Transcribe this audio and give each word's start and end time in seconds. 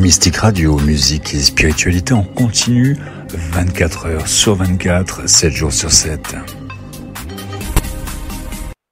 Mystique 0.00 0.36
Radio, 0.36 0.78
musique 0.78 1.34
et 1.34 1.40
spiritualité 1.40 2.14
en 2.14 2.22
continu, 2.22 2.96
24 3.52 4.06
heures 4.06 4.28
sur 4.28 4.54
24, 4.54 5.28
7 5.28 5.52
jours 5.52 5.72
sur 5.74 5.92
7. 5.92 6.36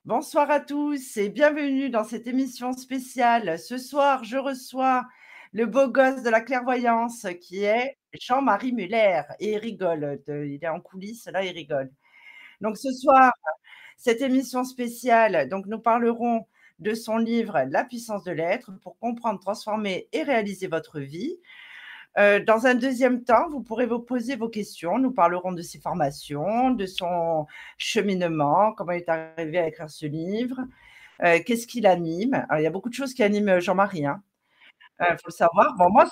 Bonsoir 0.04 0.50
à 0.50 0.60
tous 0.60 1.16
et 1.16 1.30
bienvenue 1.30 1.88
dans 1.88 2.04
cette 2.04 2.26
émission 2.26 2.74
spéciale. 2.74 3.58
Ce 3.58 3.78
soir, 3.78 4.22
je 4.24 4.36
reçois 4.36 5.06
le 5.54 5.64
beau 5.64 5.88
gosse 5.88 6.22
de 6.22 6.28
la 6.28 6.42
clairvoyance 6.42 7.26
qui 7.40 7.64
est 7.64 7.96
Jean-Marie 8.20 8.74
Muller 8.74 9.22
et 9.40 9.52
il 9.52 9.58
rigole. 9.58 10.20
Il 10.28 10.58
est 10.60 10.68
en 10.68 10.80
coulisses, 10.80 11.26
là, 11.32 11.42
il 11.42 11.52
rigole. 11.52 11.90
Donc 12.60 12.76
ce 12.76 12.92
soir, 12.92 13.32
cette 13.96 14.20
émission 14.20 14.62
spéciale, 14.62 15.48
donc 15.48 15.64
nous 15.68 15.78
parlerons 15.78 16.44
de 16.78 16.94
son 16.94 17.18
livre 17.18 17.64
La 17.68 17.84
puissance 17.84 18.24
de 18.24 18.32
l'être 18.32 18.72
pour 18.82 18.98
comprendre, 18.98 19.40
transformer 19.40 20.08
et 20.12 20.22
réaliser 20.22 20.66
votre 20.66 21.00
vie. 21.00 21.38
Euh, 22.18 22.42
dans 22.44 22.66
un 22.66 22.74
deuxième 22.74 23.22
temps, 23.22 23.48
vous 23.48 23.62
pourrez 23.62 23.86
vous 23.86 24.00
poser 24.00 24.34
vos 24.36 24.48
questions. 24.48 24.98
Nous 24.98 25.12
parlerons 25.12 25.52
de 25.52 25.62
ses 25.62 25.78
formations, 25.78 26.70
de 26.70 26.86
son 26.86 27.46
cheminement, 27.76 28.72
comment 28.72 28.92
il 28.92 28.98
est 28.98 29.08
arrivé 29.08 29.58
à 29.58 29.68
écrire 29.68 29.90
ce 29.90 30.06
livre, 30.06 30.58
euh, 31.22 31.38
qu'est-ce 31.46 31.66
qui 31.66 31.80
l'anime. 31.80 32.46
il 32.56 32.62
y 32.62 32.66
a 32.66 32.70
beaucoup 32.70 32.88
de 32.88 32.94
choses 32.94 33.14
qui 33.14 33.22
animent 33.22 33.60
Jean-Marie, 33.60 34.00
il 34.00 34.06
hein. 34.06 34.22
euh, 35.02 35.16
faut 35.16 35.28
le 35.28 35.32
savoir. 35.32 35.76
Bon, 35.76 35.90
moi, 35.90 36.08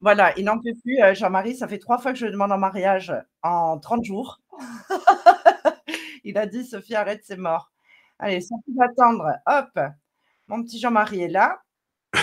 voilà, 0.00 0.32
il 0.38 0.44
n'en 0.44 0.58
peut 0.60 0.74
plus. 0.82 0.98
Jean-Marie, 1.14 1.56
ça 1.56 1.68
fait 1.68 1.78
trois 1.78 1.98
fois 1.98 2.12
que 2.12 2.18
je 2.18 2.26
demande 2.26 2.52
en 2.52 2.58
mariage 2.58 3.12
en 3.42 3.78
30 3.78 4.04
jours. 4.04 4.40
il 6.24 6.38
a 6.38 6.46
dit, 6.46 6.64
Sophie, 6.64 6.94
arrête, 6.94 7.22
c'est 7.24 7.36
mort. 7.36 7.72
Allez, 8.20 8.40
sans 8.40 8.60
plus 8.60 8.76
attendre, 8.80 9.32
hop, 9.46 9.80
mon 10.50 10.62
petit 10.62 10.78
Jean-Marie 10.78 11.22
est 11.22 11.28
là. 11.28 11.62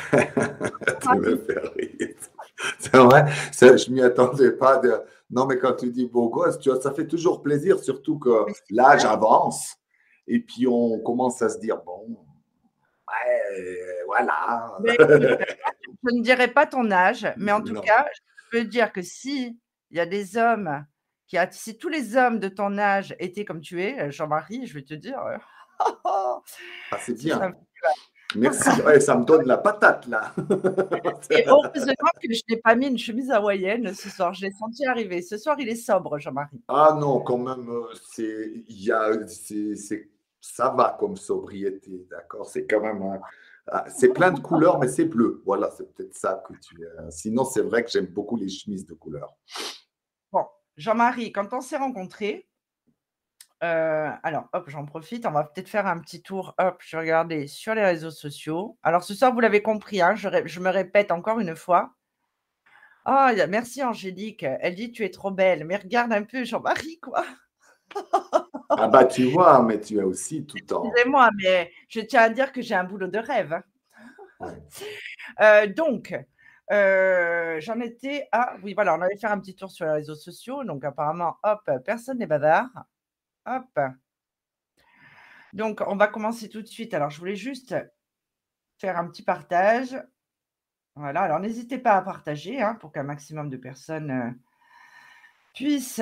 C'est 2.79 2.97
vrai, 2.97 3.25
je 3.77 3.91
m'y 3.91 4.01
attendais 4.01 4.51
pas. 4.51 4.77
De... 4.77 4.93
Non, 5.29 5.45
mais 5.45 5.57
quand 5.57 5.73
tu 5.73 5.89
dis 5.91 6.05
beau 6.05 6.29
gosse, 6.29 6.59
tu 6.59 6.69
vois, 6.69 6.81
ça 6.81 6.93
fait 6.93 7.07
toujours 7.07 7.41
plaisir, 7.41 7.79
surtout 7.79 8.19
que 8.19 8.45
l'âge 8.69 9.05
avance 9.05 9.77
et 10.27 10.39
puis 10.39 10.67
on 10.67 10.99
commence 10.99 11.41
à 11.41 11.49
se 11.49 11.59
dire 11.59 11.77
bon, 11.77 12.17
ouais, 13.07 14.03
voilà. 14.05 14.77
je 14.85 16.15
ne 16.15 16.21
dirais 16.21 16.49
pas 16.49 16.65
ton 16.65 16.91
âge, 16.91 17.27
mais 17.37 17.51
en 17.51 17.61
tout 17.61 17.79
cas, 17.79 18.07
je 18.13 18.59
peux 18.59 18.65
dire 18.65 18.91
que 18.91 19.01
si 19.01 19.57
il 19.89 19.97
y 19.97 20.01
a 20.01 20.05
des 20.05 20.37
hommes 20.37 20.85
qui, 21.27 21.37
si 21.51 21.77
tous 21.77 21.89
les 21.89 22.17
hommes 22.17 22.39
de 22.39 22.49
ton 22.49 22.77
âge 22.77 23.15
étaient 23.19 23.45
comme 23.45 23.61
tu 23.61 23.81
es, 23.81 24.11
Jean-Marie, 24.11 24.65
je 24.67 24.73
vais 24.73 24.83
te 24.83 24.93
dire. 24.93 25.19
Euh, 25.19 25.37
ah, 26.05 26.41
c'est 26.99 27.13
bien. 27.13 27.53
Merci, 28.35 28.69
ça 29.01 29.17
me 29.17 29.25
donne 29.25 29.45
la 29.45 29.57
patate 29.57 30.07
là. 30.07 30.33
Et 31.29 31.45
heureusement 31.47 32.11
que 32.21 32.33
je 32.33 32.41
n'ai 32.49 32.57
pas 32.57 32.75
mis 32.75 32.87
une 32.87 32.97
chemise 32.97 33.31
hawaïenne 33.31 33.93
ce 33.93 34.09
soir, 34.09 34.33
je 34.33 34.45
l'ai 34.45 34.51
senti 34.51 34.85
arriver. 34.85 35.21
Ce 35.21 35.37
soir, 35.37 35.55
il 35.59 35.69
est 35.69 35.75
sobre, 35.75 36.19
Jean-Marie. 36.19 36.61
Ah 36.67 36.97
non, 36.99 37.21
quand 37.21 37.37
même, 37.37 37.69
euh, 37.69 37.87
c'est, 38.11 38.63
y 38.67 38.91
a, 38.91 39.11
c'est, 39.27 40.09
ça 40.41 40.69
va 40.69 40.97
comme 40.99 41.15
sobriété, 41.15 42.05
d'accord? 42.09 42.45
C'est 42.45 42.67
quand 42.67 42.81
même 42.81 43.19
ah, 43.69 43.85
c'est 43.89 44.13
plein 44.13 44.31
de 44.31 44.39
couleurs, 44.39 44.79
mais 44.79 44.87
c'est 44.87 45.05
bleu. 45.05 45.41
Voilà, 45.45 45.69
c'est 45.75 45.93
peut-être 45.93 46.15
ça 46.15 46.41
que 46.47 46.53
tu. 46.53 46.77
sinon, 47.09 47.43
c'est 47.43 47.61
vrai 47.61 47.83
que 47.83 47.89
j'aime 47.91 48.05
beaucoup 48.05 48.37
les 48.37 48.47
chemises 48.47 48.85
de 48.85 48.93
couleur. 48.93 49.35
Bon, 50.31 50.45
Jean-Marie, 50.77 51.33
quand 51.33 51.53
on 51.53 51.59
s'est 51.59 51.77
rencontrés, 51.77 52.47
euh, 53.63 54.11
alors, 54.21 54.49
hop, 54.53 54.69
j'en 54.69 54.85
profite. 54.85 55.25
On 55.25 55.31
va 55.31 55.43
peut-être 55.43 55.69
faire 55.69 55.87
un 55.87 55.99
petit 55.99 56.21
tour. 56.21 56.53
Hop, 56.59 56.81
je 56.85 56.95
vais 56.95 57.01
regarder 57.01 57.47
sur 57.47 57.73
les 57.73 57.83
réseaux 57.83 58.11
sociaux. 58.11 58.77
Alors, 58.83 59.03
ce 59.03 59.13
soir, 59.13 59.33
vous 59.33 59.39
l'avez 59.39 59.61
compris, 59.61 60.01
hein, 60.01 60.15
je, 60.15 60.59
me 60.59 60.69
répète 60.69 61.11
encore 61.11 61.39
une 61.39 61.55
fois. 61.55 61.93
Ah, 63.05 63.33
merci 63.49 63.83
Angélique. 63.83 64.43
Elle 64.43 64.75
dit 64.75 64.91
Tu 64.91 65.03
es 65.03 65.09
trop 65.09 65.31
belle. 65.31 65.65
Mais 65.65 65.77
regarde 65.77 66.13
un 66.13 66.23
peu 66.23 66.43
Jean-Marie, 66.43 66.99
quoi. 66.99 67.25
ah, 68.69 68.87
bah, 68.87 69.05
tu 69.05 69.25
vois, 69.31 69.63
mais 69.63 69.79
tu 69.79 69.99
as 69.99 70.05
aussi 70.05 70.45
tout 70.45 70.57
le 70.59 70.65
temps. 70.65 70.83
Excusez-moi, 70.83 71.29
mais 71.41 71.71
je 71.87 72.01
tiens 72.01 72.23
à 72.23 72.29
dire 72.29 72.51
que 72.51 72.61
j'ai 72.61 72.75
un 72.75 72.83
boulot 72.83 73.07
de 73.07 73.19
rêve. 73.19 73.53
Hein. 73.53 73.63
Euh, 75.41 75.67
donc, 75.67 76.15
euh, 76.71 77.59
j'en 77.59 77.79
étais 77.81 78.27
à. 78.31 78.55
Oui, 78.63 78.73
voilà, 78.73 78.95
on 78.95 79.01
allait 79.01 79.17
faire 79.17 79.31
un 79.31 79.39
petit 79.39 79.55
tour 79.55 79.69
sur 79.69 79.85
les 79.85 79.91
réseaux 79.91 80.15
sociaux. 80.15 80.63
Donc, 80.63 80.83
apparemment, 80.83 81.35
hop, 81.43 81.69
personne 81.85 82.17
n'est 82.17 82.27
bavard. 82.27 82.69
Hop. 83.47 83.79
Donc, 85.53 85.81
on 85.87 85.95
va 85.95 86.07
commencer 86.07 86.49
tout 86.49 86.61
de 86.61 86.67
suite. 86.67 86.93
Alors, 86.93 87.09
je 87.09 87.19
voulais 87.19 87.35
juste 87.35 87.75
faire 88.77 88.97
un 88.97 89.07
petit 89.07 89.23
partage. 89.23 89.97
Voilà, 90.95 91.21
alors 91.21 91.39
n'hésitez 91.39 91.77
pas 91.77 91.93
à 91.93 92.01
partager 92.01 92.61
hein, 92.61 92.75
pour 92.75 92.91
qu'un 92.91 93.03
maximum 93.03 93.49
de 93.49 93.57
personnes 93.57 94.11
euh, 94.11 94.31
puissent 95.53 96.01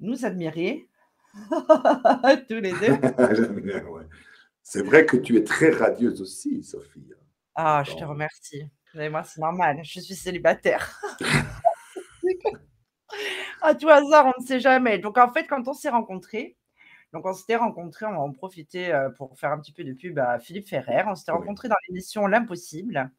nous 0.00 0.24
admirer. 0.24 0.88
Tous 2.48 2.60
les 2.60 2.72
deux. 2.72 2.98
C'est 4.62 4.82
vrai 4.82 5.06
que 5.06 5.16
tu 5.16 5.36
es 5.36 5.44
très 5.44 5.70
radieuse 5.70 6.20
aussi, 6.20 6.62
Sophie. 6.62 7.12
Ah, 7.54 7.82
je 7.84 7.94
te 7.94 8.04
remercie. 8.04 8.68
Mais 8.94 9.08
moi, 9.08 9.22
c'est 9.22 9.40
normal. 9.40 9.80
Je 9.82 10.00
suis 10.00 10.14
célibataire. 10.14 11.00
à 13.62 13.74
tout 13.74 13.88
hasard, 13.88 14.32
on 14.36 14.40
ne 14.40 14.46
sait 14.46 14.60
jamais. 14.60 14.98
Donc, 14.98 15.18
en 15.18 15.30
fait, 15.30 15.46
quand 15.46 15.66
on 15.68 15.74
s'est 15.74 15.88
rencontrés, 15.88 16.56
donc, 17.12 17.24
on 17.24 17.32
s'était 17.32 17.56
rencontrés, 17.56 18.06
on 18.06 18.12
va 18.12 18.18
en 18.18 18.32
profiter 18.32 18.92
euh, 18.92 19.10
pour 19.10 19.38
faire 19.38 19.52
un 19.52 19.60
petit 19.60 19.72
peu 19.72 19.84
de 19.84 19.92
pub 19.92 20.18
à 20.18 20.38
Philippe 20.38 20.68
Ferrer. 20.68 21.04
On 21.06 21.14
s'était 21.14 21.32
rencontrés 21.32 21.68
dans 21.68 21.76
l'émission 21.88 22.26
L'Impossible. 22.26 23.10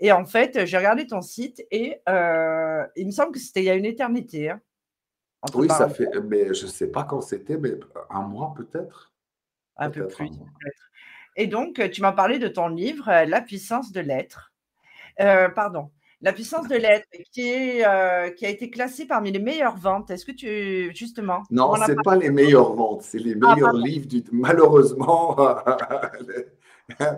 Et 0.00 0.12
en 0.12 0.26
fait, 0.26 0.66
j'ai 0.66 0.76
regardé 0.76 1.06
ton 1.06 1.22
site 1.22 1.64
et 1.70 2.00
euh, 2.08 2.86
il 2.96 3.06
me 3.06 3.12
semble 3.12 3.32
que 3.32 3.38
c'était 3.38 3.62
il 3.62 3.66
y 3.66 3.70
a 3.70 3.74
une 3.74 3.86
éternité. 3.86 4.50
Hein, 4.50 4.60
oui, 5.54 5.68
ça 5.68 5.88
fait, 5.88 6.08
mais 6.24 6.52
je 6.52 6.66
ne 6.66 6.70
sais 6.70 6.88
pas 6.88 7.04
quand 7.04 7.20
c'était, 7.20 7.56
mais 7.56 7.72
un 8.10 8.22
mois 8.22 8.52
peut-être. 8.54 9.12
Un 9.78 9.90
peu 9.90 10.06
plus. 10.08 10.30
Et 11.36 11.46
donc, 11.46 11.90
tu 11.90 12.02
m'as 12.02 12.12
parlé 12.12 12.38
de 12.38 12.48
ton 12.48 12.68
livre, 12.68 13.06
La 13.06 13.40
puissance 13.40 13.92
de 13.92 14.00
l'être. 14.00 14.52
Euh, 15.20 15.48
pardon, 15.48 15.90
la 16.22 16.32
puissance 16.32 16.66
de 16.68 16.76
l'être, 16.76 17.06
qui, 17.32 17.84
euh, 17.84 18.30
qui 18.30 18.46
a 18.46 18.48
été 18.48 18.70
classée 18.70 19.06
parmi 19.06 19.30
les 19.30 19.38
meilleures 19.38 19.76
ventes. 19.76 20.10
Est-ce 20.10 20.24
que 20.24 20.32
tu, 20.32 20.94
justement 20.94 21.42
Non, 21.50 21.74
ce 21.76 21.92
n'est 21.92 22.02
pas 22.02 22.16
les 22.16 22.30
meilleures 22.30 22.72
ventes, 22.72 23.02
c'est 23.02 23.18
les 23.18 23.36
ah, 23.42 23.54
meilleurs 23.54 23.74
livres. 23.74 24.06
Du... 24.06 24.24
Malheureusement, 24.32 25.36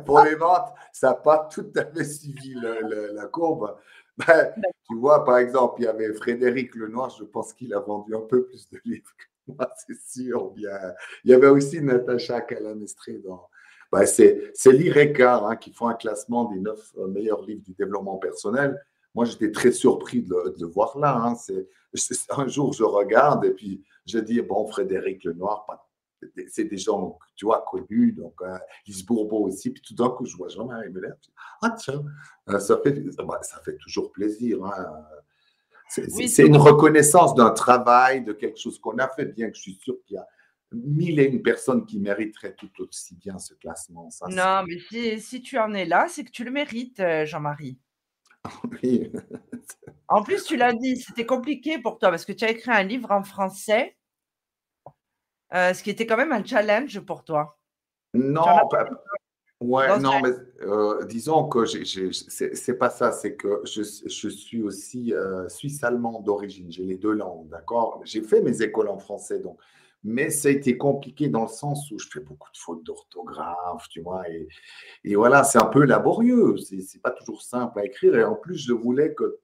pour 0.04 0.20
les 0.20 0.34
ventes, 0.34 0.72
ça 0.92 1.08
n'a 1.08 1.14
pas 1.14 1.48
tout 1.52 1.70
à 1.76 1.84
fait 1.84 2.04
suivi 2.04 2.54
la 2.54 3.26
courbe. 3.26 3.76
Ben, 4.26 4.52
tu 4.88 4.96
vois, 4.96 5.24
par 5.24 5.38
exemple, 5.38 5.76
il 5.80 5.84
y 5.84 5.88
avait 5.88 6.12
Frédéric 6.12 6.74
Lenoir, 6.74 7.08
je 7.10 7.22
pense 7.22 7.52
qu'il 7.52 7.72
a 7.72 7.78
vendu 7.78 8.16
un 8.16 8.20
peu 8.20 8.46
plus 8.46 8.68
de 8.68 8.80
livres 8.84 9.12
que 9.16 9.52
moi, 9.52 9.70
c'est 9.86 10.00
sûr. 10.00 10.50
Bien. 10.50 10.70
Il 11.24 11.30
y 11.30 11.34
avait 11.34 11.48
aussi 11.48 11.80
Natacha 11.80 12.40
Calamestré 12.40 13.18
dans, 13.18 13.48
ben, 13.90 14.04
c'est 14.06 14.52
l'IRECA 14.66 15.44
hein, 15.44 15.56
qui 15.56 15.72
font 15.72 15.88
un 15.88 15.94
classement 15.94 16.44
des 16.44 16.60
neuf 16.60 16.92
euh, 16.98 17.06
meilleurs 17.08 17.42
livres 17.42 17.62
du 17.62 17.72
développement 17.72 18.18
personnel. 18.18 18.78
Moi, 19.14 19.24
j'étais 19.24 19.50
très 19.50 19.72
surpris 19.72 20.22
de, 20.22 20.54
le 20.58 20.66
voir 20.66 20.98
là. 20.98 21.16
Hein. 21.16 21.34
un 22.36 22.48
jour, 22.48 22.72
je 22.72 22.84
regarde 22.84 23.44
et 23.44 23.50
puis 23.50 23.82
je 24.06 24.18
dis, 24.18 24.40
bon, 24.42 24.66
Frédéric 24.66 25.24
Lenoir, 25.24 25.66
c'est 26.48 26.64
des 26.64 26.76
gens, 26.76 27.18
tu 27.34 27.46
vois, 27.46 27.64
connus, 27.70 28.12
donc 28.12 28.34
euh, 28.42 28.58
Lise 28.86 29.04
Bourbeau 29.06 29.46
aussi. 29.46 29.70
Puis 29.70 29.82
tout 29.82 29.94
d'un 29.94 30.10
coup, 30.10 30.26
je 30.26 30.36
vois 30.36 30.48
Jean-Marie 30.48 30.90
Muller. 30.90 31.12
Ah, 31.62 31.70
tiens, 31.70 32.04
euh, 32.50 32.58
ça, 32.58 32.78
fait, 32.82 32.92
bah, 33.24 33.40
ça 33.42 33.60
fait 33.64 33.76
toujours 33.76 34.12
plaisir. 34.12 34.64
Hein. 34.64 35.04
C'est 35.88 36.46
une 36.46 36.56
reconnaissance 36.56 37.34
d'un 37.34 37.50
travail, 37.50 38.22
de 38.22 38.34
quelque 38.34 38.58
chose 38.58 38.78
qu'on 38.78 38.98
a 38.98 39.08
fait, 39.08 39.24
bien 39.26 39.48
que 39.48 39.56
je 39.56 39.62
suis 39.62 39.74
sûr 39.74 39.94
qu'il 40.06 40.16
y 40.16 40.18
a 40.18 40.26
mille 40.72 41.18
et 41.18 41.24
une 41.24 41.42
personnes 41.42 41.86
qui 41.86 41.98
mériteraient 41.98 42.54
tout 42.54 42.70
aussi 42.82 43.14
bien 43.16 43.38
ce 43.38 43.54
classement. 43.54 44.08
non, 44.28 44.64
mais 44.66 45.18
si, 45.18 45.40
tu 45.40 45.58
en 45.58 45.72
es 45.74 45.84
là, 45.84 46.06
c'est 46.08 46.24
que 46.24 46.30
tu 46.30 46.44
le 46.44 46.50
mérites, 46.50 47.00
euh, 47.00 47.24
Jean-Marie. 47.24 47.78
Oui. 48.82 49.12
en 50.08 50.22
plus, 50.22 50.44
tu 50.44 50.56
l'as 50.56 50.72
dit, 50.72 50.96
c'était 50.96 51.26
compliqué 51.26 51.78
pour 51.78 51.98
toi 51.98 52.10
parce 52.10 52.24
que 52.24 52.32
tu 52.32 52.44
as 52.44 52.50
écrit 52.50 52.70
un 52.70 52.82
livre 52.82 53.10
en 53.10 53.22
français, 53.22 53.96
euh, 55.54 55.74
ce 55.74 55.82
qui 55.82 55.90
était 55.90 56.06
quand 56.06 56.16
même 56.16 56.32
un 56.32 56.44
challenge 56.44 57.00
pour 57.00 57.24
toi. 57.24 57.58
Non, 58.14 58.46
ouais, 59.60 59.98
non, 59.98 60.20
mais 60.22 60.30
euh, 60.62 61.04
disons 61.04 61.46
que 61.48 61.66
c'est 61.66 62.78
pas 62.78 62.88
ça, 62.88 63.12
c'est 63.12 63.34
que 63.34 63.60
je, 63.64 63.82
je, 63.82 64.28
suis 64.28 64.62
aussi 64.62 65.12
suisse-allemand 65.48 66.20
d'origine, 66.20 66.70
j'ai 66.70 66.84
les 66.84 66.96
deux 66.96 67.12
langues, 67.12 67.48
d'accord? 67.50 68.00
J'ai 68.04 68.22
fait 68.22 68.40
mes 68.40 68.62
écoles 68.62 68.88
en 68.88 68.98
français, 68.98 69.40
donc 69.40 69.58
mais 70.04 70.30
ça 70.30 70.48
a 70.48 70.52
été 70.52 70.76
compliqué 70.76 71.28
dans 71.28 71.42
le 71.42 71.48
sens 71.48 71.90
où 71.90 71.98
je 71.98 72.06
fais 72.08 72.20
beaucoup 72.20 72.50
de 72.52 72.58
fautes 72.58 72.84
d'orthographe, 72.84 73.88
tu 73.90 74.00
vois, 74.00 74.28
et, 74.28 74.48
et 75.04 75.16
voilà, 75.16 75.44
c'est 75.44 75.58
un 75.58 75.66
peu 75.66 75.84
laborieux, 75.84 76.56
c'est 76.56 77.02
pas 77.02 77.10
toujours 77.10 77.42
simple 77.42 77.80
à 77.80 77.84
écrire, 77.84 78.14
et 78.16 78.24
en 78.24 78.36
plus, 78.36 78.56
je 78.56 78.72
voulais 78.72 79.14
que, 79.14 79.40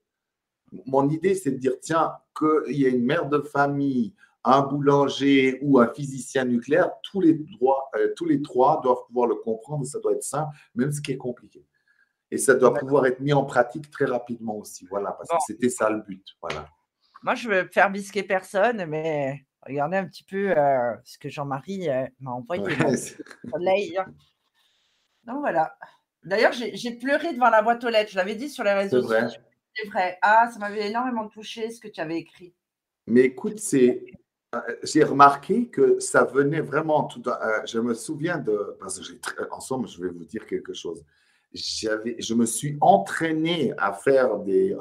mon 0.87 1.09
idée, 1.09 1.35
c'est 1.35 1.53
de 1.53 1.59
dire, 1.59 1.79
tiens, 1.81 2.13
qu'il 2.37 2.77
y 2.77 2.85
ait 2.85 2.91
une 2.91 3.05
mère 3.05 3.29
de 3.29 3.41
famille, 3.41 4.15
un 4.45 4.63
boulanger 4.63 5.59
ou 5.63 5.79
un 5.79 5.93
physicien 5.93 6.45
nucléaire, 6.45 6.91
tous 7.03 7.21
les, 7.21 7.35
droits, 7.35 7.89
euh, 7.97 8.13
tous 8.17 8.27
les 8.27 8.43
trois 8.43 8.81
doivent 8.83 9.05
pouvoir 9.07 9.27
le 9.27 9.37
comprendre, 9.37 9.87
ça 9.87 9.99
doit 10.01 10.13
être 10.13 10.23
simple, 10.23 10.55
même 10.75 10.93
ce 10.93 11.01
qui 11.01 11.13
est 11.13 11.17
compliqué. 11.17 11.65
Et 12.31 12.39
ça 12.39 12.55
doit 12.55 12.75
pouvoir 12.75 13.07
être 13.07 13.21
mis 13.21 13.33
en 13.33 13.45
pratique 13.45 13.91
très 13.91 14.05
rapidement 14.07 14.57
aussi. 14.59 14.87
Voilà, 14.87 15.13
parce 15.13 15.29
que 15.29 15.37
c'était 15.47 15.69
ça 15.69 15.89
le 15.89 16.01
but. 16.01 16.27
Voilà. 16.43 16.69
Moi, 17.23 17.35
je 17.35 17.49
veux 17.49 17.69
faire 17.73 17.91
bisquer 17.91 18.23
personne, 18.23 18.85
mais 18.87 19.47
regardez 19.67 19.97
un 19.97 20.07
petit 20.07 20.25
peu 20.25 20.57
euh, 20.57 20.95
ce 21.05 21.19
que 21.19 21.29
Jean-Marie 21.29 21.89
euh, 21.89 22.07
m'a 22.21 22.33
envoyé. 22.33 22.65
soleil. 23.51 23.99
Donc 25.25 25.41
voilà. 25.41 25.77
D'ailleurs, 26.23 26.53
j'ai 26.53 26.93
pleuré 26.93 27.35
devant 27.35 27.51
la 27.51 27.63
boîte 27.63 27.85
aux 27.85 27.91
lettres. 27.91 28.11
Je 28.11 28.17
l'avais 28.17 28.35
dit 28.35 28.49
sur 28.49 28.65
les 28.65 28.73
réseaux 28.73 29.03
sociaux. 29.03 29.41
C'est 29.75 29.89
vrai. 29.89 30.19
Ah, 30.23 30.49
ça 30.53 30.59
m'avait 30.59 30.89
énormément 30.89 31.29
touché 31.29 31.71
ce 31.71 31.81
que 31.81 31.89
tu 31.89 32.01
avais 32.01 32.19
écrit. 32.19 32.55
Mais 33.07 33.23
écoute, 33.23 33.59
c'est 33.59 34.05
euh, 34.55 34.61
j'ai 34.83 35.05
remarqué 35.05 35.69
que 35.69 35.99
ça 35.99 36.25
venait 36.25 36.61
vraiment 36.61 37.05
tout. 37.05 37.23
je 37.67 37.79
me 37.79 37.93
souviens 37.93 38.39
de. 38.39 38.77
Parce 38.81 39.01
que 39.01 39.51
en 39.51 39.61
somme, 39.61 39.87
je 39.87 40.03
vais 40.03 40.11
vous 40.11 40.25
dire 40.25 40.47
quelque 40.47 40.73
chose. 40.73 41.05
Je 41.53 42.35
me 42.35 42.47
suis 42.47 42.79
entraîné 42.81 43.75
à 43.79 43.93
faire 43.93 44.39
des, 44.39 44.77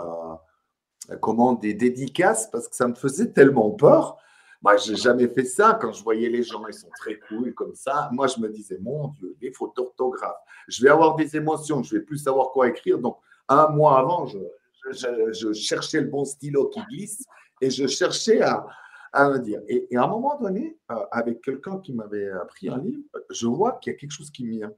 comment, 1.21 1.53
des 1.53 1.73
dédicaces 1.73 2.49
parce 2.49 2.67
que 2.67 2.75
ça 2.75 2.87
me 2.87 2.95
faisait 2.95 3.31
tellement 3.31 3.71
peur. 3.71 4.17
Moi, 4.63 4.77
j'ai 4.77 4.95
jamais 4.95 5.27
fait 5.27 5.43
ça. 5.43 5.77
Quand 5.79 5.91
je 5.91 6.01
voyais 6.01 6.29
les 6.29 6.41
gens, 6.41 6.65
ils 6.67 6.73
sont 6.73 6.89
très 6.97 7.19
cool 7.27 7.53
comme 7.53 7.75
ça. 7.75 8.09
Moi, 8.13 8.27
je 8.27 8.39
me 8.39 8.47
disais, 8.47 8.77
mon 8.79 9.09
Dieu, 9.09 9.35
les 9.41 9.51
fautes 9.51 9.75
d'orthographe. 9.75 10.37
Je 10.69 10.81
vais 10.81 10.89
avoir 10.89 11.15
des 11.15 11.35
émotions, 11.35 11.83
je 11.83 11.97
vais 11.97 12.01
plus 12.01 12.17
savoir 12.17 12.51
quoi 12.51 12.69
écrire. 12.69 12.97
Donc, 12.97 13.17
un 13.49 13.67
mois 13.67 13.99
avant, 13.99 14.25
je, 14.25 15.53
cherchais 15.53 15.99
le 15.99 16.07
bon 16.07 16.23
stylo 16.23 16.69
qui 16.69 16.81
glisse 16.89 17.25
et 17.59 17.69
je 17.69 17.87
cherchais 17.87 18.41
à, 18.41 18.65
à 19.11 19.29
me 19.29 19.39
dire. 19.39 19.61
Et, 19.67 19.85
à 19.97 20.03
un 20.03 20.07
moment 20.07 20.39
donné, 20.39 20.77
euh, 20.91 20.95
avec 21.11 21.41
quelqu'un 21.41 21.79
qui 21.79 21.91
m'avait 21.91 22.31
appris 22.31 22.69
un 22.69 22.77
livre, 22.77 23.03
je 23.29 23.47
vois 23.47 23.73
qu'il 23.73 23.91
y 23.91 23.95
a 23.95 23.99
quelque 23.99 24.11
chose 24.11 24.31
qui 24.31 24.47
vient. 24.47 24.71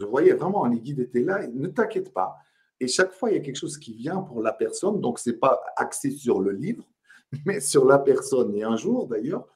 Je 0.00 0.06
voyais 0.06 0.32
vraiment, 0.32 0.66
les 0.66 0.80
guides 0.80 1.00
étaient 1.00 1.22
là. 1.22 1.46
ne 1.46 1.68
t'inquiète 1.68 2.12
pas. 2.12 2.36
Et 2.80 2.88
chaque 2.88 3.12
fois, 3.12 3.30
il 3.30 3.36
y 3.36 3.38
a 3.38 3.42
quelque 3.42 3.58
chose 3.58 3.78
qui 3.78 3.94
vient 3.94 4.22
pour 4.22 4.42
la 4.42 4.52
personne. 4.52 5.00
Donc, 5.00 5.18
ce 5.20 5.30
n'est 5.30 5.36
pas 5.36 5.60
axé 5.76 6.10
sur 6.10 6.40
le 6.40 6.50
livre, 6.50 6.84
mais 7.46 7.60
sur 7.60 7.84
la 7.84 7.98
personne. 7.98 8.54
Et 8.54 8.62
un 8.62 8.76
jour, 8.76 9.06
d'ailleurs, 9.06 9.46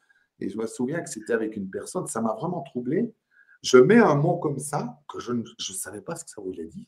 et 0.40 0.48
je 0.48 0.58
me 0.58 0.66
souviens 0.66 1.00
que 1.00 1.08
c'était 1.08 1.32
avec 1.32 1.56
une 1.56 1.70
personne, 1.70 2.06
ça 2.06 2.20
m'a 2.20 2.34
vraiment 2.34 2.62
troublé. 2.62 3.12
Je 3.62 3.78
mets 3.78 3.98
un 3.98 4.14
mot 4.14 4.36
comme 4.36 4.58
ça, 4.58 4.98
que 5.08 5.20
je 5.20 5.32
ne 5.32 5.44
savais 5.58 6.00
pas 6.00 6.16
ce 6.16 6.24
que 6.24 6.30
ça 6.30 6.42
voulait 6.42 6.66
dire. 6.66 6.86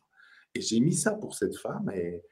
Et 0.54 0.60
j'ai 0.60 0.80
mis 0.80 0.94
ça 0.94 1.12
pour 1.12 1.34
cette 1.34 1.56
femme. 1.56 1.90
Et, 1.94 2.22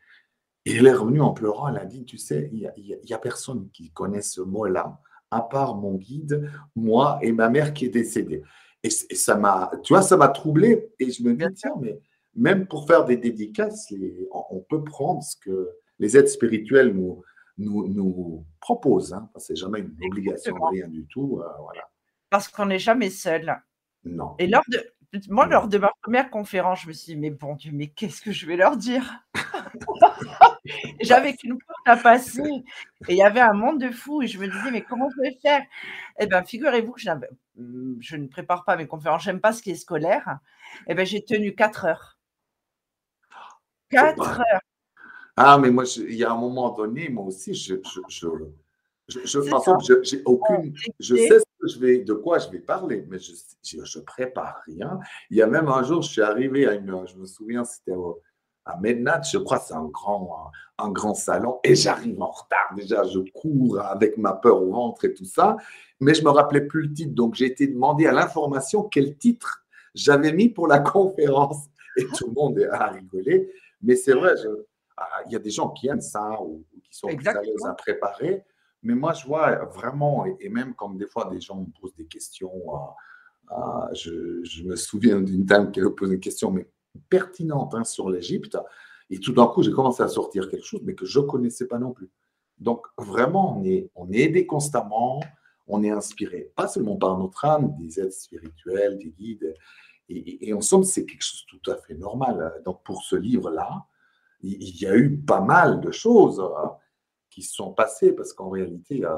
elle 0.66 0.86
est 0.86 0.94
revenue 0.94 1.20
en 1.20 1.32
pleurant. 1.32 1.68
Elle 1.68 1.76
a 1.76 1.84
dit, 1.84 2.04
tu 2.04 2.16
sais, 2.16 2.48
il 2.52 2.58
n'y 2.58 3.12
a, 3.12 3.16
a, 3.16 3.18
personne 3.18 3.68
qui 3.70 3.90
connaît 3.90 4.22
ce 4.22 4.40
mot-là, 4.40 4.98
à 5.30 5.42
part 5.42 5.76
mon 5.76 5.94
guide, 5.94 6.50
moi 6.74 7.18
et 7.20 7.32
ma 7.32 7.50
mère 7.50 7.74
qui 7.74 7.84
est 7.84 7.90
décédée. 7.90 8.42
Et, 8.82 8.88
et 8.88 9.14
ça 9.14 9.36
m'a, 9.36 9.70
tu 9.82 9.92
vois, 9.92 10.02
ça 10.02 10.16
m'a 10.16 10.28
troublé. 10.28 10.90
Et 10.98 11.10
je 11.10 11.22
me 11.22 11.34
dis, 11.34 11.44
tiens, 11.54 11.74
mais 11.80 12.00
même 12.34 12.66
pour 12.66 12.86
faire 12.86 13.04
des 13.04 13.16
dédicaces, 13.16 13.92
on 14.32 14.60
peut 14.60 14.82
prendre 14.82 15.22
ce 15.22 15.36
que 15.36 15.70
les 15.98 16.16
aides 16.16 16.28
spirituelles 16.28 16.94
nous, 16.94 17.22
nous, 17.58 17.88
nous 17.88 18.46
proposent. 18.60 19.14
Hein, 19.14 19.28
c'est 19.36 19.56
jamais 19.56 19.80
une 19.80 19.96
obligation, 20.06 20.54
rien 20.70 20.88
du 20.88 21.06
tout. 21.06 21.40
Euh, 21.40 21.48
voilà. 21.60 21.88
Parce 22.30 22.48
qu'on 22.48 22.66
n'est 22.66 22.78
jamais 22.78 23.10
seul. 23.10 23.56
Non. 24.04 24.34
Et 24.38 24.46
lors 24.46 24.64
de, 24.68 24.84
moi, 25.28 25.46
lors 25.46 25.68
de 25.68 25.78
ma 25.78 25.90
première 26.02 26.30
conférence, 26.30 26.82
je 26.82 26.88
me 26.88 26.92
suis 26.92 27.14
dit, 27.14 27.18
mais 27.18 27.30
bon 27.30 27.54
Dieu, 27.54 27.70
mais 27.72 27.88
qu'est-ce 27.88 28.20
que 28.20 28.32
je 28.32 28.46
vais 28.46 28.56
leur 28.56 28.76
dire? 28.76 29.24
J'avais 31.00 31.34
qu'une 31.34 31.58
porte 31.58 31.86
à 31.86 31.96
passer 31.96 32.42
et 33.08 33.12
il 33.12 33.16
y 33.16 33.22
avait 33.22 33.40
un 33.40 33.52
monde 33.52 33.80
de 33.80 33.90
fous 33.90 34.22
et 34.22 34.26
je 34.26 34.38
me 34.38 34.46
disais, 34.46 34.70
mais 34.70 34.82
comment 34.82 35.08
je 35.10 35.20
vais 35.20 35.38
faire? 35.42 35.62
Eh 36.18 36.26
bien, 36.26 36.42
figurez-vous 36.42 36.92
que 36.92 37.00
je, 37.00 38.16
ne 38.16 38.26
prépare 38.26 38.64
pas 38.64 38.76
mes 38.76 38.86
conférences, 38.86 39.24
j'aime 39.24 39.40
pas 39.40 39.52
ce 39.52 39.62
qui 39.62 39.70
est 39.70 39.76
scolaire. 39.76 40.38
Eh 40.86 40.94
bien, 40.94 41.04
j'ai 41.04 41.22
tenu 41.24 41.54
quatre 41.54 41.84
heures. 41.84 42.18
4 43.90 44.40
heures. 44.40 44.60
Ah, 45.36 45.58
mais 45.58 45.70
moi, 45.70 45.84
il 45.96 46.14
y 46.14 46.24
a 46.24 46.32
un 46.32 46.36
moment 46.36 46.70
donné, 46.70 47.08
moi 47.08 47.24
aussi, 47.24 47.54
je, 47.54 47.74
je, 47.84 48.00
je, 48.08 48.28
je, 49.08 50.02
j'ai 50.02 50.22
aucune, 50.24 50.72
je 51.00 51.16
sais 51.16 51.40
ce 51.40 51.44
que 51.60 51.68
je 51.68 51.78
vais, 51.78 51.98
de 51.98 52.14
quoi 52.14 52.38
je 52.38 52.48
vais 52.50 52.60
parler, 52.60 53.04
mais 53.08 53.18
je 53.18 53.76
ne 53.76 54.04
prépare 54.04 54.62
rien. 54.66 54.98
Il 55.30 55.36
y 55.36 55.42
a 55.42 55.46
même 55.46 55.68
un 55.68 55.82
jour, 55.82 56.02
je 56.02 56.10
suis 56.10 56.22
arrivé 56.22 56.66
à 56.66 56.74
une, 56.74 57.04
je 57.06 57.16
me 57.16 57.26
souviens, 57.26 57.64
c'était 57.64 57.98
à 58.64 58.78
Mednat, 58.78 59.22
je 59.30 59.38
crois, 59.38 59.58
c'est 59.58 59.74
un 59.74 59.86
grand, 59.86 60.50
un, 60.78 60.90
grand 60.90 61.14
salon, 61.14 61.58
et 61.64 61.74
j'arrive 61.74 62.22
en 62.22 62.30
retard. 62.30 62.74
Déjà, 62.76 63.02
je 63.04 63.18
cours 63.34 63.80
avec 63.80 64.16
ma 64.16 64.32
peur 64.32 64.62
au 64.62 64.70
ventre 64.70 65.04
et 65.04 65.12
tout 65.12 65.26
ça, 65.26 65.56
mais 66.00 66.14
je 66.14 66.24
me 66.24 66.30
rappelais 66.30 66.62
plus 66.62 66.82
le 66.82 66.92
titre, 66.92 67.14
donc 67.14 67.34
j'ai 67.34 67.46
été 67.46 67.66
demandé 67.66 68.06
à 68.06 68.12
l'information 68.12 68.84
quel 68.84 69.16
titre 69.18 69.64
j'avais 69.94 70.32
mis 70.32 70.48
pour 70.48 70.66
la 70.66 70.78
conférence, 70.80 71.66
et 71.96 72.06
tout 72.06 72.28
le 72.28 72.32
monde 72.32 72.68
a 72.70 72.86
rigolé. 72.88 73.50
Mais 73.82 73.96
c'est 73.96 74.14
vrai, 74.14 74.32
ah, 74.34 74.48
il 75.26 75.32
y 75.32 75.36
a 75.36 75.38
des 75.38 75.50
gens 75.50 75.70
qui 75.70 75.88
aiment 75.88 76.00
ça 76.00 76.40
ou, 76.42 76.64
qui 76.82 76.96
sont 76.96 77.08
plus 77.08 77.26
à 77.26 77.40
l'aise 77.42 77.64
à 77.64 77.74
préparer. 77.74 78.44
Mais 78.82 78.94
moi, 78.94 79.12
je 79.12 79.26
vois 79.26 79.64
vraiment, 79.64 80.26
et, 80.26 80.48
même 80.48 80.74
quand 80.74 80.90
des 80.90 81.06
fois 81.06 81.28
des 81.30 81.40
gens 81.40 81.60
me 81.60 81.66
posent 81.80 81.94
des 81.94 82.06
questions, 82.06 82.52
euh, 82.52 83.56
euh, 83.56 83.94
je, 83.94 84.62
me 84.62 84.76
souviens 84.76 85.20
d'une 85.20 85.44
dame 85.44 85.72
qui 85.72 85.80
a 85.80 85.90
posé 85.90 86.14
une 86.14 86.20
question 86.20 86.50
mais 86.50 86.68
pertinente 87.08 87.74
hein, 87.74 87.84
sur 87.84 88.10
l'Égypte. 88.10 88.58
Et 89.10 89.18
tout 89.18 89.32
d'un 89.32 89.46
coup, 89.46 89.62
j'ai 89.62 89.72
commencé 89.72 90.02
à 90.02 90.08
sortir 90.08 90.48
quelque 90.48 90.64
chose, 90.64 90.80
mais 90.84 90.94
que 90.94 91.06
je 91.06 91.18
ne 91.18 91.24
connaissais 91.24 91.66
pas 91.66 91.78
non 91.78 91.92
plus. 91.92 92.10
Donc, 92.58 92.86
vraiment, 92.98 93.58
on 93.58 93.64
est, 93.64 93.90
on 93.94 94.10
est 94.12 94.18
aidé 94.18 94.46
constamment, 94.46 95.20
on 95.66 95.82
est 95.82 95.90
inspiré, 95.90 96.52
pas 96.54 96.68
seulement 96.68 96.96
par 96.96 97.18
notre 97.18 97.44
âme, 97.44 97.74
des 97.78 98.00
aides 98.00 98.12
spirituelles, 98.12 98.98
des 98.98 99.10
guides, 99.10 99.54
et, 100.08 100.52
en 100.52 100.60
somme, 100.60 100.84
c'est 100.84 101.06
quelque 101.06 101.22
chose 101.22 101.44
de 101.50 101.58
tout 101.58 101.70
à 101.70 101.76
fait 101.76 101.94
normal. 101.94 102.60
Donc, 102.64 102.82
pour 102.84 103.02
ce 103.02 103.16
livre-là, 103.16 103.86
il, 104.44 104.82
y 104.82 104.86
a 104.86 104.94
eu 104.96 105.16
pas 105.16 105.40
mal 105.40 105.80
de 105.80 105.90
choses 105.90 106.40
euh, 106.40 106.68
qui 107.30 107.42
se 107.42 107.54
sont 107.54 107.72
passées 107.72 108.12
parce 108.12 108.32
qu'en 108.32 108.50
réalité, 108.50 109.04
euh, 109.04 109.16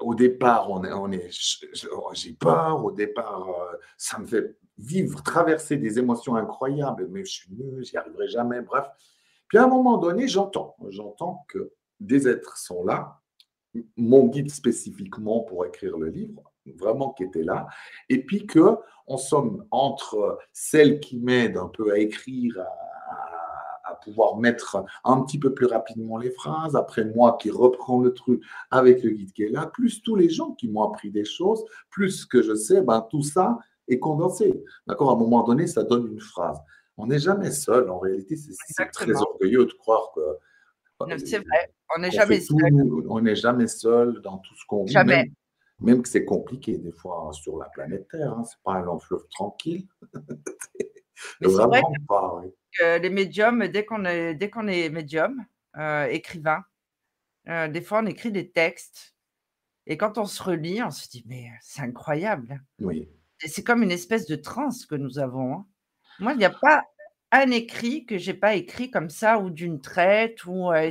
au 0.00 0.14
départ, 0.14 0.70
on 0.70 1.12
est, 1.12 1.16
est, 1.16 2.14
j'ai 2.14 2.32
peur. 2.32 2.84
Au 2.84 2.90
départ, 2.90 3.48
euh, 3.48 3.76
ça 3.96 4.18
me 4.18 4.26
fait 4.26 4.56
vivre, 4.76 5.22
traverser 5.22 5.76
des 5.76 5.98
émotions 5.98 6.36
incroyables, 6.36 7.08
mais 7.08 7.24
je 7.24 7.32
suis 7.32 7.52
nul, 7.52 7.84
j'y 7.84 7.96
arriverai 7.96 8.28
jamais. 8.28 8.60
Bref. 8.60 8.86
Puis 9.48 9.58
à 9.58 9.64
un 9.64 9.68
moment 9.68 9.98
donné, 9.98 10.28
j'entends, 10.28 10.76
j'entends 10.88 11.44
que 11.48 11.72
des 12.00 12.28
êtres 12.28 12.58
sont 12.58 12.84
là, 12.84 13.20
mon 13.96 14.26
guide 14.26 14.50
spécifiquement 14.50 15.40
pour 15.40 15.64
écrire 15.64 15.96
le 15.96 16.08
livre, 16.08 16.42
vraiment 16.76 17.12
qui 17.12 17.24
était 17.24 17.42
là, 17.42 17.66
et 18.08 18.24
puis 18.24 18.46
que 18.46 18.76
en 19.06 19.16
somme 19.16 19.64
entre 19.70 20.38
celle 20.52 21.00
qui 21.00 21.18
m'aide 21.18 21.56
un 21.56 21.68
peu 21.68 21.92
à 21.92 21.98
écrire, 21.98 22.58
à, 22.60 22.87
pouvoir 23.94 24.36
mettre 24.36 24.84
un 25.04 25.22
petit 25.22 25.38
peu 25.38 25.54
plus 25.54 25.66
rapidement 25.66 26.18
les 26.18 26.30
phrases, 26.30 26.76
après 26.76 27.04
moi 27.04 27.36
qui 27.40 27.50
reprends 27.50 28.00
le 28.00 28.14
truc 28.14 28.42
avec 28.70 29.02
le 29.02 29.10
guide 29.10 29.32
qui 29.32 29.44
est 29.44 29.50
là, 29.50 29.66
plus 29.66 30.02
tous 30.02 30.16
les 30.16 30.28
gens 30.28 30.52
qui 30.52 30.68
m'ont 30.68 30.82
appris 30.82 31.10
des 31.10 31.24
choses, 31.24 31.64
plus 31.90 32.10
ce 32.10 32.26
que 32.26 32.42
je 32.42 32.54
sais, 32.54 32.82
ben, 32.82 33.06
tout 33.10 33.22
ça 33.22 33.58
est 33.88 33.98
condensé. 33.98 34.62
D'accord 34.86 35.10
À 35.10 35.14
un 35.14 35.18
moment 35.18 35.42
donné, 35.42 35.66
ça 35.66 35.82
donne 35.82 36.06
une 36.06 36.20
phrase. 36.20 36.58
On 36.96 37.06
n'est 37.06 37.18
jamais 37.18 37.50
seul. 37.50 37.88
En 37.90 37.98
réalité, 37.98 38.36
c'est 38.36 38.90
très 38.92 39.12
orgueilleux 39.12 39.66
de 39.66 39.72
croire 39.72 40.10
que. 40.14 40.20
C'est 41.24 41.38
vrai, 41.38 41.72
on 41.96 42.00
n'est 42.00 42.10
jamais 42.10 42.40
seul. 42.40 42.56
on 43.08 43.20
n'est 43.20 43.36
jamais 43.36 43.68
seul 43.68 44.20
dans 44.20 44.38
tout 44.38 44.54
ce 44.56 44.64
qu'on 44.66 44.84
vit. 44.84 44.92
Jamais. 44.92 45.30
Même 45.80 46.02
que 46.02 46.08
c'est 46.08 46.24
compliqué 46.24 46.76
des 46.76 46.90
fois 46.90 47.26
hein, 47.28 47.32
sur 47.32 47.56
la 47.56 47.66
planète 47.66 48.08
Terre, 48.08 48.32
hein, 48.32 48.42
c'est 48.44 48.58
pas 48.64 48.72
un 48.72 48.82
long 48.82 48.98
fleuve 48.98 49.24
tranquille. 49.30 49.86
Mais 51.40 51.48
c'est 51.48 51.62
vrai 51.62 51.82
que, 52.78 52.98
les 52.98 53.10
médiums, 53.10 53.68
dès 53.68 53.84
qu'on 53.84 54.04
est, 54.04 54.34
dès 54.34 54.50
qu'on 54.50 54.68
est 54.68 54.88
médium, 54.90 55.44
euh, 55.76 56.06
écrivain, 56.06 56.64
euh, 57.48 57.68
des 57.68 57.82
fois 57.82 58.00
on 58.02 58.06
écrit 58.06 58.32
des 58.32 58.50
textes 58.50 59.14
et 59.86 59.96
quand 59.96 60.18
on 60.18 60.26
se 60.26 60.42
relit, 60.42 60.82
on 60.82 60.90
se 60.90 61.08
dit 61.08 61.24
mais 61.26 61.50
c'est 61.60 61.82
incroyable. 61.82 62.62
Oui. 62.80 63.08
c'est 63.38 63.64
comme 63.64 63.82
une 63.82 63.90
espèce 63.90 64.26
de 64.26 64.36
transe 64.36 64.86
que 64.86 64.94
nous 64.94 65.18
avons. 65.18 65.54
Hein. 65.54 65.66
Moi, 66.20 66.32
il 66.32 66.38
n'y 66.38 66.44
a 66.44 66.50
pas 66.50 66.84
un 67.30 67.50
écrit 67.50 68.04
que 68.04 68.18
j'ai 68.18 68.34
pas 68.34 68.54
écrit 68.54 68.90
comme 68.90 69.10
ça 69.10 69.38
ou 69.38 69.50
d'une 69.50 69.80
traite 69.80 70.44
ou 70.46 70.72
euh, 70.72 70.90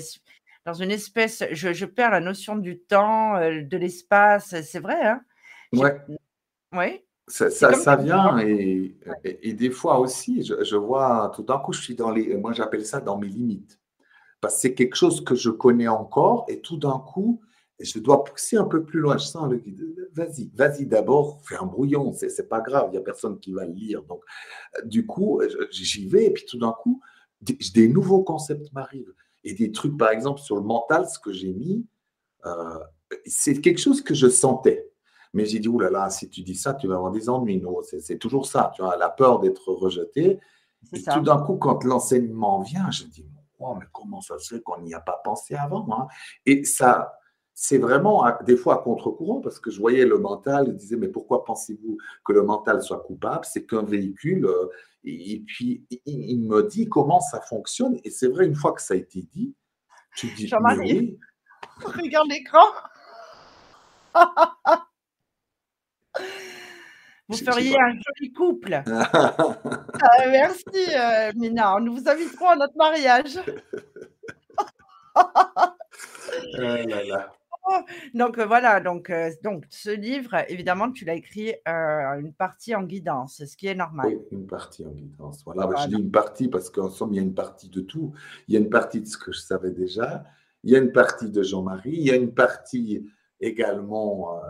dans 0.65 0.73
une 0.73 0.91
espèce, 0.91 1.43
je, 1.51 1.85
perds 1.85 2.11
la 2.11 2.19
notion 2.19 2.55
du 2.55 2.79
temps, 2.79 3.39
de 3.39 3.77
l'espace, 3.77 4.59
c'est 4.61 4.79
vrai. 4.79 5.01
Hein 5.01 5.21
ouais. 5.73 5.97
Oui. 6.73 7.06
Ça, 7.29 7.49
ça, 7.49 7.95
vient 7.97 8.37
et, 8.39 8.95
et, 9.25 9.53
des 9.53 9.69
fois 9.69 9.99
aussi, 9.99 10.43
je, 10.43 10.75
vois 10.77 11.29
tout 11.35 11.43
d'un 11.43 11.57
coup, 11.57 11.73
je 11.73 11.81
suis 11.81 11.95
dans 11.95 12.09
les, 12.09 12.37
moi 12.37 12.53
j'appelle 12.53 12.85
ça 12.85 13.01
dans 13.01 13.17
mes 13.17 13.27
limites. 13.27 13.79
Parce 14.39 14.55
que 14.55 14.61
c'est 14.61 14.73
quelque 14.73 14.95
chose 14.95 15.23
que 15.25 15.35
je 15.35 15.49
connais 15.49 15.89
encore 15.89 16.45
et 16.47 16.61
tout 16.61 16.77
d'un 16.77 16.99
coup, 16.99 17.41
je 17.79 17.99
dois 17.99 18.23
pousser 18.23 18.55
un 18.55 18.63
peu 18.63 18.83
plus 18.85 19.01
loin. 19.01 19.17
Je 19.17 19.25
sens 19.25 19.49
le 19.49 19.57
guide, 19.57 20.09
vas-y, 20.13 20.49
vas-y 20.55 20.85
d'abord, 20.85 21.41
fais 21.43 21.57
un 21.57 21.65
brouillon, 21.65 22.13
c'est 22.13 22.47
pas 22.47 22.61
grave, 22.61 22.85
il 22.89 22.91
n'y 22.91 22.97
a 22.97 23.01
personne 23.01 23.39
qui 23.39 23.51
va 23.51 23.65
le 23.65 23.73
lire. 23.73 24.03
Donc, 24.03 24.23
du 24.85 25.05
coup, 25.05 25.41
j'y 25.69 26.07
vais 26.07 26.25
et 26.25 26.31
puis 26.31 26.45
tout 26.45 26.57
d'un 26.57 26.71
coup, 26.71 27.01
des 27.41 27.89
nouveaux 27.89 28.23
concepts 28.23 28.71
m'arrivent 28.71 29.13
et 29.43 29.53
des 29.53 29.71
trucs, 29.71 29.97
par 29.97 30.09
exemple, 30.09 30.41
sur 30.41 30.55
le 30.55 30.61
mental, 30.61 31.07
ce 31.07 31.19
que 31.19 31.31
j'ai 31.31 31.53
mis, 31.53 31.85
euh, 32.45 32.79
c'est 33.25 33.61
quelque 33.61 33.79
chose 33.79 34.01
que 34.01 34.13
je 34.13 34.27
sentais. 34.27 34.89
Mais 35.33 35.45
j'ai 35.45 35.59
dit, 35.59 35.67
oulala, 35.67 35.91
là 35.91 36.03
là, 36.05 36.09
si 36.09 36.29
tu 36.29 36.41
dis 36.41 36.55
ça, 36.55 36.73
tu 36.73 36.87
vas 36.87 36.95
avoir 36.95 37.11
des 37.11 37.29
ennuis. 37.29 37.61
Non, 37.61 37.81
c'est 37.81 38.17
toujours 38.17 38.45
ça. 38.45 38.71
Tu 38.75 38.83
as 38.83 38.95
la 38.97 39.09
peur 39.09 39.39
d'être 39.39 39.71
rejeté. 39.71 40.39
Et 40.93 41.03
tout 41.03 41.21
d'un 41.21 41.39
coup, 41.39 41.57
quand 41.57 41.83
l'enseignement 41.83 42.61
vient, 42.61 42.89
je 42.91 43.03
dis, 43.05 43.25
mais 43.59 43.85
comment 43.91 44.21
ça 44.21 44.37
se 44.39 44.55
fait 44.55 44.61
qu'on 44.61 44.81
n'y 44.81 44.93
a 44.93 44.99
pas 44.99 45.19
pensé 45.23 45.55
avant 45.55 45.87
hein? 45.91 46.07
Et 46.45 46.63
ça, 46.63 47.19
c'est 47.53 47.79
vraiment 47.79 48.25
des 48.45 48.55
fois 48.55 48.75
à 48.75 48.77
contre-courant 48.77 49.41
parce 49.41 49.59
que 49.59 49.71
je 49.71 49.79
voyais 49.79 50.05
le 50.05 50.19
mental, 50.19 50.67
je 50.67 50.71
disais 50.73 50.95
mais 50.95 51.07
pourquoi 51.07 51.43
pensez-vous 51.43 51.97
que 52.23 52.33
le 52.33 52.43
mental 52.43 52.83
soit 52.83 52.99
coupable? 52.99 53.45
C'est 53.45 53.65
qu'un 53.65 53.83
véhicule. 53.83 54.45
Euh, 54.45 54.67
et 55.03 55.43
puis 55.45 55.85
il 56.05 56.43
me 56.43 56.63
dit 56.63 56.87
comment 56.87 57.19
ça 57.19 57.41
fonctionne. 57.41 57.99
Et 58.03 58.11
c'est 58.11 58.27
vrai, 58.27 58.45
une 58.45 58.55
fois 58.55 58.73
que 58.73 58.81
ça 58.81 58.93
a 58.93 58.97
été 58.97 59.21
dit, 59.21 59.55
tu 60.15 60.27
dis 60.35 60.47
Jean-Marie, 60.47 61.17
regarde 61.83 62.27
l'écran. 62.29 62.65
Vous 67.29 67.37
feriez 67.37 67.77
un 67.79 67.93
joli 67.93 68.33
couple. 68.33 68.83
Ah, 69.99 70.27
merci, 70.27 70.63
euh, 70.95 71.31
Mina. 71.35 71.79
Nous 71.79 71.95
vous 71.95 72.07
inviterons 72.07 72.49
à 72.49 72.55
notre 72.55 72.77
mariage. 72.77 73.39
là 76.57 77.03
là. 77.03 77.33
Donc 78.13 78.37
euh, 78.37 78.45
voilà, 78.45 78.79
donc, 78.79 79.09
euh, 79.09 79.31
donc 79.43 79.65
ce 79.69 79.89
livre, 79.89 80.35
évidemment, 80.49 80.91
tu 80.91 81.05
l'as 81.05 81.15
écrit 81.15 81.53
euh, 81.67 82.19
une 82.19 82.33
partie 82.33 82.75
en 82.75 82.83
guidance, 82.83 83.43
ce 83.45 83.57
qui 83.57 83.67
est 83.67 83.75
normal. 83.75 84.07
Oui, 84.07 84.17
une 84.31 84.47
partie 84.47 84.85
en 84.85 84.91
guidance. 84.91 85.43
Voilà, 85.45 85.69
je 85.83 85.87
dis 85.89 86.01
une 86.01 86.11
partie 86.11 86.47
parce 86.47 86.69
qu'en 86.69 86.89
somme, 86.89 87.13
il 87.13 87.17
y 87.17 87.19
a 87.19 87.23
une 87.23 87.33
partie 87.33 87.69
de 87.69 87.81
tout. 87.81 88.13
Il 88.47 88.53
y 88.53 88.57
a 88.57 88.59
une 88.59 88.69
partie 88.69 89.01
de 89.01 89.05
ce 89.07 89.17
que 89.17 89.31
je 89.31 89.39
savais 89.39 89.71
déjà, 89.71 90.23
il 90.63 90.71
y 90.71 90.75
a 90.75 90.79
une 90.79 90.91
partie 90.91 91.29
de 91.29 91.43
Jean-Marie, 91.43 91.93
il 91.93 92.03
y 92.03 92.11
a 92.11 92.15
une 92.15 92.33
partie 92.33 93.05
également 93.39 94.41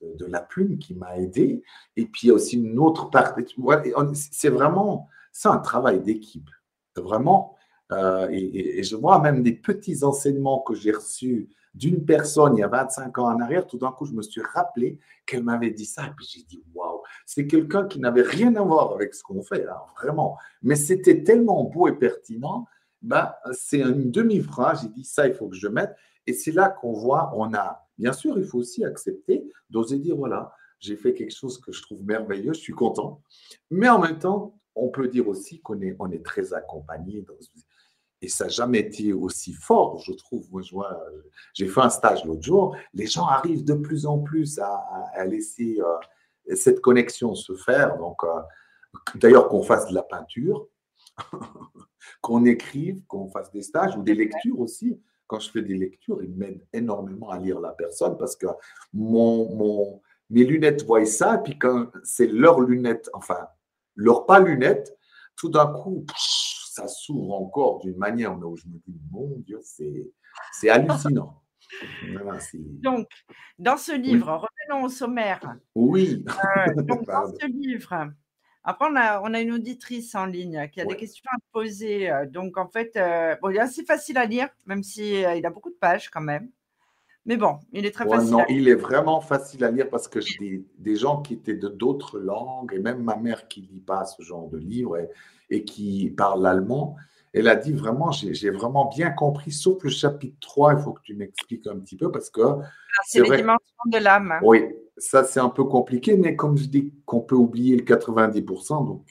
de, 0.00 0.26
la 0.26 0.40
plume 0.40 0.78
qui 0.78 0.94
m'a 0.94 1.16
aidé, 1.16 1.62
et 1.96 2.06
puis 2.06 2.26
il 2.26 2.28
y 2.28 2.30
a 2.30 2.34
aussi 2.34 2.56
une 2.56 2.78
autre 2.78 3.10
partie. 3.10 3.56
C'est 4.14 4.48
vraiment, 4.48 5.08
c'est 5.32 5.48
un 5.48 5.58
travail 5.58 6.00
d'équipe, 6.00 6.50
vraiment. 6.96 7.56
et, 8.30 8.82
je 8.82 8.96
vois 8.96 9.20
même 9.20 9.42
des 9.42 9.52
petits 9.52 10.04
enseignements 10.04 10.60
que 10.60 10.74
j'ai 10.74 10.92
reçus 10.92 11.48
d'une 11.74 12.04
personne 12.04 12.56
il 12.56 12.60
y 12.60 12.62
a 12.62 12.68
25 12.68 13.18
ans 13.18 13.34
en 13.34 13.40
arrière, 13.40 13.66
tout 13.66 13.78
d'un 13.78 13.90
coup, 13.90 14.06
je 14.06 14.12
me 14.12 14.22
suis 14.22 14.40
rappelé 14.40 14.98
qu'elle 15.26 15.42
m'avait 15.42 15.70
dit 15.70 15.86
ça. 15.86 16.06
Et 16.06 16.10
puis 16.16 16.26
j'ai 16.30 16.42
dit, 16.44 16.62
waouh, 16.74 17.02
c'est 17.26 17.46
quelqu'un 17.46 17.86
qui 17.86 17.98
n'avait 17.98 18.22
rien 18.22 18.54
à 18.56 18.62
voir 18.62 18.92
avec 18.92 19.14
ce 19.14 19.22
qu'on 19.22 19.42
fait, 19.42 19.64
là, 19.64 19.84
vraiment. 20.00 20.38
Mais 20.62 20.76
c'était 20.76 21.22
tellement 21.24 21.64
beau 21.64 21.88
et 21.88 21.92
pertinent. 21.92 22.66
Ben, 23.02 23.34
c'est 23.52 23.80
une 23.80 24.10
demi-phrase. 24.10 24.82
J'ai 24.82 24.88
dit, 24.88 25.04
ça, 25.04 25.26
il 25.26 25.34
faut 25.34 25.48
que 25.48 25.56
je 25.56 25.68
mette. 25.68 25.94
Et 26.26 26.32
c'est 26.32 26.52
là 26.52 26.68
qu'on 26.68 26.92
voit, 26.92 27.32
on 27.34 27.52
a, 27.54 27.83
bien 27.98 28.12
sûr, 28.12 28.38
il 28.38 28.44
faut 28.44 28.58
aussi 28.58 28.84
accepter, 28.84 29.50
d'oser 29.70 29.98
dire, 29.98 30.16
voilà, 30.16 30.54
j'ai 30.78 30.96
fait 30.96 31.14
quelque 31.14 31.34
chose 31.34 31.58
que 31.58 31.72
je 31.72 31.82
trouve 31.82 32.04
merveilleux, 32.04 32.52
je 32.52 32.60
suis 32.60 32.72
content. 32.72 33.22
Mais 33.70 33.88
en 33.88 33.98
même 33.98 34.18
temps, 34.18 34.58
on 34.74 34.88
peut 34.88 35.08
dire 35.08 35.28
aussi 35.28 35.60
qu'on 35.60 35.80
est, 35.80 35.96
on 35.98 36.10
est 36.10 36.24
très 36.24 36.52
accompagné 36.52 37.22
dans 37.22 37.34
et 38.24 38.28
ça 38.28 38.44
n'a 38.44 38.50
jamais 38.50 38.80
été 38.80 39.12
aussi 39.12 39.52
fort, 39.52 39.98
je 39.98 40.12
trouve. 40.12 40.46
Moi, 40.50 40.62
j'ai 41.52 41.68
fait 41.68 41.80
un 41.82 41.90
stage 41.90 42.24
l'autre 42.24 42.42
jour, 42.42 42.74
les 42.94 43.06
gens 43.06 43.26
arrivent 43.26 43.64
de 43.64 43.74
plus 43.74 44.06
en 44.06 44.18
plus 44.18 44.58
à, 44.58 45.26
laisser 45.26 45.78
euh, 45.78 46.54
cette 46.56 46.80
connexion 46.80 47.34
se 47.34 47.54
faire. 47.54 47.98
Donc, 47.98 48.24
euh, 48.24 48.40
d'ailleurs, 49.16 49.48
qu'on 49.48 49.62
fasse 49.62 49.88
de 49.88 49.94
la 49.94 50.02
peinture, 50.02 50.66
qu'on 52.22 52.46
écrive, 52.46 53.04
qu'on 53.06 53.28
fasse 53.28 53.50
des 53.50 53.62
stages 53.62 53.94
ou 53.94 54.02
des 54.02 54.14
lectures 54.14 54.58
aussi. 54.58 54.98
Quand 55.26 55.40
je 55.40 55.50
fais 55.50 55.62
des 55.62 55.74
lectures, 55.74 56.22
ils 56.22 56.34
m'aident 56.34 56.66
énormément 56.72 57.30
à 57.30 57.38
lire 57.38 57.60
la 57.60 57.72
personne 57.72 58.16
parce 58.18 58.36
que 58.36 58.46
mon, 58.92 59.54
mon, 59.54 60.02
mes 60.30 60.44
lunettes 60.44 60.84
voient 60.84 61.04
ça, 61.06 61.36
et 61.36 61.42
puis 61.42 61.58
quand 61.58 61.88
c'est 62.02 62.26
leurs 62.26 62.60
lunettes, 62.60 63.08
enfin, 63.12 63.48
leurs 63.96 64.26
pas 64.26 64.40
lunettes, 64.40 64.96
tout 65.36 65.48
d'un 65.48 65.66
coup, 65.66 66.04
ça 66.70 66.88
s'ouvre 66.88 67.34
encore 67.34 67.80
d'une 67.80 67.96
manière 67.96 68.36
où 68.38 68.56
je 68.56 68.66
me 68.66 68.78
dis, 68.86 69.00
mon 69.10 69.38
Dieu, 69.38 69.60
c'est 69.62 70.68
hallucinant. 70.68 71.40
donc, 72.82 73.08
dans 73.58 73.76
ce 73.76 73.92
livre, 73.92 74.46
revenons 74.70 74.86
au 74.86 74.88
sommaire. 74.88 75.56
Oui. 75.74 76.24
Euh, 76.28 76.82
donc, 76.82 77.04
dans 77.06 77.28
ce 77.28 77.46
livre, 77.46 78.10
après, 78.64 78.86
on 78.90 78.96
a, 78.96 79.20
on 79.20 79.34
a, 79.34 79.40
une 79.40 79.52
auditrice 79.52 80.14
en 80.14 80.24
ligne 80.24 80.68
qui 80.72 80.80
a 80.80 80.86
des 80.86 80.96
questions 80.96 81.28
à 81.30 81.38
poser. 81.52 82.10
Euh, 82.10 82.26
donc, 82.26 82.56
en 82.56 82.66
fait, 82.66 82.96
euh, 82.96 83.36
bon, 83.42 83.50
il 83.50 83.56
est 83.56 83.60
assez 83.60 83.84
facile 83.84 84.16
à 84.16 84.24
lire, 84.24 84.48
même 84.66 84.82
s'il 84.82 85.04
si, 85.04 85.38
il 85.38 85.46
a 85.46 85.50
beaucoup 85.50 85.70
de 85.70 85.76
pages 85.76 86.10
quand 86.10 86.22
même. 86.22 86.48
Mais 87.26 87.36
bon, 87.36 87.58
il 87.72 87.86
est 87.86 87.90
très 87.90 88.08
facile. 88.08 88.30
Non, 88.30 88.44
il 88.48 88.68
est 88.68 88.74
vraiment 88.74 89.20
facile 89.20 89.64
à 89.64 89.70
lire 89.70 89.88
parce 89.88 90.08
que 90.08 90.20
j'ai 90.20 90.38
des, 90.38 90.64
des, 90.78 90.96
gens 90.96 91.22
qui 91.22 91.34
étaient 91.34 91.54
de 91.54 91.68
d'autres 91.68 92.18
langues 92.18 92.72
et 92.74 92.78
même 92.78 93.02
ma 93.02 93.16
mère 93.16 93.48
qui 93.48 93.62
ne 93.62 93.68
lit 93.68 93.80
pas 93.80 94.04
ce 94.04 94.22
genre 94.22 94.48
de 94.48 94.58
livre 94.58 94.98
et, 94.98 95.08
et 95.48 95.64
qui 95.64 96.10
parle 96.10 96.42
l'allemand. 96.42 96.96
Elle 97.32 97.48
a 97.48 97.56
dit 97.56 97.72
vraiment, 97.72 98.12
j'ai 98.12 98.50
vraiment 98.50 98.86
bien 98.86 99.10
compris, 99.10 99.50
sauf 99.52 99.82
le 99.82 99.90
chapitre 99.90 100.36
3, 100.40 100.74
il 100.74 100.78
faut 100.80 100.92
que 100.92 101.02
tu 101.02 101.14
m'expliques 101.14 101.66
un 101.66 101.78
petit 101.80 101.96
peu 101.96 102.10
parce 102.12 102.30
que. 102.30 102.42
Ah, 102.42 103.02
c'est 103.06 103.22
les 103.22 103.36
dimensions 103.38 103.74
de 103.86 103.98
l'âme. 103.98 104.38
Oui, 104.42 104.66
ça 104.96 105.24
c'est 105.24 105.40
un 105.40 105.50
peu 105.50 105.64
compliqué, 105.64 106.16
mais 106.16 106.36
comme 106.36 106.56
je 106.56 106.66
dis 106.66 106.92
qu'on 107.06 107.20
peut 107.20 107.36
oublier 107.36 107.76
le 107.76 107.84
90%, 107.84 108.86
donc 108.86 109.06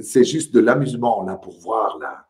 c'est 0.00 0.24
juste 0.24 0.54
de 0.54 0.60
l'amusement 0.60 1.22
là 1.24 1.36
pour 1.36 1.58
voir 1.60 1.98
la, 1.98 2.26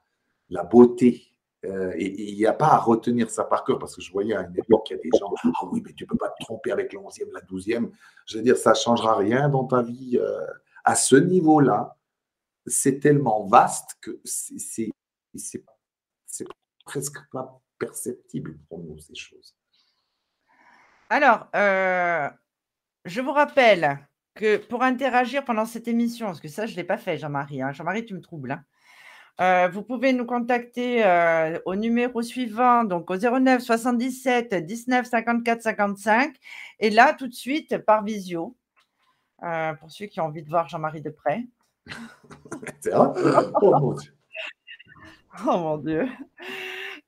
la 0.51 0.65
beauté 0.65 1.33
euh, 1.65 1.93
et 1.97 2.31
il 2.31 2.37
n'y 2.37 2.47
a 2.47 2.53
pas 2.53 2.69
à 2.69 2.79
retenir 2.79 3.31
ça 3.31 3.45
par 3.45 3.65
cœur, 3.65 3.79
parce 3.79 3.95
que 3.95 4.03
je 4.03 4.11
voyais 4.11 4.35
à 4.35 4.43
une 4.43 4.59
époque, 4.59 4.91
il 4.91 4.95
y 4.95 4.99
a 4.99 5.03
des 5.03 5.11
gens, 5.19 5.33
ah 5.45 5.67
oui, 5.71 5.81
mais 5.85 5.93
tu 5.93 6.05
ne 6.05 6.09
peux 6.09 6.17
pas 6.17 6.31
te 6.31 6.45
tromper 6.45 6.73
avec 6.73 6.93
l'onzième, 6.93 7.31
la 7.33 7.41
douzième. 7.41 7.93
Je 8.27 8.39
veux 8.39 8.43
dire, 8.43 8.57
ça 8.57 8.71
ne 8.71 8.77
changera 8.77 9.17
rien 9.17 9.49
dans 9.49 9.65
ta 9.65 9.83
vie. 9.83 10.19
Euh, 10.21 10.45
à 10.85 10.97
ce 10.97 11.15
niveau-là, 11.15 11.97
c'est 12.67 12.99
tellement 12.99 13.47
vaste 13.47 13.97
que 14.01 14.21
c'est 14.25 14.91
presque 16.85 17.19
pas 17.31 17.61
perceptible 17.79 18.59
pour 18.69 18.81
nous, 18.81 18.99
ces 18.99 19.15
choses. 19.15 19.55
Alors, 21.11 21.47
euh, 21.55 22.29
je 23.05 23.21
vous 23.21 23.33
rappelle 23.33 23.99
que 24.35 24.57
pour 24.57 24.83
interagir 24.83 25.45
pendant 25.45 25.67
cette 25.67 25.89
émission, 25.89 26.27
parce 26.27 26.41
que 26.41 26.49
ça, 26.49 26.67
je 26.67 26.73
ne 26.73 26.77
l'ai 26.77 26.85
pas 26.85 26.99
fait, 26.99 27.19
Jean-Marie. 27.19 27.63
Hein. 27.63 27.73
Jean-Marie, 27.73 28.05
tu 28.05 28.15
me 28.15 28.21
troubles. 28.21 28.53
Hein. 28.53 28.65
Euh, 29.41 29.69
vous 29.69 29.83
pouvez 29.83 30.13
nous 30.13 30.27
contacter 30.27 31.05
euh, 31.05 31.59
au 31.65 31.75
numéro 31.75 32.23
suivant, 32.23 32.85
donc 32.85 33.11
au 33.11 33.17
09 33.17 33.63
77 33.63 34.55
19 34.55 35.07
54 35.07 35.63
55. 35.63 36.37
Et 36.81 36.91
là, 36.91 37.15
tout 37.15 37.29
de 37.29 37.35
suite, 37.35 37.79
par 37.79 38.05
visio, 38.05 38.57
euh, 39.43 39.73
pour 39.75 39.91
ceux 39.91 40.07
qui 40.07 40.21
ont 40.21 40.27
envie 40.27 40.43
de 40.43 40.49
voir 40.49 40.69
Jean-Marie 40.69 41.03
de 41.03 41.11
près. 41.11 41.45
oh 42.93 43.15
mon 43.63 43.93
Dieu. 43.95 44.13
Oh 45.47 45.59
mon 45.59 45.79
Dieu. 45.79 46.09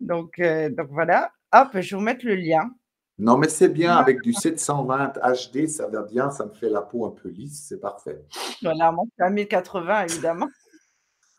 Donc, 0.00 0.40
donc 0.40 0.88
voilà. 0.90 1.30
Hop, 1.52 1.68
je 1.74 1.78
vais 1.78 1.96
vous 1.96 2.02
mettre 2.02 2.26
le 2.26 2.34
lien. 2.34 2.70
Non, 3.18 3.36
mais 3.38 3.48
c'est 3.48 3.68
bien, 3.68 3.96
avec 3.96 4.22
du 4.22 4.32
720 4.32 5.18
HD, 5.18 5.68
ça 5.68 5.86
va 5.86 6.02
bien, 6.02 6.30
ça 6.30 6.46
me 6.46 6.52
fait 6.52 6.68
la 6.68 6.82
peau 6.82 7.06
un 7.06 7.10
peu 7.10 7.28
lisse, 7.28 7.66
c'est 7.68 7.78
parfait. 7.78 8.24
Voilà, 8.60 8.90
moi, 8.90 9.04
c'est 9.16 9.24
à 9.24 9.30
1080, 9.30 10.06
évidemment. 10.06 10.48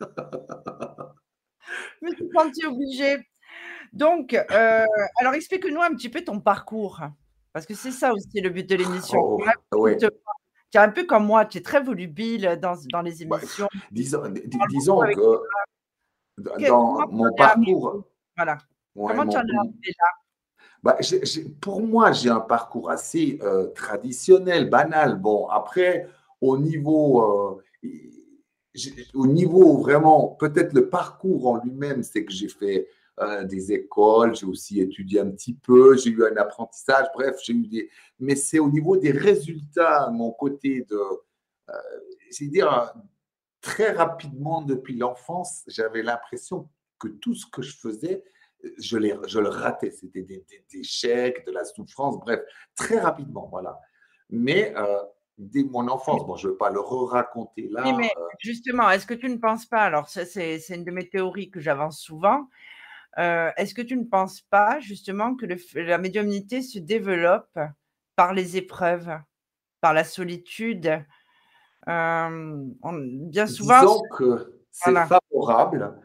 Mais 2.00 2.10
tu 2.12 2.24
es 2.62 2.66
obligé. 2.66 3.18
Donc, 3.92 4.34
euh, 4.34 4.84
alors 5.20 5.34
explique-nous 5.34 5.82
un 5.82 5.90
petit 5.90 6.08
peu 6.08 6.22
ton 6.22 6.40
parcours. 6.40 7.00
Parce 7.52 7.66
que 7.66 7.74
c'est 7.74 7.90
ça 7.90 8.12
aussi 8.12 8.40
le 8.40 8.50
but 8.50 8.68
de 8.68 8.76
l'émission. 8.76 9.18
Oh, 9.72 9.88
tu 9.98 10.06
es 10.06 10.78
un 10.78 10.90
peu 10.90 11.04
comme 11.04 11.26
moi, 11.26 11.44
tu 11.44 11.58
es 11.58 11.62
très 11.62 11.80
volubile 11.82 12.58
dans, 12.60 12.74
dans 12.92 13.02
les 13.02 13.22
émissions. 13.22 13.68
disons, 13.90 14.22
disons 14.68 15.00
que 15.00 16.68
dans 16.68 17.08
mon 17.08 17.34
parcours. 17.34 18.04
Voilà. 18.36 18.58
Comment 18.94 19.26
tu 19.26 19.36
en 19.36 19.40
es 19.40 19.56
arrivé 19.56 19.94
là? 19.98 20.06
Bah, 20.86 20.98
pour 21.60 21.82
moi, 21.82 22.12
j'ai 22.12 22.30
un 22.30 22.40
parcours 22.40 22.90
assez 22.90 23.38
euh, 23.42 23.66
traditionnel, 23.74 24.70
banal. 24.70 25.20
Bon, 25.20 25.48
après, 25.48 26.08
au 26.40 26.58
niveau. 26.58 27.58
Euh, 27.58 27.62
au 29.14 29.26
niveau 29.26 29.78
vraiment, 29.78 30.36
peut-être 30.38 30.74
le 30.74 30.90
parcours 30.90 31.46
en 31.46 31.56
lui-même, 31.56 32.02
c'est 32.02 32.26
que 32.26 32.32
j'ai 32.32 32.48
fait 32.48 32.86
euh, 33.20 33.42
des 33.44 33.72
écoles, 33.72 34.36
j'ai 34.36 34.44
aussi 34.44 34.80
étudié 34.80 35.20
un 35.20 35.30
petit 35.30 35.54
peu, 35.54 35.96
j'ai 35.96 36.10
eu 36.10 36.22
un 36.26 36.36
apprentissage, 36.36 37.06
bref, 37.14 37.36
j'ai 37.42 37.54
eu 37.54 37.66
des. 37.66 37.90
Mais 38.20 38.36
c'est 38.36 38.58
au 38.58 38.68
niveau 38.68 38.98
des 38.98 39.10
résultats, 39.12 40.10
mon 40.10 40.30
côté 40.30 40.86
de. 40.88 41.00
Euh, 41.70 41.72
c'est 42.30 42.48
dire, 42.48 42.94
très 43.62 43.92
rapidement 43.92 44.60
depuis 44.62 44.96
l'enfance, 44.96 45.64
j'avais 45.66 46.02
l'impression 46.02 46.68
que 46.98 47.08
tout 47.08 47.34
ce 47.34 47.46
que 47.46 47.62
je 47.62 47.76
faisais, 47.76 48.22
je, 48.78 48.96
les, 48.98 49.14
je 49.26 49.38
le 49.38 49.48
ratais. 49.48 49.90
C'était 49.90 50.22
des, 50.22 50.44
des, 50.48 50.78
échecs, 50.80 51.46
de 51.46 51.52
la 51.52 51.64
souffrance, 51.64 52.18
bref, 52.20 52.40
très 52.74 52.98
rapidement, 52.98 53.48
voilà. 53.50 53.80
Mais 54.30 54.74
euh, 54.76 54.98
dès 55.38 55.64
mon 55.64 55.88
enfance. 55.88 56.26
Bon, 56.26 56.36
je 56.36 56.46
ne 56.46 56.52
veux 56.52 56.58
pas 56.58 56.70
le 56.70 56.80
raconter 56.80 57.68
là. 57.70 57.92
mais 57.96 58.10
euh. 58.16 58.22
justement, 58.40 58.90
est-ce 58.90 59.06
que 59.06 59.14
tu 59.14 59.28
ne 59.28 59.36
penses 59.36 59.66
pas, 59.66 59.82
alors 59.82 60.08
c'est 60.08 60.58
une 60.68 60.84
de 60.84 60.90
mes 60.90 61.08
théories 61.08 61.50
que 61.50 61.60
j'avance 61.60 62.00
souvent, 62.00 62.48
euh, 63.18 63.50
est-ce 63.56 63.74
que 63.74 63.82
tu 63.82 63.96
ne 63.96 64.04
penses 64.04 64.40
pas 64.42 64.78
justement 64.80 65.34
que 65.36 65.46
la 65.78 65.98
médiumnité 65.98 66.62
se 66.62 66.78
développe 66.78 67.58
par 68.14 68.34
les 68.34 68.56
épreuves, 68.56 69.10
par 69.80 69.94
la 69.94 70.04
solitude 70.04 71.02
euh, 71.88 72.64
bien 73.28 73.46
souvent. 73.46 73.80
Disons 73.80 74.02
que 74.16 74.60
C'est 74.70 74.92
favorable, 74.92 76.00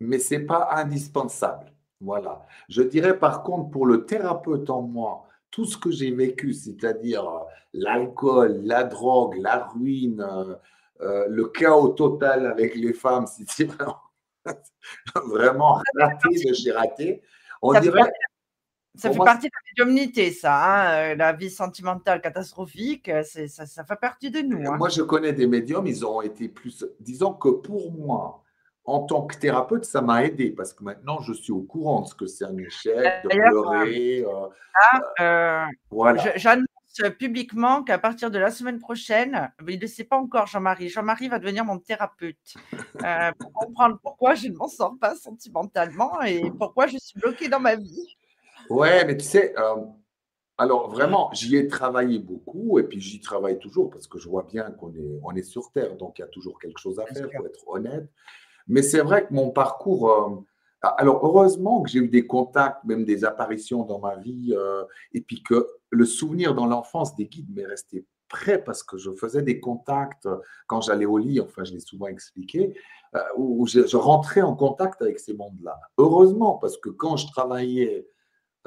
mais 0.00 0.18
ce 0.18 0.34
n'est 0.34 0.46
pas 0.46 0.70
indispensable. 0.72 1.72
Voilà. 2.00 2.46
Je 2.68 2.82
dirais 2.82 3.18
par 3.18 3.42
contre, 3.42 3.70
pour 3.70 3.86
le 3.86 4.06
thérapeute 4.06 4.70
en 4.70 4.82
moi, 4.82 5.28
tout 5.50 5.64
ce 5.64 5.76
que 5.76 5.90
j'ai 5.90 6.10
vécu, 6.10 6.52
c'est-à-dire 6.52 7.28
euh, 7.28 7.40
l'alcool, 7.72 8.60
la 8.64 8.84
drogue, 8.84 9.36
la 9.38 9.66
ruine, 9.66 10.20
euh, 10.20 10.54
euh, 11.00 11.26
le 11.28 11.48
chaos 11.48 11.88
total 11.88 12.46
avec 12.46 12.74
les 12.74 12.92
femmes, 12.92 13.26
c'est 13.48 13.64
vraiment, 13.64 14.00
vraiment 15.26 15.82
raté 15.98 16.28
de 16.48 16.54
chez 16.54 16.72
raté, 16.72 17.22
on 17.62 17.72
ça 17.72 17.80
dirait. 17.80 18.10
ça 18.94 19.10
fait 19.10 19.18
partie 19.18 19.48
de 19.48 19.52
la 19.52 19.84
médiumnité, 19.84 20.32
ça, 20.32 21.10
hein, 21.10 21.14
la 21.14 21.32
vie 21.32 21.50
sentimentale 21.50 22.20
catastrophique, 22.20 23.10
ça, 23.24 23.66
ça, 23.66 23.84
fait 23.84 24.00
partie 24.00 24.30
de 24.30 24.40
nous. 24.40 24.68
Hein. 24.68 24.76
Moi, 24.76 24.88
je 24.88 25.02
connais 25.02 25.32
des 25.32 25.46
médiums, 25.46 25.86
ils 25.86 26.04
ont 26.04 26.22
été 26.22 26.48
plus. 26.48 26.84
Disons 27.00 27.32
que 27.32 27.48
pour 27.48 27.92
moi, 27.92 28.42
en 28.88 29.00
tant 29.00 29.26
que 29.26 29.36
thérapeute, 29.36 29.84
ça 29.84 30.00
m'a 30.00 30.24
aidé 30.24 30.50
parce 30.50 30.72
que 30.72 30.82
maintenant, 30.82 31.20
je 31.20 31.34
suis 31.34 31.52
au 31.52 31.60
courant 31.60 32.00
de 32.00 32.06
ce 32.06 32.14
que 32.14 32.26
c'est 32.26 32.46
un 32.46 32.56
échec, 32.56 33.22
de 33.22 33.28
pleurer. 33.28 34.24
Euh, 34.24 34.48
euh, 35.20 35.66
voilà. 35.90 36.32
J'annonce 36.36 36.66
publiquement 37.18 37.82
qu'à 37.82 37.98
partir 37.98 38.30
de 38.30 38.38
la 38.38 38.50
semaine 38.50 38.78
prochaine, 38.78 39.52
il 39.68 39.78
ne 39.78 39.86
sait 39.86 40.04
pas 40.04 40.16
encore, 40.16 40.46
Jean-Marie. 40.46 40.88
Jean-Marie 40.88 41.28
va 41.28 41.38
devenir 41.38 41.66
mon 41.66 41.78
thérapeute 41.78 42.54
euh, 43.04 43.30
pour 43.38 43.52
comprendre 43.52 43.98
pourquoi 44.02 44.34
je 44.34 44.48
ne 44.48 44.56
m'en 44.56 44.68
sors 44.68 44.96
pas 44.98 45.14
sentimentalement 45.16 46.22
et 46.22 46.50
pourquoi 46.58 46.86
je 46.86 46.96
suis 46.96 47.20
bloquée 47.20 47.48
dans 47.48 47.60
ma 47.60 47.76
vie. 47.76 48.16
Ouais, 48.70 49.04
mais 49.04 49.18
tu 49.18 49.24
sais, 49.26 49.54
alors 50.56 50.88
vraiment, 50.88 51.28
j'y 51.34 51.56
ai 51.56 51.68
travaillé 51.68 52.18
beaucoup 52.18 52.78
et 52.78 52.84
puis 52.84 53.00
j'y 53.00 53.20
travaille 53.20 53.58
toujours 53.58 53.90
parce 53.90 54.06
que 54.06 54.18
je 54.18 54.30
vois 54.30 54.44
bien 54.50 54.70
qu'on 54.70 54.94
est, 54.94 55.20
on 55.22 55.32
est 55.32 55.42
sur 55.42 55.70
Terre, 55.72 55.94
donc 55.96 56.18
il 56.18 56.22
y 56.22 56.24
a 56.24 56.28
toujours 56.28 56.58
quelque 56.58 56.80
chose 56.80 56.98
à 56.98 57.04
faire, 57.04 57.28
faut 57.36 57.46
être 57.46 57.68
honnête. 57.68 58.08
Mais 58.68 58.82
c'est 58.82 59.00
vrai 59.00 59.26
que 59.26 59.34
mon 59.34 59.50
parcours. 59.50 60.10
Euh, 60.10 60.30
alors, 60.96 61.24
heureusement 61.24 61.82
que 61.82 61.90
j'ai 61.90 61.98
eu 61.98 62.08
des 62.08 62.26
contacts, 62.26 62.84
même 62.84 63.04
des 63.04 63.24
apparitions 63.24 63.82
dans 63.82 63.98
ma 63.98 64.16
vie, 64.16 64.54
euh, 64.56 64.84
et 65.12 65.20
puis 65.20 65.42
que 65.42 65.66
le 65.90 66.04
souvenir 66.04 66.54
dans 66.54 66.66
l'enfance 66.66 67.16
des 67.16 67.26
guides 67.26 67.52
m'est 67.52 67.66
resté 67.66 68.06
prêt 68.28 68.62
parce 68.62 68.82
que 68.82 68.98
je 68.98 69.10
faisais 69.10 69.42
des 69.42 69.58
contacts 69.58 70.28
quand 70.66 70.82
j'allais 70.82 71.06
au 71.06 71.18
lit, 71.18 71.40
enfin, 71.40 71.64
je 71.64 71.72
l'ai 71.72 71.80
souvent 71.80 72.06
expliqué, 72.06 72.74
euh, 73.14 73.20
où 73.36 73.66
je, 73.66 73.96
rentrais 73.96 74.42
en 74.42 74.54
contact 74.54 75.00
avec 75.00 75.18
ces 75.18 75.32
mondes-là. 75.32 75.80
Heureusement, 75.96 76.58
parce 76.58 76.76
que 76.76 76.90
quand 76.90 77.16
je 77.16 77.26
travaillais 77.28 78.06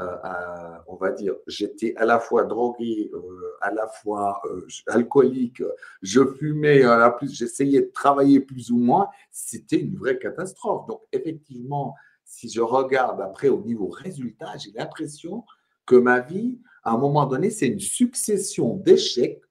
euh, 0.01 0.77
on 0.87 0.95
va 0.95 1.11
dire, 1.11 1.35
j'étais 1.47 1.95
à 1.95 2.05
la 2.05 2.19
fois 2.19 2.43
drogué, 2.45 3.11
euh, 3.13 3.57
à 3.61 3.71
la 3.71 3.87
fois 3.87 4.41
euh, 4.45 4.67
alcoolique, 4.87 5.63
je 6.01 6.25
fumais, 6.25 6.83
j'essayais 7.23 7.81
de 7.81 7.91
travailler 7.91 8.39
plus 8.39 8.71
ou 8.71 8.77
moins, 8.77 9.07
c'était 9.29 9.79
une 9.79 9.97
vraie 9.97 10.17
catastrophe. 10.17 10.87
Donc, 10.87 11.01
effectivement, 11.11 11.95
si 12.25 12.49
je 12.49 12.61
regarde 12.61 13.21
après 13.21 13.49
au 13.49 13.61
niveau 13.61 13.89
résultat, 13.89 14.57
j'ai 14.57 14.71
l'impression 14.71 15.43
que 15.85 15.95
ma 15.95 16.19
vie, 16.19 16.59
à 16.83 16.93
un 16.93 16.97
moment 16.97 17.25
donné, 17.25 17.49
c'est 17.49 17.67
une 17.67 17.79
succession 17.79 18.75
d'échecs, 18.75 19.41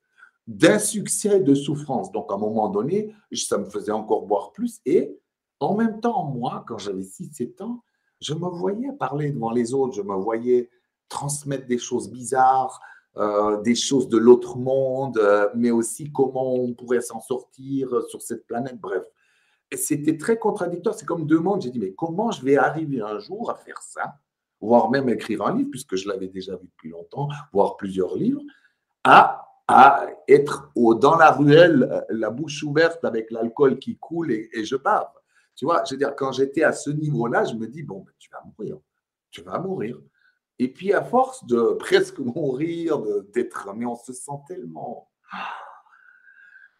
d'insuccès 0.46 1.40
de 1.40 1.54
souffrances. 1.54 2.10
Donc, 2.10 2.32
à 2.32 2.34
un 2.34 2.38
moment 2.38 2.68
donné, 2.68 3.14
ça 3.32 3.58
me 3.58 3.66
faisait 3.66 3.92
encore 3.92 4.26
boire 4.26 4.52
plus. 4.52 4.80
Et 4.84 5.16
en 5.60 5.76
même 5.76 6.00
temps, 6.00 6.24
moi, 6.24 6.64
quand 6.66 6.78
j'avais 6.78 7.02
6-7 7.02 7.62
ans, 7.62 7.82
je 8.20 8.34
me 8.34 8.48
voyais 8.48 8.92
parler 8.92 9.30
devant 9.30 9.50
les 9.50 9.74
autres, 9.74 9.94
je 9.94 10.02
me 10.02 10.14
voyais 10.14 10.70
transmettre 11.08 11.66
des 11.66 11.78
choses 11.78 12.10
bizarres, 12.10 12.80
euh, 13.16 13.60
des 13.62 13.74
choses 13.74 14.08
de 14.08 14.18
l'autre 14.18 14.56
monde, 14.56 15.18
euh, 15.18 15.48
mais 15.54 15.70
aussi 15.70 16.12
comment 16.12 16.54
on 16.54 16.72
pourrait 16.74 17.00
s'en 17.00 17.20
sortir 17.20 17.88
sur 18.08 18.22
cette 18.22 18.46
planète, 18.46 18.78
bref. 18.80 19.02
C'était 19.72 20.16
très 20.16 20.38
contradictoire, 20.38 20.94
c'est 20.94 21.06
comme 21.06 21.26
deux 21.26 21.38
mondes. 21.38 21.62
J'ai 21.62 21.70
dit, 21.70 21.78
mais 21.78 21.92
comment 21.92 22.30
je 22.32 22.44
vais 22.44 22.56
arriver 22.56 23.00
un 23.00 23.18
jour 23.20 23.50
à 23.50 23.56
faire 23.56 23.80
ça, 23.82 24.14
voire 24.60 24.90
même 24.90 25.08
écrire 25.08 25.42
un 25.42 25.56
livre, 25.56 25.70
puisque 25.70 25.96
je 25.96 26.08
l'avais 26.08 26.28
déjà 26.28 26.56
vu 26.56 26.66
depuis 26.66 26.90
longtemps, 26.90 27.28
voire 27.52 27.76
plusieurs 27.76 28.16
livres, 28.16 28.42
à, 29.04 29.48
à 29.68 30.06
être 30.28 30.70
au, 30.74 30.94
dans 30.94 31.16
la 31.16 31.30
ruelle, 31.30 31.88
euh, 31.90 32.00
la 32.10 32.30
bouche 32.30 32.62
ouverte 32.62 33.04
avec 33.04 33.30
l'alcool 33.30 33.78
qui 33.78 33.96
coule 33.96 34.32
et, 34.32 34.50
et 34.52 34.64
je 34.64 34.76
bave. 34.76 35.08
Tu 35.60 35.66
vois, 35.66 35.84
je 35.84 35.92
veux 35.92 35.98
dire, 35.98 36.16
quand 36.16 36.32
j'étais 36.32 36.62
à 36.62 36.72
ce 36.72 36.88
niveau-là, 36.88 37.44
je 37.44 37.52
me 37.54 37.66
dis, 37.66 37.82
bon, 37.82 37.98
ben, 37.98 38.12
tu 38.18 38.30
vas 38.30 38.42
mourir. 38.42 38.78
Tu 39.30 39.42
vas 39.42 39.58
mourir. 39.58 40.00
Et 40.58 40.72
puis, 40.72 40.94
à 40.94 41.04
force 41.04 41.44
de 41.44 41.74
presque 41.78 42.18
mourir, 42.18 42.98
d'être, 43.34 43.68
mais 43.76 43.84
on 43.84 43.94
se 43.94 44.14
sent 44.14 44.40
tellement. 44.48 45.10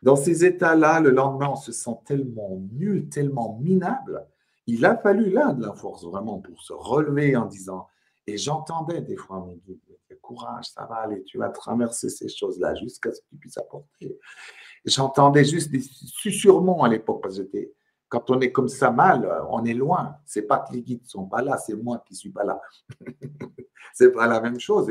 Dans 0.01 0.17
ces 0.17 0.47
états-là, 0.47 1.01
le 1.01 1.11
lendemain, 1.11 1.51
on 1.51 1.57
se 1.57 1.73
sent 1.73 1.99
tellement 2.07 2.59
nul, 2.73 3.11
tellement 3.11 3.59
minable. 3.61 4.27
Il 4.67 4.83
a 4.87 4.97
fallu 4.97 5.29
là 5.29 5.53
de 5.53 5.61
la 5.61 5.75
force 5.75 6.03
vraiment 6.07 6.39
pour 6.39 6.63
se 6.63 6.73
relever 6.73 7.37
en 7.37 7.45
disant, 7.45 7.87
et 8.27 8.39
j'entendais 8.39 9.03
des 9.03 9.17
fois 9.17 9.45
me 9.45 9.57
dire, 9.57 9.77
courage, 10.23 10.71
ça 10.71 10.87
va 10.87 10.95
aller, 10.97 11.23
tu 11.25 11.37
vas 11.37 11.51
traverser 11.51 12.09
ces 12.09 12.31
choses-là 12.31 12.75
jusqu'à 12.77 13.13
ce 13.13 13.21
que 13.21 13.27
tu 13.29 13.37
puisses 13.37 13.59
apporter. 13.59 14.19
J'entendais 14.87 15.45
juste 15.45 15.71
des 15.71 15.83
susurrements 15.83 16.83
à 16.83 16.89
l'époque 16.89 17.21
parce 17.23 17.37
que 17.37 17.43
j'étais 17.43 17.75
quand 18.11 18.29
on 18.29 18.41
est 18.41 18.51
comme 18.51 18.69
ça 18.69 18.91
mal, 18.91 19.27
on 19.51 19.65
est 19.65 19.73
loin. 19.73 20.17
C'est 20.27 20.43
pas 20.43 20.59
que 20.59 20.75
les 20.75 20.83
guides 20.83 21.07
sont 21.07 21.27
pas 21.27 21.43
là, 21.43 21.57
c'est 21.57 21.77
moi 21.77 22.03
qui 22.07 22.15
suis 22.17 22.31
pas 22.31 22.45
là. 22.45 22.61
c'est 23.95 24.11
pas 24.11 24.27
la 24.27 24.41
même 24.41 24.59
chose. 24.59 24.91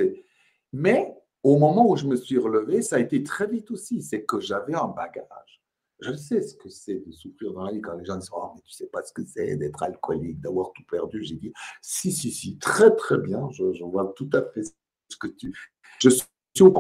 Mais 0.71 1.13
au 1.43 1.59
moment 1.59 1.87
où 1.87 1.97
je 1.97 2.07
me 2.07 2.15
suis 2.15 2.37
relevé, 2.37 2.81
ça 2.81 2.95
a 2.95 2.99
été 2.99 3.21
très 3.21 3.45
vite 3.45 3.69
aussi. 3.71 4.01
C'est 4.01 4.23
que 4.23 4.39
j'avais 4.39 4.73
un 4.73 4.87
bagage. 4.87 5.61
Je 5.99 6.13
sais 6.13 6.41
ce 6.41 6.55
que 6.55 6.69
c'est 6.69 7.05
de 7.05 7.11
souffrir 7.11 7.51
dans 7.51 7.65
la 7.65 7.73
vie 7.73 7.81
quand 7.81 7.95
les 7.95 8.05
gens 8.05 8.15
disent 8.15 8.29
Oh, 8.33 8.51
mais 8.55 8.61
tu 8.61 8.71
sais 8.71 8.87
pas 8.87 9.03
ce 9.03 9.11
que 9.11 9.25
c'est 9.25 9.57
d'être 9.57 9.83
alcoolique, 9.83 10.39
d'avoir 10.39 10.71
tout 10.71 10.83
perdu. 10.89 11.21
J'ai 11.21 11.35
dit 11.35 11.51
Si, 11.81 12.13
si, 12.13 12.31
si, 12.31 12.57
très, 12.57 12.95
très 12.95 13.17
bien. 13.17 13.49
Je, 13.51 13.83
vois 13.83 14.13
tout 14.15 14.29
à 14.31 14.43
fait 14.43 14.63
ce 14.63 15.17
que 15.17 15.27
tu. 15.27 15.53
Je 16.01 16.09
suis 16.09 16.23
au. 16.61 16.73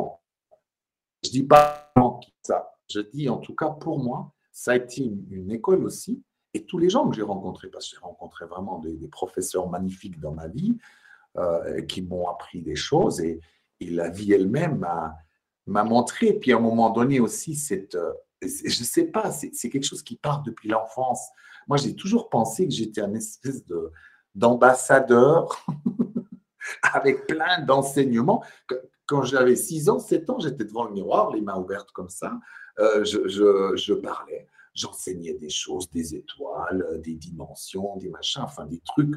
Je 1.21 1.31
dis 1.31 1.43
pas 1.43 1.91
ça. 2.43 2.71
Je 2.89 3.01
dis 3.01 3.27
en 3.27 3.39
tout 3.39 3.55
cas 3.55 3.71
pour 3.71 3.99
moi, 3.99 4.33
ça 4.53 4.71
a 4.71 4.77
été 4.77 5.03
une 5.03 5.51
école 5.51 5.83
aussi 5.83 6.23
et 6.53 6.65
tous 6.65 6.77
les 6.77 6.89
gens 6.89 7.07
que 7.07 7.15
j'ai 7.15 7.21
rencontrés, 7.21 7.67
parce 7.67 7.85
que 7.89 7.95
j'ai 7.95 8.01
rencontré 8.01 8.45
vraiment 8.45 8.79
des, 8.79 9.07
professeurs 9.07 9.69
magnifiques 9.69 10.19
dans 10.19 10.31
ma 10.31 10.47
vie, 10.47 10.77
euh, 11.37 11.81
qui 11.83 12.01
m'ont 12.01 12.27
appris 12.27 12.61
des 12.61 12.75
choses, 12.75 13.21
et, 13.21 13.39
la 13.81 14.09
vie 14.09 14.33
elle-même 14.33 14.85
m'a 15.65 15.83
montré. 15.85 16.33
Puis 16.33 16.51
à 16.51 16.57
un 16.57 16.59
moment 16.59 16.89
donné 16.89 17.21
aussi, 17.21 17.55
cette, 17.55 17.95
euh, 17.95 18.11
je 18.41 18.65
ne 18.65 18.85
sais 18.85 19.05
pas, 19.05 19.31
c'est 19.31 19.69
quelque 19.69 19.85
chose 19.85 20.03
qui 20.03 20.17
part 20.17 20.41
depuis 20.41 20.67
l'enfance. 20.67 21.29
Moi, 21.69 21.77
j'ai 21.77 21.95
toujours 21.95 22.29
pensé 22.29 22.67
que 22.67 22.73
j'étais 22.73 22.99
un 22.99 23.13
espèce 23.13 23.65
de 23.65 23.89
d'ambassadeur 24.35 25.65
avec 26.93 27.25
plein 27.25 27.61
d'enseignements. 27.61 28.43
Quand 29.05 29.23
j'avais 29.23 29.55
6 29.55 29.87
ans, 29.87 29.99
7 29.99 30.29
ans, 30.29 30.39
j'étais 30.39 30.65
devant 30.65 30.83
le 30.83 30.91
miroir, 30.91 31.31
les 31.31 31.41
mains 31.41 31.57
ouvertes 31.57 31.91
comme 31.91 32.09
ça, 32.09 32.37
euh, 32.79 33.05
je 33.05 33.93
parlais 33.93 34.45
j'enseignais 34.79 35.33
des 35.33 35.49
choses, 35.49 35.89
des 35.89 36.15
étoiles, 36.15 36.85
euh, 36.91 36.97
des 36.97 37.15
dimensions, 37.15 37.97
des 37.97 38.09
machins, 38.09 38.41
enfin 38.43 38.65
des 38.65 38.79
trucs 38.79 39.15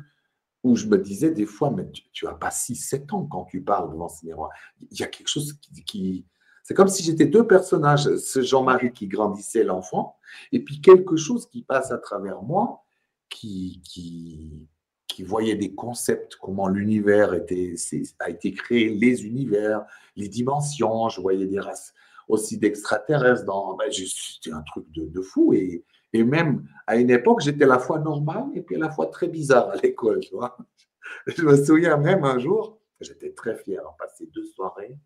où 0.64 0.76
je 0.76 0.86
me 0.86 0.98
disais 0.98 1.30
des 1.30 1.46
fois, 1.46 1.70
mais 1.70 1.90
tu 2.12 2.24
n'as 2.24 2.34
pas 2.34 2.50
6-7 2.50 3.12
ans 3.14 3.24
quand 3.24 3.44
tu 3.44 3.62
parles 3.62 3.90
devant 3.90 4.08
ce 4.08 4.24
miroir. 4.24 4.50
Il 4.90 4.98
y 4.98 5.02
a 5.02 5.08
quelque 5.08 5.28
chose 5.28 5.58
qui... 5.86 6.24
c'est 6.62 6.74
comme 6.74 6.88
si 6.88 7.02
j'étais 7.02 7.26
deux 7.26 7.46
personnages, 7.46 8.16
ce 8.16 8.42
Jean-Marie 8.42 8.92
qui 8.92 9.08
grandissait 9.08 9.64
l'enfant, 9.64 10.16
et 10.52 10.62
puis 10.62 10.80
quelque 10.80 11.16
chose 11.16 11.48
qui 11.48 11.62
passe 11.62 11.90
à 11.90 11.98
travers 11.98 12.42
moi, 12.42 12.84
qui, 13.28 13.82
qui, 13.84 14.68
qui 15.08 15.24
voyait 15.24 15.56
des 15.56 15.74
concepts, 15.74 16.36
comment 16.36 16.68
l'univers 16.68 17.34
était, 17.34 17.74
a 18.20 18.30
été 18.30 18.52
créé, 18.52 18.88
les 18.88 19.26
univers, 19.26 19.84
les 20.14 20.28
dimensions, 20.28 21.08
je 21.08 21.20
voyais 21.20 21.46
des 21.46 21.58
races 21.58 21.92
aussi 22.28 22.58
d'extraterrestres. 22.58 23.44
Ben, 23.46 23.90
c'était 23.90 24.52
un 24.52 24.62
truc 24.62 24.86
de, 24.92 25.20
fou. 25.20 25.52
Et, 25.54 25.84
et, 26.12 26.24
même 26.24 26.66
à 26.86 26.96
une 26.96 27.10
époque, 27.10 27.40
j'étais 27.40 27.64
à 27.64 27.68
la 27.68 27.78
fois 27.78 27.98
normal 27.98 28.46
et 28.54 28.62
puis 28.62 28.76
à 28.76 28.78
la 28.78 28.90
fois 28.90 29.06
très 29.06 29.28
bizarre 29.28 29.70
à 29.70 29.76
l'école. 29.76 30.20
Je 31.26 31.42
me 31.42 31.62
souviens 31.62 31.96
même 31.96 32.24
un 32.24 32.38
jour, 32.38 32.80
j'étais 33.00 33.32
très 33.32 33.56
fier, 33.56 33.80
en 33.86 33.92
passer 33.92 34.26
deux 34.32 34.46
soirées. 34.46 34.96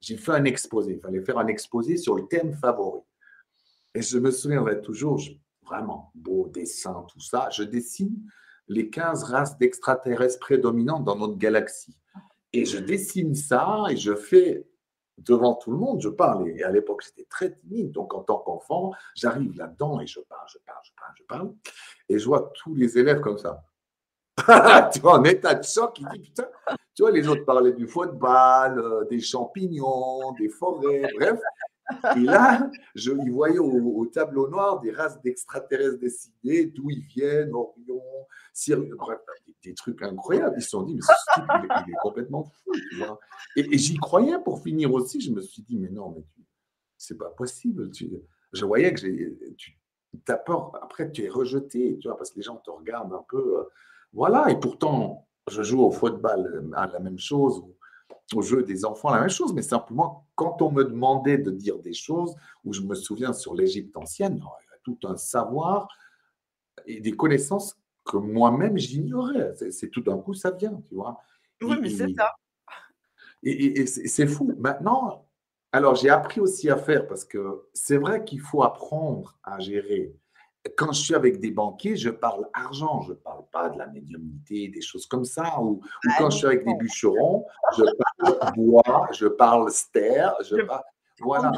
J'ai 0.00 0.16
fait 0.16 0.32
un 0.32 0.44
exposé. 0.44 0.94
Il 0.94 1.00
fallait 1.00 1.22
faire 1.22 1.38
un 1.38 1.46
exposé 1.48 1.96
sur 1.96 2.14
le 2.14 2.26
thème 2.28 2.54
favori. 2.54 3.00
Et 3.94 4.02
je 4.02 4.18
me 4.18 4.30
souviendrai 4.30 4.80
toujours, 4.80 5.20
vraiment, 5.64 6.12
beau 6.14 6.48
dessin, 6.48 7.04
tout 7.12 7.20
ça. 7.20 7.48
Je 7.50 7.64
dessine 7.64 8.16
les 8.68 8.90
15 8.90 9.24
races 9.24 9.58
d'extraterrestres 9.58 10.38
prédominantes 10.38 11.04
dans 11.04 11.16
notre 11.16 11.36
galaxie. 11.36 11.96
Et 12.52 12.64
je 12.64 12.78
dessine 12.78 13.34
ça 13.34 13.84
et 13.90 13.96
je 13.96 14.14
fais 14.14 14.66
devant 15.18 15.54
tout 15.54 15.70
le 15.70 15.76
monde, 15.76 16.00
je 16.00 16.08
parle. 16.08 16.48
Et 16.48 16.62
à 16.62 16.70
l'époque, 16.70 17.02
j'étais 17.04 17.28
très 17.28 17.52
timide. 17.52 17.92
Donc, 17.92 18.14
en 18.14 18.22
tant 18.22 18.38
qu'enfant, 18.38 18.92
j'arrive 19.14 19.56
là-dedans 19.56 20.00
et 20.00 20.06
je 20.06 20.20
parle, 20.20 20.46
je 20.48 20.58
parle, 20.64 20.80
je 20.84 20.92
parle, 20.96 21.12
je 21.16 21.22
parle. 21.24 21.52
Et 22.08 22.18
je 22.18 22.26
vois 22.26 22.52
tous 22.54 22.74
les 22.74 22.98
élèves 22.98 23.20
comme 23.20 23.38
ça. 23.38 23.62
tu 24.92 25.00
vois, 25.00 25.18
en 25.18 25.24
état 25.24 25.54
de 25.54 25.64
choc, 25.64 25.98
il 25.98 26.08
dit 26.08 26.20
putain, 26.20 26.48
tu 26.94 27.02
vois, 27.02 27.10
les 27.10 27.26
autres 27.28 27.44
parlaient 27.44 27.72
du 27.72 27.86
football, 27.86 28.78
euh, 28.78 29.04
des 29.06 29.20
champignons, 29.20 30.32
des 30.38 30.48
forêts, 30.48 31.10
bref. 31.14 31.40
Et 32.16 32.20
là, 32.20 32.70
je 32.94 33.12
y 33.12 33.30
voyais 33.30 33.58
au, 33.58 34.06
tableau 34.06 34.48
noir 34.48 34.80
des 34.80 34.90
races 34.90 35.20
d'extraterrestres 35.22 35.98
décidées, 35.98 36.66
d'où 36.66 36.90
ils 36.90 37.04
viennent, 37.04 37.54
Orion, 37.54 38.02
Sirius, 38.52 38.94
des, 39.62 39.74
trucs 39.74 40.02
incroyables. 40.02 40.56
Ils 40.58 40.62
se 40.62 40.70
sont 40.70 40.82
dit, 40.82 40.94
mais 40.94 41.00
ce 41.02 41.12
type, 41.34 41.44
il, 41.86 41.92
est, 41.92 41.96
complètement 42.02 42.44
fou. 42.44 42.72
Et, 43.56 43.78
j'y 43.78 43.96
croyais 43.96 44.38
pour 44.44 44.62
finir 44.62 44.92
aussi. 44.92 45.20
Je 45.20 45.32
me 45.32 45.40
suis 45.40 45.62
dit, 45.62 45.78
mais 45.78 45.90
non, 45.90 46.14
mais 46.16 46.24
c'est 46.96 47.18
pas 47.18 47.30
possible. 47.30 47.90
je 48.52 48.64
voyais 48.64 48.92
que 48.92 49.00
tu 49.56 49.78
peur. 50.44 50.72
Après, 50.82 51.10
tu 51.10 51.24
es 51.24 51.28
rejeté, 51.28 51.98
tu 52.00 52.08
vois, 52.08 52.16
parce 52.16 52.30
que 52.30 52.36
les 52.36 52.42
gens 52.42 52.56
te 52.56 52.70
regardent 52.70 53.14
un 53.14 53.24
peu. 53.28 53.58
Euh, 53.58 53.64
voilà. 54.12 54.50
Et 54.50 54.58
pourtant, 54.58 55.28
je 55.50 55.62
joue 55.62 55.82
au 55.82 55.90
football 55.90 56.46
euh, 56.46 56.70
à 56.76 56.86
la 56.86 56.98
même 56.98 57.18
chose 57.18 57.62
au 58.34 58.42
jeu 58.42 58.62
des 58.62 58.84
enfants 58.84 59.10
la 59.10 59.20
même 59.20 59.30
chose, 59.30 59.54
mais 59.54 59.62
simplement 59.62 60.26
quand 60.34 60.62
on 60.62 60.70
me 60.70 60.84
demandait 60.84 61.38
de 61.38 61.50
dire 61.50 61.78
des 61.78 61.94
choses, 61.94 62.34
où 62.64 62.72
je 62.72 62.82
me 62.82 62.94
souviens 62.94 63.32
sur 63.32 63.54
l'Égypte 63.54 63.96
ancienne, 63.96 64.36
il 64.36 64.40
y 64.40 64.74
a 64.74 64.78
tout 64.82 64.98
un 65.04 65.16
savoir 65.16 65.88
et 66.86 67.00
des 67.00 67.12
connaissances 67.12 67.76
que 68.04 68.16
moi-même 68.16 68.76
j'ignorais. 68.76 69.54
C'est 69.70 69.90
tout 69.90 70.00
d'un 70.00 70.18
coup 70.18 70.34
ça 70.34 70.50
vient, 70.50 70.80
tu 70.86 70.94
vois. 70.94 71.20
Oui, 71.62 71.76
mais 71.80 71.90
c'est 71.90 72.14
ça. 72.14 72.34
Et, 73.42 73.80
et 73.80 73.86
c'est 73.86 74.26
fou. 74.26 74.52
Maintenant, 74.58 75.26
alors 75.72 75.94
j'ai 75.94 76.10
appris 76.10 76.40
aussi 76.40 76.70
à 76.70 76.76
faire 76.76 77.06
parce 77.06 77.24
que 77.24 77.68
c'est 77.72 77.98
vrai 77.98 78.24
qu'il 78.24 78.40
faut 78.40 78.62
apprendre 78.62 79.38
à 79.42 79.58
gérer 79.58 80.14
quand 80.76 80.92
je 80.92 81.00
suis 81.00 81.14
avec 81.14 81.40
des 81.40 81.50
banquiers, 81.50 81.96
je 81.96 82.10
parle 82.10 82.48
argent, 82.52 83.02
je 83.02 83.10
ne 83.10 83.16
parle 83.16 83.44
pas 83.52 83.68
de 83.68 83.78
la 83.78 83.86
médiumnité, 83.86 84.68
des 84.68 84.80
choses 84.80 85.06
comme 85.06 85.24
ça. 85.24 85.60
Ou, 85.60 85.80
ah 86.08 86.14
quand 86.18 86.30
je 86.30 86.38
suis 86.38 86.46
avec 86.46 86.64
des 86.64 86.74
bûcherons, 86.74 87.44
je 87.76 87.84
parle 87.84 88.52
bois, 88.54 89.08
je 89.12 89.26
parle 89.26 89.70
ster, 89.70 90.32
je 90.42 90.56
parle. 90.62 90.82
Voilà. 91.20 91.52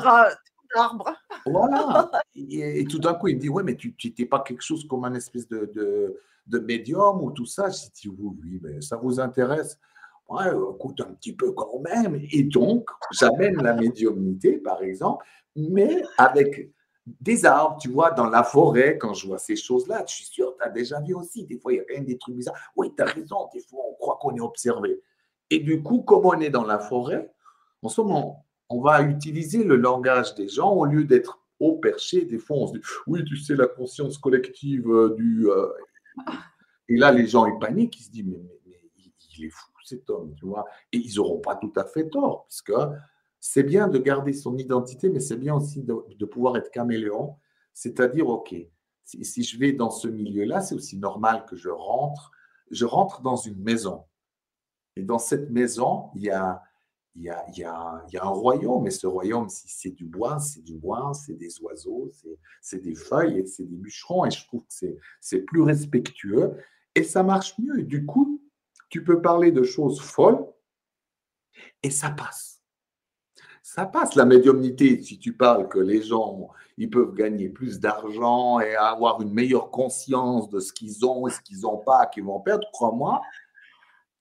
Arbre. 0.76 1.12
Voilà. 1.46 2.10
Et, 2.34 2.84
tout 2.84 2.98
d'un 2.98 3.14
coup, 3.14 3.28
il 3.28 3.36
me 3.36 3.40
dit 3.40 3.48
Ouais, 3.48 3.62
mais 3.62 3.76
tu 3.76 3.94
n'étais 4.04 4.26
pas 4.26 4.40
quelque 4.40 4.62
chose 4.62 4.86
comme 4.86 5.04
un 5.04 5.14
espèce 5.14 5.48
de, 5.48 5.70
de, 6.46 6.58
médium 6.60 7.22
ou 7.22 7.32
tout 7.32 7.46
ça? 7.46 7.68
Je 7.68 7.86
dis 7.94 8.08
Oui, 8.08 8.36
oui, 8.42 8.60
mais 8.62 8.80
ça 8.80 8.96
vous 8.96 9.18
intéresse? 9.18 9.78
Ouais, 10.28 10.46
écoute 10.76 11.00
un 11.00 11.12
petit 11.14 11.34
peu 11.34 11.52
quand 11.52 11.80
même. 11.80 12.20
Et 12.30 12.44
donc, 12.44 12.88
j'amène 13.10 13.60
la 13.62 13.74
médiumnité, 13.74 14.58
par 14.58 14.80
exemple, 14.80 15.26
mais 15.56 16.02
avec 16.18 16.70
des 17.20 17.44
arbres, 17.46 17.78
tu 17.80 17.88
vois, 17.88 18.10
dans 18.10 18.28
la 18.28 18.42
forêt, 18.42 18.98
quand 18.98 19.14
je 19.14 19.26
vois 19.26 19.38
ces 19.38 19.56
choses-là, 19.56 20.04
je 20.06 20.14
suis 20.14 20.24
sûr, 20.24 20.54
tu 20.56 20.64
as 20.64 20.70
déjà 20.70 21.00
vu 21.00 21.14
aussi, 21.14 21.44
des 21.46 21.58
fois, 21.58 21.72
il 21.72 21.76
y 21.76 21.80
a 21.80 21.84
même 21.94 22.04
des 22.04 22.18
trucs 22.18 22.36
bizarres. 22.36 22.58
Oui, 22.76 22.92
tu 22.96 23.02
as 23.02 23.06
raison, 23.06 23.48
des 23.52 23.60
fois, 23.60 23.80
on 23.90 23.94
croit 23.94 24.18
qu'on 24.20 24.34
est 24.36 24.40
observé. 24.40 25.00
Et 25.50 25.58
du 25.60 25.82
coup, 25.82 26.02
comme 26.02 26.26
on 26.26 26.38
est 26.40 26.50
dans 26.50 26.64
la 26.64 26.78
forêt, 26.78 27.32
en 27.82 27.88
ce 27.88 28.00
moment, 28.00 28.46
on 28.68 28.80
va 28.80 29.02
utiliser 29.02 29.64
le 29.64 29.76
langage 29.76 30.34
des 30.34 30.48
gens 30.48 30.72
au 30.72 30.84
lieu 30.84 31.04
d'être 31.04 31.40
au 31.58 31.76
perché. 31.76 32.24
Des 32.24 32.38
fois, 32.38 32.56
on 32.56 32.66
se 32.68 32.72
dit, 32.74 32.80
oui, 33.06 33.24
tu 33.24 33.36
sais, 33.36 33.54
la 33.54 33.66
conscience 33.66 34.18
collective 34.18 34.88
euh, 34.88 35.14
du... 35.16 35.50
Euh, 35.50 35.68
et 36.88 36.96
là, 36.96 37.12
les 37.12 37.26
gens, 37.26 37.46
ils 37.46 37.58
paniquent, 37.58 37.98
ils 38.00 38.04
se 38.04 38.10
disent, 38.10 38.26
mais, 38.26 38.42
mais, 38.66 38.76
il 39.38 39.46
est 39.46 39.50
fou, 39.50 39.70
cet 39.84 40.08
homme, 40.10 40.34
tu 40.36 40.46
vois. 40.46 40.66
Et 40.92 40.98
ils 40.98 41.16
n'auront 41.16 41.40
pas 41.40 41.56
tout 41.56 41.72
à 41.76 41.84
fait 41.84 42.08
tort, 42.08 42.46
puisque 42.46 42.72
c'est 43.40 43.62
bien 43.62 43.88
de 43.88 43.98
garder 43.98 44.34
son 44.34 44.56
identité, 44.58 45.08
mais 45.08 45.20
c'est 45.20 45.38
bien 45.38 45.54
aussi 45.54 45.82
de, 45.82 46.24
pouvoir 46.26 46.58
être 46.58 46.70
caméléon. 46.70 47.36
C'est-à-dire, 47.72 48.28
OK, 48.28 48.54
si, 49.04 49.42
je 49.42 49.58
vais 49.58 49.72
dans 49.72 49.90
ce 49.90 50.08
milieu-là, 50.08 50.60
c'est 50.60 50.74
aussi 50.74 50.98
normal 50.98 51.46
que 51.46 51.56
je 51.56 51.70
rentre. 51.70 52.30
Je 52.70 52.84
rentre 52.84 53.22
dans 53.22 53.36
une 53.36 53.60
maison. 53.62 54.04
Et 54.94 55.02
dans 55.02 55.18
cette 55.18 55.50
maison, 55.50 56.10
il 56.14 56.24
y 56.24 56.30
a, 56.30 56.62
il 57.14 57.22
y 57.22 57.30
a, 57.30 57.44
il 57.48 57.58
y 57.58 57.64
a, 57.64 58.24
un 58.24 58.28
royaume. 58.28 58.86
Et 58.86 58.90
ce 58.90 59.06
royaume, 59.06 59.48
si 59.48 59.68
c'est 59.68 59.90
du 59.90 60.04
bois, 60.04 60.38
c'est 60.38 60.62
du 60.62 60.76
bois, 60.76 61.12
c'est 61.14 61.34
des 61.34 61.60
oiseaux, 61.62 62.10
c'est 62.60 62.82
des 62.82 62.94
feuilles 62.94 63.46
c'est 63.48 63.64
des 63.64 63.76
bûcherons. 63.76 64.26
Et 64.26 64.30
je 64.30 64.46
trouve 64.46 64.66
que 64.66 64.86
c'est 65.20 65.40
plus 65.40 65.62
respectueux. 65.62 66.58
Et 66.94 67.04
ça 67.04 67.22
marche 67.22 67.58
mieux. 67.58 67.80
Et 67.80 67.84
du 67.84 68.04
coup, 68.04 68.42
tu 68.90 69.02
peux 69.02 69.22
parler 69.22 69.50
de 69.50 69.62
choses 69.62 70.00
folles 70.00 70.44
et 71.82 71.90
ça 71.90 72.10
passe 72.10 72.59
ça 73.72 73.86
passe 73.86 74.16
la 74.16 74.24
médiumnité. 74.24 75.00
Si 75.00 75.20
tu 75.20 75.32
parles 75.32 75.68
que 75.68 75.78
les 75.78 76.02
gens, 76.02 76.48
ils 76.76 76.90
peuvent 76.90 77.14
gagner 77.14 77.48
plus 77.48 77.78
d'argent 77.78 78.58
et 78.58 78.74
avoir 78.74 79.22
une 79.22 79.32
meilleure 79.32 79.70
conscience 79.70 80.50
de 80.50 80.58
ce 80.58 80.72
qu'ils 80.72 81.06
ont 81.06 81.28
et 81.28 81.30
ce 81.30 81.40
qu'ils 81.40 81.60
n'ont 81.60 81.78
pas, 81.78 82.06
qu'ils 82.06 82.24
vont 82.24 82.40
perdre, 82.40 82.66
crois-moi, 82.72 83.22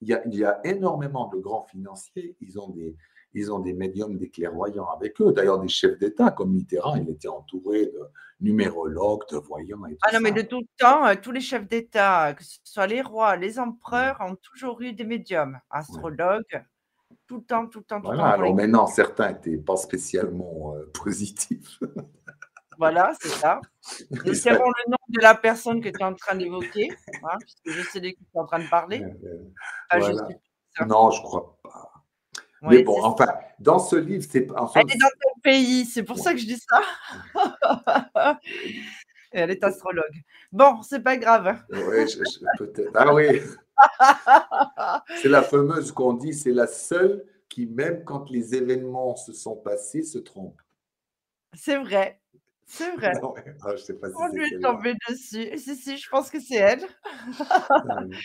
il 0.02 0.10
y, 0.10 0.44
a, 0.46 0.60
énormément 0.64 1.30
de 1.30 1.40
grands 1.40 1.64
financiers, 1.64 2.38
ils 2.42 2.60
ont 2.60 2.70
des, 2.70 2.96
ils 3.34 3.52
ont 3.52 3.58
des 3.58 3.74
médiums, 3.74 4.20
des 4.20 4.30
clairvoyants 4.30 4.88
avec 4.92 5.20
eux. 5.20 5.34
D'ailleurs, 5.34 5.60
des 5.60 5.68
chefs 5.68 5.98
d'État 5.98 6.30
comme 6.30 6.54
Mitterrand, 6.54 6.98
il 6.98 7.10
était 7.10 7.28
entouré 7.28 7.88
de 7.88 8.02
numérologues, 8.42 9.28
de 9.32 9.38
voyants. 9.38 9.84
Et 9.88 9.98
ah 10.04 10.14
non, 10.14 10.20
mais 10.22 10.32
de 10.32 10.44
tout 10.44 10.62
temps, 10.78 11.08
euh, 11.08 11.16
tous 11.20 11.32
les 11.32 11.42
chefs 11.42 11.68
d'État, 11.68 12.36
que 12.36 12.44
ce 12.44 12.60
soit 12.64 12.86
les 12.86 13.02
rois, 13.02 13.36
les 13.36 13.58
empereurs, 13.58 14.18
ont 14.22 14.36
toujours 14.36 14.80
eu 14.82 14.94
des 14.94 15.06
médiums, 15.06 15.60
astrologues 15.72 16.64
tout 17.30 17.38
le 17.38 17.44
temps, 17.44 17.68
tout 17.68 17.80
le 17.80 17.86
temps, 17.86 18.02
tout 18.02 18.12
le 18.12 18.18
temps. 18.18 18.24
Alors 18.24 18.56
maintenant, 18.56 18.88
certains 18.88 19.32
n'étaient 19.32 19.58
pas 19.58 19.78
spécialement 19.78 20.74
euh, 20.76 20.92
positifs. 21.04 21.80
voilà, 22.78 23.14
c'est 23.22 23.30
ça. 23.30 23.62
Nous 24.26 24.34
savons 24.34 24.66
le 24.66 24.92
nom 24.92 24.98
de 25.08 25.22
la 25.22 25.36
personne 25.36 25.80
que 25.80 25.90
tu 25.90 26.00
es 26.00 26.04
en 26.04 26.16
train 26.16 26.36
d'évoquer, 26.36 26.90
hein, 27.24 27.38
puisque 27.40 27.80
je 27.80 27.88
sais 27.88 28.02
de 28.02 28.10
qui 28.10 28.16
tu 28.16 28.36
es 28.36 28.40
en 28.40 28.46
train 28.48 28.60
de 28.60 28.68
parler. 28.68 29.00
non, 30.88 31.12
je 31.12 31.20
ne 31.20 31.24
crois 31.24 31.60
pas. 31.64 31.92
Mais 32.64 32.84
bon, 32.84 33.02
enfin, 33.04 33.32
dans 33.60 33.80
ce 33.80 33.96
livre, 33.96 34.26
c'est. 34.30 34.48
Elle 34.76 34.92
est 34.92 35.00
dans 35.00 35.08
ton 35.22 35.40
pays, 35.44 35.86
c'est 35.86 36.04
pour 36.04 36.18
ça 36.18 36.34
que 36.34 36.40
je 36.40 36.46
dis 36.46 36.60
ça. 36.60 36.82
elle 39.32 39.52
est 39.52 39.64
astrologue. 39.64 40.24
Bon, 40.52 40.82
c'est 40.82 41.02
pas 41.02 41.16
grave. 41.16 41.58
Oui, 41.70 42.06
peut-être. 42.58 42.92
Ah 42.96 43.14
oui. 43.14 43.40
C'est 45.22 45.30
la 45.30 45.44
fameuse 45.44 45.92
qu'on 45.92 46.14
dit, 46.14 46.34
c'est 46.34 46.52
la 46.52 46.68
seule 46.68 47.26
qui, 47.50 47.66
même 47.66 48.04
quand 48.04 48.30
les 48.30 48.56
événements 48.56 49.16
se 49.16 49.34
sont 49.34 49.56
passés, 49.56 50.04
se 50.04 50.20
trompe. 50.20 50.62
C'est 51.54 51.78
vrai. 51.78 52.20
C'est 52.66 52.96
vrai. 52.96 53.12
Ah, 53.64 53.76
je 53.76 53.82
sais 53.82 53.96
pas 53.96 54.10
si 54.10 54.16
On 54.18 54.28
lui 54.28 54.46
est 54.46 54.60
tombé 54.60 54.94
dessus. 55.10 55.58
Si, 55.58 55.76
si, 55.76 55.98
je 55.98 56.10
pense 56.10 56.30
que 56.30 56.40
c'est 56.40 56.56
elle. 56.56 56.86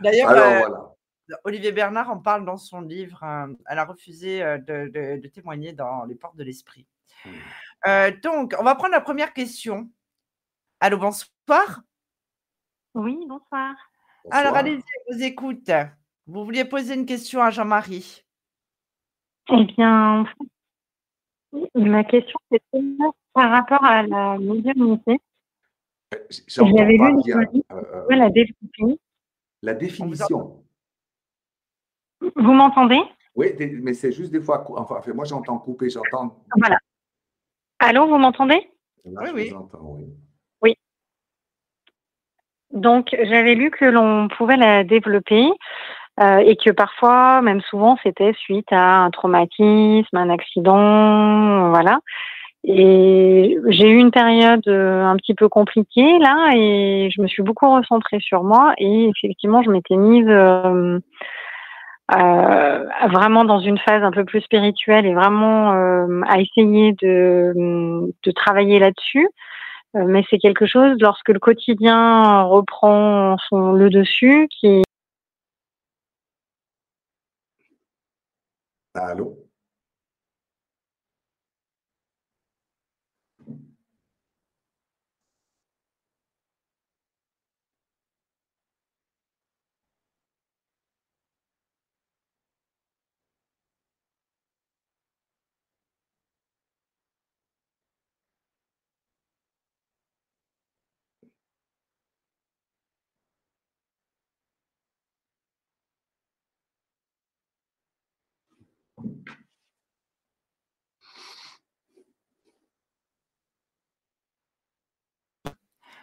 D'ailleurs, 0.00 0.30
euh, 0.30 1.36
Olivier 1.44 1.72
Bernard 1.72 2.08
en 2.10 2.18
parle 2.18 2.44
dans 2.44 2.56
son 2.56 2.80
livre. 2.80 3.22
Euh, 3.24 3.52
elle 3.66 3.78
a 3.78 3.84
refusé 3.84 4.42
euh, 4.42 4.58
de, 4.58 5.26
témoigner 5.28 5.72
dans 5.72 6.04
Les 6.04 6.14
Portes 6.14 6.36
de 6.36 6.44
l'Esprit. 6.44 6.86
donc, 8.22 8.54
on 8.58 8.62
va 8.62 8.74
prendre 8.76 8.92
la 8.92 9.00
première 9.00 9.32
question. 9.32 9.90
Allô, 10.78 10.96
bonsoir. 10.96 11.82
Oui, 12.94 13.18
bonsoir. 13.28 13.74
Alors, 14.30 14.56
allez-y, 14.56 14.80
je 14.80 15.14
vous 15.14 15.22
écoute. 15.22 15.70
Vous 16.26 16.44
vouliez 16.44 16.64
poser 16.64 16.94
une 16.94 17.06
question 17.06 17.42
à 17.42 17.50
Jean-Marie? 17.50 18.24
Eh 19.52 19.64
bien, 19.64 20.24
ma 21.74 22.04
question, 22.04 22.38
c'était 22.50 22.84
par 23.32 23.50
rapport 23.50 23.84
à 23.84 24.02
la 24.02 24.38
médiumnité. 24.38 25.20
Euh, 26.14 26.18
j'avais 26.48 26.96
lu 26.96 27.10
une 27.24 27.62
euh, 27.72 27.82
euh, 28.10 28.16
la 28.16 28.30
définition. 28.30 28.98
La 29.62 29.74
définition. 29.74 30.64
Vous 32.20 32.52
m'entendez? 32.52 33.00
Oui, 33.34 33.48
mais 33.58 33.94
c'est 33.94 34.12
juste 34.12 34.32
des 34.32 34.40
fois. 34.40 34.64
Enfin, 34.78 35.00
moi, 35.14 35.24
j'entends 35.24 35.58
couper, 35.58 35.88
j'entends. 35.88 36.44
Voilà. 36.56 36.78
Allô, 37.78 38.06
vous 38.06 38.18
m'entendez? 38.18 38.70
Oui, 39.04 39.28
oui. 39.34 39.52
oui. 39.82 40.06
Donc, 42.72 43.16
j'avais 43.22 43.54
lu 43.54 43.70
que 43.70 43.84
l'on 43.84 44.28
pouvait 44.28 44.56
la 44.56 44.84
développer 44.84 45.50
euh, 46.20 46.38
et 46.38 46.56
que 46.56 46.70
parfois, 46.70 47.40
même 47.42 47.60
souvent, 47.62 47.96
c'était 48.02 48.32
suite 48.34 48.72
à 48.72 49.04
un 49.04 49.10
traumatisme, 49.10 50.16
un 50.16 50.30
accident, 50.30 51.70
voilà. 51.70 52.00
Et 52.62 53.56
j'ai 53.68 53.88
eu 53.88 53.96
une 53.96 54.10
période 54.10 54.66
euh, 54.68 55.02
un 55.04 55.16
petit 55.16 55.34
peu 55.34 55.48
compliquée 55.48 56.18
là 56.18 56.50
et 56.54 57.08
je 57.10 57.22
me 57.22 57.26
suis 57.26 57.42
beaucoup 57.42 57.74
recentrée 57.74 58.20
sur 58.20 58.44
moi 58.44 58.74
et 58.76 59.08
effectivement, 59.08 59.62
je 59.62 59.70
m'étais 59.70 59.96
mise 59.96 60.26
euh, 60.28 60.98
euh, 62.14 62.84
vraiment 63.08 63.44
dans 63.44 63.60
une 63.60 63.78
phase 63.78 64.02
un 64.02 64.10
peu 64.10 64.24
plus 64.26 64.42
spirituelle 64.42 65.06
et 65.06 65.14
vraiment 65.14 65.72
euh, 65.72 66.20
à 66.28 66.38
essayer 66.40 66.92
de, 67.00 68.12
de 68.22 68.30
travailler 68.32 68.78
là-dessus. 68.78 69.26
Euh, 69.96 70.04
mais 70.06 70.22
c'est 70.30 70.38
quelque 70.38 70.66
chose, 70.66 70.96
lorsque 71.00 71.30
le 71.30 71.40
quotidien 71.40 72.42
reprend 72.42 73.36
son, 73.48 73.72
le 73.72 73.90
dessus, 73.90 74.48
qui 74.50 74.82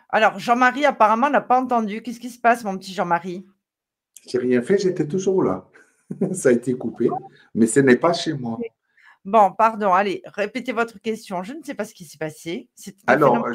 Alors, 0.09 0.39
Jean-Marie, 0.39 0.85
apparemment, 0.85 1.29
n'a 1.29 1.41
pas 1.41 1.59
entendu. 1.59 2.01
Qu'est-ce 2.01 2.19
qui 2.19 2.29
se 2.29 2.39
passe, 2.39 2.63
mon 2.63 2.77
petit 2.77 2.93
Jean-Marie? 2.93 3.45
J'ai 4.27 4.37
rien 4.37 4.61
fait, 4.61 4.77
j'étais 4.77 5.07
toujours 5.07 5.43
là. 5.43 5.67
Ça 6.33 6.49
a 6.49 6.51
été 6.53 6.73
coupé, 6.73 7.09
mais 7.53 7.67
ce 7.67 7.79
n'est 7.81 7.97
pas 7.97 8.13
chez 8.13 8.33
moi. 8.33 8.57
Bon, 9.25 9.51
pardon, 9.51 9.93
allez, 9.93 10.21
répétez 10.25 10.71
votre 10.71 10.99
question. 10.99 11.43
Je 11.43 11.53
ne 11.53 11.61
sais 11.61 11.75
pas 11.75 11.83
ce 11.83 11.93
qui 11.93 12.05
s'est 12.05 12.17
passé. 12.17 12.69
Alors, 13.07 13.45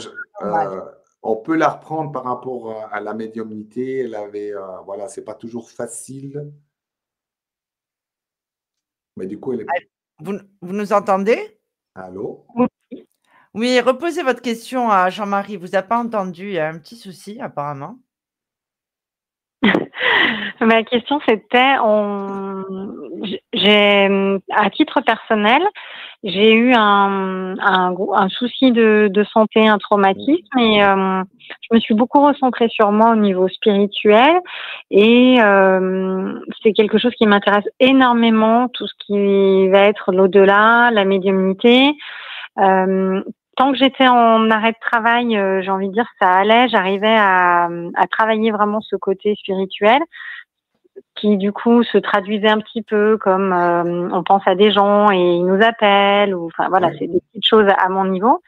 euh, 0.43 0.81
on 1.23 1.37
peut 1.37 1.57
la 1.57 1.71
reprendre 1.71 2.13
par 2.13 2.25
rapport 2.25 2.93
à 2.93 3.01
la 3.01 3.15
médiumnité. 3.15 4.01
Elle 4.01 4.15
avait, 4.15 4.53
euh, 4.53 4.81
voilà, 4.85 5.09
c'est 5.09 5.25
pas 5.25 5.35
toujours 5.35 5.71
facile. 5.71 6.53
Mais 9.17 9.27
du 9.27 9.41
coup, 9.41 9.55
elle 9.55 9.63
est... 9.63 9.67
vous, 10.21 10.39
vous 10.61 10.73
nous 10.75 10.93
entendez? 10.93 11.59
Allô? 11.95 12.45
Oui, 12.55 12.67
reposez 13.55 14.23
votre 14.23 14.43
question 14.43 14.91
à 14.91 15.11
Jean-Marie. 15.11 15.57
Vous 15.57 15.69
n'avez 15.69 15.87
pas 15.87 15.99
entendu. 15.99 16.49
Il 16.49 16.55
y 16.55 16.59
a 16.59 16.69
un 16.69 16.79
petit 16.79 16.97
souci, 16.97 17.41
apparemment. 17.41 17.99
Ma 20.61 20.83
question, 20.85 21.21
c'était, 21.27 21.77
à 24.51 24.71
titre 24.71 25.01
personnel, 25.01 25.63
j'ai 26.25 26.53
eu 26.55 26.73
un, 26.75 27.57
souci 28.31 28.71
de, 28.71 29.09
de, 29.13 29.25
santé, 29.25 29.67
un 29.67 29.79
traumatisme, 29.79 30.59
et 30.59 30.85
euh, 30.85 31.23
je 31.63 31.75
me 31.75 31.81
suis 31.81 31.95
beaucoup 31.95 32.25
recentrée 32.25 32.69
sur 32.69 32.93
moi 32.93 33.11
au 33.11 33.17
niveau 33.17 33.49
spirituel, 33.49 34.41
et 34.91 35.41
euh, 35.41 36.35
c'est 36.63 36.73
quelque 36.73 36.99
chose 36.99 37.15
qui 37.17 37.27
m'intéresse 37.27 37.69
énormément, 37.81 38.69
tout 38.69 38.87
ce 38.87 38.95
qui 39.05 39.69
va 39.69 39.81
être 39.81 40.13
l'au-delà, 40.13 40.91
la 40.93 41.05
médiumnité. 41.05 41.93
Euh, 42.59 43.23
tant 43.57 43.73
que 43.73 43.79
j'étais 43.79 44.09
en 44.09 44.51
arrêt 44.51 44.73
de 44.73 44.79
travail, 44.81 45.31
j'ai 45.63 45.71
envie 45.71 45.89
de 45.89 45.93
dire 45.93 46.09
ça 46.21 46.31
allait, 46.31 46.69
j'arrivais 46.69 47.17
à, 47.17 47.69
à 47.95 48.07
travailler 48.07 48.51
vraiment 48.51 48.81
ce 48.81 48.97
côté 48.97 49.35
spirituel 49.35 50.01
qui 51.15 51.37
du 51.37 51.53
coup 51.53 51.83
se 51.83 51.99
traduisait 51.99 52.49
un 52.49 52.61
petit 52.61 52.83
peu 52.83 53.17
comme 53.19 53.53
euh, 53.53 54.09
on 54.13 54.23
pense 54.23 54.43
à 54.47 54.55
des 54.55 54.73
gens 54.73 55.11
et 55.11 55.37
ils 55.37 55.45
nous 55.45 55.63
appellent 55.63 56.35
ou 56.35 56.47
enfin 56.47 56.69
voilà 56.69 56.91
c'est 56.99 57.07
des 57.07 57.21
petites 57.21 57.47
choses 57.47 57.69
à 57.79 57.89
mon 57.89 58.05
niveau. 58.07 58.43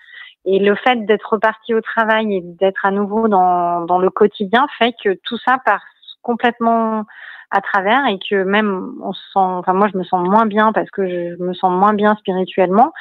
Et 0.47 0.59
le 0.59 0.75
fait 0.75 1.07
d'être 1.07 1.33
reparti 1.33 1.73
au 1.73 1.81
travail 1.81 2.37
et 2.37 2.41
d'être 2.43 2.85
à 2.85 2.91
nouveau 2.91 3.29
dans, 3.29 3.83
dans 3.83 3.99
le 3.99 4.11
quotidien 4.11 4.67
fait 4.79 4.95
que 5.03 5.19
tout 5.25 5.39
ça 5.39 5.59
passe 5.65 5.81
complètement 6.23 7.05
à 7.51 7.61
travers 7.61 8.07
et 8.07 8.19
que 8.19 8.43
même 8.43 8.95
on 9.03 9.13
se 9.13 9.23
sent 9.33 9.39
enfin 9.39 9.73
moi 9.75 9.89
je 9.93 9.97
me 9.97 10.05
sens 10.05 10.27
moins 10.27 10.47
bien 10.47 10.73
parce 10.73 10.91
que 10.91 11.09
je 11.09 11.43
me 11.43 11.55
sens 11.55 11.71
moins 11.73 11.95
bien 11.95 12.17
spirituellement 12.17 12.93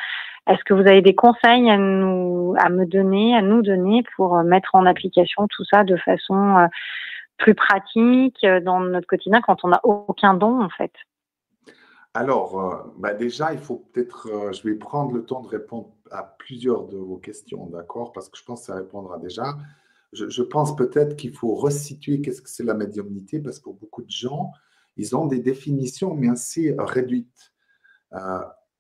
est-ce 0.48 0.64
que 0.66 0.74
vous 0.74 0.82
avez 0.82 1.02
des 1.02 1.16
conseils 1.16 1.70
à 1.70 1.78
nous 1.78 2.56
à 2.60 2.70
me 2.70 2.86
donner 2.86 3.36
à 3.36 3.42
nous 3.42 3.62
donner 3.62 4.04
pour 4.16 4.42
mettre 4.44 4.76
en 4.76 4.86
application 4.86 5.48
tout 5.48 5.64
ça 5.66 5.84
de 5.84 5.98
façon 5.98 6.58
euh, 6.58 6.68
plus 7.38 7.56
pratique 7.56 8.44
euh, 8.44 8.60
dans 8.60 8.80
notre 8.80 9.08
quotidien 9.08 9.42
quand 9.42 9.64
on 9.64 9.70
n'a 9.70 9.82
aucun 9.84 10.34
don, 10.34 10.62
en 10.62 10.70
fait? 10.70 10.94
Alors, 12.14 12.60
euh, 12.60 12.94
bah 12.98 13.14
déjà, 13.14 13.54
il 13.54 13.60
faut 13.60 13.88
peut-être, 13.92 14.28
euh, 14.28 14.52
je 14.52 14.64
vais 14.64 14.76
prendre 14.76 15.14
le 15.14 15.26
temps 15.26 15.42
de 15.42 15.48
répondre 15.48 15.90
à 16.12 16.24
plusieurs 16.24 16.88
de 16.88 16.98
vos 16.98 17.18
questions, 17.18 17.66
d'accord? 17.68 18.12
Parce 18.14 18.30
que 18.30 18.38
je 18.38 18.44
pense 18.44 18.62
que 18.62 18.66
ça 18.68 18.76
répondra 18.76 19.18
déjà. 19.18 19.58
Je, 20.12 20.44
pense 20.44 20.76
peut-être 20.76 21.16
qu'il 21.16 21.36
faut 21.36 21.56
resituer 21.56 22.22
qu'est-ce 22.22 22.44
que 22.44 22.50
c'est 22.50 22.64
la 22.64 22.76
médiumnité, 22.76 23.40
parce 23.40 23.58
que 23.58 23.64
pour 23.64 23.74
beaucoup 23.74 24.04
de 24.04 24.12
gens, 24.12 24.52
ils 24.96 25.16
ont 25.16 25.26
des 25.26 25.40
définitions, 25.40 26.14
mais 26.14 26.30
assez 26.30 26.76
réduites. 26.78 27.52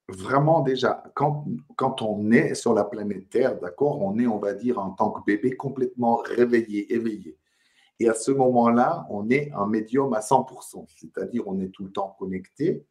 Vraiment 0.10 0.62
déjà, 0.62 1.04
quand, 1.16 1.46
quand 1.76 2.02
on 2.02 2.32
est 2.32 2.56
sur 2.56 2.74
la 2.74 2.84
planète 2.84 3.30
Terre, 3.30 3.60
d'accord, 3.60 4.02
on 4.02 4.18
est, 4.20 4.28
on 4.28 4.40
va 4.40 4.54
dire, 4.54 4.80
en 4.80 4.92
tant 4.92 5.12
que 5.12 5.24
bébé 5.26 5.56
complètement 5.56 6.18
réveillé, 6.18 6.94
éveillé. 6.94 7.38
Et 8.00 8.10
à 8.10 8.14
ce 8.14 8.32
moment-là, 8.32 9.06
on 9.10 9.30
est 9.30 9.52
un 9.54 9.68
médium 9.68 10.14
à 10.14 10.20
100%, 10.20 10.86
c'est-à-dire 10.96 11.48
on 11.48 11.60
est 11.60 11.70
tout 11.70 11.86
le 11.86 11.92
temps 11.92 12.16
connecté. 12.20 12.86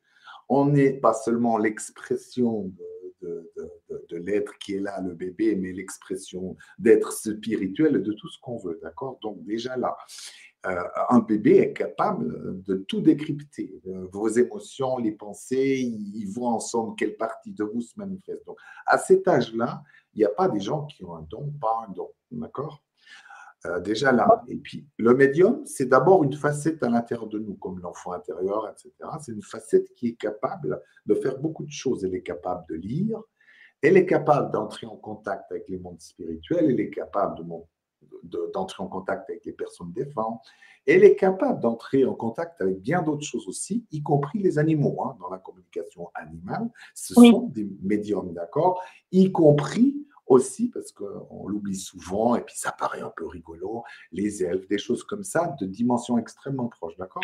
On 0.49 0.67
n'est 0.67 0.93
pas 0.93 1.15
seulement 1.15 1.59
l'expression 1.59 2.73
de, 3.21 4.17
l'être 4.17 4.59
qui 4.59 4.75
est 4.75 4.81
là, 4.81 5.01
le 5.01 5.15
bébé, 5.15 5.57
mais 5.57 5.73
l'expression 5.73 6.57
d'être 6.79 7.13
spirituel 7.13 8.03
de 8.03 8.13
tout 8.13 8.29
ce 8.29 8.39
qu'on 8.41 8.59
veut, 8.59 8.79
d'accord 8.83 9.19
Donc 9.23 9.43
déjà 9.45 9.77
là, 9.77 9.97
euh, 10.67 10.83
un 11.09 11.19
bébé 11.19 11.59
est 11.59 11.73
capable 11.73 12.63
de 12.63 12.77
tout 12.77 13.01
décrypter. 13.01 13.81
Vos 14.13 14.29
émotions, 14.29 14.99
les 14.99 15.13
pensées, 15.13 15.81
ils 15.81 16.27
voient 16.27 16.53
ensemble 16.53 16.95
quelle 16.97 17.17
partie 17.17 17.53
de 17.53 17.65
vous 17.65 17.81
se 17.81 17.99
manifeste. 17.99 18.47
Donc 18.47 18.59
à 18.87 18.99
cet 18.99 19.27
âge-là, 19.27 19.83
il 20.15 20.19
n'y 20.19 20.25
a 20.25 20.31
pas 20.31 20.49
des 20.49 20.61
gens 20.61 20.87
qui 20.87 21.05
ont 21.05 21.17
un 21.17 21.27
don, 21.29 21.53
pas 21.61 21.87
un 21.89 21.93
don, 21.93 22.11
d'accord? 22.31 22.83
Euh, 23.67 23.81
déjà 23.81 24.11
là. 24.11 24.43
Et 24.49 24.57
puis, 24.57 24.87
le 24.99 25.15
médium, 25.15 25.65
c'est 25.67 25.87
d'abord 25.87 26.25
une 26.25 26.33
facette 26.33 26.83
à 26.83 26.89
l'intérieur 26.89 27.29
de 27.29 27.39
nous, 27.39 27.55
comme 27.55 27.79
l'enfant 27.79 28.13
intérieur, 28.13 28.69
etc. 28.69 28.93
C'est 29.21 29.33
une 29.33 29.43
facette 29.43 29.95
qui 29.95 30.09
est 30.09 30.15
capable 30.15 30.81
de 31.07 31.15
faire 31.15 31.39
beaucoup 31.39 31.65
de 31.65 31.71
choses. 31.71 32.05
Elle 32.05 32.15
est 32.15 32.23
capable 32.23 32.65
de 32.69 32.75
lire, 32.75 33.21
elle 33.81 33.97
est 33.97 34.07
capable 34.07 34.51
d'entrer 34.53 34.87
en 34.87 34.97
contact 34.97 35.51
avec 35.51 35.69
les 35.69 35.79
mondes 35.79 36.01
spirituels, 36.01 36.71
elle 36.71 36.81
est 36.81 36.91
capable 36.91 37.45
d'entrer 38.23 38.83
en 38.83 38.89
contact 38.89 39.29
avec 39.29 39.45
les 39.45 39.53
personnes 39.53 39.93
défuntes, 39.93 40.41
elle 40.87 41.05
est 41.05 41.17
capable 41.17 41.61
d'entrer 41.61 42.05
en 42.05 42.15
contact 42.15 42.61
avec 42.61 42.81
bien 42.81 43.03
d'autres 43.03 43.25
choses 43.25 43.47
aussi, 43.47 43.85
y 43.93 44.03
compris 44.03 44.41
les 44.41 44.59
animaux, 44.59 45.03
hein, 45.05 45.17
dans 45.21 45.29
la 45.29 45.39
communication 45.39 46.11
animale. 46.15 46.69
Ce 46.95 47.15
sont 47.15 47.49
des 47.49 47.69
médiums, 47.83 48.33
d'accord? 48.33 48.83
Y 49.13 49.31
compris 49.31 49.97
aussi, 50.27 50.69
parce 50.69 50.93
qu'on 50.93 51.47
l'oublie 51.47 51.77
souvent, 51.77 52.37
et 52.37 52.41
puis 52.41 52.57
ça 52.57 52.73
paraît 52.73 53.03
un 53.03 53.13
peu 53.15 53.27
rigolo, 53.27 53.85
les 54.13 54.43
elfes, 54.43 54.67
des 54.69 54.79
choses 54.79 55.05
comme 55.05 55.25
ça, 55.25 55.55
de 55.61 55.67
dimensions 55.67 56.19
extrêmement 56.19 56.69
proches, 56.69 56.97
d'accord? 56.97 57.23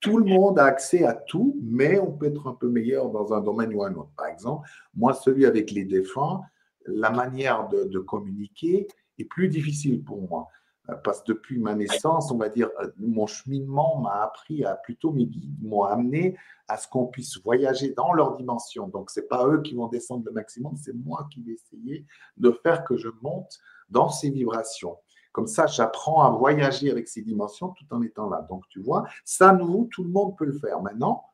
Tout 0.00 0.18
le 0.18 0.26
monde 0.26 0.60
a 0.60 0.64
accès 0.64 1.04
à 1.04 1.14
tout, 1.14 1.56
mais 1.60 1.98
on 1.98 2.12
peut 2.12 2.26
être 2.26 2.46
un 2.46 2.54
peu 2.54 2.68
meilleur 2.68 3.10
dans 3.10 3.32
un 3.32 3.40
domaine 3.40 3.74
ou 3.74 3.82
un 3.82 3.92
autre. 3.94 4.12
Par 4.16 4.26
exemple, 4.26 4.68
moi, 4.94 5.14
celui 5.14 5.46
avec 5.46 5.72
les 5.72 5.84
défunts, 5.84 6.42
la 6.86 7.10
manière 7.10 7.68
de 7.68 7.98
communiquer 7.98 8.86
est 9.18 9.24
plus 9.24 9.48
difficile 9.48 10.02
pour 10.02 10.28
moi. 10.28 10.48
Euh, 10.90 10.94
parce 11.04 11.20
que 11.20 11.32
depuis 11.32 11.58
ma 11.58 11.74
naissance, 11.74 12.30
on 12.30 12.38
va 12.38 12.48
dire, 12.48 12.70
euh, 12.80 12.88
mon 12.98 13.26
cheminement 13.26 14.00
m'a 14.00 14.22
appris 14.22 14.64
à 14.64 14.74
plutôt 14.74 15.12
mes 15.12 15.26
guides 15.26 15.62
m'ont 15.62 15.82
amené 15.82 16.36
à 16.68 16.76
ce 16.76 16.88
qu'on 16.88 17.06
puisse 17.06 17.38
voyager 17.42 17.92
dans 17.92 18.12
leur 18.12 18.36
dimension. 18.36 18.88
Donc, 18.88 19.10
ce 19.10 19.20
n'est 19.20 19.26
pas 19.26 19.46
eux 19.46 19.62
qui 19.62 19.74
vont 19.74 19.88
descendre 19.88 20.24
le 20.26 20.32
maximum, 20.32 20.76
c'est 20.76 20.94
moi 20.94 21.26
qui 21.32 21.42
vais 21.42 21.52
essayer 21.52 22.06
de 22.36 22.50
faire 22.50 22.84
que 22.84 22.96
je 22.96 23.08
monte 23.22 23.58
dans 23.88 24.08
ces 24.08 24.30
vibrations. 24.30 24.96
Comme 25.32 25.46
ça, 25.46 25.66
j'apprends 25.66 26.22
à 26.22 26.30
voyager 26.30 26.90
avec 26.90 27.06
ces 27.06 27.22
dimensions 27.22 27.68
tout 27.68 27.84
en 27.90 28.02
étant 28.02 28.28
là. 28.28 28.46
Donc, 28.48 28.64
tu 28.70 28.80
vois, 28.80 29.04
ça, 29.24 29.52
nous, 29.52 29.88
tout 29.92 30.02
le 30.02 30.10
monde 30.10 30.36
peut 30.36 30.46
le 30.46 30.58
faire. 30.58 30.80
Maintenant, 30.82 31.24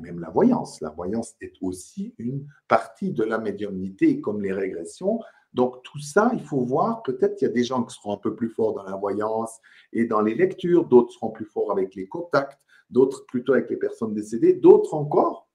même 0.00 0.20
la 0.20 0.30
voyance. 0.30 0.80
La 0.80 0.90
voyance 0.90 1.34
est 1.40 1.54
aussi 1.60 2.14
une 2.18 2.46
partie 2.68 3.12
de 3.12 3.24
la 3.24 3.38
médiumnité, 3.38 4.20
comme 4.20 4.42
les 4.42 4.52
régressions. 4.52 5.20
Donc 5.52 5.82
tout 5.82 5.98
ça, 5.98 6.30
il 6.34 6.42
faut 6.42 6.64
voir, 6.64 7.02
peut-être 7.02 7.36
qu'il 7.36 7.48
y 7.48 7.50
a 7.50 7.54
des 7.54 7.64
gens 7.64 7.82
qui 7.82 7.94
seront 7.94 8.14
un 8.14 8.18
peu 8.18 8.34
plus 8.34 8.50
forts 8.50 8.74
dans 8.74 8.84
la 8.84 8.96
voyance 8.96 9.58
et 9.92 10.04
dans 10.04 10.20
les 10.20 10.34
lectures, 10.34 10.84
d'autres 10.84 11.12
seront 11.12 11.30
plus 11.30 11.46
forts 11.46 11.72
avec 11.72 11.94
les 11.94 12.06
contacts, 12.06 12.60
d'autres 12.88 13.26
plutôt 13.26 13.54
avec 13.54 13.68
les 13.70 13.76
personnes 13.76 14.14
décédées, 14.14 14.54
d'autres 14.54 14.94
encore, 14.94 15.48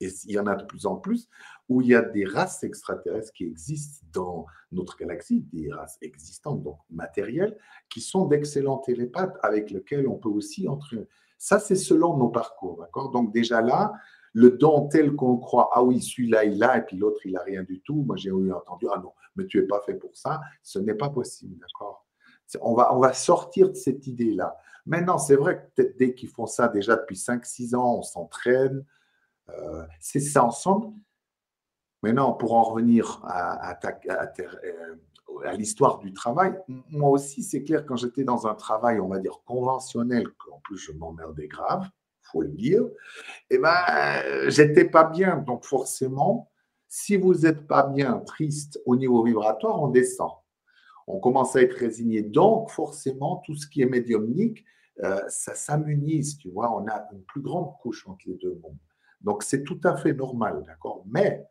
et 0.00 0.08
il 0.24 0.32
y 0.32 0.38
en 0.38 0.46
a 0.46 0.56
de 0.56 0.64
plus 0.64 0.86
en 0.86 0.96
plus, 0.96 1.28
où 1.68 1.82
il 1.82 1.88
y 1.88 1.94
a 1.94 2.02
des 2.02 2.24
races 2.24 2.62
extraterrestres 2.64 3.32
qui 3.32 3.44
existent 3.44 4.06
dans 4.12 4.46
notre 4.72 4.96
galaxie, 4.96 5.46
des 5.52 5.70
races 5.70 5.98
existantes, 6.00 6.62
donc 6.62 6.78
matérielles, 6.90 7.56
qui 7.90 8.00
sont 8.00 8.24
d'excellents 8.26 8.78
télépathes 8.78 9.36
avec 9.42 9.70
lesquels 9.70 10.08
on 10.08 10.16
peut 10.16 10.30
aussi 10.30 10.68
entrer. 10.68 11.06
Ça, 11.38 11.58
c'est 11.58 11.76
selon 11.76 12.16
nos 12.16 12.28
parcours, 12.28 12.78
d'accord? 12.78 13.10
Donc 13.10 13.32
déjà 13.32 13.60
là, 13.60 13.92
le 14.32 14.50
don 14.52 14.88
tel 14.88 15.14
qu'on 15.14 15.38
croit, 15.38 15.70
ah 15.72 15.82
oui, 15.82 16.00
celui-là, 16.00 16.44
il 16.44 16.62
a, 16.62 16.78
et 16.78 16.82
puis 16.82 16.96
l'autre, 16.96 17.20
il 17.24 17.32
n'a 17.32 17.42
rien 17.42 17.62
du 17.62 17.80
tout. 17.80 18.04
Moi, 18.06 18.16
j'ai 18.16 18.30
entendu, 18.30 18.86
ah 18.92 18.98
non, 19.02 19.12
mais 19.36 19.46
tu 19.46 19.60
n'es 19.60 19.66
pas 19.66 19.80
fait 19.80 19.94
pour 19.94 20.16
ça. 20.16 20.40
Ce 20.62 20.78
n'est 20.78 20.94
pas 20.94 21.10
possible, 21.10 21.58
d'accord? 21.58 22.06
On 22.60 22.74
va, 22.74 22.94
on 22.94 23.00
va 23.00 23.12
sortir 23.12 23.68
de 23.68 23.74
cette 23.74 24.06
idée-là. 24.06 24.56
Maintenant, 24.86 25.18
c'est 25.18 25.36
vrai 25.36 25.56
que 25.56 25.62
peut-être 25.74 25.96
dès 25.98 26.14
qu'ils 26.14 26.28
font 26.28 26.46
ça 26.46 26.68
déjà 26.68 26.96
depuis 26.96 27.16
5-6 27.16 27.76
ans, 27.76 27.98
on 27.98 28.02
s'entraîne, 28.02 28.84
euh, 29.50 29.84
c'est 30.00 30.20
ça 30.20 30.44
ensemble. 30.44 30.92
Maintenant, 32.02 32.32
pour 32.32 32.54
en 32.54 32.62
revenir 32.62 33.20
à, 33.24 33.78
euh, 33.84 34.96
à 35.44 35.54
l'histoire 35.54 35.98
du 35.98 36.12
travail, 36.12 36.58
moi 36.88 37.10
aussi, 37.10 37.42
c'est 37.42 37.62
clair, 37.62 37.84
quand 37.84 37.96
j'étais 37.96 38.24
dans 38.24 38.46
un 38.46 38.54
travail, 38.54 39.00
on 39.00 39.08
va 39.08 39.18
dire 39.18 39.42
conventionnel, 39.44 40.26
en 40.50 40.60
plus 40.60 40.78
je 40.78 40.92
m'emmerdais 40.92 41.46
grave, 41.46 41.88
faut 42.30 42.42
le 42.42 42.48
dire, 42.48 42.84
eh 43.50 43.58
ben, 43.58 44.48
j'étais 44.48 44.84
pas 44.84 45.04
bien. 45.04 45.38
Donc 45.38 45.64
forcément, 45.64 46.50
si 46.88 47.16
vous 47.16 47.34
n'êtes 47.34 47.66
pas 47.66 47.86
bien, 47.86 48.18
triste 48.20 48.80
au 48.84 48.96
niveau 48.96 49.22
vibratoire, 49.24 49.80
on 49.80 49.88
descend. 49.88 50.30
On 51.06 51.20
commence 51.20 51.56
à 51.56 51.62
être 51.62 51.76
résigné. 51.76 52.22
Donc 52.22 52.70
forcément, 52.70 53.42
tout 53.46 53.54
ce 53.54 53.66
qui 53.66 53.82
est 53.82 53.86
médiumnique, 53.86 54.64
euh, 55.02 55.20
ça 55.28 55.54
s'amenuise, 55.54 56.36
tu 56.38 56.50
vois. 56.50 56.70
On 56.74 56.86
a 56.88 57.08
une 57.12 57.22
plus 57.22 57.40
grande 57.40 57.72
couche 57.80 58.06
entre 58.06 58.22
les 58.26 58.34
deux 58.34 58.58
mondes. 58.62 58.76
Donc 59.20 59.42
c'est 59.42 59.64
tout 59.64 59.80
à 59.84 59.96
fait 59.96 60.12
normal, 60.12 60.62
d'accord. 60.66 61.04
Mais 61.06 61.46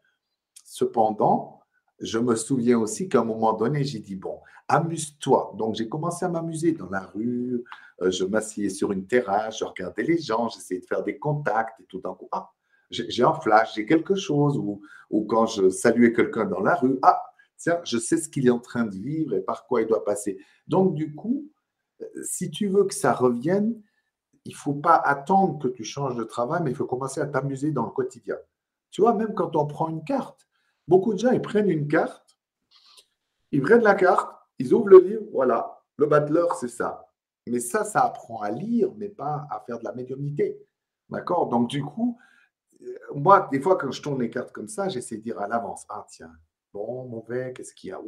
cependant, 0.63 1.58
je 2.01 2.19
me 2.19 2.35
souviens 2.35 2.79
aussi 2.79 3.09
qu'à 3.09 3.21
un 3.21 3.25
moment 3.25 3.53
donné, 3.53 3.83
j'ai 3.83 3.99
dit, 3.99 4.15
bon, 4.15 4.39
amuse-toi. 4.67 5.53
Donc, 5.57 5.75
j'ai 5.75 5.89
commencé 5.89 6.25
à 6.25 6.29
m'amuser 6.29 6.71
dans 6.71 6.89
la 6.89 7.01
rue. 7.01 7.63
Euh, 8.01 8.11
je 8.11 8.23
m'asseyais 8.23 8.69
sur 8.69 8.91
une 8.91 9.05
terrasse, 9.05 9.59
je 9.59 9.65
regardais 9.65 10.03
les 10.03 10.17
gens, 10.17 10.47
j'essayais 10.49 10.79
de 10.79 10.85
faire 10.85 11.03
des 11.03 11.17
contacts 11.17 11.79
et 11.81 11.85
tout 11.85 11.99
d'un 11.99 12.13
coup, 12.13 12.29
ah, 12.31 12.51
j'ai 12.89 13.23
un 13.23 13.33
flash, 13.33 13.75
j'ai 13.75 13.85
quelque 13.85 14.15
chose. 14.15 14.57
Ou, 14.57 14.81
ou 15.09 15.25
quand 15.25 15.45
je 15.45 15.69
saluais 15.69 16.13
quelqu'un 16.13 16.45
dans 16.45 16.61
la 16.61 16.75
rue, 16.75 16.97
ah, 17.01 17.21
tiens, 17.57 17.79
je 17.83 17.97
sais 17.97 18.17
ce 18.17 18.29
qu'il 18.29 18.47
est 18.47 18.51
en 18.51 18.59
train 18.59 18.85
de 18.85 18.95
vivre 18.95 19.35
et 19.35 19.41
par 19.41 19.67
quoi 19.67 19.81
il 19.81 19.87
doit 19.87 20.05
passer. 20.05 20.39
Donc, 20.67 20.95
du 20.95 21.13
coup, 21.13 21.49
euh, 22.01 22.05
si 22.23 22.49
tu 22.49 22.67
veux 22.67 22.85
que 22.85 22.95
ça 22.95 23.13
revienne, 23.13 23.81
il 24.45 24.53
ne 24.53 24.57
faut 24.57 24.73
pas 24.73 24.95
attendre 24.95 25.59
que 25.59 25.67
tu 25.67 25.83
changes 25.83 26.15
de 26.15 26.23
travail, 26.23 26.61
mais 26.63 26.71
il 26.71 26.75
faut 26.75 26.85
commencer 26.85 27.19
à 27.19 27.27
t'amuser 27.27 27.71
dans 27.71 27.85
le 27.85 27.91
quotidien. 27.91 28.37
Tu 28.89 29.01
vois, 29.01 29.13
même 29.13 29.33
quand 29.33 29.55
on 29.55 29.67
prend 29.67 29.89
une 29.89 30.03
carte, 30.03 30.47
beaucoup 30.89 31.13
de 31.13 31.19
gens, 31.19 31.31
ils 31.31 31.41
prennent 31.41 31.69
une 31.69 31.87
carte, 31.87 32.37
ils 33.51 33.61
prennent 33.61 33.83
la 33.83 33.93
carte, 33.93 34.35
ils 34.57 34.73
ouvrent 34.73 34.89
le 34.89 34.99
livre, 34.99 35.23
voilà, 35.31 35.81
le 35.97 36.07
battleur, 36.07 36.55
c'est 36.55 36.67
ça. 36.67 37.05
Mais 37.47 37.59
ça, 37.59 37.83
ça 37.83 38.01
apprend 38.01 38.41
à 38.41 38.49
lire, 38.49 38.91
mais 38.97 39.07
pas 39.07 39.47
à 39.51 39.63
faire 39.65 39.79
de 39.79 39.83
la 39.83 39.93
médiumnité. 39.93 40.59
D'accord? 41.07 41.47
Donc, 41.47 41.69
du 41.69 41.83
coup, 41.83 42.17
euh, 42.81 42.85
moi, 43.15 43.47
des 43.51 43.61
fois, 43.61 43.77
quand 43.77 43.91
je 43.91 44.01
tourne 44.01 44.19
les 44.19 44.29
cartes 44.29 44.51
comme 44.51 44.67
ça, 44.67 44.89
j'essaie 44.89 45.17
de 45.17 45.23
dire 45.23 45.39
à 45.39 45.47
l'avance, 45.47 45.85
ah 45.89 46.05
tiens, 46.09 46.31
bon, 46.73 47.07
mauvais, 47.07 47.53
qu'est-ce 47.53 47.73
qu'il 47.73 47.91
y 47.91 47.93
a 47.93 48.01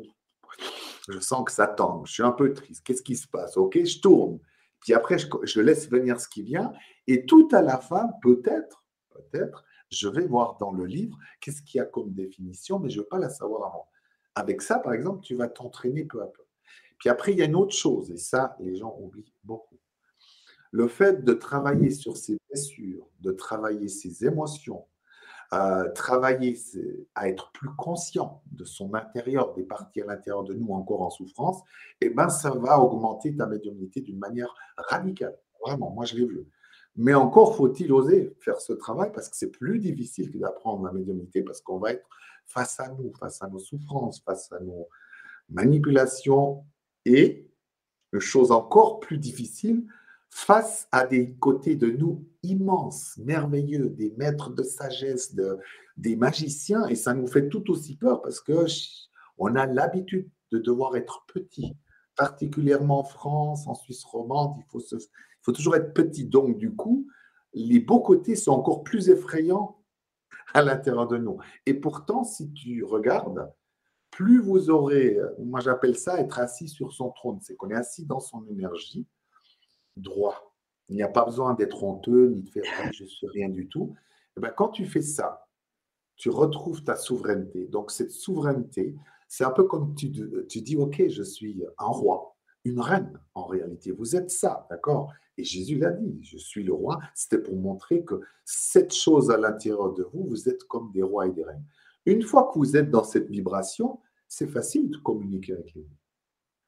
Je 1.07 1.19
sens 1.19 1.45
que 1.45 1.51
ça 1.51 1.67
tombe, 1.67 2.05
je 2.07 2.13
suis 2.13 2.23
un 2.23 2.31
peu 2.31 2.53
triste, 2.53 2.83
qu'est-ce 2.83 3.03
qui 3.03 3.15
se 3.15 3.27
passe? 3.27 3.57
Ok, 3.57 3.83
je 3.83 3.99
tourne. 3.99 4.39
Puis 4.79 4.93
après, 4.93 5.19
je, 5.19 5.27
je 5.43 5.61
laisse 5.61 5.87
venir 5.89 6.19
ce 6.19 6.27
qui 6.27 6.41
vient. 6.41 6.73
Et 7.05 7.25
tout 7.25 7.47
à 7.51 7.61
la 7.61 7.77
fin, 7.77 8.09
peut-être, 8.21 8.83
peut-être, 9.09 9.63
je 9.91 10.07
vais 10.07 10.25
voir 10.25 10.57
dans 10.59 10.71
le 10.71 10.85
livre 10.85 11.17
qu'est-ce 11.39 11.61
qu'il 11.61 11.79
y 11.79 11.81
a 11.81 11.85
comme 11.85 12.11
définition, 12.11 12.79
mais 12.79 12.89
je 12.89 12.97
ne 12.97 13.03
veux 13.03 13.07
pas 13.07 13.19
la 13.19 13.29
savoir 13.29 13.67
avant. 13.67 13.87
Avec 14.35 14.61
ça, 14.61 14.79
par 14.79 14.93
exemple, 14.93 15.21
tu 15.21 15.35
vas 15.35 15.49
t'entraîner 15.49 16.05
peu 16.05 16.21
à 16.21 16.27
peu. 16.27 16.43
Puis 16.97 17.09
après, 17.09 17.33
il 17.33 17.39
y 17.39 17.41
a 17.41 17.45
une 17.45 17.55
autre 17.55 17.75
chose, 17.75 18.11
et 18.11 18.17
ça, 18.17 18.55
les 18.59 18.75
gens 18.75 18.95
oublient 18.99 19.33
beaucoup. 19.43 19.77
Le 20.71 20.87
fait 20.87 21.25
de 21.25 21.33
travailler 21.33 21.89
sur 21.89 22.15
ses 22.15 22.37
blessures, 22.47 23.09
de 23.19 23.31
travailler 23.31 23.89
ses 23.89 24.25
émotions, 24.25 24.85
euh, 25.53 25.91
travailler 25.91 26.57
à 27.13 27.27
être 27.27 27.51
plus 27.51 27.75
conscient 27.75 28.41
de 28.53 28.63
son 28.63 28.93
intérieur, 28.93 29.53
des 29.53 29.63
parties 29.63 30.01
à 30.01 30.05
l'intérieur 30.05 30.45
de 30.45 30.53
nous 30.53 30.71
encore 30.71 31.01
en 31.01 31.09
souffrance, 31.09 31.61
eh 31.99 32.09
ben, 32.09 32.29
ça 32.29 32.51
va 32.51 32.79
augmenter 32.79 33.35
ta 33.35 33.47
médiumnité 33.47 33.99
d'une 33.99 34.19
manière 34.19 34.55
radicale. 34.77 35.37
Vraiment, 35.65 35.89
moi 35.89 36.05
je 36.05 36.15
l'ai 36.15 36.25
vu. 36.25 36.47
Mais 36.95 37.13
encore 37.13 37.55
faut-il 37.55 37.91
oser 37.93 38.35
faire 38.39 38.59
ce 38.59 38.73
travail 38.73 39.11
parce 39.13 39.29
que 39.29 39.37
c'est 39.37 39.51
plus 39.51 39.79
difficile 39.79 40.31
que 40.31 40.37
d'apprendre 40.37 40.85
la 40.85 40.91
médiumnité 40.91 41.41
parce 41.41 41.61
qu'on 41.61 41.79
va 41.79 41.93
être 41.93 42.07
face 42.45 42.79
à 42.79 42.89
nous, 42.89 43.13
face 43.13 43.41
à 43.41 43.47
nos 43.47 43.59
souffrances, 43.59 44.21
face 44.21 44.51
à 44.51 44.59
nos 44.59 44.87
manipulations 45.49 46.65
et, 47.05 47.47
chose 48.19 48.51
encore 48.51 48.99
plus 48.99 49.17
difficile, 49.17 49.85
face 50.29 50.87
à 50.91 51.05
des 51.05 51.33
côtés 51.35 51.77
de 51.77 51.89
nous 51.89 52.25
immenses, 52.43 53.17
merveilleux, 53.17 53.89
des 53.89 54.13
maîtres 54.17 54.49
de 54.49 54.63
sagesse, 54.63 55.33
de, 55.33 55.57
des 55.95 56.17
magiciens, 56.17 56.87
et 56.87 56.95
ça 56.95 57.13
nous 57.13 57.27
fait 57.27 57.47
tout 57.47 57.69
aussi 57.71 57.95
peur 57.95 58.21
parce 58.21 58.41
que 58.41 58.65
on 59.37 59.55
a 59.55 59.65
l'habitude 59.65 60.29
de 60.51 60.57
devoir 60.57 60.95
être 60.97 61.25
petit, 61.33 61.75
particulièrement 62.17 62.99
en 62.99 63.03
France, 63.03 63.65
en 63.67 63.75
Suisse 63.75 64.03
romande, 64.03 64.55
il 64.57 64.65
faut 64.69 64.81
se, 64.81 64.97
il 65.41 65.45
faut 65.45 65.51
toujours 65.51 65.75
être 65.75 65.93
petit. 65.93 66.25
Donc, 66.25 66.57
du 66.57 66.75
coup, 66.75 67.07
les 67.53 67.79
beaux 67.79 68.01
côtés 68.01 68.35
sont 68.35 68.51
encore 68.51 68.83
plus 68.83 69.09
effrayants 69.09 69.81
à 70.53 70.61
l'intérieur 70.61 71.07
de 71.07 71.17
nous. 71.17 71.39
Et 71.65 71.73
pourtant, 71.73 72.23
si 72.23 72.51
tu 72.51 72.83
regardes, 72.83 73.51
plus 74.11 74.41
vous 74.41 74.69
aurez, 74.69 75.17
moi 75.39 75.61
j'appelle 75.61 75.97
ça 75.97 76.19
être 76.19 76.39
assis 76.39 76.67
sur 76.67 76.91
son 76.91 77.11
trône, 77.11 77.39
c'est 77.41 77.55
qu'on 77.55 77.69
est 77.69 77.75
assis 77.75 78.05
dans 78.05 78.19
son 78.19 78.45
énergie, 78.47 79.07
droit. 79.95 80.53
Il 80.89 80.95
n'y 80.95 81.03
a 81.03 81.07
pas 81.07 81.23
besoin 81.23 81.53
d'être 81.53 81.83
honteux 81.83 82.29
ni 82.29 82.43
de 82.43 82.49
faire 82.49 82.63
rien 83.33 83.49
du 83.49 83.67
tout. 83.69 83.95
Et 83.95 84.33
eh 84.37 84.41
bien, 84.41 84.49
quand 84.49 84.69
tu 84.69 84.85
fais 84.85 85.01
ça, 85.01 85.47
tu 86.17 86.29
retrouves 86.29 86.83
ta 86.83 86.95
souveraineté. 86.95 87.67
Donc 87.67 87.91
cette 87.91 88.11
souveraineté, 88.11 88.95
c'est 89.27 89.45
un 89.45 89.51
peu 89.51 89.63
comme 89.63 89.95
tu, 89.95 90.11
tu 90.47 90.61
dis, 90.61 90.75
OK, 90.75 91.01
je 91.07 91.23
suis 91.23 91.63
un 91.77 91.85
roi, 91.85 92.35
une 92.65 92.81
reine 92.81 93.19
en 93.33 93.45
réalité. 93.45 93.91
Vous 93.91 94.15
êtes 94.17 94.29
ça, 94.29 94.67
d'accord? 94.69 95.13
Et 95.41 95.43
Jésus 95.43 95.79
l'a 95.79 95.89
dit, 95.89 96.19
je 96.21 96.37
suis 96.37 96.63
le 96.63 96.71
roi. 96.71 96.99
C'était 97.15 97.39
pour 97.39 97.55
montrer 97.55 98.03
que 98.03 98.21
cette 98.45 98.93
chose 98.93 99.31
à 99.31 99.37
l'intérieur 99.37 99.91
de 99.93 100.03
vous, 100.03 100.23
vous 100.27 100.47
êtes 100.47 100.63
comme 100.65 100.91
des 100.91 101.01
rois 101.01 101.25
et 101.25 101.31
des 101.31 101.43
reines. 101.43 101.65
Une 102.05 102.21
fois 102.21 102.51
que 102.53 102.59
vous 102.59 102.77
êtes 102.77 102.91
dans 102.91 103.03
cette 103.03 103.27
vibration, 103.27 103.99
c'est 104.27 104.47
facile 104.47 104.91
de 104.91 104.97
communiquer 104.97 105.53
avec 105.53 105.73
les 105.73 105.87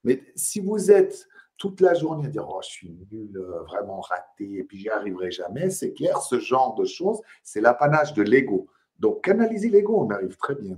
Mais 0.04 0.24
si 0.36 0.60
vous 0.60 0.90
êtes 0.90 1.28
toute 1.58 1.82
la 1.82 1.94
journée 1.94 2.26
à 2.26 2.30
dire 2.30 2.48
oh 2.50 2.62
je 2.64 2.68
suis 2.68 2.90
nul, 3.12 3.38
euh, 3.38 3.62
vraiment 3.64 4.02
raté, 4.02 4.58
et 4.58 4.64
puis 4.64 4.80
j'y 4.80 4.90
arriverai 4.90 5.30
jamais, 5.30 5.70
c'est 5.70 5.94
clair, 5.94 6.20
ce 6.20 6.40
genre 6.40 6.74
de 6.74 6.84
choses, 6.84 7.22
c'est 7.44 7.62
l'apanage 7.62 8.14
de 8.16 8.24
l'ego. 8.24 8.68
Donc 8.98 9.24
canaliser 9.24 9.70
l'ego, 9.70 10.02
on 10.02 10.10
arrive 10.10 10.36
très 10.38 10.56
bien. 10.56 10.76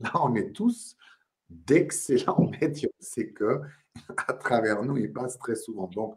Là, 0.00 0.12
on 0.14 0.34
est 0.34 0.52
tous 0.52 0.96
d'excellents 1.50 2.50
médiums. 2.60 2.90
C'est 3.00 3.32
que 3.32 3.60
à 4.16 4.32
travers 4.32 4.82
nous, 4.82 4.96
il 4.96 5.12
passe 5.12 5.38
très 5.38 5.54
souvent. 5.54 5.88
Donc 5.88 6.16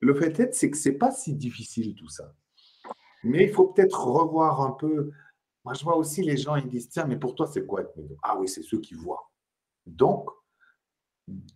le 0.00 0.14
fait 0.14 0.38
est, 0.40 0.54
c'est 0.54 0.70
que 0.70 0.76
c'est 0.76 0.92
pas 0.92 1.12
si 1.12 1.34
difficile 1.34 1.94
tout 1.94 2.08
ça. 2.08 2.34
Mais 3.22 3.44
il 3.44 3.52
faut 3.52 3.68
peut-être 3.68 4.06
revoir 4.06 4.62
un 4.62 4.72
peu. 4.72 5.10
Moi, 5.64 5.74
je 5.74 5.84
vois 5.84 5.96
aussi 5.96 6.22
les 6.22 6.38
gens, 6.38 6.56
ils 6.56 6.68
disent 6.68 6.88
Tiens, 6.88 7.04
mais 7.06 7.18
pour 7.18 7.34
toi, 7.34 7.46
c'est 7.46 7.66
quoi 7.66 7.82
être 7.82 7.94
médium 7.96 8.18
Ah 8.22 8.38
oui, 8.38 8.48
c'est 8.48 8.62
ceux 8.62 8.80
qui 8.80 8.94
voient. 8.94 9.30
Donc, 9.86 10.30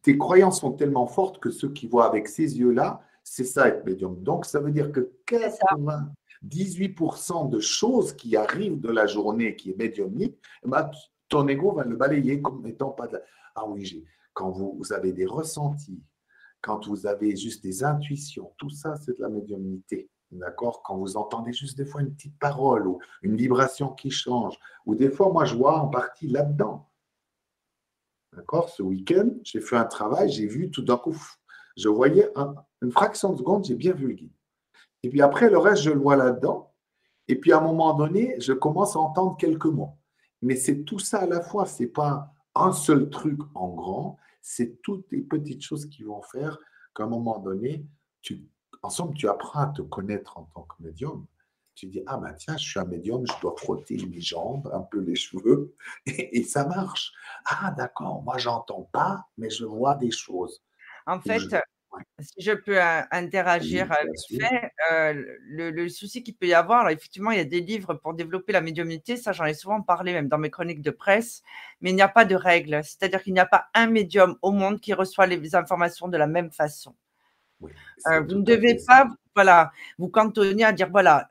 tes 0.03 0.19
croyances 0.19 0.61
sont 0.61 0.73
tellement 0.73 1.07
fortes 1.07 1.41
que 1.41 1.51
ceux 1.51 1.71
qui 1.71 1.87
voient 1.87 2.05
avec 2.07 2.29
ces 2.29 2.59
yeux-là, 2.59 3.01
c'est 3.23 3.45
ça 3.45 3.69
être 3.69 3.87
médium. 3.87 4.23
Donc, 4.23 4.45
ça 4.45 4.61
veut 4.61 4.71
dire 4.71 4.93
que 4.93 5.13
98% 5.27 7.49
de 7.49 7.61
choses 7.61 8.13
qui 8.13 8.37
arrivent 8.37 8.81
de 8.81 8.91
la 8.91 9.07
journée 9.07 9.57
qui 9.57 9.71
est 9.71 9.79
médiumnique, 9.79 10.39
eh 10.65 10.69
ben, 10.69 10.91
ton 11.29 11.49
ego 11.49 11.73
va 11.73 11.85
le 11.85 11.97
balayer 11.97 12.43
comme 12.43 12.61
n'étant 12.63 12.91
pas 12.91 13.07
de 13.07 13.15
la... 13.15 13.21
Ah 13.55 13.67
oui, 13.67 14.05
quand 14.35 14.51
vous, 14.51 14.77
vous 14.79 14.93
avez 14.93 15.13
des 15.13 15.27
ressentis, 15.27 16.03
quand 16.65 16.89
vous 16.89 17.07
avez 17.07 17.37
juste 17.37 17.63
des 17.63 17.85
intuitions, 17.85 18.55
tout 18.57 18.71
ça, 18.71 18.97
c'est 18.97 19.19
de 19.19 19.23
la 19.23 19.29
médiumnité. 19.29 20.09
D'accord? 20.31 20.83
Quand 20.83 20.97
vous 20.97 21.19
entendez 21.19 21.53
juste 21.53 21.77
des 21.77 21.85
fois 21.85 22.01
une 22.01 22.15
petite 22.15 22.39
parole 22.39 22.87
ou 22.87 22.99
une 23.21 23.37
vibration 23.37 23.91
qui 23.91 24.11
change, 24.11 24.59
ou 24.87 24.95
des 24.95 25.11
fois, 25.11 25.31
moi, 25.31 25.45
je 25.45 25.55
vois 25.57 25.79
en 25.79 25.89
partie 25.89 26.27
là-dedans. 26.27 26.89
D'accord? 28.33 28.71
Ce 28.71 28.83
week-end, 28.83 29.29
j'ai 29.43 29.61
fait 29.61 29.77
un 29.77 29.85
travail, 29.85 30.31
j'ai 30.31 30.47
vu 30.47 30.71
tout 30.71 30.81
d'un 30.81 30.97
coup, 30.97 31.15
je 31.77 31.91
voyais 31.91 32.33
une 32.81 32.91
fraction 32.93 33.35
de 33.35 33.39
seconde, 33.39 33.67
j'ai 33.67 33.75
bien 33.75 33.93
vu 33.93 34.07
le 34.09 34.15
guide. 34.15 34.33
Et 35.03 35.11
puis 35.11 35.21
après, 35.21 35.51
le 35.51 35.59
reste, 35.59 35.83
je 35.83 35.91
le 35.91 36.01
vois 36.01 36.17
là-dedans. 36.17 36.73
Et 37.29 37.39
puis 37.39 37.53
à 37.53 37.59
un 37.59 37.61
moment 37.61 37.93
donné, 37.93 38.37
je 38.41 38.55
commence 38.55 38.97
à 38.97 39.01
entendre 39.01 39.37
quelques 39.37 39.67
mots. 39.67 39.99
Mais 40.41 40.57
c'est 40.57 40.85
tout 40.85 40.99
ça 40.99 41.19
à 41.19 41.27
la 41.27 41.43
fois, 41.43 41.67
ce 41.67 41.83
n'est 41.83 41.91
pas 41.91 42.33
un 42.55 42.73
seul 42.73 43.11
truc 43.11 43.39
en 43.55 43.69
grand, 43.69 44.17
c'est 44.47 44.83
toutes 44.83 45.11
les 45.11 45.23
petites 45.23 45.63
choses 45.63 45.87
qui 45.87 46.03
vont 46.03 46.21
faire 46.21 46.59
qu'à 46.95 47.05
un 47.05 47.07
moment 47.07 47.39
donné, 47.39 47.87
tu, 48.21 48.47
en 48.83 48.91
somme, 48.91 49.15
tu 49.15 49.27
apprends 49.27 49.61
à 49.61 49.67
te 49.69 49.81
connaître 49.81 50.37
en 50.37 50.45
tant 50.55 50.65
que 50.65 50.75
médium. 50.81 51.27
Tu 51.75 51.87
dis, 51.87 52.03
ah 52.07 52.19
ben 52.19 52.35
tiens, 52.35 52.59
je 52.59 52.69
suis 52.69 52.79
un 52.79 52.85
médium, 52.85 53.27
je 53.27 53.41
dois 53.41 53.55
frotter 53.57 53.97
mes 54.07 54.21
jambes, 54.21 54.71
un 54.73 54.83
peu 54.83 55.01
les 55.01 55.15
cheveux, 55.15 55.75
et, 56.05 56.45
ça 56.45 56.67
marche. 56.67 57.15
Ah 57.47 57.75
d'accord, 57.75 58.23
moi 58.23 58.37
j'entends 58.37 58.89
pas, 58.93 59.27
mais 59.39 59.49
je 59.49 59.65
vois 59.65 59.95
des 59.95 60.11
choses. 60.11 60.63
En 61.07 61.19
fait, 61.21 61.41
si 62.21 62.43
je 62.43 62.53
peux 62.53 62.79
interagir 63.11 63.93
oui, 64.31 64.39
fait, 64.39 64.73
le, 65.47 65.89
souci 65.89 66.23
qu'il 66.23 66.35
peut 66.35 66.47
y 66.47 66.55
avoir, 66.55 66.81
alors 66.81 66.91
effectivement, 66.91 67.31
il 67.31 67.39
y 67.39 67.41
a 67.41 67.45
des 67.45 67.61
livres 67.61 67.95
pour 67.95 68.15
développer 68.15 68.53
la 68.53 68.61
médiumnité, 68.61 69.17
ça 69.17 69.33
j'en 69.33 69.45
ai 69.45 69.55
souvent 69.55 69.83
parlé 69.83 70.13
même 70.13 70.29
dans 70.29 70.39
mes 70.39 70.51
chroniques 70.51 70.83
de 70.83 70.91
presse, 70.91 71.43
mais 71.81 71.91
il 71.91 71.97
n'y 71.97 72.03
a 72.03 72.09
pas 72.09 72.25
de 72.25 72.35
règle, 72.35 72.81
c'est-à-dire 72.83 73.23
qu'il 73.23 73.33
n'y 73.33 73.41
a 73.41 73.47
pas 73.47 73.67
un 73.75 73.87
médium 73.87 74.37
au 74.43 74.53
monde 74.53 74.81
qui 74.81 74.93
reçoit 74.95 75.27
les 75.27 75.55
informations 75.55 76.09
de 76.09 76.17
la 76.17 76.27
même 76.27 76.51
façon. 76.51 76.95
vous 77.61 78.35
ne 78.35 78.43
devez 78.43 78.79
pas 78.87 79.09
voilà, 79.35 79.73
vous 79.99 80.09
cantonner 80.09 80.65
à 80.65 80.73
dire 80.73 80.89
voilà, 80.91 81.29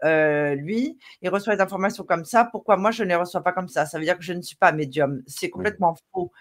lui, 0.55 0.97
il 1.21 1.29
reçoit 1.29 1.55
les 1.55 1.61
informations 1.61 2.03
comme 2.03 2.25
ça, 2.25 2.45
pourquoi 2.45 2.77
moi 2.77 2.91
je 2.91 3.03
ne 3.03 3.09
les 3.09 3.15
reçois 3.15 3.41
pas 3.41 3.53
comme 3.53 3.69
ça? 3.69 3.85
Ça 3.85 3.97
veut 3.97 4.05
dire 4.05 4.17
que 4.17 4.23
je 4.23 4.33
ne 4.33 4.41
suis 4.41 4.57
pas 4.57 4.71
médium. 4.71 5.23
C'est 5.27 5.49
complètement 5.49 5.95
faux. 6.11 6.31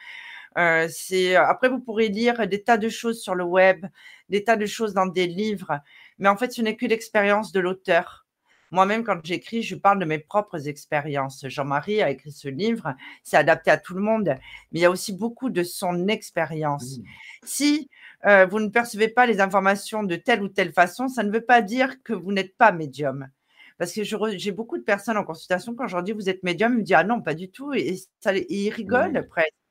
Euh, 0.59 0.89
c'est 0.91 1.35
après 1.37 1.69
vous 1.69 1.81
pourrez 1.81 2.09
lire 2.09 2.47
des 2.47 2.63
tas 2.63 2.77
de 2.77 2.89
choses 2.89 3.21
sur 3.21 3.35
le 3.35 3.45
web, 3.45 3.87
des 4.29 4.45
tas 4.45 4.57
de 4.57 4.67
choses 4.67 4.95
dans 4.95 5.07
des 5.07 5.27
livres, 5.27 5.81
mais 6.19 6.29
en 6.29 6.37
fait 6.37 6.53
ce 6.53 6.63
n'est 6.63 6.77
que 6.77 6.87
l'expérience 6.87 7.53
de 7.53 7.61
l'auteur. 7.61 8.27
Moi-même, 8.73 9.05
quand 9.05 9.21
j'écris, 9.23 9.63
je 9.63 9.77
parle 9.77 9.99
de 9.99 10.07
mes 10.07 10.19
propres 10.19 10.67
expériences. 10.67 11.47
Jean-Marie 11.47 12.01
a 12.01 12.09
écrit 12.09 12.33
ce 12.33 12.49
livre, 12.49 12.95
c'est 13.23 13.37
adapté 13.37 13.71
à 13.71 13.77
tout 13.77 13.95
le 13.95 14.01
monde, 14.01 14.35
mais 14.73 14.79
il 14.79 14.81
y 14.81 14.87
a 14.87 14.91
aussi 14.91 15.13
beaucoup 15.13 15.51
de 15.51 15.63
son 15.63 16.09
expérience. 16.09 16.97
Mmh. 16.99 17.03
Si 17.45 17.91
euh, 18.25 18.47
vous 18.47 18.61
ne 18.61 18.69
percevez 18.69 19.09
pas 19.09 19.27
les 19.27 19.43
informations 19.43 20.03
de 20.03 20.17
telle 20.17 20.43
ou 20.43 20.49
telle 20.49 20.73
façon, 20.73 21.09
ça 21.09 21.23
ne 21.23 21.31
veut 21.31 21.45
pas 21.45 21.61
dire 21.61 22.03
que 22.03 22.15
vous 22.15 22.33
n'êtes 22.33 22.57
pas 22.57 22.73
médium. 22.73 23.29
Parce 23.77 23.93
que 23.93 24.05
j'ai 24.05 24.53
beaucoup 24.53 24.79
de 24.79 24.85
personnes 24.85 25.19
en 25.19 25.25
consultation, 25.25 25.75
quand 25.75 25.87
je 25.87 25.95
leur 25.95 26.03
dis 26.03 26.13
vous 26.13 26.31
êtes 26.31 26.43
médium, 26.43 26.73
ils 26.73 26.79
me 26.79 26.83
disent 26.83 26.97
ah 26.97 27.05
non, 27.05 27.21
pas 27.21 27.35
du 27.35 27.51
tout. 27.51 27.75
Et, 27.75 27.97
ça, 28.21 28.35
ils 28.35 28.71
rigolent 28.71 29.21
mmh. 29.21 29.29
presque. 29.29 29.62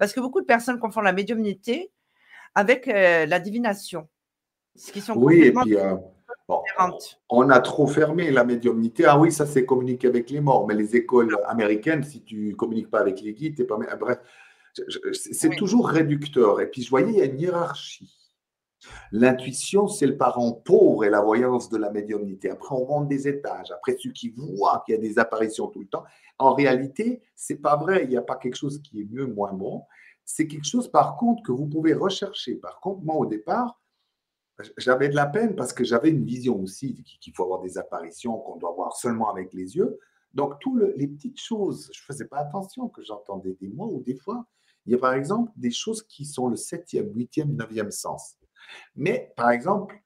Parce 0.00 0.14
que 0.14 0.20
beaucoup 0.20 0.40
de 0.40 0.46
personnes 0.46 0.78
confondent 0.78 1.04
la 1.04 1.12
médiumnité 1.12 1.92
avec 2.54 2.88
euh, 2.88 3.26
la 3.26 3.38
divination. 3.38 4.08
Ce 4.74 4.92
qui 4.92 5.02
sont 5.02 5.12
oui, 5.14 5.42
et 5.42 5.52
puis, 5.52 5.76
euh, 5.76 5.94
on 7.28 7.50
a 7.50 7.60
trop 7.60 7.86
fermé 7.86 8.30
la 8.30 8.44
médiumnité. 8.44 9.04
Ah 9.04 9.18
oui, 9.18 9.30
ça 9.30 9.44
c'est 9.44 9.66
communiquer 9.66 10.08
avec 10.08 10.30
les 10.30 10.40
morts, 10.40 10.66
mais 10.66 10.74
les 10.74 10.96
écoles 10.96 11.36
américaines, 11.46 12.02
si 12.02 12.22
tu 12.22 12.56
communiques 12.56 12.88
pas 12.88 13.00
avec 13.00 13.20
les 13.20 13.34
guides, 13.34 13.56
t'es 13.56 13.64
pas. 13.64 13.76
Bref, 13.98 14.18
c'est 15.12 15.50
toujours 15.50 15.90
réducteur. 15.90 16.62
Et 16.62 16.70
puis 16.70 16.82
je 16.82 16.88
voyais, 16.88 17.10
il 17.10 17.18
y 17.18 17.20
a 17.20 17.26
une 17.26 17.38
hiérarchie. 17.38 18.19
L'intuition, 19.12 19.88
c'est 19.88 20.06
le 20.06 20.16
parent 20.16 20.52
pauvre 20.52 21.04
et 21.04 21.10
la 21.10 21.20
voyance 21.20 21.68
de 21.68 21.76
la 21.76 21.90
médiumnité. 21.90 22.50
Après, 22.50 22.74
on 22.74 22.86
monte 22.86 23.08
des 23.08 23.28
étages. 23.28 23.70
Après, 23.70 23.96
ceux 23.98 24.12
qui 24.12 24.30
voient 24.30 24.82
qu'il 24.84 24.94
y 24.94 24.98
a 24.98 25.00
des 25.00 25.18
apparitions 25.18 25.68
tout 25.68 25.80
le 25.80 25.86
temps. 25.86 26.04
En 26.38 26.54
réalité, 26.54 27.22
c'est 27.34 27.56
pas 27.56 27.76
vrai. 27.76 28.04
Il 28.04 28.10
n'y 28.10 28.16
a 28.16 28.22
pas 28.22 28.36
quelque 28.36 28.56
chose 28.56 28.80
qui 28.82 29.00
est 29.00 29.04
mieux, 29.04 29.26
moins 29.26 29.52
bon. 29.52 29.82
C'est 30.24 30.46
quelque 30.46 30.66
chose, 30.66 30.88
par 30.88 31.16
contre, 31.16 31.42
que 31.42 31.52
vous 31.52 31.66
pouvez 31.66 31.92
rechercher. 31.92 32.54
Par 32.54 32.80
contre, 32.80 33.02
moi, 33.02 33.16
au 33.16 33.26
départ, 33.26 33.80
j'avais 34.76 35.08
de 35.08 35.14
la 35.14 35.26
peine 35.26 35.56
parce 35.56 35.72
que 35.72 35.84
j'avais 35.84 36.10
une 36.10 36.24
vision 36.24 36.60
aussi 36.60 37.02
qu'il 37.20 37.34
faut 37.34 37.44
avoir 37.44 37.60
des 37.60 37.78
apparitions 37.78 38.38
qu'on 38.38 38.56
doit 38.56 38.72
voir 38.72 38.96
seulement 38.96 39.30
avec 39.30 39.52
les 39.52 39.76
yeux. 39.76 39.98
Donc, 40.34 40.60
toutes 40.60 40.82
les 40.96 41.08
petites 41.08 41.40
choses, 41.40 41.90
je 41.92 42.00
ne 42.00 42.04
faisais 42.04 42.26
pas 42.26 42.38
attention 42.38 42.88
que 42.88 43.02
j'entendais 43.02 43.56
des 43.60 43.68
mots 43.68 43.90
ou 43.92 44.02
des 44.02 44.14
fois, 44.14 44.46
il 44.86 44.92
y 44.92 44.94
a 44.94 44.98
par 44.98 45.14
exemple 45.14 45.50
des 45.56 45.70
choses 45.70 46.02
qui 46.02 46.24
sont 46.24 46.48
le 46.48 46.56
septième, 46.56 47.12
huitième, 47.14 47.54
neuvième 47.54 47.90
sens. 47.90 48.36
Mais 48.96 49.32
par 49.36 49.50
exemple, 49.50 50.00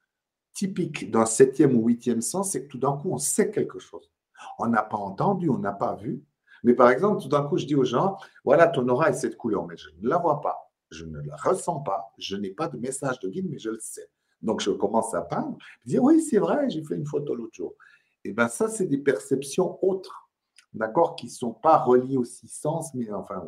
typique 0.55 1.11
d'un 1.11 1.25
septième 1.25 1.75
ou 1.75 1.85
huitième 1.85 2.21
sens, 2.21 2.51
c'est 2.51 2.63
que 2.63 2.69
tout 2.69 2.79
d'un 2.79 2.93
coup, 2.93 3.11
on 3.11 3.17
sait 3.17 3.51
quelque 3.51 3.77
chose. 3.77 4.09
On 4.57 4.67
n'a 4.67 4.81
pas 4.81 4.97
entendu, 4.97 5.49
on 5.49 5.59
n'a 5.59 5.73
pas 5.73 5.95
vu. 5.95 6.23
Mais 6.63 6.73
par 6.73 6.89
exemple, 6.89 7.21
tout 7.21 7.27
d'un 7.27 7.43
coup, 7.43 7.57
je 7.57 7.65
dis 7.65 7.75
aux 7.75 7.83
gens, 7.83 8.17
voilà, 8.43 8.67
ton 8.67 8.87
aura 8.87 9.09
est 9.09 9.13
cette 9.13 9.37
couleur, 9.37 9.67
mais 9.67 9.77
je 9.77 9.89
ne 10.01 10.09
la 10.09 10.17
vois 10.17 10.41
pas, 10.41 10.71
je 10.89 11.05
ne 11.05 11.21
la 11.21 11.35
ressens 11.35 11.81
pas, 11.81 12.13
je 12.17 12.35
n'ai 12.37 12.49
pas 12.49 12.67
de 12.67 12.77
message 12.77 13.19
de 13.19 13.29
guide, 13.29 13.47
mais 13.49 13.59
je 13.59 13.69
le 13.69 13.79
sais. 13.79 14.09
Donc, 14.41 14.61
je 14.61 14.71
commence 14.71 15.13
à 15.13 15.21
peindre, 15.21 15.57
dire, 15.85 16.03
oui, 16.03 16.21
c'est 16.21 16.39
vrai, 16.39 16.69
j'ai 16.69 16.83
fait 16.83 16.95
une 16.95 17.05
photo 17.05 17.35
l'autre 17.35 17.53
jour. 17.53 17.75
Et 18.23 18.31
bien, 18.31 18.47
ça, 18.47 18.67
c'est 18.67 18.87
des 18.87 18.97
perceptions 18.97 19.77
autres, 19.85 20.29
d'accord, 20.73 21.15
qui 21.15 21.27
ne 21.27 21.31
sont 21.31 21.53
pas 21.53 21.77
reliées 21.77 22.17
au 22.17 22.25
six 22.25 22.47
sens, 22.47 22.93
mais 22.93 23.11
enfin, 23.11 23.43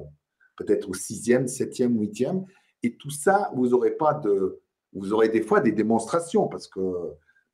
peut-être 0.55 0.89
au 0.89 0.93
sixième, 0.93 1.47
septième, 1.47 1.97
huitième. 1.99 2.45
Et 2.83 2.95
tout 2.97 3.09
ça, 3.09 3.51
vous 3.55 3.69
n'aurez 3.69 3.91
pas 3.91 4.13
de, 4.13 4.61
vous 4.93 5.13
aurez 5.13 5.29
des 5.29 5.41
fois 5.41 5.59
des 5.61 5.71
démonstrations 5.71 6.47
parce 6.47 6.67
que 6.67 6.79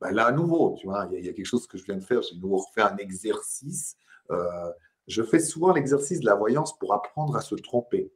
ben 0.00 0.10
là, 0.10 0.26
à 0.26 0.32
nouveau, 0.32 0.74
tu 0.78 0.86
vois, 0.86 1.08
il 1.12 1.24
y, 1.24 1.28
a 1.28 1.32
quelque 1.32 1.46
chose 1.46 1.66
que 1.66 1.78
je 1.78 1.84
viens 1.84 1.96
de 1.96 2.04
faire. 2.04 2.20
J'ai 2.22 2.36
nouveau 2.36 2.58
refait 2.58 2.82
un 2.82 2.96
exercice. 2.96 3.96
Euh, 4.30 4.70
je 5.06 5.22
fais 5.22 5.38
souvent 5.38 5.72
l'exercice 5.72 6.20
de 6.20 6.26
la 6.26 6.34
voyance 6.34 6.78
pour 6.78 6.94
apprendre 6.94 7.36
à 7.36 7.40
se 7.40 7.54
tromper. 7.54 8.12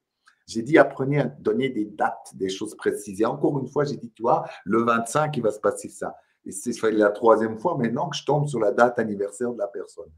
J'ai 0.46 0.62
dit, 0.62 0.78
apprenez 0.78 1.20
à 1.20 1.24
donner 1.24 1.68
des 1.68 1.84
dates, 1.84 2.32
des 2.34 2.48
choses 2.48 2.74
précises. 2.74 3.20
Et 3.20 3.24
encore 3.24 3.58
une 3.58 3.68
fois, 3.68 3.84
j'ai 3.84 3.96
dit, 3.96 4.10
tu 4.10 4.22
vois, 4.22 4.46
le 4.64 4.82
25, 4.82 5.36
il 5.36 5.42
va 5.42 5.50
se 5.50 5.60
passer 5.60 5.88
ça. 5.88 6.16
Et 6.44 6.52
c'est 6.52 6.78
la 6.90 7.10
troisième 7.10 7.58
fois 7.58 7.76
maintenant 7.76 8.08
que 8.08 8.16
je 8.16 8.24
tombe 8.24 8.46
sur 8.48 8.58
la 8.58 8.72
date 8.72 8.98
anniversaire 8.98 9.52
de 9.52 9.58
la 9.58 9.68
personne. 9.68 10.10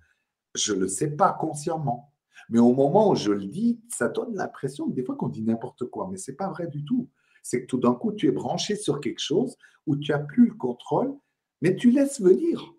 Je 0.54 0.72
ne 0.72 0.80
le 0.80 0.88
sais 0.88 1.10
pas 1.10 1.32
consciemment. 1.32 2.12
Mais 2.48 2.58
au 2.58 2.72
moment 2.72 3.10
où 3.10 3.16
je 3.16 3.32
le 3.32 3.46
dis, 3.46 3.80
ça 3.88 4.08
donne 4.08 4.34
l'impression 4.34 4.86
des 4.86 5.04
fois 5.04 5.16
qu'on 5.16 5.28
dit 5.28 5.42
n'importe 5.42 5.86
quoi. 5.86 6.08
Mais 6.10 6.16
ce 6.16 6.30
n'est 6.30 6.36
pas 6.36 6.48
vrai 6.48 6.66
du 6.68 6.84
tout 6.84 7.08
c'est 7.42 7.62
que 7.62 7.66
tout 7.66 7.78
d'un 7.78 7.94
coup, 7.94 8.12
tu 8.12 8.28
es 8.28 8.32
branché 8.32 8.76
sur 8.76 9.00
quelque 9.00 9.20
chose 9.20 9.56
où 9.86 9.96
tu 9.96 10.12
n'as 10.12 10.18
plus 10.18 10.46
le 10.48 10.54
contrôle, 10.54 11.14
mais 11.62 11.76
tu 11.76 11.90
laisses 11.90 12.20
venir. 12.20 12.74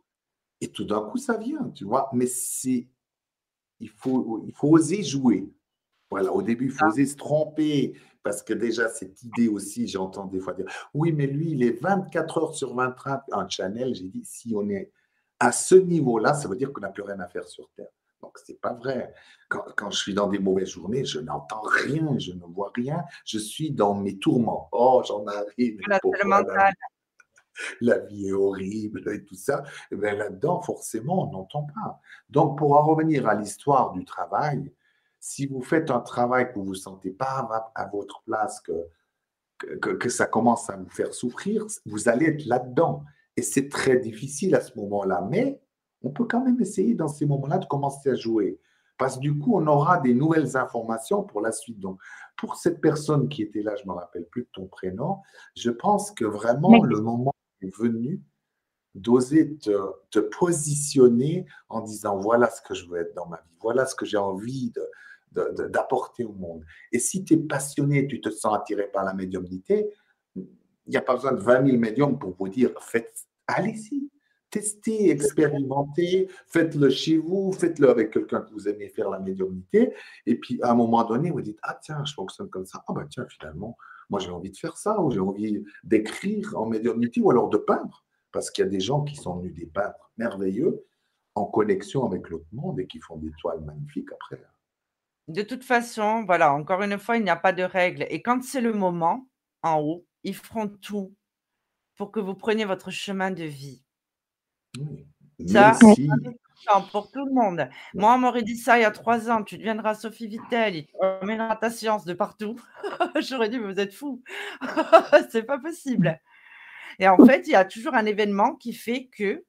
Et 0.62 0.72
tout 0.72 0.86
d'un 0.86 1.01
coup, 1.01 1.18
ça 1.18 1.38
vient, 1.38 1.70
tu 1.76 1.86
vois. 1.86 2.09
Mais 2.14 2.28
c'est, 2.28 2.88
il 3.80 3.89
faut, 3.89 4.43
il 4.45 4.53
faut 4.53 4.70
oser 4.70 5.03
jouer. 5.03 5.51
Voilà, 6.09 6.32
au 6.34 6.41
début, 6.41 6.66
il 6.66 6.72
faut 6.72 6.86
ah. 6.86 6.89
oser 6.89 7.05
se 7.05 7.16
tromper, 7.16 7.95
parce 8.24 8.43
que 8.43 8.53
déjà, 8.53 8.89
cette 8.89 9.24
idée 9.24 9.47
aussi, 9.47 9.88
j'entends 9.88 10.26
des 10.26 10.39
fois 10.39 10.53
dire, 10.53 10.66
oui, 10.93 11.12
mais 11.12 11.28
lui, 11.28 11.51
il 11.51 11.64
est 11.64 11.82
24 11.82 12.38
heures 12.38 12.55
sur 12.55 12.76
24 12.76 13.26
en 13.32 13.49
channel. 13.49 13.95
J'ai 13.95 14.07
dit, 14.07 14.24
si 14.24 14.53
on 14.55 14.70
est 14.70 14.91
à 15.39 15.51
ce 15.51 15.76
niveau-là, 15.76 16.34
ça 16.34 16.47
veut 16.47 16.55
dire 16.55 16.72
qu'on 16.72 16.82
n'a 16.82 16.89
plus 16.89 17.03
rien 17.03 17.20
à 17.20 17.28
faire 17.28 17.47
sur 17.47 17.70
Terre. 17.76 17.89
Donc, 18.22 18.38
ce 18.38 18.51
n'est 18.51 18.57
pas 18.57 18.74
vrai. 18.74 19.13
Quand, 19.49 19.89
je 19.89 19.97
suis 19.97 20.13
dans 20.13 20.28
des 20.28 20.39
mauvaises 20.39 20.69
journées, 20.69 21.05
je 21.05 21.19
n'entends 21.19 21.61
rien, 21.61 22.17
je 22.19 22.34
ne 22.34 22.45
vois 22.45 22.72
rien. 22.76 23.03
Je 23.26 23.39
suis 23.39 23.72
dans 23.72 23.95
mes 23.95 24.17
tourments. 24.17 24.69
Oh, 24.72 25.01
j'en 25.05 25.26
arrive. 25.28 25.80
La, 25.88 25.99
la 27.82 27.99
vie 27.99 28.30
est 28.30 28.34
horrible 28.34 29.03
et 29.13 29.24
tout 29.24 29.36
ça. 29.36 29.63
Et 29.91 29.95
bien 29.95 30.15
là-dedans, 30.15 30.61
forcément, 30.61 31.28
on 31.28 31.32
n'entend 31.32 31.63
pas. 31.63 31.99
Donc, 32.30 32.57
pour 32.57 32.74
en 32.74 32.86
revenir 32.86 33.28
à 33.28 33.36
l'histoire 33.36 33.91
du 33.91 34.05
travail, 34.05 34.72
si 35.19 35.45
vous 35.47 35.61
faites 35.61 35.91
un 35.91 35.99
travail 35.99 36.49
que 36.49 36.55
vous 36.55 36.63
ne 36.63 36.67
vous 36.67 36.76
sentez 36.76 37.11
pas 37.11 37.72
à, 37.76 37.86
votre 37.88 38.24
place, 38.24 38.59
que, 38.61 38.88
que, 39.57 39.91
que 39.91 40.09
ça 40.09 40.26
commence 40.26 40.69
à 40.69 40.78
vous 40.78 40.89
faire 40.89 41.13
souffrir, 41.13 41.65
vous 41.86 42.09
allez 42.09 42.28
être 42.28 42.45
là-dedans. 42.45 43.03
Et 43.38 43.41
c'est 43.41 43.69
très 43.69 43.97
difficile 43.97 44.55
à 44.55 44.61
ce 44.61 44.78
moment-là. 44.80 45.28
Mais 45.30 45.61
on 46.03 46.09
peut 46.09 46.25
quand 46.25 46.43
même 46.43 46.59
essayer 46.61 46.95
dans 46.95 47.07
ces 47.07 47.25
moments-là 47.25 47.59
de 47.59 47.65
commencer 47.65 48.09
à 48.09 48.15
jouer. 48.15 48.59
Parce 48.97 49.15
que 49.15 49.21
du 49.21 49.37
coup, 49.37 49.55
on 49.55 49.65
aura 49.65 49.99
des 49.99 50.13
nouvelles 50.13 50.55
informations 50.57 51.23
pour 51.23 51.41
la 51.41 51.51
suite. 51.51 51.79
Donc, 51.79 51.99
pour 52.37 52.55
cette 52.55 52.81
personne 52.81 53.29
qui 53.29 53.41
était 53.41 53.63
là, 53.63 53.75
je 53.75 53.83
ne 53.83 53.89
me 53.89 53.93
rappelle 53.93 54.25
plus 54.25 54.43
de 54.43 54.49
ton 54.53 54.67
prénom, 54.67 55.17
je 55.55 55.71
pense 55.71 56.11
que 56.11 56.25
vraiment 56.25 56.83
le 56.83 57.01
moment 57.01 57.33
est 57.61 57.75
venu 57.75 58.21
d'oser 58.93 59.57
te, 59.57 60.19
positionner 60.19 61.45
en 61.69 61.81
disant 61.81 62.17
voilà 62.17 62.49
ce 62.49 62.61
que 62.61 62.73
je 62.73 62.87
veux 62.87 62.99
être 62.99 63.15
dans 63.15 63.25
ma 63.27 63.37
vie, 63.37 63.55
voilà 63.61 63.85
ce 63.85 63.95
que 63.95 64.05
j'ai 64.05 64.17
envie 64.17 64.73
d'apporter 65.31 66.25
au 66.25 66.33
monde. 66.33 66.63
Et 66.91 66.99
si 66.99 67.23
tu 67.23 67.33
es 67.35 67.37
passionné, 67.37 68.05
tu 68.07 68.19
te 68.19 68.29
sens 68.29 68.55
attiré 68.55 68.87
par 68.91 69.05
la 69.05 69.13
médiumnité, 69.13 69.89
il 70.35 70.45
n'y 70.87 70.97
a 70.97 71.01
pas 71.01 71.15
besoin 71.15 71.31
de 71.31 71.41
20 71.41 71.65
000 71.65 71.77
médiums 71.77 72.19
pour 72.19 72.35
vous 72.37 72.49
dire 72.49 72.71
faites, 72.81 73.27
allez-y, 73.47 74.09
testez, 74.51 75.09
expérimentez, 75.09 76.29
faites-le 76.47 76.89
chez 76.89 77.17
vous, 77.17 77.51
faites-le 77.51 77.89
avec 77.89 78.11
quelqu'un 78.11 78.41
que 78.41 78.51
vous 78.51 78.67
aimez 78.67 78.89
faire 78.89 79.09
la 79.09 79.19
médiumnité. 79.19 79.93
Et 80.25 80.35
puis, 80.35 80.61
à 80.61 80.71
un 80.71 80.75
moment 80.75 81.03
donné, 81.03 81.31
vous 81.31 81.41
dites, 81.41 81.59
ah 81.63 81.79
tiens, 81.81 82.03
je 82.05 82.13
fonctionne 82.13 82.49
comme 82.49 82.65
ça. 82.65 82.83
Ah 82.87 82.93
ben 82.93 83.07
tiens, 83.09 83.25
finalement, 83.27 83.77
moi 84.09 84.19
j'ai 84.19 84.29
envie 84.29 84.51
de 84.51 84.57
faire 84.57 84.77
ça, 84.77 84.99
ou 84.99 85.09
j'ai 85.09 85.19
envie 85.19 85.63
d'écrire 85.83 86.53
en 86.55 86.67
médiumnité, 86.67 87.21
ou 87.21 87.31
alors 87.31 87.49
de 87.49 87.57
peindre. 87.57 88.05
Parce 88.31 88.51
qu'il 88.51 88.63
y 88.63 88.67
a 88.67 88.69
des 88.69 88.79
gens 88.79 89.03
qui 89.03 89.15
sont 89.15 89.37
venus 89.37 89.55
des 89.55 89.65
peintres 89.65 90.11
merveilleux 90.17 90.85
en 91.35 91.45
connexion 91.45 92.05
avec 92.05 92.29
l'autre 92.29 92.47
monde 92.51 92.79
et 92.79 92.87
qui 92.87 92.99
font 92.99 93.17
des 93.17 93.31
toiles 93.39 93.61
magnifiques 93.61 94.11
après. 94.11 94.43
De 95.27 95.43
toute 95.43 95.63
façon, 95.63 96.25
voilà, 96.25 96.53
encore 96.53 96.81
une 96.81 96.97
fois, 96.97 97.17
il 97.17 97.23
n'y 97.23 97.29
a 97.29 97.35
pas 97.35 97.53
de 97.53 97.63
règle. 97.63 98.05
Et 98.09 98.21
quand 98.21 98.43
c'est 98.43 98.61
le 98.61 98.73
moment, 98.73 99.27
en 99.63 99.79
haut, 99.79 100.05
ils 100.23 100.35
feront 100.35 100.67
tout 100.67 101.13
pour 101.95 102.11
que 102.11 102.19
vous 102.19 102.35
preniez 102.35 102.65
votre 102.65 102.89
chemin 102.89 103.31
de 103.31 103.43
vie. 103.43 103.83
Ça, 105.47 105.78
pour 106.91 107.11
tout 107.11 107.26
le 107.26 107.34
monde. 107.34 107.67
Moi, 107.93 108.13
on 108.13 108.17
m'aurait 108.19 108.43
dit 108.43 108.55
ça 108.55 108.78
il 108.78 108.82
y 108.82 108.86
a 108.86 108.91
trois 108.91 109.30
ans. 109.30 109.43
Tu 109.43 109.57
deviendras 109.57 109.95
Sophie 109.95 110.28
Vittel, 110.28 110.76
il 110.76 110.88
emmènera 110.99 111.55
ta 111.55 111.69
science 111.69 112.05
de 112.05 112.13
partout. 112.13 112.59
J'aurais 113.19 113.49
dit, 113.49 113.59
mais 113.59 113.72
vous 113.74 113.80
êtes 113.80 113.93
fous. 113.93 114.22
c'est 115.32 115.43
pas 115.43 115.57
possible. 115.57 116.19
Et 116.99 117.07
en 117.07 117.17
fait, 117.26 117.47
il 117.47 117.51
y 117.51 117.55
a 117.55 117.65
toujours 117.65 117.95
un 117.95 118.05
événement 118.05 118.55
qui 118.55 118.74
fait 118.74 119.05
que 119.05 119.43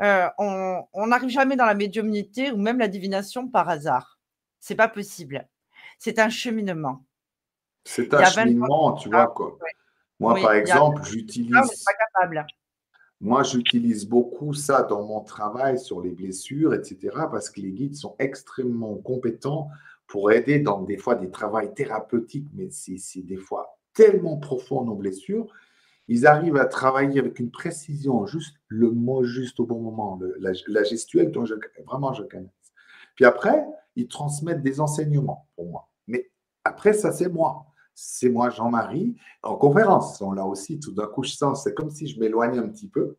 euh, 0.00 0.28
on 0.38 1.06
n'arrive 1.06 1.28
jamais 1.28 1.56
dans 1.56 1.66
la 1.66 1.74
médiumnité 1.74 2.50
ou 2.50 2.56
même 2.56 2.78
la 2.78 2.88
divination 2.88 3.46
par 3.46 3.68
hasard. 3.68 4.18
C'est 4.58 4.74
pas 4.74 4.88
possible. 4.88 5.46
C'est 5.98 6.18
un 6.18 6.28
cheminement. 6.28 7.04
C'est 7.84 8.12
un 8.14 8.24
cheminement, 8.24 8.94
tu 8.94 9.08
vois 9.08 9.28
quoi. 9.28 9.58
Moi, 10.18 10.40
par 10.40 10.54
exemple, 10.54 11.02
j'utilise. 11.04 11.84
Moi, 13.22 13.44
j'utilise 13.44 14.08
beaucoup 14.08 14.52
ça 14.52 14.82
dans 14.82 15.06
mon 15.06 15.20
travail 15.20 15.78
sur 15.78 16.00
les 16.00 16.10
blessures, 16.10 16.74
etc., 16.74 16.98
parce 17.30 17.50
que 17.50 17.60
les 17.60 17.70
guides 17.70 17.94
sont 17.94 18.16
extrêmement 18.18 18.96
compétents 18.96 19.70
pour 20.08 20.32
aider 20.32 20.58
dans 20.58 20.82
des 20.82 20.96
fois 20.96 21.14
des 21.14 21.30
travails 21.30 21.72
thérapeutiques, 21.72 22.48
mais 22.52 22.68
c'est 22.70 23.22
des 23.22 23.36
fois 23.36 23.78
tellement 23.94 24.38
profond 24.38 24.84
nos 24.84 24.96
blessures. 24.96 25.46
Ils 26.08 26.26
arrivent 26.26 26.56
à 26.56 26.64
travailler 26.64 27.20
avec 27.20 27.38
une 27.38 27.52
précision, 27.52 28.26
juste 28.26 28.56
le 28.66 28.90
mot 28.90 29.22
juste 29.22 29.60
au 29.60 29.66
bon 29.66 29.80
moment, 29.80 30.18
la, 30.40 30.82
gestuelle 30.82 31.30
dont 31.30 31.44
je, 31.44 31.54
vraiment 31.86 32.12
je 32.14 32.24
connais. 32.24 32.50
Puis 33.14 33.24
après, 33.24 33.64
ils 33.94 34.08
transmettent 34.08 34.62
des 34.62 34.80
enseignements 34.80 35.46
pour 35.54 35.66
moi. 35.66 35.88
Mais 36.08 36.28
après, 36.64 36.92
ça, 36.92 37.12
c'est 37.12 37.28
moi 37.28 37.71
c'est 37.94 38.28
moi, 38.28 38.50
Jean-Marie, 38.50 39.16
en 39.42 39.56
conférence. 39.56 40.20
On 40.20 40.32
l'a 40.32 40.44
aussi, 40.44 40.80
tout 40.80 40.92
d'un 40.92 41.06
coup, 41.06 41.22
je 41.22 41.32
sens, 41.32 41.64
c'est 41.64 41.74
comme 41.74 41.90
si 41.90 42.06
je 42.06 42.18
m'éloignais 42.18 42.58
un 42.58 42.68
petit 42.68 42.88
peu. 42.88 43.16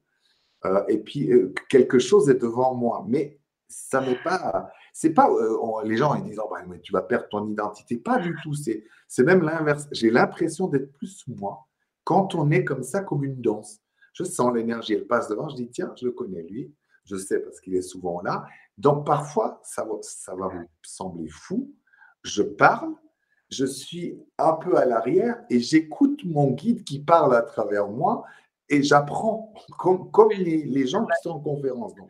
Euh, 0.66 0.84
et 0.88 0.98
puis, 0.98 1.32
euh, 1.32 1.54
quelque 1.70 2.00
chose 2.00 2.30
est 2.30 2.42
devant 2.42 2.74
moi. 2.74 3.06
Mais 3.08 3.40
ça 3.68 4.02
n'est 4.02 4.22
pas. 4.24 4.72
C'est 4.94 5.14
pas. 5.14 5.30
Euh, 5.30 5.84
les 5.84 5.98
gens, 5.98 6.16
ils 6.16 6.24
disent, 6.24 6.40
oh, 6.44 6.50
bah, 6.50 6.64
tu 6.82 6.92
vas 6.92 7.02
perdre 7.02 7.28
ton 7.30 7.48
identité. 7.48 7.98
Pas 7.98 8.20
du 8.20 8.36
tout. 8.44 8.54
C'est, 8.54 8.84
c'est 9.08 9.24
même 9.24 9.42
l'inverse. 9.42 9.88
J'ai 9.92 10.10
l'impression 10.10 10.68
d'être 10.68 10.92
plus 10.94 11.24
moi 11.28 11.68
quand 12.04 12.36
on 12.36 12.52
est 12.52 12.64
comme 12.64 12.84
ça, 12.84 13.02
comme 13.02 13.24
une 13.24 13.42
danse. 13.42 13.80
Je 14.14 14.24
sens 14.24 14.54
l'énergie, 14.54 14.94
elle 14.94 15.08
passe 15.08 15.28
devant. 15.28 15.50
Je 15.50 15.56
dis, 15.56 15.70
tiens, 15.70 15.94
je 16.00 16.06
le 16.06 16.12
connais, 16.12 16.44
lui. 16.44 16.74
Je 17.06 17.18
sais 17.18 17.40
parce 17.40 17.60
qu'il 17.60 17.76
est 17.76 17.82
souvent 17.82 18.22
là. 18.22 18.46
Donc 18.78 19.06
parfois, 19.06 19.60
ça 19.64 19.84
va, 19.84 19.96
ça 20.02 20.36
va 20.36 20.48
vous 20.48 20.68
sembler 20.84 21.28
fou. 21.28 21.74
Je 22.24 22.44
parle, 22.44 22.94
je 23.54 23.66
suis 23.66 24.18
un 24.38 24.54
peu 24.54 24.78
à 24.78 24.86
l'arrière 24.86 25.38
et 25.50 25.60
j'écoute 25.60 26.22
mon 26.26 26.52
guide 26.52 26.84
qui 26.84 27.00
parle 27.00 27.36
à 27.36 27.42
travers 27.42 27.88
moi 27.88 28.24
et 28.70 28.84
j'apprends 28.84 29.54
comme, 29.78 30.10
comme 30.12 30.32
les, 30.32 30.64
les, 30.64 30.88
gens 30.88 31.06
qui 31.06 31.22
sont 31.22 31.32
en 31.32 31.40
conférence. 31.40 31.94
Donc, 31.96 32.10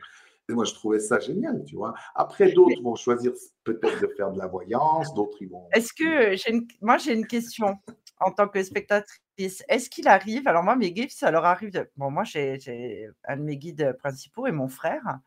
et 0.49 0.53
moi, 0.53 0.65
je 0.65 0.73
trouvais 0.73 0.99
ça 0.99 1.19
génial, 1.19 1.63
tu 1.65 1.75
vois. 1.75 1.93
Après, 2.15 2.51
d'autres 2.51 2.81
vont 2.81 2.95
choisir 2.95 3.31
peut-être 3.63 4.01
de 4.01 4.07
faire 4.07 4.31
de 4.31 4.37
la 4.37 4.47
voyance, 4.47 5.13
d'autres 5.13 5.37
ils 5.39 5.49
vont. 5.49 5.67
Est-ce 5.73 5.93
que 5.93 6.49
une... 6.49 6.67
moi 6.81 6.97
j'ai 6.97 7.13
une 7.13 7.27
question 7.27 7.77
en 8.19 8.31
tant 8.31 8.47
que 8.49 8.61
spectatrice 8.61 9.63
Est-ce 9.69 9.89
qu'il 9.89 10.07
arrive 10.07 10.47
Alors 10.47 10.63
moi, 10.63 10.75
mes 10.75 10.91
guides, 10.91 11.11
ça 11.11 11.31
leur 11.31 11.45
arrive. 11.45 11.71
De... 11.71 11.89
Bon, 11.95 12.11
moi 12.11 12.23
j'ai 12.25 13.07
un 13.25 13.37
de 13.37 13.41
mes 13.41 13.57
guides 13.57 13.95
principaux 13.99 14.45
et 14.45 14.51
mon 14.51 14.67
frère. 14.67 15.19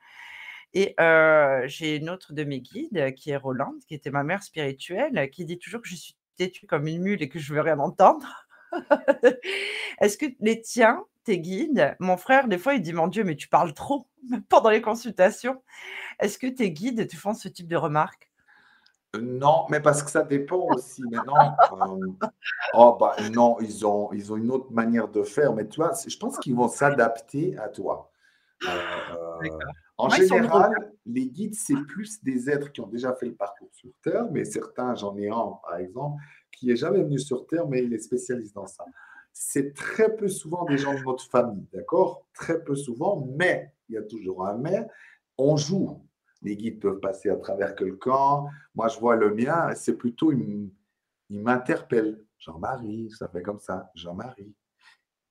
Et 0.79 0.95
j'ai 1.69 1.97
une 1.97 2.11
autre 2.11 2.35
de 2.35 2.45
mes 2.45 2.61
guides 2.61 3.15
qui 3.15 3.31
est 3.31 3.37
Rolande, 3.39 3.83
qui 3.89 3.95
était 3.95 4.11
ma 4.11 4.25
mère 4.25 4.43
spirituelle, 4.43 5.31
qui 5.31 5.47
dit 5.47 5.59
toujours 5.59 5.81
que 5.81 5.89
je 5.89 5.97
suis 5.97 6.17
têtue 6.37 6.67
comme 6.67 6.87
une 6.87 7.01
mule 7.01 7.23
et 7.23 7.31
que 7.31 7.39
je 7.39 7.55
veux 7.55 7.63
rien 7.63 7.79
entendre. 7.79 8.47
Est-ce 10.03 10.19
que 10.19 10.27
les 10.41 10.61
tiens, 10.61 11.03
tes 11.25 11.39
guides, 11.39 11.97
mon 11.99 12.19
frère, 12.19 12.47
des 12.47 12.59
fois, 12.59 12.75
il 12.75 12.83
dit 12.83 12.93
Mon 12.93 13.09
Dieu, 13.09 13.25
mais 13.25 13.37
tu 13.37 13.49
parles 13.49 13.73
trop 13.73 14.07
pendant 14.51 14.69
les 14.69 14.83
consultations. 14.83 15.63
Est-ce 16.21 16.39
que 16.39 16.47
tes 16.47 16.71
guides 16.71 17.09
te 17.09 17.17
font 17.17 17.33
ce 17.33 17.49
type 17.49 17.69
de 17.69 17.77
remarques? 17.77 18.31
Euh, 19.15 19.21
non, 19.23 19.65
mais 19.71 19.81
parce 19.81 20.03
que 20.03 20.11
ça 20.11 20.25
dépend 20.25 20.67
aussi. 20.75 21.03
Maintenant, 21.11 21.57
euh, 21.73 22.29
oh 22.75 22.99
bah 23.01 23.17
non, 23.33 23.57
ils 23.61 23.87
ont, 23.87 24.13
ils 24.13 24.31
ont 24.31 24.37
une 24.37 24.51
autre 24.51 24.71
manière 24.73 25.09
de 25.09 25.23
faire. 25.23 25.55
Mais 25.55 25.67
tu 25.67 25.77
vois, 25.77 25.93
je 26.07 26.17
pense 26.19 26.39
qu'ils 26.39 26.55
vont 26.55 26.69
s'adapter 26.69 27.57
à 27.57 27.69
toi. 27.69 28.11
Euh, 28.65 29.49
en 29.99 30.09
général, 30.11 30.93
les 31.07 31.27
guides, 31.27 31.55
c'est 31.55 31.81
plus 31.87 32.23
des 32.23 32.51
êtres 32.51 32.71
qui 32.73 32.81
ont 32.81 32.89
déjà 32.89 33.15
fait 33.15 33.27
le 33.27 33.35
parcours 33.35 33.71
sur 33.73 33.91
Terre, 34.03 34.27
mais 34.31 34.45
certains, 34.45 34.95
j'en 34.95 35.17
ai 35.17 35.29
un 35.29 35.59
par 35.63 35.77
exemple, 35.79 36.23
qui 36.53 36.67
n'est 36.67 36.77
jamais 36.77 37.03
venu 37.03 37.19
sur 37.19 37.47
Terre, 37.47 37.67
mais 37.67 37.85
il 37.85 37.93
est 37.93 37.99
spécialiste 37.99 38.55
dans 38.55 38.67
ça. 38.67 38.85
C'est 39.33 39.75
très 39.75 40.15
peu 40.15 40.29
souvent 40.29 40.65
des 40.65 40.79
gens 40.79 40.95
de 40.95 41.03
notre 41.03 41.25
famille, 41.29 41.67
d'accord? 41.73 42.27
Très 42.33 42.63
peu 42.63 42.75
souvent, 42.75 43.27
mais, 43.37 43.73
il 43.89 43.95
y 43.95 43.99
a 43.99 44.03
toujours 44.03 44.47
un 44.47 44.57
mais, 44.57 44.87
on 45.39 45.57
joue. 45.57 46.03
Les 46.43 46.57
guides 46.57 46.81
peuvent 46.81 47.01
passer 47.01 47.31
à 47.31 47.37
travers 47.37 47.75
quelqu'un. 47.75 48.45
Moi, 48.75 48.89
je 48.89 48.99
vois 48.99 49.17
le 49.17 49.35
mien, 49.35 49.75
c'est 49.75 49.97
plutôt, 49.97 50.33
il 50.33 50.71
m'interpelle. 51.31 52.23
Jean-Marie, 52.39 53.11
ça 53.11 53.29
fait 53.29 53.43
comme 53.43 53.61
ça. 53.61 53.91
Jean-Marie, 53.95 54.55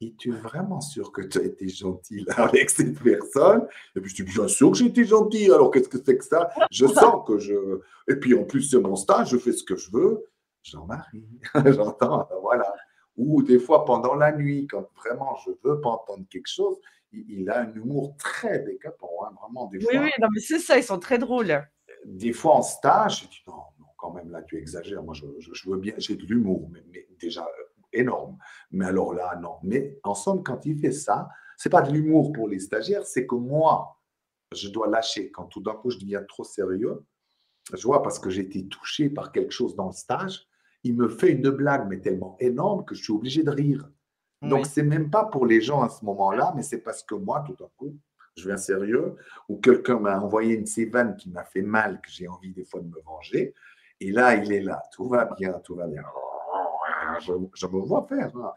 es-tu 0.08 0.32
vraiment 0.32 0.82
sûr 0.82 1.12
que 1.12 1.22
tu 1.22 1.40
as 1.40 1.44
été 1.44 1.68
gentil 1.68 2.26
avec 2.38 2.70
cette 2.70 3.00
personne? 3.02 3.68
Et 3.96 4.02
puis 4.02 4.10
je 4.10 4.24
dis, 4.24 4.32
bien 4.32 4.48
sûr 4.48 4.72
que 4.72 4.78
j'ai 4.78 4.86
été 4.86 5.06
gentil, 5.06 5.52
alors 5.52 5.72
qu'est-ce 5.72 5.90
que 5.90 5.98
c'est 6.04 6.18
que 6.18 6.26
ça? 6.26 6.50
Je 6.72 6.86
sens 6.88 7.26
que 7.28 7.38
je... 7.38 7.82
Et 8.08 8.16
puis 8.16 8.34
en 8.36 8.44
plus, 8.44 8.64
c'est 8.64 8.80
mon 8.80 8.96
stage, 8.96 9.30
je 9.30 9.38
fais 9.38 9.52
ce 9.52 9.64
que 9.64 9.76
je 9.76 9.92
veux. 9.92 10.26
Jean-Marie, 10.64 11.28
j'entends, 11.66 12.28
voilà. 12.42 12.74
Ou 13.18 13.44
des 13.44 13.60
fois 13.60 13.86
pendant 13.86 14.16
la 14.16 14.32
nuit, 14.32 14.68
quand 14.68 14.90
vraiment 14.96 15.36
je 15.46 15.52
veux 15.64 15.80
pas 15.80 15.90
entendre 15.90 16.26
quelque 16.30 16.50
chose, 16.50 16.78
il, 17.12 17.50
a 17.50 17.62
un 17.62 17.74
humour 17.74 18.16
très 18.18 18.60
décapant, 18.60 19.12
hein, 19.24 19.34
vraiment. 19.42 19.68
Des 19.68 19.78
oui, 19.78 19.98
oui, 19.98 20.10
non, 20.20 20.28
mais 20.34 20.42
c'est 20.42 20.60
ça, 20.60 20.78
ils 20.78 20.84
sont 20.84 21.00
très 21.00 21.18
drôles. 21.18 21.66
Des 22.04 22.34
fois 22.34 22.56
en 22.56 22.62
stage, 22.62 23.24
je 23.24 23.28
dis, 23.28 23.44
non, 23.48 23.54
non, 23.80 23.86
quand 23.98 24.12
même, 24.12 24.32
là, 24.32 24.42
tu 24.42 24.58
exagères. 24.58 25.02
Moi, 25.02 25.14
je, 25.14 25.26
je, 25.40 25.70
veux 25.70 25.78
bien, 25.78 25.94
j'ai 25.98 26.16
de 26.16 26.26
l'humour, 26.26 26.70
mais, 26.72 26.84
mais 26.92 27.08
déjà, 27.20 27.44
euh, 27.44 27.64
énorme. 27.98 28.38
Mais 28.72 28.86
alors 28.86 29.14
là, 29.14 29.38
non. 29.42 29.58
Mais 29.64 30.00
en 30.04 30.16
somme, 30.16 30.44
quand 30.44 30.66
il 30.66 30.80
fait 30.80 30.92
ça, 30.92 31.30
c'est 31.58 31.70
pas 31.70 31.82
de 31.82 31.92
l'humour 31.92 32.32
pour 32.34 32.48
les 32.48 32.60
stagiaires, 32.60 33.06
c'est 33.06 33.26
que 33.26 33.36
moi, 33.36 34.00
je 34.54 34.70
dois 34.70 34.88
lâcher. 34.88 35.32
Quand 35.32 35.46
tout 35.46 35.62
d'un 35.62 35.74
coup, 35.74 35.90
je 35.90 36.00
deviens 36.00 36.24
trop 36.24 36.44
sérieux, 36.44 37.04
je 37.74 37.84
vois 37.88 38.04
parce 38.04 38.20
que 38.20 38.30
j'ai 38.30 38.42
été 38.42 38.68
touché 38.68 39.10
par 39.10 39.32
quelque 39.32 39.52
chose 39.52 39.76
dans 39.76 39.88
le 39.88 39.94
stage, 39.94 40.48
il 40.84 40.96
me 40.96 41.10
fait 41.10 41.32
une 41.32 41.50
blague, 41.50 41.88
mais 41.90 42.00
tellement 42.00 42.38
énorme 42.40 42.86
que 42.86 42.94
je 42.94 43.04
suis 43.04 43.14
obligé 43.14 43.44
de 43.44 43.50
rire. 43.50 43.90
Donc, 44.42 44.68
c'est 44.68 44.84
même 44.84 45.10
pas 45.10 45.26
pour 45.26 45.48
les 45.48 45.62
gens 45.62 45.82
à 45.82 45.90
ce 45.90 46.06
moment-là, 46.06 46.54
mais 46.56 46.62
c'est 46.62 46.82
parce 46.82 47.02
que 47.02 47.16
moi, 47.16 47.44
tout 47.48 47.56
d'un 47.56 47.70
coup, 47.78 47.98
je 48.38 48.48
viens 48.48 48.58
sérieux, 48.58 49.16
ou 49.50 49.58
quelqu'un 49.58 50.00
m'a 50.00 50.20
envoyé 50.20 50.54
une 50.54 50.68
sévane 50.68 51.16
qui 51.16 51.32
m'a 51.32 51.44
fait 51.44 51.64
mal, 51.64 52.00
que 52.02 52.12
j'ai 52.12 52.28
envie 52.28 52.54
des 52.54 52.66
fois 52.66 52.82
de 52.82 52.88
me 52.88 53.02
venger. 53.02 53.56
Et 54.00 54.12
là, 54.12 54.36
il 54.36 54.52
est 54.52 54.62
là, 54.62 54.84
tout 54.92 55.08
va 55.08 55.26
bien, 55.26 55.54
tout 55.64 55.76
va 55.76 55.88
bien 55.88 56.04
je, 57.20 57.68
me 57.68 57.80
vois 57.80 58.06
faire. 58.08 58.36
Hein. 58.36 58.54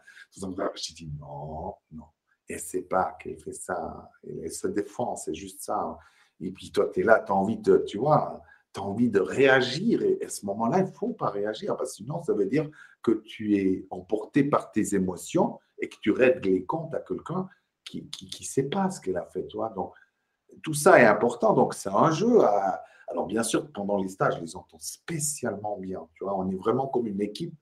J'ai 0.75 0.93
dit 0.93 1.11
non, 1.19 1.75
non. 1.91 2.05
Et 2.47 2.57
c'est 2.57 2.81
pas 2.81 3.15
qu'elle 3.19 3.37
fait 3.37 3.53
ça. 3.53 4.09
Elle, 4.23 4.51
se 4.51 4.67
défend, 4.67 5.15
c'est 5.15 5.35
juste 5.35 5.61
ça. 5.61 5.97
Et 6.39 6.51
puis 6.51 6.71
toi, 6.71 6.89
tu 6.91 7.01
es 7.01 7.03
là, 7.03 7.23
tu 7.25 7.31
as 7.31 7.35
envie 7.35 7.57
de, 7.57 7.77
tu 7.87 7.99
vois, 7.99 8.41
tu 8.73 8.79
as 8.79 8.83
envie 8.83 9.09
de 9.09 9.19
réagir. 9.19 10.01
Et 10.01 10.23
à 10.23 10.29
ce 10.29 10.45
moment-là, 10.47 10.79
il 10.79 10.85
ne 10.85 10.91
faut 10.91 11.13
pas 11.13 11.29
réagir, 11.29 11.77
parce 11.77 11.91
que 11.91 11.95
sinon, 11.97 12.23
ça 12.23 12.33
veut 12.33 12.47
dire 12.47 12.67
que 13.03 13.11
tu 13.11 13.55
es 13.55 13.85
emporté 13.91 14.43
par 14.43 14.71
tes 14.71 14.95
émotions 14.95 15.59
et 15.79 15.89
que 15.89 15.97
tu 16.01 16.11
règles 16.11 16.49
les 16.49 16.65
comptes 16.65 16.93
à 16.95 16.99
quelqu'un 16.99 17.47
qui 17.85 18.03
ne 18.03 18.07
qui, 18.07 18.43
sait 18.43 18.63
pas 18.63 18.89
ce 18.89 18.99
qu'elle 18.99 19.17
a 19.17 19.25
fait, 19.25 19.45
toi. 19.47 19.71
Donc, 19.75 19.93
tout 20.63 20.73
ça 20.73 20.99
est 20.99 21.05
important. 21.05 21.53
Donc, 21.53 21.75
c'est 21.75 21.89
un 21.89 22.11
jeu. 22.11 22.41
Alors, 23.07 23.27
bien 23.27 23.43
sûr, 23.43 23.71
pendant 23.71 23.97
les 23.97 24.09
stages, 24.09 24.37
je 24.37 24.41
les 24.41 24.55
entends 24.55 24.79
spécialement 24.79 25.77
bien. 25.77 26.07
Tu 26.15 26.23
vois, 26.23 26.37
on 26.37 26.49
est 26.49 26.55
vraiment 26.55 26.87
comme 26.87 27.07
une 27.07 27.21
équipe 27.21 27.53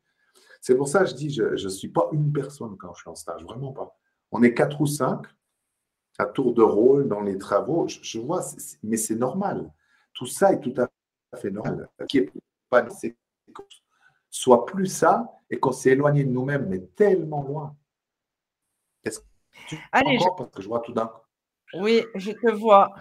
c'est 0.61 0.75
pour 0.75 0.87
ça 0.87 1.01
que 1.01 1.09
je 1.09 1.15
dis, 1.15 1.29
je 1.29 1.43
ne 1.43 1.69
suis 1.69 1.89
pas 1.89 2.09
une 2.11 2.31
personne 2.31 2.77
quand 2.77 2.93
je 2.93 3.01
suis 3.01 3.09
en 3.09 3.15
stage, 3.15 3.43
vraiment 3.43 3.71
pas. 3.71 3.97
On 4.31 4.43
est 4.43 4.53
quatre 4.53 4.81
ou 4.81 4.87
cinq 4.87 5.25
à 6.17 6.25
tour 6.25 6.53
de 6.53 6.63
rôle 6.63 7.07
dans 7.07 7.21
les 7.21 7.37
travaux. 7.37 7.87
Je, 7.87 8.19
vois, 8.19 8.43
mais 8.83 8.97
c'est 8.97 9.15
normal. 9.15 9.71
Tout 10.13 10.25
ça 10.25 10.53
est 10.53 10.59
tout 10.59 10.73
à 10.77 11.37
fait 11.37 11.51
normal. 11.51 11.87
Qui 12.09 12.19
est 12.19 12.31
pas 12.69 12.85
soit 14.29 14.65
plus 14.65 14.87
ça 14.87 15.31
et 15.49 15.59
qu'on 15.59 15.71
s'est 15.71 15.91
éloigné 15.91 16.23
de 16.23 16.29
nous-mêmes, 16.29 16.67
mais 16.67 16.79
tellement 16.95 17.43
loin. 17.43 17.75
Est-ce 19.03 19.19
que 19.19 19.25
Allez, 19.91 20.17
parce 20.37 20.51
que 20.51 20.61
je 20.61 20.67
vois 20.67 20.81
tout 20.81 20.93
d'un 20.93 21.07
coup. 21.07 21.21
Oui, 21.75 22.03
je 22.15 22.31
te 22.31 22.51
vois. 22.51 22.93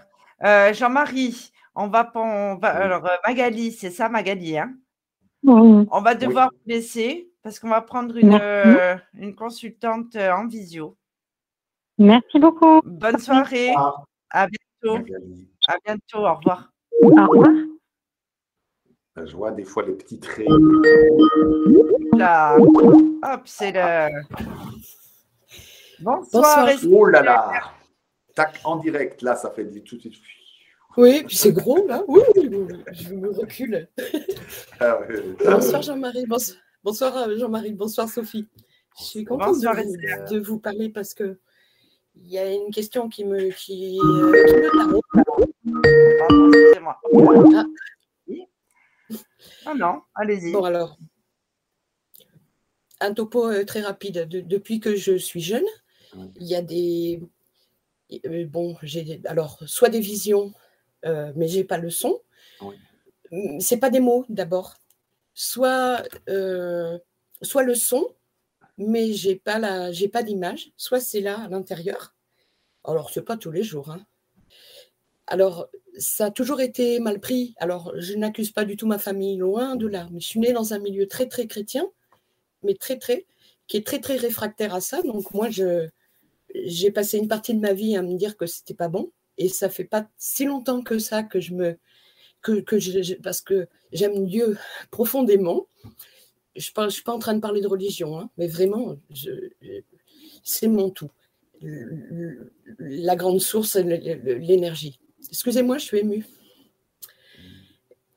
Euh, 0.44 0.72
Jean-Marie, 0.72 1.52
on 1.74 1.88
va, 1.88 2.10
on 2.14 2.58
alors 2.62 3.06
euh, 3.06 3.16
Magali, 3.26 3.72
c'est 3.72 3.90
ça 3.90 4.08
Magali, 4.08 4.58
hein? 4.58 4.74
On 5.44 6.00
va 6.00 6.14
devoir 6.14 6.50
vous 6.50 6.72
laisser 6.72 7.30
parce 7.46 7.60
qu'on 7.60 7.68
va 7.68 7.80
prendre 7.80 8.16
une, 8.16 8.36
euh, 8.42 8.96
une 9.14 9.36
consultante 9.36 10.16
euh, 10.16 10.32
en 10.32 10.48
visio. 10.48 10.96
Merci 11.96 12.40
beaucoup. 12.40 12.80
Bonne 12.84 13.20
soirée. 13.20 13.72
À 14.30 14.48
bientôt. 14.48 15.04
À 15.68 15.76
bientôt. 15.84 16.26
Au 16.26 16.34
revoir. 16.34 16.72
Au 17.02 17.06
revoir. 17.06 17.54
Je 19.24 19.36
vois 19.36 19.52
des 19.52 19.62
fois 19.62 19.84
les 19.84 19.92
petits 19.92 20.18
traits. 20.18 20.48
Là. 22.14 22.56
Hop, 22.58 23.42
c'est 23.44 23.70
le. 23.70 24.08
Bonsoir. 26.00 26.68
Oh 26.90 27.06
là 27.06 27.22
là. 27.22 27.52
Tac, 28.34 28.60
en 28.64 28.74
direct, 28.74 29.22
là, 29.22 29.36
ça 29.36 29.52
fait 29.52 29.66
du 29.66 29.84
tout 29.84 29.94
de 29.94 30.00
suite. 30.00 30.20
Oui, 30.96 31.22
puis 31.22 31.36
c'est 31.36 31.52
gros, 31.52 31.86
là. 31.86 32.02
Oui, 32.08 32.22
je 32.90 33.14
me 33.14 33.30
recule. 33.30 33.88
Ah 34.80 34.98
bonsoir 35.44 35.82
Jean-Marie. 35.82 36.26
Bonsoir. 36.26 36.58
Bonsoir 36.86 37.16
euh, 37.16 37.36
Jean-Marie, 37.36 37.72
bonsoir 37.72 38.08
Sophie. 38.08 38.46
Je 39.00 39.04
suis 39.04 39.24
contente 39.24 39.60
de, 39.60 40.38
vous 40.38 40.60
parler 40.60 40.88
parce 40.88 41.14
que 41.14 41.40
il 42.14 42.28
y 42.28 42.38
a 42.38 42.54
une 42.54 42.70
question 42.70 43.08
qui 43.08 43.24
me 43.24 43.50
qui, 43.50 43.98
euh, 43.98 45.00
ah. 47.56 47.66
ah. 49.66 49.74
non, 49.74 50.00
allez-y. 50.14 50.52
Bon 50.52 50.62
alors, 50.62 50.96
un 53.00 53.12
topo 53.14 53.50
euh, 53.50 53.64
très 53.64 53.80
rapide. 53.80 54.28
depuis 54.28 54.78
que 54.78 54.94
je 54.94 55.16
suis 55.16 55.40
jeune, 55.40 55.66
il 56.36 56.46
y 56.46 56.54
a 56.54 56.62
des 56.62 57.20
bon, 58.44 58.76
j'ai 58.84 59.20
alors 59.24 59.58
soit 59.66 59.88
des 59.88 59.98
visions, 59.98 60.52
mais 61.02 61.48
j'ai 61.48 61.64
pas 61.64 61.78
le 61.78 61.90
son. 61.90 62.20
Oui. 62.60 62.76
C'est 63.58 63.78
pas 63.78 63.90
des 63.90 63.98
mots 63.98 64.24
d'abord 64.28 64.76
soit, 65.36 66.02
euh, 66.28 66.98
soit 67.42 67.62
le 67.62 67.76
son, 67.76 68.08
mais 68.78 69.12
j'ai 69.12 69.36
pas 69.36 69.58
la, 69.58 69.92
j'ai 69.92 70.08
pas 70.08 70.24
d'image, 70.24 70.72
soit 70.76 70.98
c'est 70.98 71.20
là 71.20 71.42
à 71.42 71.48
l'intérieur. 71.48 72.16
Alors 72.82 73.10
c'est 73.10 73.22
pas 73.22 73.36
tous 73.36 73.52
les 73.52 73.62
jours. 73.62 73.90
Hein. 73.90 74.04
Alors 75.26 75.68
ça 75.98 76.26
a 76.26 76.30
toujours 76.30 76.60
été 76.60 76.98
mal 77.00 77.20
pris. 77.20 77.54
Alors 77.58 77.92
je 77.96 78.14
n'accuse 78.14 78.50
pas 78.50 78.64
du 78.64 78.76
tout 78.76 78.86
ma 78.86 78.98
famille, 78.98 79.36
loin 79.36 79.76
de 79.76 79.86
là. 79.86 80.08
Mais 80.10 80.20
je 80.20 80.26
suis 80.26 80.40
née 80.40 80.52
dans 80.52 80.72
un 80.72 80.78
milieu 80.78 81.06
très 81.06 81.28
très 81.28 81.46
chrétien, 81.46 81.86
mais 82.62 82.74
très 82.74 82.98
très, 82.98 83.26
qui 83.66 83.76
est 83.76 83.86
très 83.86 84.00
très 84.00 84.16
réfractaire 84.16 84.74
à 84.74 84.80
ça. 84.80 85.02
Donc 85.02 85.34
moi 85.34 85.50
je, 85.50 85.86
j'ai 86.54 86.90
passé 86.90 87.18
une 87.18 87.28
partie 87.28 87.54
de 87.54 87.60
ma 87.60 87.74
vie 87.74 87.94
à 87.96 88.02
me 88.02 88.16
dire 88.16 88.36
que 88.38 88.46
c'était 88.46 88.74
pas 88.74 88.88
bon. 88.88 89.12
Et 89.38 89.50
ça 89.50 89.68
fait 89.68 89.84
pas 89.84 90.08
si 90.16 90.46
longtemps 90.46 90.82
que 90.82 90.98
ça 90.98 91.22
que 91.22 91.40
je 91.40 91.52
me, 91.52 91.78
que, 92.54 93.16
parce 93.22 93.40
que 93.40 93.68
j'aime 93.92 94.26
Dieu 94.26 94.56
profondément. 94.90 95.66
Je 96.54 96.70
ne 96.78 96.88
suis 96.88 97.02
pas 97.02 97.12
en 97.12 97.18
train 97.18 97.34
de 97.34 97.40
parler 97.40 97.60
de 97.60 97.66
religion, 97.66 98.18
hein, 98.18 98.30
mais 98.38 98.46
vraiment, 98.46 98.96
c'est 100.42 100.68
mon 100.68 100.90
tout. 100.90 101.10
La 102.78 103.16
grande 103.16 103.40
source, 103.40 103.76
l'énergie. 103.76 104.98
excusez-moi, 105.28 105.78
je 105.78 105.84
suis 105.84 105.98
émue. 105.98 106.26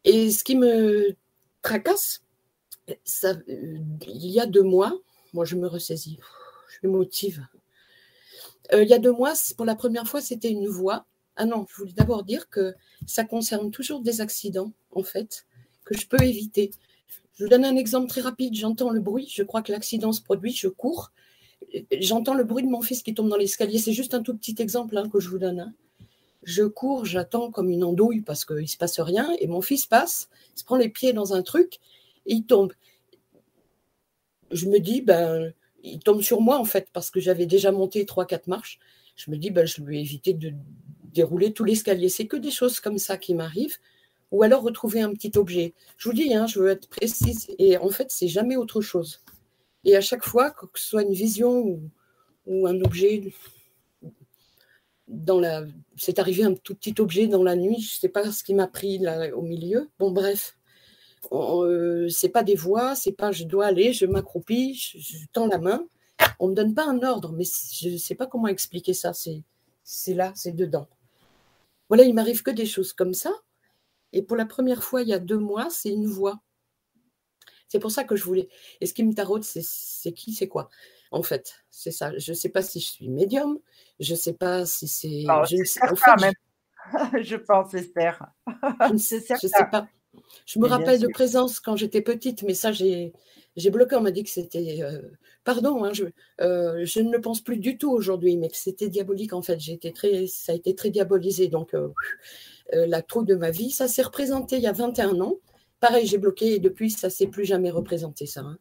Et 0.06 0.32
ce 0.32 0.44
qui 0.44 0.56
me 0.56 1.16
tracasse, 1.62 2.24
ça, 3.04 3.34
il 3.48 4.28
y 4.28 4.40
a 4.40 4.46
deux 4.46 4.64
mois, 4.64 4.98
moi 5.34 5.46
je 5.46 5.56
me 5.56 5.68
ressaisis, 5.68 6.18
je 6.70 6.88
me 6.88 6.94
motive. 6.94 7.46
Euh, 8.74 8.84
il 8.84 8.90
y 8.90 8.94
a 8.94 9.00
deux 9.00 9.12
mois, 9.12 9.34
pour 9.58 9.66
la 9.66 9.76
première 9.76 10.08
fois, 10.08 10.22
c'était 10.22 10.50
une 10.50 10.68
voix. 10.68 11.06
Ah 11.42 11.46
non, 11.46 11.66
je 11.70 11.78
voulais 11.78 11.94
d'abord 11.94 12.26
dire 12.26 12.50
que 12.50 12.76
ça 13.08 13.24
concerne 13.24 13.72
toujours 13.72 14.02
des 14.02 14.20
accidents, 14.20 14.74
en 14.92 15.04
fait, 15.04 15.46
que 15.86 15.98
je 15.98 16.06
peux 16.06 16.22
éviter. 16.22 16.72
Je 17.36 17.46
vous 17.46 17.50
donne 17.50 17.64
un 17.64 17.78
exemple 17.78 18.10
très 18.10 18.20
rapide. 18.20 18.56
J'entends 18.56 18.90
le 18.90 19.00
bruit, 19.00 19.32
je 19.34 19.44
crois 19.44 19.62
que 19.62 19.72
l'accident 19.72 20.12
se 20.12 20.22
produit, 20.22 20.52
je 20.52 20.68
cours. 20.68 21.14
J'entends 21.94 22.34
le 22.34 22.44
bruit 22.44 22.64
de 22.64 22.68
mon 22.68 22.82
fils 22.82 23.04
qui 23.04 23.14
tombe 23.14 23.30
dans 23.30 23.38
l'escalier. 23.38 23.80
C'est 23.80 23.94
juste 23.94 24.14
un 24.14 24.22
tout 24.22 24.36
petit 24.36 24.56
exemple 24.60 24.98
hein, 24.98 25.08
que 25.08 25.22
je 25.22 25.30
vous 25.30 25.38
donne. 25.38 25.62
Hein. 25.62 25.74
Je 26.44 26.64
cours, 26.64 27.06
j'attends 27.06 27.52
comme 27.52 27.70
une 27.70 27.86
andouille 27.86 28.20
parce 28.20 28.44
qu'il 28.44 28.58
ne 28.58 28.66
se 28.66 28.76
passe 28.76 29.00
rien. 29.00 29.34
Et 29.40 29.48
mon 29.48 29.62
fils 29.62 29.86
passe, 29.86 30.28
il 30.58 30.60
se 30.60 30.66
prend 30.66 30.76
les 30.76 30.90
pieds 30.90 31.14
dans 31.14 31.34
un 31.34 31.42
truc 31.42 31.80
et 32.26 32.34
il 32.34 32.46
tombe. 32.46 32.74
Je 34.52 34.66
me 34.66 34.80
dis, 34.80 35.02
ben, 35.02 35.54
il 35.84 36.00
tombe 36.00 36.22
sur 36.22 36.42
moi 36.42 36.60
en 36.60 36.66
fait 36.66 36.90
parce 36.92 37.12
que 37.12 37.22
j'avais 37.22 37.46
déjà 37.46 37.72
monté 37.72 38.04
3-4 38.04 38.42
marches. 38.48 38.78
Je 39.16 39.32
me 39.32 39.38
dis, 39.38 39.52
ben, 39.52 39.66
je 39.66 39.82
lui 39.82 40.00
ai 40.00 40.02
évité 40.02 40.34
de 40.34 40.52
dérouler 41.14 41.54
tout 41.54 41.64
l'escalier. 41.64 42.10
C'est 42.10 42.28
que 42.28 42.38
des 42.38 42.52
choses 42.52 42.80
comme 42.80 42.98
ça 42.98 43.18
qui 43.18 43.34
m'arrivent. 43.34 43.78
Ou 44.32 44.44
alors 44.44 44.62
retrouver 44.62 45.02
un 45.02 45.12
petit 45.14 45.32
objet. 45.38 45.74
Je 45.98 46.08
vous 46.08 46.14
dis, 46.14 46.34
hein, 46.36 46.46
je 46.46 46.60
veux 46.60 46.70
être 46.70 46.88
précise. 46.88 47.48
Et 47.58 47.78
en 47.78 47.90
fait, 47.90 48.12
c'est 48.12 48.28
jamais 48.28 48.56
autre 48.56 48.80
chose. 48.80 49.22
Et 49.84 49.96
à 49.96 50.02
chaque 50.02 50.24
fois, 50.24 50.52
que 50.52 50.68
ce 50.76 50.90
soit 50.90 51.04
une 51.04 51.14
vision 51.14 51.80
ou, 52.46 52.68
un 52.68 52.80
objet, 52.82 53.34
dans 55.08 55.40
la, 55.40 55.66
c'est 55.98 56.20
arrivé 56.20 56.44
un 56.44 56.54
tout 56.54 56.76
petit 56.76 56.94
objet 57.00 57.28
dans 57.28 57.44
la 57.44 57.56
nuit, 57.56 57.80
je 57.80 57.96
ne 57.96 58.00
sais 58.00 58.10
pas 58.10 58.32
ce 58.32 58.44
qui 58.44 58.54
m'a 58.54 58.68
pris 58.68 59.00
là 59.00 59.36
au 59.36 59.42
milieu. 59.42 59.90
Bon, 59.98 60.12
bref, 60.12 60.58
euh, 61.32 62.08
c'est 62.10 62.30
pas 62.30 62.44
des 62.44 62.56
voix, 62.56 62.96
c'est 62.96 63.12
pas 63.12 63.32
je 63.32 63.44
dois 63.46 63.68
aller, 63.68 63.94
je 63.94 64.06
m'accroupis, 64.06 64.76
je, 64.76 65.26
tends 65.34 65.48
la 65.48 65.58
main. 65.58 65.86
On 66.40 66.48
me 66.50 66.56
donne 66.56 66.74
pas 66.74 66.86
un 66.86 67.02
ordre, 67.04 67.32
mais 67.34 67.46
je 67.46 67.90
ne 67.90 67.98
sais 67.98 68.16
pas 68.16 68.28
comment 68.28 68.48
expliquer 68.48 68.94
ça. 68.94 69.14
C'est 69.14 70.14
là, 70.14 70.32
c'est 70.36 70.56
dedans. 70.56 70.88
Voilà, 71.90 72.04
il 72.04 72.14
m'arrive 72.14 72.44
que 72.44 72.52
des 72.52 72.66
choses 72.66 72.94
comme 72.94 73.14
ça. 73.14 73.34
Et 74.14 74.24
pour 74.24 74.38
la 74.38 74.46
première 74.46 74.84
fois, 74.84 75.02
il 75.02 75.10
y 75.10 75.14
a 75.14 75.20
deux 75.20 75.38
mois, 75.38 75.70
c'est 75.70 75.90
une 75.90 76.08
voix. 76.08 76.40
C'est 77.68 77.80
pour 77.80 77.92
ça 77.92 78.04
que 78.04 78.16
je 78.16 78.24
voulais. 78.24 78.50
Et 78.82 78.88
ce 78.88 78.94
qui 78.94 79.04
me 79.04 79.14
taraude, 79.14 79.44
c'est 79.44 80.14
qui, 80.14 80.34
c'est 80.34 80.48
quoi? 80.48 80.70
En 81.12 81.24
fait, 81.24 81.64
c'est 81.70 81.92
ça. 81.92 82.18
Je 82.18 82.32
ne 82.32 82.36
sais 82.36 82.50
pas 82.50 82.62
si 82.62 82.80
je 82.80 82.86
suis 82.86 83.10
médium. 83.10 83.60
Je 84.00 84.14
ne 84.14 84.18
sais 84.18 84.34
pas 84.34 84.66
si 84.66 84.88
c'est. 84.88 85.26
Je 85.50 85.64
sais 85.64 85.80
pas 85.80 86.16
même. 86.18 86.34
Je... 87.22 87.36
pense, 87.36 87.74
Esther. 87.74 88.26
je 88.48 88.94
ne 88.94 88.98
sais, 88.98 89.22
pas. 89.72 89.88
Je 90.46 90.60
me 90.60 90.68
rappelle 90.68 91.00
de 91.00 91.08
présence 91.08 91.60
quand 91.60 91.76
j'étais 91.76 92.02
petite, 92.02 92.44
mais 92.44 92.54
ça, 92.54 92.72
j'ai 92.72 93.14
bloqué. 93.72 93.96
On 93.96 94.02
m'a 94.02 94.12
dit 94.12 94.24
que 94.24 94.30
c'était. 94.30 94.80
Euh, 94.82 95.02
pardon, 95.44 95.84
hein, 95.84 95.92
je, 95.94 96.06
euh, 96.42 96.86
je, 96.86 97.00
ne 97.02 97.12
le 97.12 97.22
pense 97.22 97.42
plus 97.42 97.58
du 97.58 97.78
tout 97.78 97.92
aujourd'hui, 97.92 98.38
mais 98.38 98.50
que 98.50 98.58
c'était 98.58 98.90
diabolique 98.90 99.34
en 99.34 99.42
fait. 99.42 99.60
Été 99.68 99.94
très, 99.94 100.28
ça 100.28 100.54
a 100.54 100.56
été 100.56 100.76
très 100.76 100.90
diabolisé. 100.90 101.48
Donc, 101.48 101.74
euh, 101.74 101.90
la 102.74 103.02
trouille 103.02 103.26
de 103.26 103.36
ma 103.36 103.52
vie, 103.52 103.72
ça 103.72 103.88
s'est 103.88 104.02
représenté 104.02 104.58
il 104.58 104.64
y 104.64 104.68
a 104.68 104.72
21 104.72 105.20
ans. 105.22 105.36
Pareil, 105.80 106.06
j'ai 106.06 106.18
bloqué 106.18 106.56
et 106.56 106.60
depuis, 106.60 106.90
ça 106.90 107.08
ne 107.08 107.12
s'est 107.12 107.28
plus 107.28 107.46
jamais 107.46 107.70
représenté, 107.70 108.26
ça. 108.26 108.42
Hein. 108.42 108.58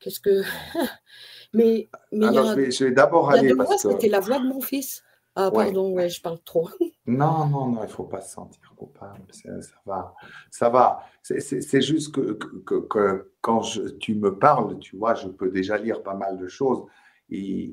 Qu'est-ce 0.00 0.20
que. 0.20 0.42
mais, 1.52 1.88
mais 2.12 2.26
Alors, 2.26 2.54
je 2.56 2.84
vais, 2.84 2.92
d'abord 2.92 3.30
aller. 3.30 3.54
Parce 3.54 3.82
que... 3.82 3.90
C'était 3.90 4.08
la 4.08 4.20
voix 4.20 4.38
de 4.38 4.46
mon 4.46 4.60
fils. 4.60 5.02
Ah, 5.40 5.52
pardon, 5.52 5.92
ouais, 5.92 6.08
je 6.08 6.20
parle 6.20 6.40
trop. 6.40 6.68
non, 7.06 7.46
non, 7.46 7.68
non, 7.68 7.82
il 7.82 7.86
ne 7.86 7.92
faut 7.92 8.02
pas 8.02 8.20
se 8.20 8.34
sentir 8.34 8.74
coupable. 8.76 9.22
Ça, 9.30 9.50
va. 9.86 10.14
Ça 10.50 10.68
va. 10.68 11.04
C'est 11.22 11.80
juste 11.80 12.12
que, 12.12 12.32
que, 12.32 13.30
quand 13.40 13.62
je, 13.62 13.82
tu 13.82 14.16
me 14.16 14.36
parles, 14.36 14.80
tu 14.80 14.96
vois, 14.96 15.14
je 15.14 15.28
peux 15.28 15.48
déjà 15.48 15.78
lire 15.78 16.02
pas 16.02 16.14
mal 16.14 16.38
de 16.38 16.48
choses. 16.48 16.82
Et 17.30 17.72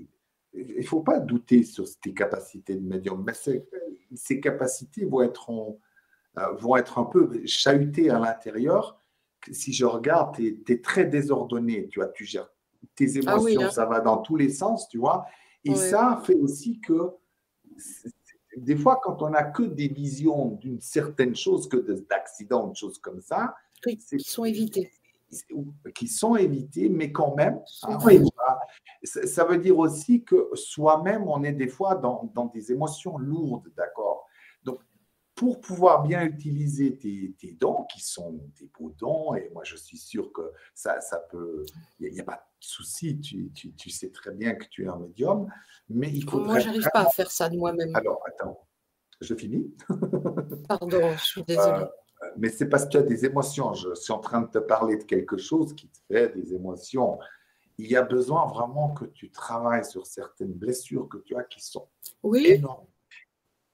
il 0.53 0.78
ne 0.78 0.84
faut 0.84 1.01
pas 1.01 1.20
douter 1.20 1.63
sur 1.63 1.86
tes 2.01 2.13
capacités 2.13 2.76
de 2.76 2.86
médium. 2.88 3.26
Mais 3.26 3.34
ces 4.13 4.39
capacités 4.39 5.05
vont 5.05 5.24
être 5.24 5.49
en 5.49 5.80
euh, 6.38 6.51
vont 6.57 6.76
être 6.76 6.99
un 6.99 7.05
peu 7.05 7.32
chahutés 7.47 8.11
à 8.11 8.20
l'intérieur. 8.20 9.01
Si 9.51 9.74
je 9.74 9.86
regarde, 9.86 10.36
tu 10.36 10.63
es, 10.68 10.82
très 10.82 11.05
désordonné, 11.05 11.88
tu 11.88 11.99
vois, 11.99 12.09
tu 12.09 12.26
gères 12.26 12.51
tes 12.95 13.07
ah 13.26 13.38
émotions, 13.38 13.72
ça 13.72 13.86
va 13.86 14.01
dans 14.01 14.18
tous 14.18 14.36
les 14.36 14.49
sens, 14.49 14.88
tu 14.88 14.99
vois. 14.99 15.26
Et 15.63 15.74
ça 15.74 16.22
fait 16.26 16.36
aussi 16.36 16.80
que 16.80 17.09
des 18.57 18.76
fois, 18.76 18.99
quand 19.03 19.21
on 19.21 19.30
n'a 19.30 19.43
que 19.43 19.63
des 19.63 19.88
visions 19.88 20.51
d'une 20.51 20.80
certaine 20.80 21.36
chose, 21.36 21.67
que 21.67 21.78
d'accidents, 22.09 22.67
de 22.67 22.76
choses 22.76 22.99
comme 22.99 23.21
ça, 23.21 23.55
qui 23.84 24.19
sont 24.19 24.45
évités. 24.45 24.91
Qui 25.93 26.07
sont 26.07 26.36
évités, 26.36 26.88
mais 26.88 27.11
quand 27.11 27.36
même, 27.36 27.59
hein, 27.84 27.97
ça 29.03 29.43
veut 29.43 29.57
dire 29.57 29.78
aussi 29.78 30.23
que 30.23 30.49
soi-même, 30.53 31.28
on 31.28 31.43
est 31.43 31.51
des 31.51 31.67
fois 31.67 31.95
dans, 31.95 32.32
dans 32.34 32.45
des 32.45 32.71
émotions 32.71 33.17
lourdes, 33.17 33.71
d'accord? 33.76 34.26
Pour 35.34 35.59
pouvoir 35.59 36.03
bien 36.03 36.23
utiliser 36.23 36.97
tes, 36.97 37.57
dons, 37.59 37.84
qui 37.91 37.99
sont 37.99 38.39
des 38.57 38.71
beaux 38.80 38.91
dons, 38.91 39.36
et 39.36 39.49
moi 39.53 39.65
je 39.65 39.76
suis 39.76 39.97
sûr 39.97 40.32
que 40.32 40.53
ça, 40.73 41.01
ça 41.01 41.19
peut, 41.30 41.65
il 41.99 42.13
n'y 42.13 42.21
a, 42.21 42.23
pas 42.23 42.47
souci, 42.66 43.20
tu, 43.20 43.51
tu, 43.51 43.89
sais 43.89 44.09
très 44.09 44.32
bien 44.32 44.55
que 44.55 44.66
tu 44.66 44.86
es 44.86 44.88
un 44.88 44.97
médium, 44.97 45.47
mais 45.89 46.09
il 46.09 46.30
faut. 46.30 46.39
Moi, 46.39 46.59
j'arrive 46.59 46.88
pas 46.93 47.01
à 47.01 47.09
faire 47.09 47.32
ça 47.32 47.49
de 47.49 47.57
moi-même. 47.57 47.95
Alors, 47.95 48.22
attends, 48.28 48.68
je 49.22 49.36
finis. 49.36 49.74
Pardon, 50.68 51.11
je 51.18 51.24
suis 51.24 51.43
désolée. 51.43 51.84
Euh, 51.84 52.32
mais 52.38 52.49
c'est 52.49 52.68
parce 52.68 52.86
que 52.86 52.89
tu 52.89 52.97
as 52.97 53.03
des 53.03 53.26
émotions. 53.26 53.74
Je 53.74 53.93
suis 53.95 54.13
en 54.13 54.20
train 54.20 54.41
de 54.41 54.47
te 54.47 54.57
parler 54.57 54.97
de 54.97 55.03
quelque 55.03 55.38
chose 55.38 55.74
qui 55.74 55.88
te 55.88 55.97
fait 56.07 56.30
des 56.36 56.53
émotions. 56.53 57.20
Il 57.78 57.88
y 57.88 57.95
a 57.95 58.01
besoin 58.01 58.47
vraiment 58.47 58.93
que 58.93 59.05
tu 59.05 59.30
travailles 59.30 59.86
sur 59.86 60.05
certaines 60.05 60.53
blessures 60.53 61.09
que 61.09 61.18
tu 61.18 61.36
as 61.36 61.43
qui 61.43 61.61
sont 61.61 61.88
oui. 62.24 62.45
énormes. 62.47 62.88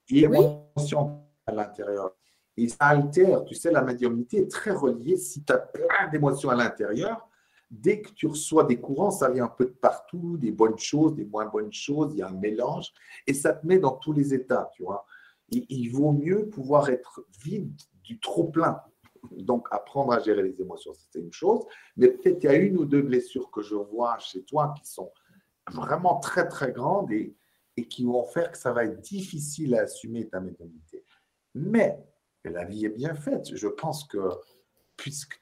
Et 0.10 0.22
émotions 0.22 1.24
à 1.46 1.52
l'intérieur. 1.52 2.16
Et 2.58 2.68
ça 2.68 2.78
altère, 2.82 3.46
tu 3.46 3.56
sais, 3.56 3.72
la 3.72 3.82
médiumnité 3.82 4.40
est 4.40 4.52
très 4.52 4.72
reliée. 4.72 5.18
Si 5.18 5.44
tu 5.44 5.54
as 5.54 5.58
plein 5.58 6.10
d'émotions 6.12 6.50
à 6.50 6.56
l'intérieur, 6.56 7.30
dès 7.72 8.02
que 8.02 8.12
tu 8.12 8.28
reçois 8.28 8.66
des 8.66 8.80
courants, 8.80 9.12
ça 9.12 9.30
vient 9.30 9.46
un 9.46 9.48
peu 9.48 9.66
de 9.66 9.72
partout, 9.72 10.38
des 10.38 10.52
bonnes 10.52 10.78
choses, 10.78 11.16
des 11.16 11.26
moins 11.26 11.46
bonnes 11.46 11.72
choses, 11.72 12.12
il 12.14 12.20
y 12.20 12.22
a 12.22 12.28
un 12.28 12.34
mélange, 12.34 12.92
et 13.26 13.34
ça 13.34 13.54
te 13.54 13.66
met 13.66 13.80
dans 13.80 13.96
tous 13.96 14.12
les 14.12 14.34
états, 14.34 14.70
tu 14.76 14.84
vois. 14.84 15.06
il 15.50 15.88
vaut 15.90 16.12
mieux 16.12 16.50
pouvoir 16.50 16.90
être 16.90 17.26
vide 17.44 17.74
du 18.04 18.20
trop 18.20 18.46
plein. 18.46 18.82
Donc, 19.32 19.68
apprendre 19.72 20.14
à 20.14 20.20
gérer 20.20 20.44
les 20.44 20.60
émotions, 20.62 20.94
c'est 20.94 21.20
une 21.20 21.32
chose. 21.32 21.64
Mais 21.96 22.10
peut-être 22.10 22.44
il 22.44 22.48
y 22.48 22.50
a 22.50 22.56
une 22.56 22.78
ou 22.78 22.86
deux 22.86 23.02
blessures 23.02 23.52
que 23.52 23.62
je 23.62 23.76
vois 23.76 24.18
chez 24.18 24.44
toi 24.44 24.74
qui 24.78 24.90
sont 24.90 25.12
vraiment 25.72 26.20
très, 26.20 26.48
très 26.48 26.72
grandes 26.72 27.12
et, 27.12 27.36
et 27.78 27.88
qui 27.88 28.04
vont 28.04 28.26
faire 28.26 28.52
que 28.52 28.58
ça 28.58 28.74
va 28.74 28.86
être 28.86 29.00
difficile 29.00 29.76
à 29.76 29.82
assumer 29.82 30.28
ta 30.28 30.40
médiumnité. 30.40 31.06
Mais 31.54 32.04
la 32.44 32.66
vie 32.66 32.86
est 32.86 32.90
bien 32.90 33.16
faite. 33.16 33.56
Je 33.56 33.68
pense 33.68 34.06
que 34.06 34.18
puisque 35.02 35.42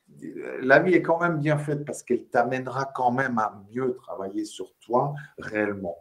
la 0.61 0.79
vie 0.79 0.93
est 0.93 1.01
quand 1.01 1.19
même 1.19 1.37
bien 1.37 1.57
faite 1.57 1.83
parce 1.85 2.01
qu'elle 2.01 2.25
t'amènera 2.27 2.85
quand 2.95 3.11
même 3.11 3.37
à 3.37 3.61
mieux 3.71 3.95
travailler 3.95 4.45
sur 4.45 4.73
toi 4.79 5.13
réellement, 5.37 5.97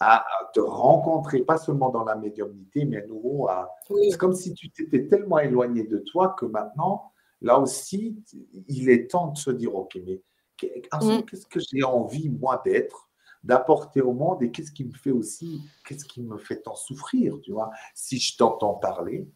à, 0.00 0.24
te 0.52 0.60
rencontrer, 0.60 1.40
pas 1.40 1.56
seulement 1.56 1.88
dans 1.88 2.04
la 2.04 2.14
médiumnité, 2.16 2.84
mais 2.84 3.02
à 3.02 3.06
nouveau 3.06 3.48
à... 3.48 3.74
C'est 4.10 4.18
comme 4.18 4.34
si 4.34 4.52
tu 4.52 4.70
t'étais 4.70 5.06
tellement 5.06 5.38
éloigné 5.38 5.84
de 5.84 5.98
toi 5.98 6.34
que 6.38 6.44
maintenant, 6.44 7.12
là 7.40 7.58
aussi, 7.58 8.22
il 8.68 8.90
est 8.90 9.10
temps 9.10 9.28
de 9.28 9.38
se 9.38 9.50
dire, 9.50 9.74
ok, 9.74 9.98
mais 10.04 10.22
mm. 10.62 11.22
qu'est-ce 11.22 11.46
que 11.46 11.60
j'ai 11.60 11.82
envie, 11.82 12.28
moi, 12.28 12.60
d'être 12.64 13.08
d'apporter 13.44 14.00
au 14.00 14.12
monde 14.12 14.42
et 14.42 14.50
qu'est-ce 14.50 14.72
qui 14.72 14.84
me 14.84 14.92
fait 14.92 15.12
aussi, 15.12 15.62
qu'est-ce 15.86 16.04
qui 16.04 16.22
me 16.22 16.38
fait 16.38 16.60
tant 16.60 16.74
souffrir, 16.74 17.38
tu 17.42 17.52
vois? 17.52 17.70
Si 17.94 18.18
je 18.18 18.36
t'entends 18.36 18.74
parler, 18.74 19.28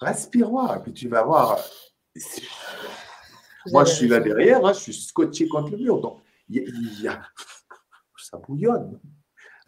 respire-moi, 0.00 0.76
et 0.76 0.82
puis 0.82 0.92
tu 0.92 1.08
vas 1.08 1.22
voir. 1.22 1.58
Moi, 3.66 3.84
je 3.84 3.92
suis 3.92 4.08
là 4.08 4.20
derrière, 4.20 4.64
hein, 4.64 4.72
je 4.72 4.80
suis 4.80 4.94
scotché 4.94 5.48
contre 5.48 5.72
le 5.72 5.78
mur, 5.78 6.00
donc 6.00 6.20
il 6.48 7.02
y, 7.02 7.08
a, 7.08 7.22
ça 8.16 8.38
bouillonne. 8.38 8.98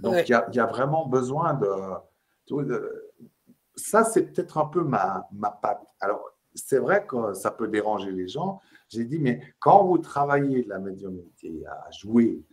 Donc 0.01 0.29
il 0.29 0.33
y, 0.33 0.59
a, 0.61 0.67
vraiment 0.67 1.07
besoin 1.07 1.55
de. 1.55 1.69
ça, 3.77 4.05
c'est 4.05 4.33
peut-être 4.33 4.59
un 4.59 4.67
peu 4.67 4.83
ma, 4.83 5.29
ma 5.33 5.51
patte. 5.51 5.87
Alors, 6.01 6.33
c'est 6.55 6.79
vrai 6.79 7.07
que 7.07 7.35
ça 7.35 7.51
peut 7.51 7.69
déranger 7.69 8.11
les 8.11 8.29
gens. 8.29 8.61
J'ai 8.89 9.05
dit, 9.05 9.19
mais 9.19 9.43
quand 9.59 9.85
vous 9.85 9.99
travaillez 9.99 10.65
de 10.65 10.69
la 10.69 10.79
médiumnité, 10.79 11.65
à 11.67 11.91
jouer, 11.91 12.45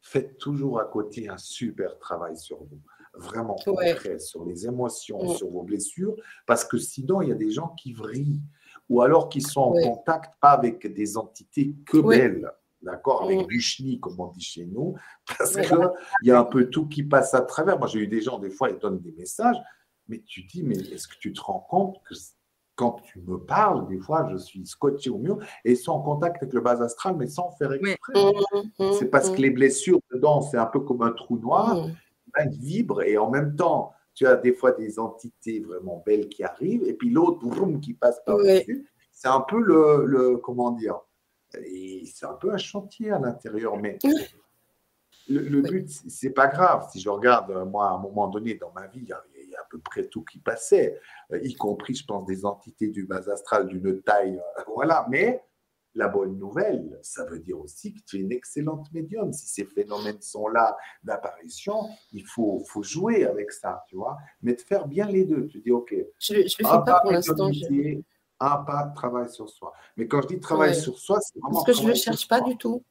faites 0.00 0.38
toujours 0.38 0.80
à 0.80 0.84
côté 0.84 1.28
un 1.28 1.36
super 1.36 1.98
travail 1.98 2.36
sur 2.36 2.58
vous. 2.58 2.80
Vraiment 3.14 3.54
concret, 3.54 4.18
sur 4.18 4.44
les 4.44 4.66
émotions, 4.66 5.24
mm. 5.24 5.36
sur 5.36 5.48
vos 5.48 5.62
blessures, 5.62 6.16
parce 6.46 6.64
que 6.64 6.78
sinon, 6.78 7.22
il 7.22 7.28
y 7.28 7.32
a 7.32 7.36
des 7.36 7.50
gens 7.50 7.68
qui 7.68 7.92
vrillent 7.92 8.42
ou 8.88 9.02
alors 9.02 9.28
qui 9.28 9.40
sont 9.40 9.60
en 9.60 9.72
contact 9.72 10.34
pas 10.40 10.50
avec 10.50 10.86
des 10.92 11.16
entités 11.16 11.74
que 11.86 11.98
belles. 11.98 12.50
D'accord 12.82 13.22
Avec 13.22 13.44
mm. 13.44 13.46
du 13.46 13.60
chenille, 13.60 13.98
comme 13.98 14.20
on 14.20 14.26
dit 14.26 14.42
chez 14.42 14.66
nous, 14.66 14.94
parce 15.38 15.56
qu'il 15.56 15.90
y 16.22 16.30
a 16.30 16.38
un 16.38 16.44
peu 16.44 16.68
tout 16.68 16.86
qui 16.86 17.02
passe 17.02 17.32
à 17.32 17.40
travers. 17.40 17.78
Moi, 17.78 17.88
j'ai 17.88 18.00
eu 18.00 18.06
des 18.06 18.20
gens, 18.20 18.38
des 18.38 18.50
fois, 18.50 18.68
ils 18.70 18.78
donnent 18.78 19.00
des 19.00 19.12
messages. 19.12 19.56
Mais 20.06 20.22
tu 20.26 20.42
dis, 20.42 20.62
mais 20.62 20.76
est-ce 20.76 21.08
que 21.08 21.16
tu 21.18 21.32
te 21.32 21.40
rends 21.40 21.60
compte 21.60 21.96
que 22.04 22.14
quand 22.74 23.00
tu 23.04 23.20
me 23.20 23.38
parles, 23.38 23.86
des 23.88 23.98
fois, 23.98 24.28
je 24.30 24.36
suis 24.36 24.66
scotché 24.66 25.08
au 25.08 25.18
mur 25.18 25.38
et 25.64 25.76
sans 25.76 26.00
contact 26.00 26.42
avec 26.42 26.52
le 26.52 26.60
bas 26.60 26.82
astral, 26.82 27.16
mais 27.16 27.26
sans 27.26 27.50
faire 27.52 27.72
exprès. 27.72 28.12
Mmh, 28.14 28.82
mmh, 28.82 28.92
c'est 28.98 29.06
parce 29.06 29.30
que 29.30 29.40
les 29.40 29.50
blessures 29.50 30.00
dedans, 30.12 30.42
c'est 30.42 30.58
un 30.58 30.66
peu 30.66 30.80
comme 30.80 31.02
un 31.02 31.12
trou 31.12 31.38
noir, 31.38 31.88
ben, 32.34 32.50
ils 32.52 32.60
vibrent 32.60 33.02
et 33.02 33.16
en 33.16 33.30
même 33.30 33.54
temps, 33.56 33.93
tu 34.14 34.26
as 34.26 34.36
des 34.36 34.52
fois 34.52 34.72
des 34.72 34.98
entités 34.98 35.60
vraiment 35.60 36.02
belles 36.06 36.28
qui 36.28 36.44
arrivent 36.44 36.84
et 36.84 36.94
puis 36.94 37.10
l'autre, 37.10 37.46
qui 37.80 37.94
passe 37.94 38.20
par-dessus. 38.24 38.88
C'est 39.12 39.28
un 39.28 39.40
peu 39.40 39.60
le, 39.60 40.04
le, 40.06 40.36
comment 40.38 40.72
dire, 40.72 41.00
c'est 41.52 42.26
un 42.26 42.34
peu 42.34 42.52
un 42.52 42.56
chantier 42.56 43.10
à 43.10 43.18
l'intérieur, 43.18 43.76
mais 43.76 43.98
le, 45.28 45.40
le 45.40 45.62
but, 45.62 45.88
c'est 45.88 46.30
pas 46.30 46.48
grave. 46.48 46.88
Si 46.92 47.00
je 47.00 47.08
regarde, 47.08 47.50
moi, 47.70 47.88
à 47.88 47.92
un 47.92 47.98
moment 47.98 48.28
donné 48.28 48.54
dans 48.54 48.72
ma 48.72 48.86
vie, 48.88 49.00
il 49.02 49.08
y 49.08 49.12
a, 49.12 49.24
à 49.60 49.66
peu 49.70 49.78
près 49.78 50.06
tout 50.06 50.24
qui 50.24 50.38
passait, 50.38 51.00
euh, 51.32 51.38
y 51.42 51.54
compris, 51.54 51.94
je 51.94 52.04
pense, 52.04 52.26
des 52.26 52.44
entités 52.44 52.88
du 52.88 53.06
bas 53.06 53.28
astral 53.30 53.68
d'une 53.68 54.02
taille, 54.02 54.36
euh, 54.58 54.62
voilà. 54.74 55.06
Mais 55.08 55.44
la 55.94 56.08
bonne 56.08 56.38
nouvelle, 56.38 56.98
ça 57.02 57.24
veut 57.24 57.38
dire 57.38 57.58
aussi 57.58 57.94
que 57.94 58.00
tu 58.06 58.16
es 58.16 58.20
une 58.20 58.32
excellente 58.32 58.92
médium. 58.92 59.32
Si 59.32 59.46
ces 59.46 59.64
phénomènes 59.64 60.20
sont 60.20 60.48
là 60.48 60.76
d'apparition, 61.02 61.88
il 62.12 62.26
faut, 62.26 62.62
faut 62.66 62.82
jouer 62.82 63.24
avec 63.24 63.52
ça, 63.52 63.84
tu 63.88 63.96
vois. 63.96 64.16
Mais 64.42 64.54
de 64.54 64.60
faire 64.60 64.86
bien 64.86 65.06
les 65.06 65.24
deux. 65.24 65.46
Tu 65.46 65.60
dis, 65.60 65.70
OK, 65.70 65.94
je 66.18 66.34
ne 66.34 66.38
le 66.42 66.48
fais 66.48 66.62
pas 66.62 67.00
pour 67.02 67.12
l'instant. 67.12 67.50
Un 68.40 68.56
pas 68.58 68.86
de 68.86 68.94
travail 68.94 69.30
sur 69.30 69.48
soi. 69.48 69.72
Mais 69.96 70.08
quand 70.08 70.20
je 70.22 70.28
dis 70.28 70.40
travail 70.40 70.74
sur 70.74 70.98
soi, 70.98 71.20
c'est 71.20 71.38
vraiment. 71.38 71.62
Parce 71.62 71.66
que 71.66 71.72
je 71.72 71.82
ne 71.82 71.88
le 71.88 71.94
cherche 71.94 72.26
pas 72.28 72.40
du 72.40 72.56
tout. 72.56 72.82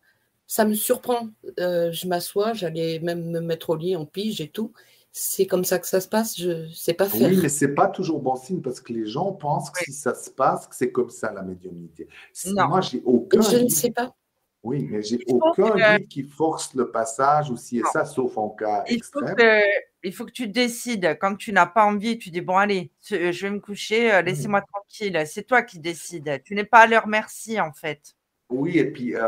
Ça 0.47 0.65
me 0.65 0.73
surprend. 0.73 1.29
Euh, 1.59 1.91
je 1.91 2.07
m'assois, 2.07 2.53
j'allais 2.53 2.99
même 2.99 3.29
me 3.29 3.41
mettre 3.41 3.71
au 3.71 3.75
lit 3.75 3.95
en 3.95 4.05
pige 4.05 4.39
et 4.39 4.49
tout 4.49 4.71
c'est 5.15 5.45
comme 5.45 5.63
ça 5.63 5.77
que 5.77 5.85
ça 5.85 6.01
se 6.01 6.07
passe, 6.07 6.39
je 6.39 6.67
sais 6.73 6.95
pas 6.95 7.07
faire. 7.07 7.29
Oui, 7.29 7.37
mais 7.39 7.49
c'est 7.49 7.75
pas 7.75 7.87
toujours 7.87 8.19
bon 8.19 8.35
signe 8.35 8.61
parce 8.61 8.81
que 8.81 8.91
les 8.91 9.05
gens 9.05 9.31
pensent 9.31 9.69
que 9.69 9.83
si 9.83 9.93
ça 9.93 10.15
se 10.15 10.31
passe, 10.31 10.65
que 10.65 10.75
c'est 10.75 10.91
comme 10.91 11.11
ça 11.11 11.31
la 11.31 11.43
médiumnité. 11.43 12.07
Non. 12.47 12.67
Moi, 12.67 12.81
j'ai 12.81 13.01
aucun. 13.05 13.39
Je 13.41 13.57
ne 13.57 13.69
sais 13.69 13.91
pas. 13.91 14.15
Oui, 14.63 14.87
mais 14.89 15.03
j'ai 15.03 15.19
aucun 15.27 15.75
guide 15.75 16.07
qui 16.07 16.23
force 16.23 16.73
le 16.73 16.89
passage 16.89 17.51
ou 17.51 17.57
si 17.57 17.77
et 17.77 17.83
ça, 17.91 18.05
sauf 18.05 18.37
en 18.37 18.49
cas 18.49 18.85
il 18.89 18.95
extrême. 18.95 19.27
Faut 19.27 19.35
que, 19.35 19.59
il 20.03 20.13
faut 20.13 20.25
que 20.25 20.31
tu 20.31 20.47
décides. 20.47 21.17
Quand 21.21 21.35
tu 21.35 21.53
n'as 21.53 21.67
pas 21.67 21.85
envie, 21.85 22.17
tu 22.17 22.31
dis 22.31 22.41
bon, 22.41 22.57
allez, 22.57 22.89
je 23.07 23.39
vais 23.39 23.51
me 23.51 23.59
coucher, 23.59 24.11
euh, 24.11 24.21
laissez-moi 24.23 24.61
tranquille. 24.61 25.21
C'est 25.27 25.43
toi 25.43 25.61
qui 25.61 25.77
décides. 25.79 26.41
Tu 26.43 26.55
n'es 26.55 26.63
pas 26.63 26.79
à 26.79 26.87
leur 26.87 27.05
merci, 27.05 27.61
en 27.61 27.71
fait. 27.71 28.15
Oui, 28.49 28.79
et 28.79 28.85
puis 28.89 29.15
euh, 29.15 29.27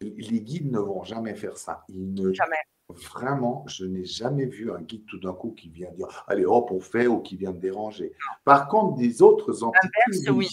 les 0.00 0.40
guides 0.40 0.70
ne 0.70 0.78
vont 0.78 1.02
jamais 1.02 1.34
faire 1.34 1.56
ça. 1.56 1.84
Ils 1.88 2.14
ne, 2.14 2.32
jamais. 2.32 2.56
Vraiment, 2.92 3.64
je 3.66 3.84
n'ai 3.84 4.04
jamais 4.04 4.46
vu 4.46 4.70
un 4.70 4.80
guide 4.80 5.04
tout 5.06 5.18
d'un 5.18 5.32
coup 5.32 5.52
qui 5.52 5.68
vient 5.68 5.90
dire 5.92 6.24
allez 6.26 6.44
hop, 6.44 6.70
on 6.70 6.80
fait 6.80 7.06
ou 7.06 7.20
qui 7.20 7.36
vient 7.36 7.52
me 7.52 7.60
déranger. 7.60 8.12
Par 8.44 8.68
contre, 8.68 8.96
des 8.96 9.22
autres 9.22 9.62
entités, 9.62 10.30
oui. 10.30 10.48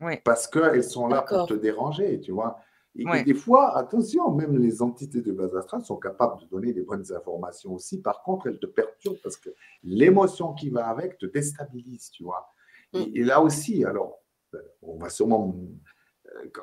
oui. 0.00 0.14
Parce 0.24 0.46
qu'elles 0.46 0.84
sont 0.84 1.08
là 1.08 1.22
pour 1.22 1.46
te 1.46 1.54
déranger, 1.54 2.20
tu 2.20 2.32
vois. 2.32 2.60
Et, 2.96 3.22
des 3.22 3.34
fois, 3.34 3.76
attention, 3.76 4.32
même 4.32 4.58
les 4.58 4.82
entités 4.82 5.22
de 5.22 5.30
base 5.30 5.54
astrale 5.54 5.84
sont 5.84 5.96
capables 5.96 6.40
de 6.40 6.46
donner 6.46 6.72
des 6.72 6.82
bonnes 6.82 7.04
informations 7.12 7.74
aussi. 7.74 8.00
Par 8.00 8.22
contre, 8.22 8.48
elles 8.48 8.58
te 8.58 8.66
perturbent 8.66 9.18
parce 9.22 9.36
que 9.36 9.50
l'émotion 9.84 10.52
qui 10.54 10.70
va 10.70 10.88
avec 10.88 11.16
te 11.18 11.26
déstabilise, 11.26 12.10
tu 12.10 12.24
vois. 12.24 12.52
et 12.92 13.22
mm. 13.22 13.26
là 13.26 13.40
aussi, 13.40 13.84
alors, 13.84 14.18
ben, 14.52 14.62
on 14.82 14.98
va 14.98 15.10
sûrement 15.10 15.54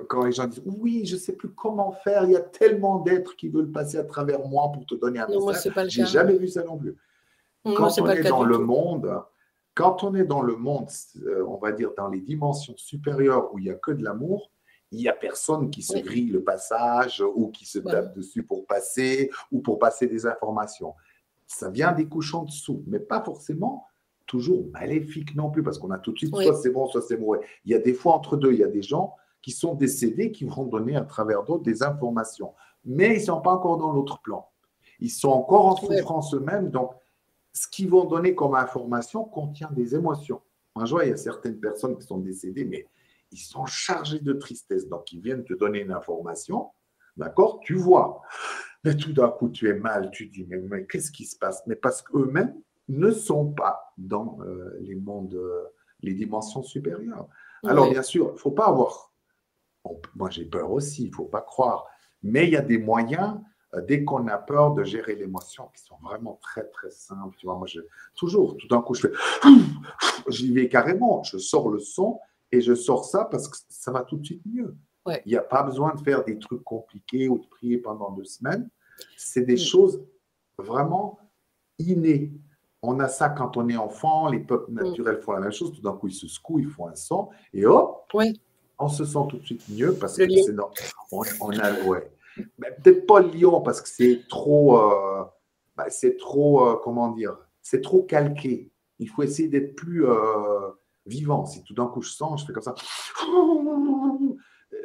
quand 0.07 0.26
les 0.26 0.32
gens 0.32 0.47
disent 0.47 0.63
oui, 0.66 1.05
je 1.05 1.16
ne 1.16 1.20
sais 1.20 1.34
plus 1.34 1.49
comment 1.49 1.91
faire, 1.91 2.26
il 2.26 2.32
y 2.32 2.36
a 2.36 2.41
tellement 2.41 2.99
d'êtres 2.99 3.36
qui 3.36 3.49
veulent 3.49 3.72
passer 3.72 3.97
à 3.97 4.03
travers 4.03 4.45
moi 4.45 4.72
pour 4.72 4.86
te 4.86 4.95
donner 4.95 5.20
un 5.20 5.28
non, 5.28 5.47
message. 5.47 5.89
Je 5.89 6.01
n'ai 6.01 6.07
jamais 6.07 6.38
vu 6.38 6.47
ça 6.47 6.63
non 6.63 6.78
plus. 6.78 6.95
quand 7.63 7.99
on 7.99 8.09
est 8.09 8.24
dans 8.24 8.43
le 8.43 8.57
monde, 8.57 9.22
quand 9.74 10.03
on 10.03 10.16
est 10.16 10.24
dans 10.24 10.41
le 10.41 10.55
monde, 10.55 10.89
euh, 11.26 11.45
on 11.47 11.57
va 11.57 11.72
dire 11.72 11.91
dans 11.97 12.07
les 12.07 12.22
dimensions 12.22 12.76
supérieures 12.78 13.53
où 13.53 13.59
il 13.59 13.66
n'y 13.66 13.70
a 13.70 13.76
que 13.76 13.91
de 13.91 14.03
l'amour, 14.03 14.51
il 14.91 14.99
n'y 14.99 15.09
a 15.09 15.13
personne 15.13 15.70
qui 15.70 15.82
se 15.82 15.97
grille 15.97 16.30
le 16.30 16.43
passage 16.43 17.24
ou 17.36 17.49
qui 17.49 17.66
se 17.66 17.80
tape 17.80 18.16
dessus 18.16 18.43
pour 18.43 18.66
passer 18.66 19.30
ou 19.51 19.59
pour 19.59 19.80
passer 19.80 20.07
des 20.07 20.26
informations. 20.26 20.93
Ça 21.47 21.70
vient 21.70 21.91
des 21.91 22.07
couches 22.07 22.34
en 22.34 22.43
dessous, 22.43 22.84
mais 22.88 22.99
pas 22.99 23.22
forcément 23.22 23.86
toujours 24.26 24.66
maléfique 24.72 25.36
non 25.36 25.51
plus, 25.51 25.61
parce 25.61 25.78
qu'on 25.78 25.91
a 25.91 25.99
tout 25.99 26.11
de 26.11 26.18
suite 26.18 26.36
soit 26.36 26.55
c'est 26.55 26.72
bon, 26.72 26.88
soit 26.88 27.01
c'est 27.01 27.18
mauvais. 27.18 27.41
Il 27.66 27.72
y 27.72 27.76
a 27.76 27.80
des 27.80 27.93
fois 27.93 28.13
entre 28.13 28.38
deux, 28.38 28.53
il 28.53 28.59
y 28.59 28.63
a 28.63 28.68
des 28.68 28.82
gens 28.82 29.16
qui 29.46 29.52
sont 29.52 29.76
décédés, 29.76 30.32
qui 30.32 30.43
vont 30.43 30.66
donner 30.66 30.96
à 30.96 31.04
travers 31.04 31.43
d'autres 31.43 31.62
des 31.62 31.84
informations. 31.84 32.56
Mais 32.84 33.14
ils 33.14 33.20
ne 33.20 33.26
sont 33.26 33.41
pas 33.41 33.52
encore 33.52 33.78
dans 33.78 33.91
l'autre 33.91 34.20
plan. 34.24 34.50
Ils 35.00 35.12
sont 35.12 35.30
encore 35.30 35.68
en 35.68 35.76
souffrance 35.76 36.34
eux-mêmes. 36.34 36.72
Donc, 36.72 36.93
ce 37.54 37.68
qu'ils 37.68 37.88
vont 37.88 38.06
donner 38.06 38.34
comme 38.34 38.56
information 38.56 39.24
contient 39.24 39.70
des 39.70 39.93
émotions. 39.93 40.41
Moi, 40.76 40.86
je 40.86 40.91
vois, 40.96 41.06
il 41.06 41.12
y 41.12 41.14
a 41.14 41.18
certaines 41.18 41.60
personnes 41.60 41.96
qui 41.96 42.08
sont 42.08 42.18
décédées, 42.18 42.66
mais 42.66 42.88
ils 43.32 43.38
sont 43.38 43.68
chargés 43.68 44.18
de 44.18 44.34
tristesse. 44.34 44.89
Donc, 44.89 45.12
ils 45.12 45.22
viennent 45.22 45.43
te 45.43 45.54
donner 45.54 45.82
une 45.82 45.91
information. 45.91 46.72
D'accord? 47.16 47.60
Tu 47.60 47.76
vois. 47.76 48.24
Mais 48.84 48.98
tout 48.98 49.14
d'un 49.14 49.30
coup, 49.30 49.50
tu 49.50 49.70
es 49.70 49.76
mal. 49.76 50.10
Tu 50.10 50.26
dis, 50.26 50.48
mais, 50.48 50.88
qu'est-ce 50.88 51.12
qui 51.12 51.26
se 51.26 51.38
passe? 51.38 51.62
Mais 51.68 51.76
parce 51.76 52.02
qu'eux-mêmes 52.02 52.60
ne 52.88 53.12
sont 53.12 53.52
pas 53.52 53.93
dans 54.00 54.39
euh, 54.41 54.76
les 54.80 54.96
mondes, 54.96 55.36
euh, 55.36 55.66
les 56.02 56.16
dimensions 56.16 56.64
supérieures. 56.64 57.28
Alors, 57.64 57.91
bien 57.91 58.02
sûr, 58.02 58.30
il 58.30 58.34
ne 58.34 58.39
faut 58.39 58.50
pas 58.50 58.66
avoir 58.66 59.12
moi, 60.16 60.30
j'ai 60.30 60.46
peur 60.46 60.72
aussi, 60.72 61.04
il 61.04 61.10
ne 61.10 61.16
faut 61.16 61.26
pas 61.26 61.42
croire. 61.42 61.86
Mais 62.24 62.46
il 62.46 62.52
y 62.52 62.58
a 62.58 62.62
des 62.62 62.78
moyens, 62.78 63.40
euh, 63.74 63.82
dès 63.82 64.04
qu'on 64.04 64.28
a 64.28 64.38
peur, 64.38 64.74
de 64.74 64.84
gérer 64.84 65.16
l'émotion 65.16 65.70
qui 65.76 65.84
sont 65.84 65.98
vraiment 66.04 66.40
très, 66.42 66.68
très 66.70 66.90
simples. 66.90 67.36
Tu 67.38 67.46
vois, 67.46 67.58
moi, 67.58 67.68
je, 67.68 67.82
toujours, 68.16 68.58
tout 68.58 68.68
d'un 68.68 68.82
coup, 68.82 68.94
je 68.94 69.08
fais, 69.08 69.14
j'y 70.30 70.54
vais 70.54 70.70
carrément, 70.70 71.24
je 71.24 71.38
sors 71.38 71.70
le 71.70 71.80
son 71.80 72.20
et 72.52 72.62
je 72.62 72.74
sors 72.74 73.06
ça 73.06 73.26
parce 73.26 73.48
que 73.48 73.58
ça 73.70 73.92
va 73.92 74.02
tout 74.02 74.18
de 74.18 74.26
suite 74.26 74.44
mieux. 74.46 74.76
Il 75.26 75.30
n'y 75.30 75.36
a 75.36 75.42
pas 75.42 75.62
besoin 75.62 75.94
de 75.94 76.00
faire 76.00 76.24
des 76.24 76.40
trucs 76.40 76.64
compliqués 76.64 77.30
ou 77.30 77.38
de 77.38 77.46
prier 77.46 77.78
pendant 77.78 78.12
deux 78.12 78.24
semaines. 78.24 78.68
C'est 79.18 79.44
des 79.44 79.54
mm. 79.54 79.58
choses 79.58 80.04
vraiment 80.58 81.20
innées. 81.78 82.34
On 82.82 83.00
a 83.00 83.08
ça 83.08 83.30
quand 83.30 83.56
on 83.58 83.70
est 83.70 83.78
enfant, 83.78 84.30
les 84.30 84.40
peuples 84.40 84.72
mm. 84.72 84.84
naturels 84.84 85.22
font 85.22 85.34
la 85.34 85.42
même 85.42 85.52
chose, 85.52 85.74
tout 85.74 85.82
d'un 85.82 85.94
coup 85.94 86.08
ils 86.08 86.14
se 86.14 86.28
secouent, 86.28 86.60
ils 86.60 86.70
font 86.70 86.88
un 86.88 86.96
son, 86.96 87.30
et 87.54 87.68
hop, 87.68 88.10
oui 88.16 88.42
on 88.80 88.88
se 88.88 89.06
sent 89.06 89.20
tout 89.30 89.38
de 89.38 89.46
suite 89.46 89.64
mieux 89.70 89.94
parce 89.94 90.18
que 90.18 90.28
c'est 90.30 90.56
on, 91.12 91.22
on, 91.42 91.60
a 91.60 91.82
ouais. 91.84 92.12
peut-être 92.82 93.06
pas 93.06 93.22
le 93.22 93.30
lion 93.30 93.62
parce 93.62 93.82
que 93.82 93.90
c'est 93.90 94.24
trop 94.28 94.80
euh, 94.80 95.24
bah, 95.76 95.90
c'est 95.90 96.18
trop 96.18 96.68
euh, 96.68 96.80
comment 96.84 97.12
dire 97.12 97.38
c'est 97.62 97.82
trop 97.82 98.04
calqué. 98.04 98.72
Il 99.00 99.10
faut 99.10 99.24
essayer 99.24 99.50
d'être 99.50 99.76
plus 99.76 100.06
euh, 100.06 100.70
vivant. 101.06 101.46
Si 101.46 101.64
tout 101.64 101.74
d'un 101.74 101.88
coup 101.88 102.02
je 102.02 102.12
sens 102.12 102.42
je 102.42 102.46
fais 102.48 102.54
comme 102.54 102.64
ça. 102.64 102.76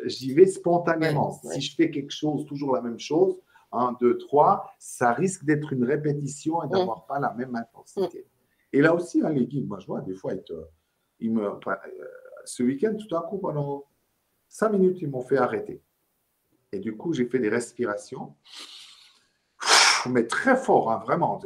J'y 0.05 0.35
vais 0.35 0.47
spontanément. 0.47 1.33
Si 1.33 1.61
je 1.61 1.75
fais 1.75 1.91
quelque 1.91 2.13
chose 2.13 2.47
toujours 2.47 2.75
la 2.75 2.83
même 2.83 2.99
chose 2.99 3.37
un, 3.73 3.97
deux, 4.01 4.19
trois 4.19 4.73
ça 4.79 5.13
risque 5.13 5.45
d'être 5.45 5.73
une 5.73 5.85
répétition 5.85 6.63
et 6.63 6.69
d'avoir 6.69 7.07
pas 7.07 7.19
la 7.21 7.33
même 7.35 7.55
intensité. 7.55 8.27
Et 8.73 8.81
là 8.81 8.95
aussi 8.95 9.23
hein, 9.23 9.31
les 9.31 9.47
guides 9.47 9.69
moi 9.69 9.79
je 9.79 9.87
vois 9.87 10.01
des 10.01 10.15
fois 10.15 10.33
ils, 11.21 11.33
me 11.33 11.51
ce 12.45 12.63
week-end, 12.63 12.95
tout 12.97 13.09
d'un 13.09 13.23
coup, 13.23 13.39
pendant 13.39 13.85
cinq 14.49 14.71
minutes, 14.71 15.01
ils 15.01 15.09
m'ont 15.09 15.23
fait 15.23 15.39
arrêter. 15.39 15.83
Et 16.73 16.79
du 16.79 16.97
coup, 16.97 17.13
j'ai 17.13 17.27
fait 17.27 17.39
des 17.39 17.49
respirations, 17.49 18.35
mais 20.09 20.27
très 20.27 20.57
fort, 20.57 20.91
hein, 20.91 20.99
vraiment. 21.05 21.41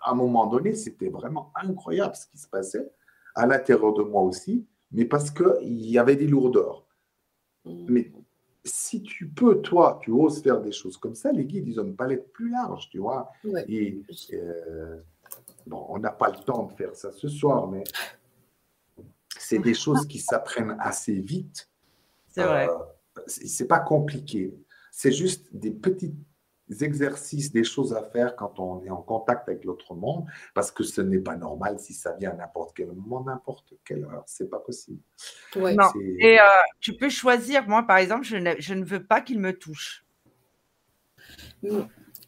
À 0.00 0.12
un 0.12 0.14
moment 0.14 0.46
donné, 0.46 0.74
c'était 0.74 1.08
vraiment 1.08 1.52
incroyable 1.54 2.14
ce 2.14 2.26
qui 2.26 2.38
se 2.38 2.48
passait, 2.48 2.92
à 3.34 3.46
l'intérieur 3.46 3.92
de 3.94 4.02
moi 4.02 4.22
aussi, 4.22 4.66
mais 4.92 5.04
parce 5.04 5.30
qu'il 5.30 5.86
y 5.86 5.98
avait 5.98 6.16
des 6.16 6.26
lourdeurs. 6.26 6.86
Mm. 7.64 7.86
Mais 7.88 8.12
si 8.64 9.02
tu 9.02 9.28
peux, 9.28 9.60
toi, 9.62 9.98
tu 10.02 10.10
oses 10.10 10.42
faire 10.42 10.60
des 10.60 10.72
choses 10.72 10.96
comme 10.96 11.14
ça, 11.14 11.32
les 11.32 11.44
guides, 11.44 11.66
ils 11.68 11.80
ont 11.80 11.84
une 11.84 11.96
palette 11.96 12.32
plus 12.32 12.50
large, 12.50 12.88
tu 12.90 12.98
vois. 12.98 13.30
Et 13.68 14.02
euh, 14.32 15.00
bon, 15.66 15.86
on 15.88 15.98
n'a 15.98 16.10
pas 16.10 16.30
le 16.30 16.38
temps 16.44 16.64
de 16.64 16.72
faire 16.72 16.94
ça 16.94 17.12
ce 17.12 17.28
soir, 17.28 17.68
mais 17.68 17.84
c'est 19.48 19.58
des 19.60 19.74
choses 19.74 20.06
qui 20.08 20.18
s'apprennent 20.18 20.76
assez 20.80 21.14
vite. 21.20 21.68
C'est 22.28 22.42
vrai. 22.42 22.68
Euh, 22.68 23.22
c'est 23.26 23.68
pas 23.68 23.78
compliqué. 23.78 24.52
C'est 24.90 25.12
juste 25.12 25.46
des 25.52 25.70
petits 25.70 26.14
exercices, 26.80 27.52
des 27.52 27.62
choses 27.62 27.94
à 27.94 28.02
faire 28.02 28.34
quand 28.34 28.58
on 28.58 28.84
est 28.84 28.90
en 28.90 29.02
contact 29.02 29.48
avec 29.48 29.64
l'autre 29.64 29.94
monde, 29.94 30.26
parce 30.52 30.72
que 30.72 30.82
ce 30.82 31.00
n'est 31.00 31.20
pas 31.20 31.36
normal 31.36 31.78
si 31.78 31.94
ça 31.94 32.12
vient 32.14 32.32
à 32.32 32.34
n'importe 32.34 32.76
quel 32.76 32.88
moment, 32.88 33.22
n'importe 33.22 33.74
quelle 33.84 34.04
heure. 34.04 34.24
C'est 34.26 34.50
pas 34.50 34.58
possible. 34.58 35.00
Ouais. 35.54 35.74
Non. 35.74 35.90
Et 36.18 36.40
euh, 36.40 36.44
tu 36.80 36.94
peux 36.94 37.08
choisir. 37.08 37.68
Moi, 37.68 37.84
par 37.84 37.98
exemple, 37.98 38.24
je 38.24 38.36
ne, 38.36 38.54
je 38.58 38.74
ne 38.74 38.84
veux 38.84 39.04
pas 39.04 39.20
qu'il 39.20 39.38
me 39.38 39.56
touche. 39.56 40.04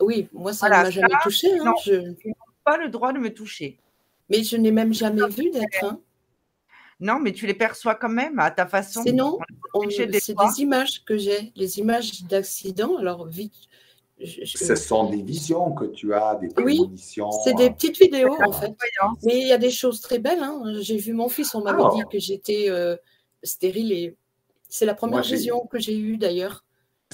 Oui, 0.01 0.29
moi, 0.33 0.53
ça 0.53 0.69
ne 0.69 0.75
m'a 0.75 0.91
jamais 0.91 1.09
touché. 1.25 1.49
Hein, 1.59 1.75
je 1.85 1.95
n'ai 1.95 2.35
pas 2.65 2.77
le 2.77 2.89
droit 2.89 3.13
de 3.13 3.19
me 3.19 3.35
toucher. 3.35 3.81
Mais 4.31 4.45
je 4.45 4.57
n'ai 4.57 4.71
même 4.71 4.95
jamais 4.95 5.27
vu 5.29 5.51
d'être. 5.51 5.85
Hein. 5.85 6.01
Non, 7.01 7.21
mais 7.21 7.33
tu 7.33 7.47
les 7.47 7.55
perçois 7.55 7.95
quand 7.95 8.09
même 8.09 8.39
à 8.39 8.51
ta 8.51 8.67
façon. 8.67 9.03
C'est 9.05 9.13
non, 9.13 9.39
c'est 9.91 10.07
des 10.07 10.61
images 10.61 11.05
que 11.05 11.17
j'ai, 11.17 11.53
les 11.55 11.79
images 11.79 12.25
d'accidents. 12.25 12.97
Alors, 12.97 13.27
vite, 13.27 13.55
Ce 14.45 14.75
sont 14.75 15.09
des 15.11 15.23
visions 15.23 15.73
que 15.73 15.85
tu 15.85 16.13
as, 16.13 16.35
des 16.41 16.49
prémonitions. 16.49 17.29
Oui, 17.29 17.37
c'est 17.45 17.55
des 17.55 17.71
petites 17.71 17.99
vidéos 17.99 18.37
en 18.45 18.53
fait. 18.53 18.75
Mais 19.23 19.41
il 19.41 19.47
y 19.47 19.53
a 19.53 19.59
des 19.59 19.71
choses 19.71 20.01
très 20.01 20.19
belles. 20.19 20.43
Hein. 20.43 20.61
J'ai 20.81 20.97
vu 20.97 21.13
mon 21.13 21.29
fils, 21.29 21.55
on 21.55 21.63
m'avait 21.63 21.95
dit 21.95 22.03
que 22.11 22.19
j'étais 22.19 22.69
euh, 22.69 22.97
stérile 23.45 23.93
et 23.93 24.17
c'est 24.69 24.87
la 24.87 24.95
première 24.95 25.23
vision 25.23 25.67
que 25.67 25.79
j'ai 25.79 25.97
eue 25.97 26.17
d'ailleurs. 26.17 26.65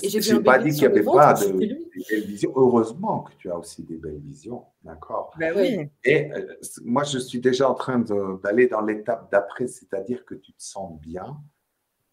Et 0.02 0.08
j'ai 0.08 0.40
pas 0.40 0.58
dit 0.58 0.70
qu'il 0.70 0.80
n'y 0.80 0.86
avait 0.86 1.02
pas 1.02 1.34
de, 1.34 1.83
belles 2.08 2.24
visions. 2.24 2.52
Heureusement 2.56 3.22
que 3.22 3.32
tu 3.38 3.50
as 3.50 3.58
aussi 3.58 3.82
des 3.82 3.96
belles 3.96 4.20
visions, 4.20 4.64
d'accord? 4.82 5.32
Ben 5.38 5.54
oui. 5.56 5.88
Et 6.04 6.32
euh, 6.32 6.56
moi, 6.82 7.04
je 7.04 7.18
suis 7.18 7.40
déjà 7.40 7.70
en 7.70 7.74
train 7.74 7.98
d'aller 7.98 8.68
dans 8.68 8.80
l'étape 8.80 9.30
d'après, 9.30 9.66
c'est-à-dire 9.66 10.24
que 10.24 10.34
tu 10.34 10.52
te 10.52 10.62
sens 10.62 10.98
bien 11.00 11.36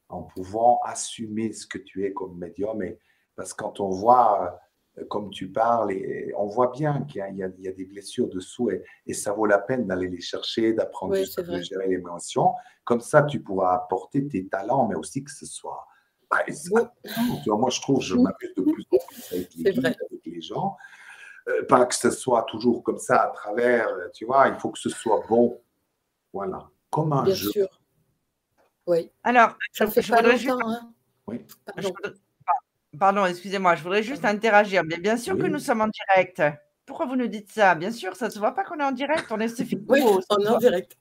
en 0.10 0.24
pouvant 0.24 0.80
assumer 0.84 1.54
ce 1.54 1.66
que 1.66 1.78
tu 1.78 2.06
es 2.06 2.14
comme 2.14 2.38
médium. 2.38 2.82
Et, 2.84 3.00
parce 3.36 3.54
que 3.54 3.64
quand 3.64 3.80
on 3.80 3.90
voit, 3.90 4.60
euh, 4.98 5.06
comme 5.10 5.30
tu 5.30 5.52
parles, 5.52 5.94
et, 5.94 6.34
on 6.38 6.48
voit 6.48 6.72
bien 6.72 7.04
qu'il 7.04 7.24
y, 7.34 7.38
y, 7.38 7.68
a 7.68 7.72
des 7.72 7.86
blessures 7.86 8.28
dessous 8.30 8.72
et, 8.72 8.84
et 9.06 9.14
ça 9.14 9.32
vaut 9.32 9.46
la 9.46 9.60
peine 9.60 9.88
d'aller 9.88 10.10
les 10.10 10.22
chercher, 10.22 10.74
d'apprendre 10.74 11.16
à 11.16 11.62
gérer 11.62 11.88
les 11.88 11.96
émotions. 11.96 12.54
Comme 12.84 13.02
ça, 13.02 13.24
tu 13.24 13.42
pourras 13.42 13.76
apporter 13.76 14.28
tes 14.28 14.48
talents, 14.48 14.88
mais 14.88 14.96
aussi 14.96 15.24
que 15.24 15.32
ce 15.32 15.46
soit 15.46 15.88
moi, 17.48 17.70
je 17.70 17.82
trouve, 17.82 18.02
je 18.02 18.16
m'amuse 18.16 18.54
de 18.56 18.62
plus 18.64 18.86
en 18.92 18.98
plus 19.08 19.32
avec 19.36 20.26
les, 20.26 20.42
gens. 20.42 20.78
Euh, 21.48 21.66
pas 21.66 21.86
que 21.86 21.96
ce 21.96 22.12
soit 22.12 22.44
toujours 22.44 22.84
comme 22.84 23.00
ça 23.00 23.24
à 23.24 23.28
travers, 23.30 23.88
tu 24.14 24.26
vois, 24.26 24.48
il 24.48 24.56
faut 24.56 24.70
que 24.70 24.80
ce 24.80 24.90
soit 24.90 25.24
bon. 25.28 25.62
Voilà, 26.34 26.70
comme 26.90 27.12
un 27.14 27.24
Bien 27.24 27.34
jeu. 27.34 27.52
Sûr. 27.52 27.68
Oui. 28.88 29.12
Alors, 29.24 29.56
ça 29.74 29.88
fait 29.88 30.08
pas 30.08 30.22
longtemps. 30.22 30.58
Hein. 30.66 30.94
Oui. 31.28 31.46
Pardon, 32.98 33.26
excusez-moi, 33.26 33.76
je 33.76 33.84
voudrais 33.84 34.04
juste 34.04 34.26
interagir. 34.26 34.84
Mais 34.86 34.98
bien 34.98 35.18
sûr 35.18 35.38
que 35.38 35.48
nous 35.48 35.60
sommes 35.60 35.82
en 35.82 35.88
direct. 35.88 36.42
Pourquoi 36.86 37.06
vous 37.06 37.16
nous 37.16 37.28
dites 37.28 37.50
ça? 37.52 37.76
Bien 37.76 37.92
sûr, 37.92 38.16
ça 38.16 38.26
ne 38.26 38.32
se 38.32 38.40
voit 38.40 38.54
pas 38.54 38.64
qu'on 38.64 38.80
est 38.80 38.84
en 38.84 38.92
direct. 38.92 39.26
On 39.32 39.40
est, 39.40 39.60
oui, 39.88 40.02
on 40.04 40.20
est 40.20 40.48
en 40.48 40.58
direct. 40.58 40.98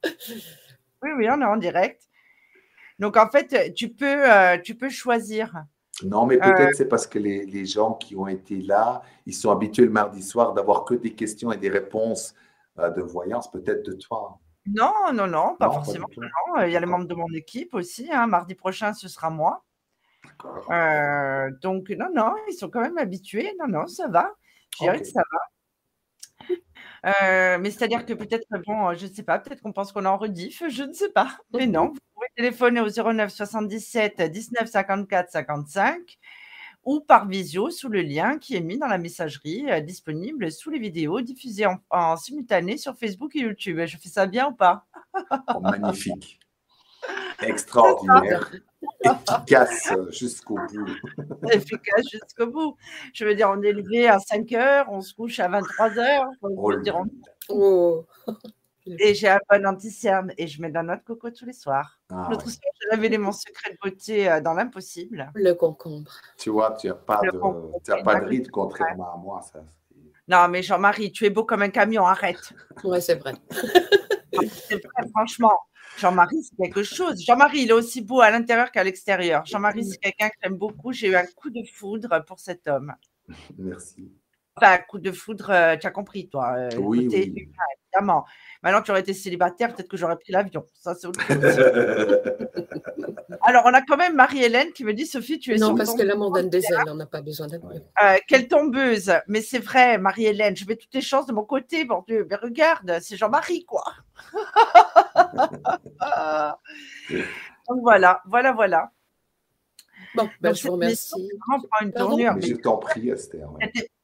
Oui, 1.02 1.10
oui, 1.16 1.26
on 1.30 1.40
est 1.40 1.44
en 1.44 1.56
direct. 1.56 2.08
Donc, 3.00 3.16
en 3.16 3.28
fait, 3.28 3.72
tu 3.74 3.88
peux, 3.88 4.30
euh, 4.30 4.58
tu 4.58 4.74
peux 4.74 4.90
choisir. 4.90 5.64
Non, 6.04 6.26
mais 6.26 6.38
peut-être 6.38 6.60
euh, 6.60 6.72
c'est 6.74 6.88
parce 6.88 7.06
que 7.06 7.18
les, 7.18 7.46
les, 7.46 7.64
gens 7.64 7.94
qui 7.94 8.14
ont 8.14 8.28
été 8.28 8.60
là, 8.60 9.02
ils 9.26 9.34
sont 9.34 9.50
habitués 9.50 9.84
le 9.84 9.90
mardi 9.90 10.22
soir 10.22 10.52
d'avoir 10.52 10.84
que 10.84 10.94
des 10.94 11.14
questions 11.14 11.50
et 11.50 11.56
des 11.56 11.70
réponses 11.70 12.34
euh, 12.78 12.90
de 12.90 13.00
voyance, 13.02 13.50
peut-être 13.50 13.84
de 13.84 13.92
toi. 13.92 14.38
Non, 14.66 14.92
non, 15.14 15.26
non, 15.26 15.56
pas 15.58 15.70
forcément. 15.70 16.06
Il 16.64 16.70
y 16.70 16.76
a 16.76 16.80
les 16.80 16.86
membres 16.86 17.06
de 17.06 17.14
mon 17.14 17.32
équipe 17.34 17.74
aussi. 17.74 18.08
Hein. 18.12 18.26
Mardi 18.26 18.54
prochain, 18.54 18.92
ce 18.92 19.08
sera 19.08 19.30
moi. 19.30 19.64
donc, 21.62 21.88
non, 21.90 22.08
non, 22.14 22.34
ils 22.48 22.54
sont 22.54 22.68
quand 22.68 22.82
même 22.82 22.98
habitués. 22.98 23.54
Non, 23.58 23.66
non, 23.66 23.86
ça 23.86 24.08
va. 24.08 24.30
Je 24.78 24.84
dirais 24.84 25.00
que 25.00 25.06
ça 25.06 25.22
va. 27.02 27.58
mais 27.58 27.70
c'est-à-dire 27.70 28.04
que 28.04 28.12
peut-être, 28.12 28.46
bon, 28.66 28.92
je 28.94 29.06
ne 29.06 29.12
sais 29.12 29.22
pas, 29.22 29.38
peut-être 29.38 29.62
qu'on 29.62 29.72
pense 29.72 29.90
qu'on 29.90 30.04
est 30.04 30.08
en 30.08 30.18
rediff, 30.18 30.62
je 30.68 30.82
ne 30.82 30.92
sais 30.92 31.10
pas. 31.10 31.38
Mais 31.54 31.66
non, 31.66 31.94
téléphoner 32.36 32.80
au 32.80 32.88
09 32.88 33.30
77 33.30 34.22
19 34.22 34.68
54 34.68 35.30
55 35.30 36.18
ou 36.84 37.00
par 37.00 37.28
visio 37.28 37.70
sous 37.70 37.88
le 37.88 38.00
lien 38.02 38.38
qui 38.38 38.56
est 38.56 38.60
mis 38.60 38.78
dans 38.78 38.86
la 38.86 38.98
messagerie 38.98 39.70
euh, 39.70 39.80
disponible 39.80 40.50
sous 40.50 40.70
les 40.70 40.78
vidéos 40.78 41.20
diffusées 41.20 41.66
en, 41.90 42.16
simultané 42.16 42.78
sur 42.78 42.96
Facebook 42.96 43.36
et 43.36 43.40
YouTube. 43.40 43.80
Je 43.84 43.96
fais 43.98 44.08
ça 44.08 44.26
bien 44.26 44.48
ou 44.48 44.54
pas? 44.54 44.86
Oh, 45.14 45.60
Magnifique. 45.60 46.40
Extraordinaire. 47.42 48.50
Efficace 49.02 49.92
jusqu'au 50.10 50.56
bout. 50.56 50.86
Efficace 51.52 52.06
jusqu'au 52.10 52.46
bout. 52.46 52.76
Je 53.12 53.24
veux 53.24 53.34
dire, 53.34 53.50
on 53.50 53.62
est 53.62 53.72
levé 53.72 54.08
à 54.08 54.18
5 54.18 54.52
heures, 54.52 54.86
on 54.90 55.00
se 55.00 55.14
couche 55.14 55.40
à 55.40 55.48
23 55.48 55.98
heures. 55.98 56.28
oh. 57.48 58.06
Et 58.86 59.14
j'ai 59.14 59.28
un 59.28 59.40
bon 59.50 59.66
anti-cerne 59.66 60.32
et 60.38 60.46
je 60.46 60.60
mets 60.62 60.70
dans 60.70 60.82
notre 60.82 61.04
coco 61.04 61.30
tous 61.30 61.44
les 61.44 61.52
soirs. 61.52 61.99
Ah, 62.10 62.28
L'autre 62.30 62.48
soir, 62.48 62.72
j'ai 62.80 62.88
révélé 62.90 63.18
mon 63.18 63.32
secret 63.32 63.72
de 63.72 63.78
beauté 63.82 64.30
euh, 64.30 64.40
dans 64.40 64.54
l'impossible. 64.54 65.30
Le 65.34 65.52
concombre. 65.54 66.12
Tu 66.36 66.50
vois, 66.50 66.76
tu 66.76 66.88
n'as 66.88 66.94
pas, 66.94 67.20
de, 67.22 68.02
pas 68.02 68.20
de 68.20 68.24
ride 68.24 68.50
contrairement 68.50 69.14
à 69.14 69.16
moi. 69.16 69.42
Ça. 69.42 69.62
Non, 70.28 70.48
mais 70.48 70.62
Jean-Marie, 70.62 71.12
tu 71.12 71.24
es 71.24 71.30
beau 71.30 71.44
comme 71.44 71.62
un 71.62 71.70
camion, 71.70 72.06
arrête. 72.06 72.52
Oui, 72.84 73.00
c'est 73.02 73.16
vrai. 73.16 73.34
c'est 74.32 74.82
vrai, 74.82 75.08
franchement. 75.10 75.58
Jean-Marie, 75.98 76.42
c'est 76.42 76.56
quelque 76.56 76.82
chose. 76.82 77.22
Jean-Marie, 77.24 77.62
il 77.62 77.70
est 77.70 77.74
aussi 77.74 78.00
beau 78.00 78.20
à 78.20 78.30
l'intérieur 78.30 78.70
qu'à 78.70 78.84
l'extérieur. 78.84 79.44
Jean-Marie, 79.44 79.84
c'est 79.84 79.98
quelqu'un 79.98 80.28
que 80.28 80.36
j'aime 80.42 80.56
beaucoup. 80.56 80.92
J'ai 80.92 81.08
eu 81.08 81.16
un 81.16 81.26
coup 81.26 81.50
de 81.50 81.62
foudre 81.72 82.24
pour 82.26 82.38
cet 82.38 82.68
homme. 82.68 82.94
Merci. 83.58 84.10
Un 84.62 84.78
coup 84.78 84.98
de 84.98 85.12
foudre, 85.12 85.50
euh, 85.50 85.76
tu 85.76 85.86
as 85.86 85.90
compris, 85.90 86.28
toi. 86.28 86.54
Euh, 86.56 86.70
oui, 86.78 87.08
oui. 87.10 87.48
Évidemment. 87.92 88.24
Maintenant, 88.62 88.82
tu 88.82 88.90
aurais 88.90 89.00
été 89.00 89.14
célibataire, 89.14 89.74
peut-être 89.74 89.88
que 89.88 89.96
j'aurais 89.96 90.16
pris 90.16 90.32
l'avion. 90.32 90.64
Ça, 90.74 90.94
c'est 90.94 91.06
autre 91.06 91.20
chose. 91.22 91.36
Alors, 93.42 93.62
on 93.66 93.72
a 93.72 93.82
quand 93.82 93.96
même 93.96 94.14
Marie-Hélène 94.14 94.72
qui 94.72 94.84
me 94.84 94.92
dit 94.92 95.06
Sophie, 95.06 95.38
tu 95.38 95.54
es 95.54 95.56
Non, 95.56 95.74
parce 95.74 95.94
que 95.94 96.02
la 96.02 96.14
mondaine 96.14 96.50
des 96.50 96.58
ailes, 96.58 96.84
on 96.88 96.94
n'a 96.94 97.06
pas 97.06 97.22
besoin 97.22 97.46
d'un 97.46 97.58
euh, 97.58 98.18
Quelle 98.28 98.48
tombeuse 98.48 99.12
Mais 99.28 99.40
c'est 99.40 99.58
vrai, 99.58 99.98
Marie-Hélène, 99.98 100.56
je 100.56 100.66
mets 100.66 100.76
toutes 100.76 100.94
les 100.94 101.00
chances 101.00 101.26
de 101.26 101.32
mon 101.32 101.44
côté, 101.44 101.84
mon 101.84 102.02
Dieu. 102.06 102.26
Mais 102.28 102.36
regarde, 102.36 102.98
c'est 103.00 103.16
Jean-Marie, 103.16 103.64
quoi. 103.64 103.84
Donc 107.68 107.80
voilà, 107.82 108.20
voilà, 108.26 108.52
voilà. 108.52 108.90
Bon, 110.14 110.28
ben, 110.40 110.54
je 110.54 110.66
vous 110.66 110.72
remercie. 110.72 111.28
je 112.40 112.54
t'en 112.56 112.78
prie, 112.78 113.10
Esther. 113.10 113.48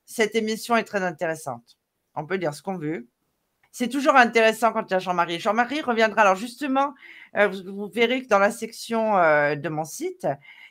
Cette 0.06 0.34
émission 0.34 0.76
est 0.76 0.84
très 0.84 1.02
intéressante. 1.02 1.78
On 2.14 2.24
peut 2.26 2.38
dire 2.38 2.54
ce 2.54 2.62
qu'on 2.62 2.78
veut 2.78 3.06
c'est 3.76 3.88
toujours 3.88 4.16
intéressant 4.16 4.72
quand 4.72 4.84
il 4.88 4.94
y 4.94 4.96
a 4.96 4.98
Jean-Marie. 5.00 5.38
Jean-Marie 5.38 5.82
reviendra. 5.82 6.22
Alors 6.22 6.34
justement, 6.34 6.94
euh, 7.36 7.46
vous, 7.48 7.90
verrez 7.92 8.22
que 8.22 8.26
dans 8.26 8.38
la 8.38 8.50
section 8.50 9.18
euh, 9.18 9.54
de 9.54 9.68
mon 9.68 9.84
site, 9.84 10.26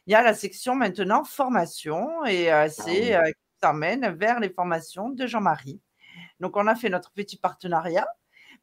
il 0.07 0.13
y 0.13 0.15
a 0.15 0.23
la 0.23 0.33
section 0.33 0.73
maintenant 0.73 1.23
formation 1.23 2.25
et 2.25 2.51
euh, 2.51 2.67
c'est 2.67 3.13
ah 3.13 3.27
qui 3.27 3.59
t'emmène 3.59 4.09
vers 4.15 4.39
les 4.39 4.49
formations 4.49 5.09
de 5.09 5.27
Jean-Marie. 5.27 5.79
Donc 6.39 6.57
on 6.57 6.65
a 6.65 6.73
fait 6.73 6.89
notre 6.89 7.11
petit 7.11 7.37
partenariat. 7.37 8.07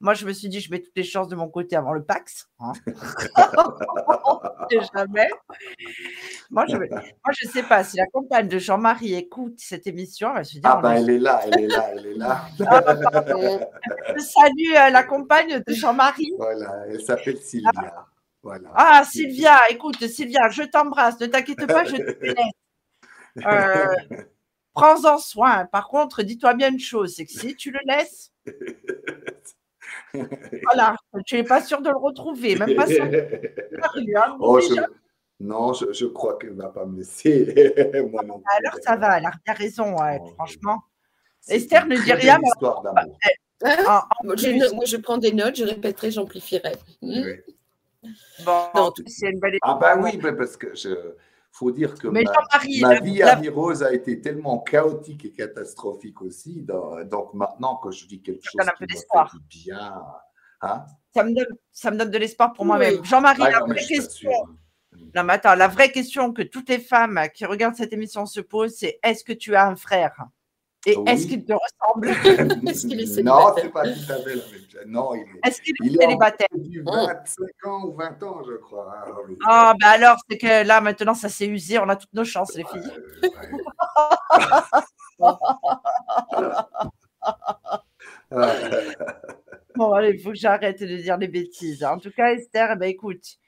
Moi, 0.02 0.14
je 0.14 0.26
me 0.26 0.32
suis 0.32 0.48
dit, 0.48 0.60
je 0.60 0.68
mets 0.68 0.80
toutes 0.80 0.96
les 0.96 1.04
chances 1.04 1.28
de 1.28 1.36
mon 1.36 1.48
côté 1.48 1.76
avant 1.76 1.92
le 1.92 2.02
PAX. 2.02 2.50
Hein. 2.58 2.72
jamais. 4.94 5.28
Moi, 6.50 6.66
je 6.66 6.76
ne 6.76 7.50
sais 7.50 7.62
pas 7.62 7.84
si 7.84 7.98
la 7.98 8.06
compagne 8.06 8.48
de 8.48 8.58
Jean-Marie 8.58 9.14
écoute 9.14 9.54
cette 9.58 9.86
émission. 9.86 10.36
Elle 10.36 10.44
se 10.44 10.58
ah, 10.64 10.80
ben, 10.82 10.94
elle 10.94 11.08
est 11.08 11.20
là, 11.20 11.40
elle 11.44 11.60
est 11.60 11.68
là, 11.68 11.90
elle 11.92 12.06
est 12.06 12.14
là. 12.14 12.48
je 12.58 14.20
salue 14.20 14.74
euh, 14.76 14.90
la 14.90 15.04
compagne 15.04 15.62
de 15.64 15.72
Jean-Marie. 15.72 16.32
Voilà, 16.36 16.84
elle 16.88 17.00
s'appelle 17.00 17.38
Sylvia. 17.38 18.08
Voilà. 18.42 18.72
Ah, 18.74 19.04
Sylvia, 19.04 19.56
écoute, 19.70 20.04
Sylvia, 20.08 20.48
je 20.50 20.64
t'embrasse. 20.64 21.20
Ne 21.20 21.26
t'inquiète 21.26 21.64
pas, 21.66 21.84
je 21.84 21.96
te 21.96 22.24
laisse. 22.24 22.36
Euh, 23.46 23.86
prends-en 24.74 25.16
soin. 25.16 25.64
Par 25.64 25.88
contre, 25.88 26.22
dis-toi 26.22 26.52
bien 26.52 26.70
une 26.70 26.78
chose, 26.78 27.14
c'est 27.16 27.24
que 27.24 27.32
si 27.32 27.56
tu 27.56 27.70
le 27.70 27.78
laisses, 27.86 28.30
voilà, 30.64 30.96
tu 31.26 31.36
n'es 31.36 31.44
pas 31.44 31.62
sûr 31.62 31.80
de 31.80 31.90
le 31.90 31.96
retrouver, 31.96 32.56
même 32.56 32.74
pas 32.74 32.86
sûr. 32.86 33.04
oh, 34.40 34.60
Non, 35.40 35.72
je, 35.72 36.06
crois 36.06 36.38
qu'elle 36.38 36.56
ne 36.56 36.62
va 36.62 36.68
pas 36.68 36.84
me 36.84 36.98
laisser. 36.98 37.74
Moi 38.10 38.22
non 38.22 38.42
Alors 38.58 38.78
ça 38.82 38.96
va, 38.96 39.18
elle 39.18 39.26
a 39.26 39.32
bien 39.44 39.54
raison, 39.54 39.96
oh, 39.98 40.26
franchement. 40.34 40.82
Esther 41.48 41.86
ne 41.86 41.96
dit 41.96 42.12
rien. 42.12 42.38
Histoire 42.44 42.82
d'amour. 42.82 43.18
Ah, 43.64 44.08
moi, 44.24 44.34
je 44.36 44.96
prends 44.96 45.18
des 45.18 45.32
notes, 45.32 45.56
je 45.56 45.64
répéterai, 45.64 46.10
j'amplifierai. 46.10 46.72
Hmm. 47.00 47.22
Bon, 48.44 48.92
c'est 49.06 49.30
une 49.30 49.38
belle 49.38 49.58
Ah, 49.62 49.78
bah 49.80 49.96
oui, 49.96 50.18
parce 50.18 50.56
que 50.56 50.74
je 50.74 51.14
faut 51.52 51.70
dire 51.70 51.94
que 51.94 52.08
ma, 52.08 52.20
vie 53.00 53.22
amoureuse 53.22 53.82
a 53.82 53.92
été 53.92 54.20
tellement 54.20 54.58
chaotique 54.60 55.26
et 55.26 55.32
catastrophique 55.32 56.22
aussi. 56.22 56.66
donc 57.06 57.34
maintenant 57.34 57.76
que 57.76 57.90
je 57.90 58.06
vis 58.06 58.22
quelque 58.22 58.42
chose 58.42 58.66
qui 58.78 58.84
me 58.84 58.88
fait 58.88 59.38
bien, 59.48 60.02
hein? 60.62 60.86
ça, 61.14 61.24
me 61.24 61.34
donne, 61.34 61.56
ça 61.70 61.90
me 61.90 61.98
donne 61.98 62.10
de 62.10 62.18
l'espoir 62.18 62.54
pour 62.54 62.64
moi-même. 62.64 63.04
Jean-Marie, 63.04 63.42
la 63.42 63.60
vraie 63.60 63.84
question. 63.84 64.32
Non, 65.14 65.24
mais 65.24 65.34
attends, 65.34 65.54
la 65.54 65.68
vraie 65.68 65.90
question 65.90 66.32
que 66.32 66.42
toutes 66.42 66.68
les 66.68 66.78
femmes 66.78 67.20
qui 67.34 67.44
regardent 67.44 67.76
cette 67.76 67.92
émission 67.92 68.24
se 68.24 68.40
posent, 68.40 68.76
c'est 68.76 68.98
est-ce 69.02 69.24
que 69.24 69.32
tu 69.32 69.54
as 69.54 69.66
un 69.66 69.76
frère? 69.76 70.14
Et 70.84 70.96
est-ce 71.06 71.28
qu'il 71.28 71.44
te 71.44 71.52
ressemble? 71.52 72.08
Est-ce 72.68 72.86
qu'il 72.86 73.00
est 73.00 73.06
célibataire? 73.06 73.46
Non, 73.46 73.54
c'est 73.56 73.68
pas 73.68 73.84
tout 73.84 73.90
à 74.08 74.16
fait 74.16 74.34
la 74.34 74.34
même 74.34 74.68
chose. 74.68 74.80
Non, 74.86 75.14
il 75.14 75.20
est, 75.20 75.48
est-ce 75.48 75.62
qu'il 75.62 75.74
est, 75.80 75.96
célibataire? 75.96 76.48
25 76.52 77.66
ans 77.66 77.84
ou 77.84 77.92
20 77.92 78.22
ans, 78.24 78.42
je 78.44 78.54
crois. 78.56 78.92
Ah, 78.92 79.06
ah 79.46 79.74
ben 79.78 79.86
alors, 79.86 80.16
c'est 80.28 80.38
que 80.38 80.66
là, 80.66 80.80
maintenant, 80.80 81.14
ça 81.14 81.28
s'est 81.28 81.46
usé. 81.46 81.78
On 81.78 81.88
a 81.88 81.94
toutes 81.94 82.12
nos 82.12 82.24
chances, 82.24 82.54
les 82.56 82.64
filles. 82.64 82.90
bon, 89.76 89.92
allez, 89.92 90.10
il 90.14 90.20
faut 90.20 90.30
que 90.30 90.36
j'arrête 90.36 90.80
de 90.80 90.96
dire 90.96 91.16
des 91.16 91.28
bêtises. 91.28 91.84
En 91.84 91.98
tout 91.98 92.10
cas, 92.10 92.32
Esther, 92.32 92.76
ben, 92.76 92.88
écoute, 92.88 93.38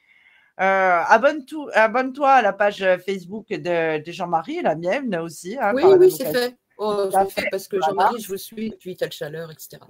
euh, 0.60 1.00
abonne-toi 1.08 2.30
à 2.30 2.42
la 2.42 2.52
page 2.52 2.86
Facebook 3.04 3.48
de, 3.48 4.04
de 4.04 4.12
Jean-Marie, 4.12 4.62
la 4.62 4.76
mienne 4.76 5.16
aussi. 5.16 5.58
Hein, 5.60 5.72
oui, 5.74 5.82
oui, 5.98 6.12
c'est 6.12 6.32
fait. 6.32 6.56
Oh, 6.78 7.08
je 7.12 7.30
fais 7.30 7.48
parce 7.50 7.68
que 7.68 7.80
Jean-Marie, 7.80 8.20
je 8.20 8.28
vous 8.28 8.36
suis, 8.36 8.70
puis 8.70 8.96
tu 8.96 9.04
as 9.04 9.06
le 9.06 9.12
chaleur, 9.12 9.50
etc. 9.50 9.80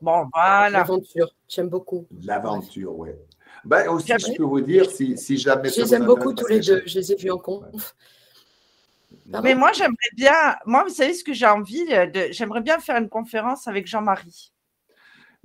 Bon, 0.00 0.28
voilà. 0.32 0.70
L'aventure, 0.70 1.34
j'aime 1.48 1.68
beaucoup. 1.68 2.06
L'aventure, 2.22 2.96
oui. 2.96 3.10
Ben, 3.64 3.88
aussi, 3.88 4.12
je 4.18 4.36
peux 4.36 4.44
vous 4.44 4.60
dire, 4.60 4.90
si, 4.90 5.16
si 5.16 5.36
jamais. 5.36 5.70
Je 5.70 5.82
les 5.82 5.94
aime 5.94 6.04
beaucoup 6.04 6.32
tous 6.32 6.46
les 6.46 6.60
deux, 6.60 6.82
je 6.86 6.98
les 6.98 7.12
ai 7.12 7.16
vus 7.16 7.30
en 7.30 7.38
conf. 7.38 7.94
Mais 9.42 9.54
moi, 9.54 9.72
j'aimerais 9.72 10.10
bien, 10.14 10.56
moi, 10.64 10.84
vous 10.84 10.94
savez 10.94 11.14
ce 11.14 11.24
que 11.24 11.32
j'ai 11.32 11.46
envie 11.46 11.84
de, 11.86 12.28
j'aimerais 12.30 12.60
bien 12.60 12.78
faire 12.78 12.96
une 12.96 13.08
conférence 13.08 13.68
avec 13.68 13.86
Jean-Marie. 13.86 14.52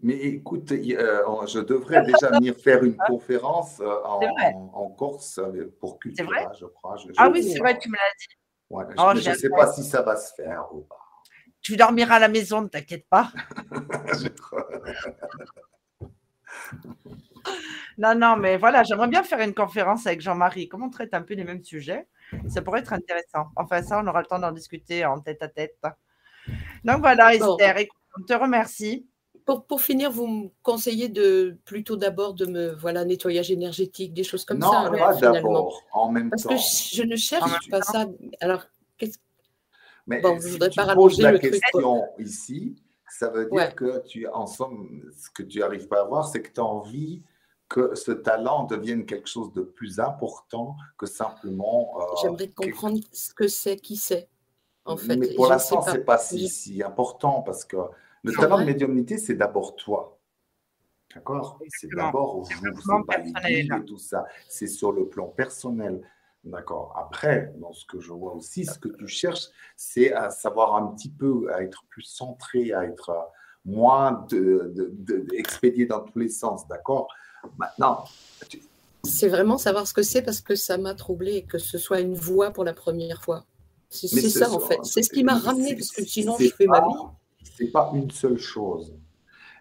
Mais 0.02 0.16
écoute, 0.16 0.72
euh, 0.72 1.48
je 1.48 1.60
devrais 1.60 2.04
déjà 2.04 2.30
venir 2.32 2.56
faire 2.56 2.84
une 2.84 2.98
conférence 2.98 3.80
euh, 3.80 4.04
en, 4.04 4.90
Corse 4.90 5.40
pour 5.80 6.00
Cultura, 6.00 6.52
je 6.60 6.66
crois. 6.66 6.98
ah 7.18 7.30
oui, 7.30 7.44
c'est 7.44 7.60
vrai, 7.60 7.78
tu 7.78 7.90
me 7.90 7.96
l'as 7.96 8.02
dit. 8.20 8.36
Ouais, 8.74 8.86
oh, 8.98 9.12
je 9.14 9.30
ne 9.30 9.36
sais 9.36 9.50
pas 9.50 9.72
si 9.72 9.84
ça 9.84 10.02
va 10.02 10.18
se 10.18 10.34
faire 10.34 10.66
ou 10.74 10.82
pas. 10.82 10.98
Tu 11.62 11.78
dormiras 11.78 12.16
à 12.16 12.20
la 12.20 12.28
maison, 12.28 12.64
ne 12.64 12.68
t'inquiète 12.68 13.08
pas. 13.08 13.32
non, 18.00 18.16
non, 18.16 18.36
mais 18.36 18.58
voilà, 18.58 18.82
j'aimerais 18.82 19.10
bien 19.10 19.22
faire 19.22 19.42
une 19.42 19.54
conférence 19.54 20.08
avec 20.08 20.22
Jean-Marie. 20.22 20.70
Comment 20.70 20.88
on 20.88 20.90
traite 20.90 21.14
un 21.14 21.22
peu 21.22 21.36
les 21.36 21.44
mêmes 21.44 21.64
sujets? 21.64 22.08
Ça 22.50 22.64
pourrait 22.64 22.80
être 22.80 22.94
intéressant. 22.94 23.50
Enfin, 23.56 23.84
ça, 23.84 24.02
on 24.04 24.08
aura 24.08 24.22
le 24.22 24.26
temps 24.26 24.40
d'en 24.40 24.52
discuter 24.52 25.06
en 25.06 25.20
tête 25.20 25.44
à 25.44 25.50
tête. 25.50 25.78
Donc 26.84 27.02
voilà, 27.02 27.36
Esther, 27.36 27.76
on 28.18 28.24
te 28.24 28.34
remercie. 28.34 29.08
Pour, 29.46 29.66
pour, 29.66 29.82
finir, 29.82 30.10
vous 30.10 30.28
me 30.28 30.50
conseillez 30.62 31.10
de 31.10 31.58
plutôt 31.66 31.98
d'abord 31.98 32.34
de 32.34 32.46
me 32.46 32.74
voilà 32.76 33.04
nettoyage 33.04 33.52
énergétique, 33.52 34.14
des 34.14 34.24
choses 34.24 34.46
comme 34.46 34.62
ça. 34.62 34.90
Non, 34.90 34.98
pas 34.98 35.16
d'abord, 35.16 35.82
en 35.92 36.12
même 36.12 36.30
Parce 36.30 36.44
temps. 36.44 36.50
Parce 36.50 36.90
que 36.90 36.96
je 36.96 37.04
ne 37.04 37.16
cherche 37.16 37.70
pas 37.70 37.82
ça. 37.82 38.06
Alors, 38.40 38.64
qu'est-ce 38.98 39.18
mais 40.08 40.22
bon, 40.22 40.40
si 40.40 40.60
tu 40.60 40.82
poses 40.96 41.22
la 41.22 41.40
question 41.40 42.06
ici, 42.20 42.76
ça 43.10 43.30
veut 43.30 43.50
dire 43.50 43.76
que 43.76 44.06
tu, 44.06 44.28
en 44.28 44.48
somme, 44.48 45.02
ce 45.18 45.30
que 45.30 45.44
tu 45.44 45.60
n'arrives 45.60 45.88
pas 45.88 46.02
à 46.02 46.04
voir, 46.04 46.28
c'est 46.28 46.42
que 46.42 46.52
tu 46.52 46.60
as 46.60 46.66
envie 46.66 47.24
que 47.70 47.96
ce 47.96 48.12
talent 48.12 48.66
devienne 48.66 49.06
quelque 49.06 49.28
chose 49.28 49.54
de 49.54 49.62
plus 49.62 50.00
important 50.00 50.76
que 50.98 51.06
simplement. 51.06 51.96
Euh, 52.00 52.04
J'aimerais 52.22 52.50
comprendre 52.50 53.00
ce 53.12 53.34
que 53.34 53.48
c'est, 53.48 53.78
qui 53.78 53.96
c'est. 53.96 54.30
En 54.86 54.98
fait, 54.98 55.16
mais 55.16 55.34
pour 55.34 55.48
l'instant, 55.48 55.82
ce 55.82 55.92
n'est 55.92 56.00
pas 56.00 56.18
si, 56.18 56.50
si, 56.50 56.84
important 56.84 57.42
parce 57.42 57.64
que 57.64 57.78
le 58.24 58.34
talent 58.34 58.60
de 58.60 58.66
médiumnité, 58.66 59.18
c'est 59.18 59.36
d'abord 59.36 59.76
toi. 59.76 60.20
D'accord? 61.14 61.60
C'est 61.68 61.90
d'abord 61.94 62.40
vous, 62.40 62.46
c'est 62.46 63.06
pas 63.06 63.50
et 63.50 63.68
tout 63.86 63.98
ça. 63.98 64.26
C'est 64.48 64.68
sur 64.68 64.92
le 64.92 65.08
plan 65.08 65.28
personnel. 65.28 66.02
D'accord. 66.44 66.94
Après, 66.98 67.54
dans 67.58 67.72
ce 67.72 67.86
que 67.86 68.00
je 68.00 68.12
vois 68.12 68.34
aussi, 68.34 68.66
ce 68.66 68.78
que 68.78 68.90
tu 68.90 69.08
cherches, 69.08 69.48
c'est 69.78 70.12
à 70.12 70.30
savoir 70.30 70.76
un 70.76 70.88
petit 70.88 71.10
peu, 71.10 71.54
à 71.54 71.62
être 71.62 71.84
plus 71.90 72.04
centré, 72.04 72.74
à 72.74 72.84
être 72.84 73.30
moins 73.64 74.26
de, 74.30 74.74
de, 74.76 75.26
expédié 75.34 75.86
dans 75.86 76.02
tous 76.02 76.20
les 76.20 76.30
sens. 76.30 76.68
D'accord? 76.68 77.08
Maintenant. 77.58 78.04
C'est 79.06 79.30
vraiment 79.30 79.58
savoir 79.58 79.88
ce 79.88 79.94
que 79.94 80.02
c'est 80.02 80.22
parce 80.22 80.42
que 80.42 80.56
ça 80.56 80.78
m'a 80.78 80.96
troublé 80.96 81.44
que 81.44 81.58
ce 81.58 81.78
soit 81.78 82.00
une 82.00 82.16
voix 82.16 82.52
pour 82.52 82.64
la 82.64 82.74
première 82.74 83.22
fois. 83.22 83.46
C'est 83.90 84.08
ça, 84.08 84.52
en 84.52 84.60
fait. 84.60 84.80
C'est 84.84 85.04
ce 85.04 85.10
qui 85.10 85.24
m'a 85.24 85.38
ramené, 85.38 85.76
parce 85.76 85.92
que 85.92 86.04
sinon, 86.04 86.36
je 86.40 86.50
fais 86.50 86.66
ma 86.66 86.82
vie. 86.82 86.96
C'est 87.44 87.72
pas 87.72 87.92
une 87.94 88.12
seule 88.12 88.38
chose. 88.38 88.96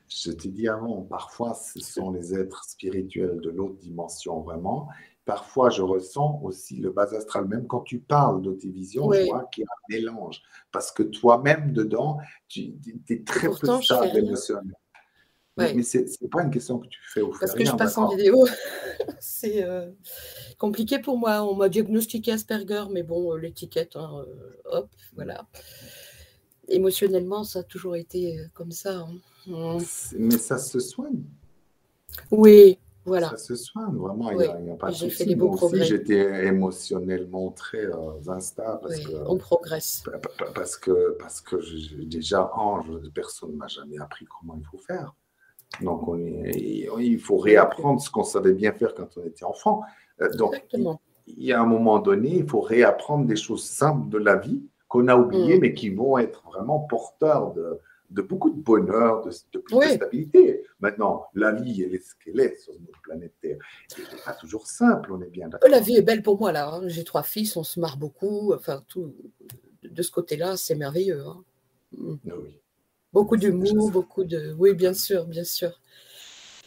Je 0.08 0.30
t'ai 0.30 0.48
dit 0.48 0.68
avant, 0.68 1.02
parfois, 1.02 1.54
ce 1.54 1.80
sont 1.80 2.10
les 2.10 2.34
êtres 2.34 2.64
spirituels 2.64 3.40
de 3.40 3.50
l'autre 3.50 3.78
dimension, 3.78 4.40
vraiment, 4.40 4.88
Parfois, 5.24 5.70
je 5.70 5.82
ressens 5.82 6.40
aussi 6.42 6.78
le 6.78 6.90
bas 6.90 7.14
astral. 7.14 7.46
Même 7.46 7.68
quand 7.68 7.82
tu 7.82 8.00
parles 8.00 8.42
de 8.42 8.54
tes 8.54 8.70
visions, 8.70 9.12
je 9.12 9.22
vois 9.26 9.48
qu'il 9.52 9.62
y 9.62 9.66
a 9.66 9.70
un 9.70 10.00
mélange. 10.00 10.42
Parce 10.72 10.90
que 10.90 11.04
toi-même, 11.04 11.72
dedans, 11.72 12.18
tu 12.48 12.74
es 13.08 13.22
très 13.22 13.48
peu 13.48 13.82
stable 13.82 14.18
émotionnel. 14.18 14.74
Mais 15.56 15.80
ce 15.82 15.98
n'est 15.98 16.28
pas 16.28 16.42
une 16.42 16.50
question 16.50 16.80
que 16.80 16.88
tu 16.88 16.98
fais 17.04 17.20
au 17.20 17.30
Parce 17.38 17.52
que 17.52 17.64
je 17.64 17.72
passe 17.72 17.98
en 17.98 18.08
vidéo. 18.08 18.44
c'est 19.20 19.62
euh, 19.62 19.92
compliqué 20.58 20.98
pour 20.98 21.16
moi. 21.18 21.44
On 21.44 21.54
m'a 21.54 21.68
diagnostiqué 21.68 22.32
Asperger, 22.32 22.86
mais 22.90 23.04
bon, 23.04 23.34
l'étiquette, 23.34 23.94
hein, 23.94 24.24
euh, 24.26 24.56
hop, 24.64 24.90
voilà. 25.14 25.46
Émotionnellement, 26.68 27.44
ça 27.44 27.60
a 27.60 27.62
toujours 27.62 27.96
été 27.96 28.38
comme 28.54 28.72
ça. 28.72 29.06
Hein. 29.48 29.78
Mais 30.16 30.38
ça 30.38 30.58
se 30.58 30.78
soigne. 30.78 31.22
Oui, 32.30 32.78
voilà. 33.04 33.30
Ça 33.30 33.36
se 33.36 33.56
soigne, 33.56 33.96
vraiment, 33.96 34.30
il 34.30 34.38
n'y 34.62 34.70
a, 34.70 34.76
pas 34.76 34.90
de 34.90 34.94
souci. 34.94 35.10
Fait 35.10 35.24
des 35.24 35.34
beaux 35.34 35.50
aussi, 35.50 35.84
j'étais 35.84 36.46
émotionnellement 36.46 37.50
très 37.50 37.86
euh, 37.86 38.28
instable. 38.28 38.80
Parce 38.82 39.00
que, 39.00 39.12
on 39.26 39.36
progresse. 39.38 40.04
Parce 40.54 40.76
que, 40.76 41.16
parce 41.18 41.40
que 41.40 41.56
déjà, 42.04 42.52
ange, 42.54 42.86
personne 43.12 43.52
ne 43.52 43.56
m'a 43.56 43.66
jamais 43.66 43.98
appris 43.98 44.24
comment 44.26 44.56
il 44.56 44.64
faut 44.64 44.78
faire. 44.78 45.14
Donc, 45.80 46.06
on 46.06 46.16
il 46.16 47.18
faut 47.18 47.38
réapprendre 47.38 48.00
ce 48.00 48.10
qu'on 48.10 48.24
savait 48.24 48.52
bien 48.52 48.72
faire 48.72 48.94
quand 48.94 49.08
on 49.16 49.24
était 49.24 49.44
enfant. 49.44 49.82
Euh, 50.20 50.28
donc, 50.34 50.54
Exactement. 50.54 51.00
il 51.26 51.42
y 51.42 51.52
a 51.52 51.60
un 51.60 51.66
moment 51.66 51.98
donné, 51.98 52.36
il 52.36 52.48
faut 52.48 52.60
réapprendre 52.60 53.26
des 53.26 53.36
choses 53.36 53.64
simples 53.64 54.08
de 54.10 54.18
la 54.18 54.36
vie 54.36 54.62
qu'on 54.92 55.08
a 55.08 55.16
oubliées, 55.16 55.56
mm. 55.56 55.60
mais 55.60 55.72
qui 55.72 55.88
vont 55.88 56.18
être 56.18 56.42
vraiment 56.44 56.80
porteurs 56.80 57.54
de, 57.54 57.80
de 58.10 58.20
beaucoup 58.20 58.50
de 58.50 58.60
bonheur, 58.60 59.22
de, 59.22 59.30
de 59.54 59.58
plus 59.58 59.78
de 59.78 59.94
stabilité. 59.94 60.64
Maintenant, 60.80 61.28
la 61.34 61.52
vie, 61.52 61.82
elle 61.82 61.94
est 61.94 62.06
ce 62.06 62.14
qu'elle 62.22 62.40
est 62.40 62.56
sur 62.58 62.74
notre 62.74 63.00
planète 63.00 63.32
Terre. 63.40 63.56
Ce 63.88 64.02
n'est 64.02 64.22
pas 64.22 64.34
toujours 64.34 64.66
simple, 64.66 65.10
on 65.14 65.22
est 65.22 65.30
bien 65.30 65.48
d'accord. 65.48 65.70
La 65.70 65.80
vie 65.80 65.96
est 65.96 66.02
belle 66.02 66.22
pour 66.22 66.38
moi, 66.38 66.52
là. 66.52 66.68
Hein. 66.68 66.82
J'ai 66.88 67.04
trois 67.04 67.22
fils, 67.22 67.56
on 67.56 67.64
se 67.64 67.80
marre 67.80 67.96
beaucoup. 67.96 68.52
Enfin, 68.52 68.84
tout, 68.86 69.14
de 69.82 70.02
ce 70.02 70.10
côté-là, 70.10 70.58
c'est 70.58 70.74
merveilleux. 70.74 71.24
Hein. 71.26 71.42
Mm. 71.96 72.16
Oui. 72.26 72.60
Beaucoup 73.14 73.38
d'humour, 73.38 73.90
beaucoup 73.90 74.24
de... 74.24 74.54
Oui, 74.58 74.74
bien 74.74 74.92
sûr, 74.92 75.24
bien 75.24 75.44
sûr. 75.44 75.80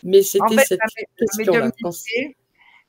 Mais 0.02 0.24
c'était 0.24 0.58
cette 0.66 0.80
question-là. 1.16 1.72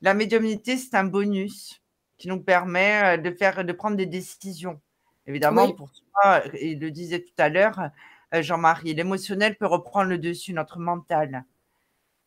La 0.01 0.15
médiumnité, 0.15 0.77
c'est 0.77 0.95
un 0.95 1.03
bonus 1.03 1.79
qui 2.17 2.27
nous 2.27 2.41
permet 2.41 3.17
euh, 3.17 3.21
de, 3.21 3.29
faire, 3.31 3.63
de 3.63 3.73
prendre 3.73 3.97
des 3.97 4.07
décisions. 4.07 4.79
Évidemment, 5.27 5.71
pour 5.73 5.91
toi, 5.91 6.41
il 6.59 6.79
le 6.79 6.89
disait 6.89 7.21
tout 7.21 7.33
à 7.37 7.49
l'heure, 7.49 7.91
euh, 8.33 8.41
Jean-Marie. 8.41 8.93
L'émotionnel 8.93 9.57
peut 9.57 9.65
reprendre 9.65 10.09
le 10.09 10.17
dessus, 10.17 10.53
notre 10.53 10.79
mental. 10.79 11.43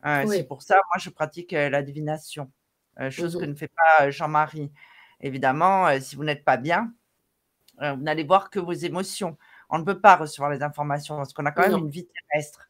Euh, 0.05 0.25
c'est 0.27 0.43
pour 0.43 0.61
ça, 0.61 0.75
moi, 0.75 0.97
je 0.99 1.09
pratique 1.09 1.53
euh, 1.53 1.69
la 1.69 1.81
divination, 1.81 2.51
chose 3.09 3.37
que 3.37 3.45
mmh 3.45 3.49
ne 3.49 3.55
fait 3.55 3.71
pas 3.75 4.11
Jean-Marie. 4.11 4.71
Évidemment, 5.19 5.87
si 5.99 6.15
vous 6.15 6.23
n'êtes 6.23 6.43
pas 6.43 6.57
bien, 6.57 6.93
vous 7.79 8.01
n'allez 8.01 8.23
voir 8.23 8.49
que 8.49 8.59
vos 8.59 8.73
émotions. 8.73 9.37
On 9.69 9.79
ne 9.79 9.83
peut 9.83 9.99
pas 9.99 10.15
recevoir 10.15 10.49
les 10.51 10.63
informations 10.63 11.15
parce 11.15 11.31
qu'on 11.33 11.45
a 11.45 11.51
quand 11.51 11.67
même 11.67 11.77
une 11.77 11.89
vie 11.89 12.07
terrestre. 12.07 12.69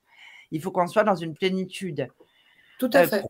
Il 0.52 0.62
faut 0.62 0.72
qu'on 0.72 0.88
soit 0.88 1.06
dans 1.06 1.16
une 1.16 1.34
plénitude. 1.34 2.10
Tout 2.82 2.90
à 2.94 3.06
fait. 3.06 3.24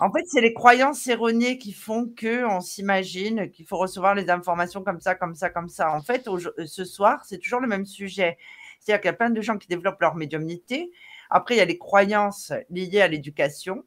En 0.00 0.10
fait, 0.10 0.24
c'est 0.26 0.40
les 0.40 0.52
croyances 0.52 1.06
erronées 1.06 1.58
qui 1.58 1.72
font 1.72 2.08
que 2.08 2.44
on 2.44 2.60
s'imagine 2.60 3.48
qu'il 3.52 3.64
faut 3.64 3.76
recevoir 3.78 4.16
les 4.16 4.30
informations 4.30 4.82
comme 4.82 4.98
ça, 4.98 5.14
comme 5.14 5.36
ça, 5.36 5.48
comme 5.48 5.68
ça. 5.68 5.92
En 5.92 6.02
fait, 6.02 6.28
ce 6.66 6.84
soir, 6.84 7.24
c'est 7.24 7.38
toujours 7.38 7.60
le 7.60 7.68
même 7.68 7.86
sujet. 7.86 8.36
C'est-à-dire 8.80 9.00
qu'il 9.00 9.08
y 9.08 9.14
a 9.14 9.16
plein 9.16 9.30
de 9.30 9.40
gens 9.40 9.58
qui 9.58 9.68
développent 9.68 10.00
leur 10.00 10.16
médiumnité. 10.16 10.90
Après, 11.30 11.54
il 11.54 11.58
y 11.58 11.60
a 11.60 11.64
les 11.64 11.78
croyances 11.78 12.52
liées 12.68 13.00
à 13.00 13.06
l'éducation. 13.06 13.84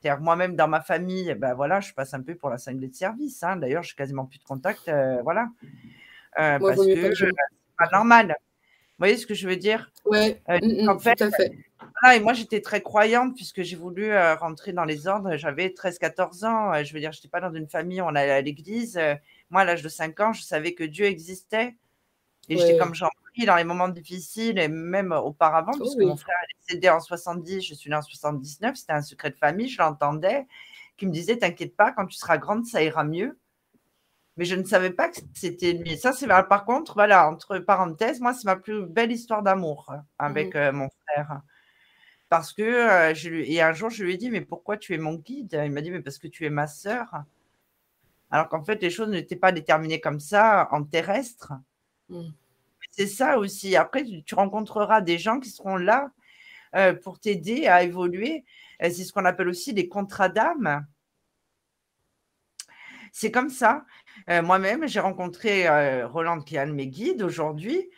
C'est-à-dire 0.00 0.22
moi-même 0.22 0.56
dans 0.56 0.68
ma 0.68 0.80
famille, 0.80 1.34
ben 1.34 1.52
voilà, 1.52 1.80
je 1.80 1.92
passe 1.92 2.14
un 2.14 2.22
peu 2.22 2.34
pour 2.34 2.48
la 2.48 2.56
cinglée 2.56 2.88
de 2.88 2.94
service. 2.94 3.42
Hein. 3.42 3.56
D'ailleurs, 3.56 3.82
je 3.82 3.92
n'ai 3.92 3.96
quasiment 3.96 4.24
plus 4.24 4.38
de 4.38 4.44
contact, 4.44 4.88
euh, 4.88 5.20
voilà, 5.22 5.48
euh, 6.40 6.58
parce 6.58 6.76
que 6.76 7.14
c'est 7.14 7.30
pas 7.76 7.90
normal. 7.92 8.34
Vous 8.98 9.06
voyez 9.06 9.16
ce 9.16 9.26
que 9.26 9.34
je 9.34 9.48
veux 9.48 9.56
dire? 9.56 9.90
Oui, 10.04 10.36
euh, 10.48 10.58
mm, 10.62 10.92
mm, 10.92 11.00
fait, 11.00 11.16
tout 11.16 11.24
à 11.24 11.30
fait. 11.30 11.52
Et 12.14 12.20
moi, 12.20 12.32
j'étais 12.32 12.60
très 12.60 12.82
croyante 12.82 13.34
puisque 13.34 13.62
j'ai 13.62 13.76
voulu 13.76 14.16
rentrer 14.38 14.72
dans 14.72 14.84
les 14.84 15.06
ordres. 15.06 15.36
J'avais 15.36 15.68
13-14 15.68 16.44
ans. 16.44 16.84
je 16.84 16.92
veux 16.92 17.00
dire, 17.00 17.12
je 17.12 17.18
n'étais 17.18 17.28
pas 17.28 17.40
dans 17.40 17.52
une 17.52 17.68
famille, 17.68 18.02
on 18.02 18.08
allait 18.08 18.30
à 18.30 18.40
l'église. 18.40 19.00
moi, 19.50 19.62
à 19.62 19.64
l'âge 19.64 19.82
de 19.82 19.88
5 19.88 20.20
ans, 20.20 20.32
je 20.32 20.42
savais 20.42 20.74
que 20.74 20.84
Dieu 20.84 21.06
existait. 21.06 21.76
Et 22.48 22.58
j'étais 22.58 22.76
comme 22.76 22.94
Jean 22.94 23.08
dans 23.44 23.56
les 23.56 23.64
moments 23.64 23.88
difficiles 23.88 24.58
et 24.58 24.68
même 24.68 25.12
auparavant, 25.12 25.72
parce 25.72 25.80
puisque 25.80 26.06
mon 26.06 26.16
frère 26.16 26.36
est 26.42 26.68
décédé 26.68 26.88
en 26.88 27.00
70, 27.00 27.62
je 27.62 27.74
suis 27.74 27.90
née 27.90 27.96
en 27.96 28.02
79, 28.02 28.76
c'était 28.76 28.92
un 28.92 29.02
secret 29.02 29.30
de 29.30 29.36
famille, 29.36 29.68
je 29.68 29.78
l'entendais, 29.78 30.46
qui 30.96 31.06
me 31.06 31.12
disait 31.12 31.36
T'inquiète 31.36 31.76
pas, 31.76 31.92
quand 31.92 32.06
tu 32.06 32.16
seras 32.16 32.38
grande, 32.38 32.64
ça 32.64 32.82
ira 32.82 33.02
mieux. 33.02 33.36
Mais 34.36 34.44
je 34.44 34.56
ne 34.56 34.64
savais 34.64 34.90
pas 34.90 35.08
que 35.08 35.18
c'était 35.34 35.72
lui. 35.72 35.96
Ça, 35.96 36.12
c'est 36.12 36.26
par 36.26 36.64
contre, 36.64 36.94
voilà, 36.94 37.28
entre 37.28 37.58
parenthèses, 37.58 38.20
moi, 38.20 38.34
c'est 38.34 38.46
ma 38.46 38.56
plus 38.56 38.84
belle 38.86 39.12
histoire 39.12 39.42
d'amour 39.42 39.94
avec 40.18 40.54
mmh. 40.54 40.58
euh, 40.58 40.72
mon 40.72 40.88
frère. 41.06 41.40
Parce 42.28 42.52
que, 42.52 42.62
euh, 42.62 43.14
je 43.14 43.28
lui... 43.28 43.52
et 43.52 43.62
un 43.62 43.72
jour, 43.72 43.90
je 43.90 44.02
lui 44.04 44.14
ai 44.14 44.16
dit 44.16 44.30
Mais 44.30 44.40
pourquoi 44.40 44.76
tu 44.76 44.94
es 44.94 44.98
mon 44.98 45.14
guide? 45.14 45.60
Il 45.64 45.70
m'a 45.70 45.82
dit 45.82 45.90
Mais 45.90 46.00
parce 46.00 46.18
que 46.18 46.26
tu 46.26 46.44
es 46.46 46.50
ma 46.50 46.66
sœur. 46.66 47.22
Alors 48.30 48.48
qu'en 48.48 48.64
fait, 48.64 48.82
les 48.82 48.90
choses 48.90 49.08
n'étaient 49.08 49.36
pas 49.36 49.52
déterminées 49.52 50.00
comme 50.00 50.20
ça 50.20 50.68
en 50.72 50.82
terrestre. 50.82 51.52
Mmh 52.08 52.30
c'est 52.96 53.06
ça 53.06 53.38
aussi. 53.38 53.76
Après, 53.76 54.04
tu 54.24 54.34
rencontreras 54.34 55.00
des 55.00 55.18
gens 55.18 55.40
qui 55.40 55.50
seront 55.50 55.76
là 55.76 56.10
euh, 56.76 56.94
pour 56.94 57.18
t'aider 57.18 57.66
à 57.66 57.82
évoluer. 57.82 58.44
C'est 58.80 59.04
ce 59.04 59.12
qu'on 59.12 59.24
appelle 59.24 59.48
aussi 59.48 59.74
des 59.74 59.88
contrats 59.88 60.28
d'âme. 60.28 60.86
C'est 63.12 63.30
comme 63.30 63.50
ça. 63.50 63.84
Euh, 64.30 64.42
moi-même, 64.42 64.86
j'ai 64.86 65.00
rencontré 65.00 65.68
euh, 65.68 66.06
Roland, 66.06 66.40
qui 66.40 66.56
est 66.56 66.60
un 66.60 66.66
de 66.66 66.72
mes 66.72 66.86
guides 66.86 67.22
aujourd'hui. 67.22 67.88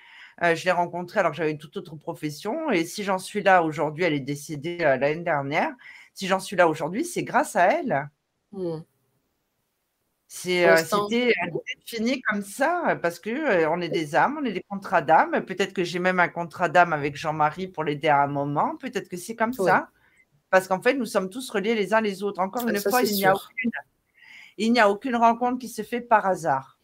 Euh, 0.43 0.55
je 0.55 0.65
l'ai 0.65 0.71
rencontré 0.71 1.21
alors 1.21 1.33
que 1.33 1.39
j'avais 1.39 1.51
une 1.51 1.59
toute 1.59 1.77
autre 1.77 1.97
profession. 1.97 2.71
Et 2.71 2.85
si 2.85 3.05
j'en 3.05 3.19
suis 3.19 3.43
là 3.43 3.63
aujourd'hui, 3.63 4.05
elle 4.05 4.15
est 4.15 4.21
décédée 4.21 4.79
l'année 4.79 5.23
dernière. 5.23 5.73
Si 6.15 6.27
j'en 6.27 6.41
suis 6.41 6.57
là 6.57 6.69
aujourd'hui, 6.69 7.05
c'est 7.05 7.23
grâce 7.23 7.57
à 7.57 7.67
elle. 7.67 8.09
Mmh. 8.53 8.79
C'était 10.29 11.33
fini 11.85 12.21
comme 12.23 12.43
ça 12.43 12.99
parce 13.01 13.21
que 13.21 13.67
on 13.69 13.81
est 13.81 13.89
des 13.89 14.17
âmes, 14.17 14.39
on 14.41 14.45
est 14.45 14.53
des 14.53 14.65
contrats 14.69 15.01
d'âme. 15.01 15.45
Peut-être 15.45 15.73
que 15.73 15.85
j'ai 15.85 16.01
même 16.01 16.19
un 16.19 16.29
contrat 16.29 16.69
d'âme 16.69 16.93
avec 16.93 17.17
Jean-Marie 17.17 17.69
pour 17.69 17.85
l'aider 17.85 18.09
à 18.09 18.23
un 18.23 18.27
moment. 18.27 18.77
Peut-être 18.77 19.09
que 19.09 19.17
c'est 19.17 19.37
comme 19.37 19.53
ça. 19.53 19.89
Parce 20.51 20.69
qu'en 20.69 20.81
fait, 20.83 20.95
nous 20.95 21.07
sommes 21.07 21.31
tous 21.31 21.49
reliés 21.51 21.75
les 21.75 21.95
uns 21.95 22.01
les 22.01 22.23
autres. 22.23 22.41
Encore 22.41 22.69
une 22.69 22.81
fois, 22.81 23.03
il 23.03 23.15
n'y 23.15 23.25
a 23.25 23.35
aucune, 23.35 23.71
il 24.59 24.73
n'y 24.73 24.81
a 24.81 24.91
aucune 24.91 25.17
rencontre 25.17 25.59
qui 25.59 25.69
se 25.69 25.83
fait 25.83 26.01
par 26.01 26.27
hasard. 26.27 26.79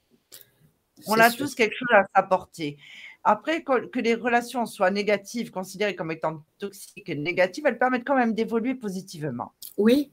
On 1.07 1.15
a 1.15 1.31
tous 1.31 1.55
quelque 1.55 1.75
chose 1.75 1.89
à 1.93 2.05
s'apporter. 2.15 2.79
Après, 3.25 3.63
que 3.63 4.01
les 4.01 4.15
relations 4.15 4.67
soient 4.67 4.91
négatives, 4.91 5.51
considérées 5.51 5.95
comme 5.95 6.11
étant 6.11 6.45
toxiques 6.59 7.09
et 7.09 7.15
négatives, 7.15 7.65
elles 7.67 7.79
permettent 7.79 8.07
quand 8.07 8.17
même 8.17 8.35
d'évoluer 8.35 8.75
positivement. 8.75 9.53
Oui, 9.77 10.11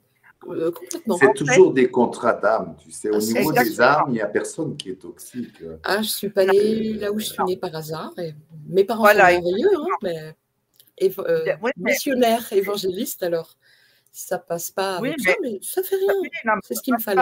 euh, 0.47 0.71
c'est 1.19 1.33
toujours 1.33 1.73
des 1.73 1.89
contrats 1.91 2.33
d'âme, 2.33 2.75
tu 2.79 2.91
sais. 2.91 3.09
Au 3.09 3.19
niveau 3.19 3.51
des 3.51 3.81
âmes, 3.81 4.05
il 4.07 4.13
n'y 4.13 4.21
a 4.21 4.27
personne 4.27 4.77
qui 4.77 4.91
est 4.91 4.95
toxique. 4.95 5.61
Ah, 5.83 5.95
je 5.95 5.99
ne 5.99 6.03
suis 6.03 6.29
pas 6.29 6.45
née 6.45 6.93
là 6.93 7.11
où 7.11 7.19
je 7.19 7.25
suis 7.25 7.43
née 7.43 7.57
par 7.57 7.75
hasard. 7.75 8.13
Et 8.19 8.33
mes 8.67 8.83
parents 8.83 9.07
sont 9.07 9.15
merveilleux, 9.15 9.75
hein, 9.75 9.97
mais, 10.01 10.35
euh, 11.19 11.55
missionnaires, 11.77 12.51
évangélistes, 12.53 13.23
alors 13.23 13.57
ça 14.11 14.39
passe 14.39 14.71
pas 14.71 14.97
avec 14.97 15.15
mais, 15.17 15.31
ça, 15.31 15.37
mais 15.41 15.59
ça 15.61 15.83
fait 15.83 15.95
rien. 15.95 16.55
C'est 16.63 16.75
ce 16.75 16.81
qu'il 16.81 16.93
me 16.93 16.99
fallait. 16.99 17.21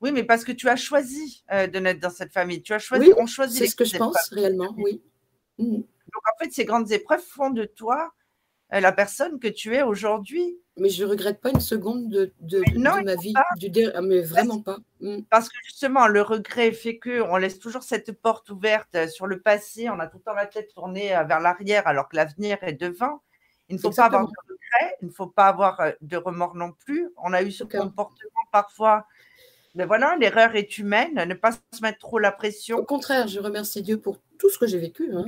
oui, 0.00 0.12
mais 0.12 0.24
parce 0.24 0.44
que 0.44 0.52
tu 0.52 0.68
as 0.68 0.76
choisi 0.76 1.44
euh, 1.52 1.66
de 1.66 1.78
naître 1.78 2.00
dans 2.00 2.10
cette 2.10 2.32
famille. 2.32 2.62
Tu 2.62 2.72
as 2.72 2.78
choisi, 2.78 3.12
on 3.16 3.26
choisit. 3.26 3.58
C'est 3.58 3.68
ce 3.68 3.76
que 3.76 3.84
je 3.84 3.96
pense 3.96 4.28
réellement, 4.30 4.74
oui. 4.76 5.02
Mmh. 5.58 5.76
Donc 6.12 6.22
en 6.34 6.44
fait, 6.44 6.52
ces 6.52 6.64
grandes 6.64 6.90
épreuves 6.92 7.22
font 7.22 7.50
de 7.50 7.64
toi 7.64 8.12
la 8.80 8.92
personne 8.92 9.38
que 9.38 9.48
tu 9.48 9.74
es 9.74 9.82
aujourd'hui. 9.82 10.58
Mais 10.78 10.88
je 10.88 11.04
ne 11.04 11.10
regrette 11.10 11.42
pas 11.42 11.50
une 11.50 11.60
seconde 11.60 12.08
de, 12.08 12.32
de, 12.40 12.62
ma 12.78 13.14
vie, 13.16 13.34
du 13.58 13.70
ah, 13.94 14.00
mais 14.00 14.22
vraiment 14.22 14.62
pas. 14.62 14.78
Mm. 15.00 15.20
Parce 15.28 15.50
que 15.50 15.56
justement, 15.64 16.06
le 16.06 16.22
regret 16.22 16.72
fait 16.72 16.98
qu'on 16.98 17.36
laisse 17.36 17.58
toujours 17.58 17.82
cette 17.82 18.12
porte 18.12 18.48
ouverte 18.48 18.94
euh, 18.94 19.06
sur 19.06 19.26
le 19.26 19.38
passé, 19.40 19.90
on 19.90 20.00
a 20.00 20.06
tout 20.06 20.16
le 20.16 20.22
temps 20.22 20.32
la 20.32 20.46
tête 20.46 20.72
tournée 20.72 21.14
euh, 21.14 21.24
vers 21.24 21.40
l'arrière 21.40 21.86
alors 21.86 22.08
que 22.08 22.16
l'avenir 22.16 22.56
est 22.62 22.72
devant. 22.72 23.20
Il 23.68 23.76
ne 23.76 23.80
faut 23.82 23.90
pas 23.90 24.06
avoir 24.06 24.26
de 24.26 24.32
il 25.00 25.08
ne 25.08 25.12
faut 25.12 25.26
pas 25.26 25.46
avoir 25.46 25.80
euh, 25.80 25.92
de 26.00 26.16
remords 26.16 26.54
non 26.54 26.72
plus. 26.72 27.10
On 27.16 27.32
a 27.32 27.42
eu 27.42 27.50
ce 27.50 27.64
comportement 27.64 28.30
parfois. 28.50 29.06
Mais 29.74 29.86
voilà, 29.86 30.16
l'erreur 30.16 30.54
est 30.54 30.78
humaine, 30.78 31.14
ne 31.14 31.34
pas 31.34 31.52
se 31.52 31.82
mettre 31.82 31.98
trop 31.98 32.18
la 32.18 32.32
pression. 32.32 32.78
Au 32.78 32.84
contraire, 32.84 33.26
je 33.26 33.40
remercie 33.40 33.82
Dieu 33.82 33.98
pour 33.98 34.18
tout 34.38 34.50
ce 34.50 34.58
que 34.58 34.66
j'ai 34.66 34.78
vécu. 34.78 35.10
Hein. 35.14 35.24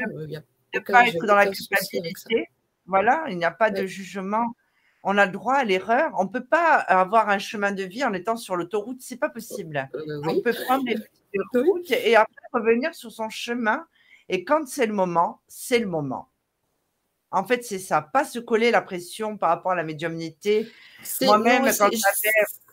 ne 0.74 0.80
pas 0.80 1.06
être 1.06 1.24
dans 1.24 1.34
la 1.34 1.46
culpabilité. 1.46 2.48
Voilà, 2.86 3.24
il 3.28 3.38
n'y 3.38 3.44
a 3.46 3.50
pas 3.50 3.70
de 3.70 3.86
jugement 3.86 4.54
on 5.04 5.18
a 5.18 5.26
le 5.26 5.32
droit 5.32 5.54
à 5.54 5.64
l'erreur. 5.64 6.12
On 6.18 6.24
ne 6.24 6.30
peut 6.30 6.44
pas 6.44 6.76
avoir 6.76 7.28
un 7.28 7.38
chemin 7.38 7.72
de 7.72 7.82
vie 7.82 8.04
en 8.04 8.14
étant 8.14 8.36
sur 8.36 8.56
l'autoroute, 8.56 9.00
c'est 9.00 9.18
pas 9.18 9.28
possible. 9.28 9.88
Euh, 9.94 10.22
on 10.24 10.40
peut 10.40 10.54
prendre 10.64 10.84
des 10.84 10.96
routes 11.54 11.90
et 11.90 12.16
après 12.16 12.40
revenir 12.52 12.94
sur 12.94 13.12
son 13.12 13.28
chemin. 13.28 13.86
Et 14.30 14.44
quand 14.44 14.66
c'est 14.66 14.86
le 14.86 14.94
moment, 14.94 15.42
c'est 15.46 15.78
le 15.78 15.86
moment. 15.86 16.30
En 17.34 17.44
fait, 17.44 17.64
c'est 17.64 17.80
ça, 17.80 18.00
pas 18.00 18.24
se 18.24 18.38
coller 18.38 18.70
la 18.70 18.80
pression 18.80 19.36
par 19.36 19.48
rapport 19.48 19.72
à 19.72 19.74
la 19.74 19.82
médiumnité. 19.82 20.70
Moi-même, 21.22 21.68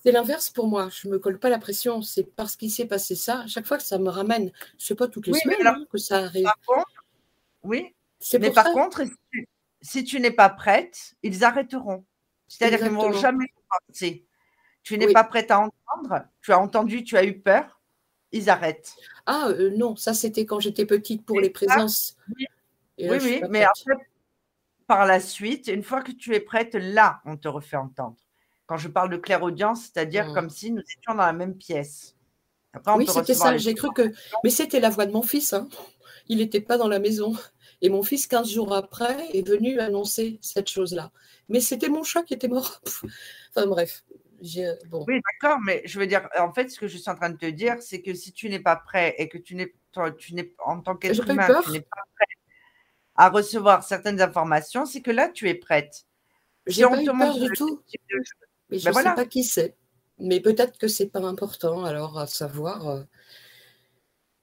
c'est 0.03 0.11
l'inverse 0.11 0.51
pour 0.51 0.67
moi. 0.67 0.89
Je 0.89 1.07
ne 1.07 1.13
me 1.13 1.19
colle 1.19 1.39
pas 1.39 1.49
la 1.49 1.57
pression. 1.57 2.03
C'est 2.03 2.23
parce 2.35 2.55
qu'il 2.55 2.69
s'est 2.69 2.85
passé 2.85 3.15
ça. 3.15 3.43
Chaque 3.47 3.65
fois 3.65 3.77
que 3.77 3.83
ça 3.83 3.97
me 3.97 4.09
ramène, 4.09 4.51
je 4.77 4.85
sais 4.85 4.95
pas 4.95 5.07
toutes 5.07 5.27
les 5.27 5.33
semaines 5.33 5.65
hein, 5.65 5.83
que 5.91 5.97
ça 5.97 6.19
arrive. 6.19 6.47
oui, 7.63 7.95
mais 8.39 8.51
par 8.51 8.71
contre, 8.71 9.01
si 9.81 10.03
tu 10.03 10.19
n'es 10.19 10.31
pas 10.31 10.49
prête, 10.49 11.13
ils 11.23 11.43
arrêteront. 11.43 12.05
C'est-à-dire 12.47 12.79
qu'ils 12.79 12.91
ne 12.91 12.97
vont 12.97 13.13
jamais 13.13 13.47
penser. 13.87 14.25
Tu 14.83 14.97
n'es 14.97 15.11
pas 15.11 15.23
prête 15.23 15.49
à 15.49 15.59
entendre, 15.59 16.25
tu 16.41 16.51
as 16.51 16.59
entendu, 16.59 17.03
tu 17.03 17.17
as 17.17 17.23
eu 17.23 17.39
peur, 17.39 17.81
ils 18.31 18.49
arrêtent. 18.49 18.93
Ah 19.25 19.47
euh, 19.49 19.71
non, 19.75 19.95
ça 19.95 20.13
c'était 20.13 20.45
quand 20.45 20.59
j'étais 20.59 20.85
petite 20.85 21.25
pour 21.25 21.39
les 21.39 21.51
présences. 21.51 22.17
oui, 22.37 22.47
oui, 22.99 23.41
mais 23.49 23.63
après, 23.63 24.10
par 24.91 25.05
la 25.05 25.21
suite, 25.21 25.67
une 25.67 25.83
fois 25.83 26.01
que 26.01 26.11
tu 26.11 26.35
es 26.35 26.41
prête, 26.41 26.75
là, 26.75 27.21
on 27.23 27.37
te 27.37 27.47
refait 27.47 27.77
entendre. 27.77 28.17
Quand 28.65 28.75
je 28.75 28.89
parle 28.89 29.09
de 29.09 29.15
claire-audience, 29.15 29.83
c'est-à-dire 29.83 30.27
mmh. 30.27 30.33
comme 30.33 30.49
si 30.49 30.69
nous 30.69 30.81
étions 30.81 31.15
dans 31.15 31.25
la 31.25 31.31
même 31.31 31.55
pièce. 31.55 32.17
oui, 32.97 33.07
c'était 33.07 33.33
ça. 33.33 33.55
J'ai 33.55 33.73
cru 33.73 33.87
que. 33.95 34.11
Mais 34.43 34.49
c'était 34.49 34.81
la 34.81 34.89
voix 34.89 35.05
de 35.05 35.13
mon 35.13 35.21
fils. 35.21 35.53
Hein. 35.53 35.69
Il 36.27 36.39
n'était 36.39 36.59
pas 36.59 36.77
dans 36.77 36.89
la 36.89 36.99
maison. 36.99 37.33
Et 37.81 37.87
mon 37.87 38.03
fils, 38.03 38.27
15 38.27 38.49
jours 38.49 38.73
après, 38.75 39.29
est 39.33 39.47
venu 39.47 39.79
annoncer 39.79 40.39
cette 40.41 40.67
chose-là. 40.67 41.13
Mais 41.47 41.61
c'était 41.61 41.87
mon 41.87 42.03
chat 42.03 42.23
qui 42.23 42.33
était 42.33 42.49
mort. 42.49 42.81
enfin 43.55 43.67
bref. 43.67 44.03
Bon. 44.89 45.05
Oui, 45.07 45.21
d'accord, 45.31 45.59
mais 45.65 45.83
je 45.85 45.99
veux 45.99 46.07
dire, 46.07 46.27
en 46.37 46.51
fait, 46.51 46.69
ce 46.69 46.77
que 46.77 46.89
je 46.89 46.97
suis 46.97 47.09
en 47.09 47.15
train 47.15 47.29
de 47.29 47.37
te 47.37 47.45
dire, 47.45 47.77
c'est 47.79 48.01
que 48.01 48.13
si 48.13 48.33
tu 48.33 48.49
n'es 48.49 48.59
pas 48.59 48.75
prêt 48.75 49.15
et 49.19 49.29
que 49.29 49.37
tu 49.37 49.55
n'es, 49.55 49.73
tu 50.17 50.33
n'es 50.33 50.53
en 50.65 50.81
tant 50.81 50.97
qu'être 50.97 51.29
humain, 51.29 51.47
tu 51.63 51.71
n'es 51.71 51.79
pas 51.79 52.03
prêt 52.13 52.25
à 53.21 53.29
recevoir 53.29 53.83
certaines 53.83 54.19
informations, 54.19 54.87
c'est 54.87 55.01
que 55.01 55.11
là, 55.11 55.29
tu 55.29 55.47
es 55.47 55.53
prête. 55.53 56.07
J'ai 56.65 56.81
pas 56.81 56.99
eu 56.99 57.05
peur 57.05 57.37
du 57.37 57.51
tout. 57.51 57.79
Mais 58.71 58.79
je 58.79 58.89
ne 58.89 58.93
ben 58.95 59.03
sais 59.03 59.13
pas 59.13 59.25
qui 59.25 59.43
c'est. 59.43 59.75
Mais 60.17 60.39
peut-être 60.39 60.79
que 60.79 60.87
c'est 60.87 61.05
pas 61.05 61.19
important, 61.19 61.85
alors 61.85 62.17
à 62.17 62.25
savoir. 62.25 62.87
Euh, 62.87 63.03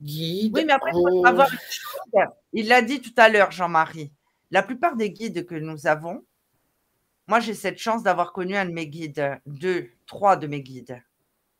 guide. 0.00 0.52
Oui, 0.54 0.64
mais 0.64 0.74
après, 0.74 0.92
il 0.94 1.10
faut 1.10 1.26
avoir 1.26 1.52
une 1.52 1.58
chose. 1.58 2.26
Il 2.52 2.68
l'a 2.68 2.80
dit 2.82 3.00
tout 3.00 3.12
à 3.16 3.28
l'heure, 3.28 3.50
Jean-Marie. 3.50 4.12
La 4.52 4.62
plupart 4.62 4.94
des 4.94 5.10
guides 5.10 5.44
que 5.44 5.56
nous 5.56 5.88
avons, 5.88 6.24
moi, 7.26 7.40
j'ai 7.40 7.54
cette 7.54 7.78
chance 7.78 8.04
d'avoir 8.04 8.32
connu 8.32 8.54
un 8.54 8.64
de 8.64 8.70
mes 8.70 8.86
guides, 8.86 9.40
deux, 9.44 9.90
trois 10.06 10.36
de 10.36 10.46
mes 10.46 10.62
guides. 10.62 11.02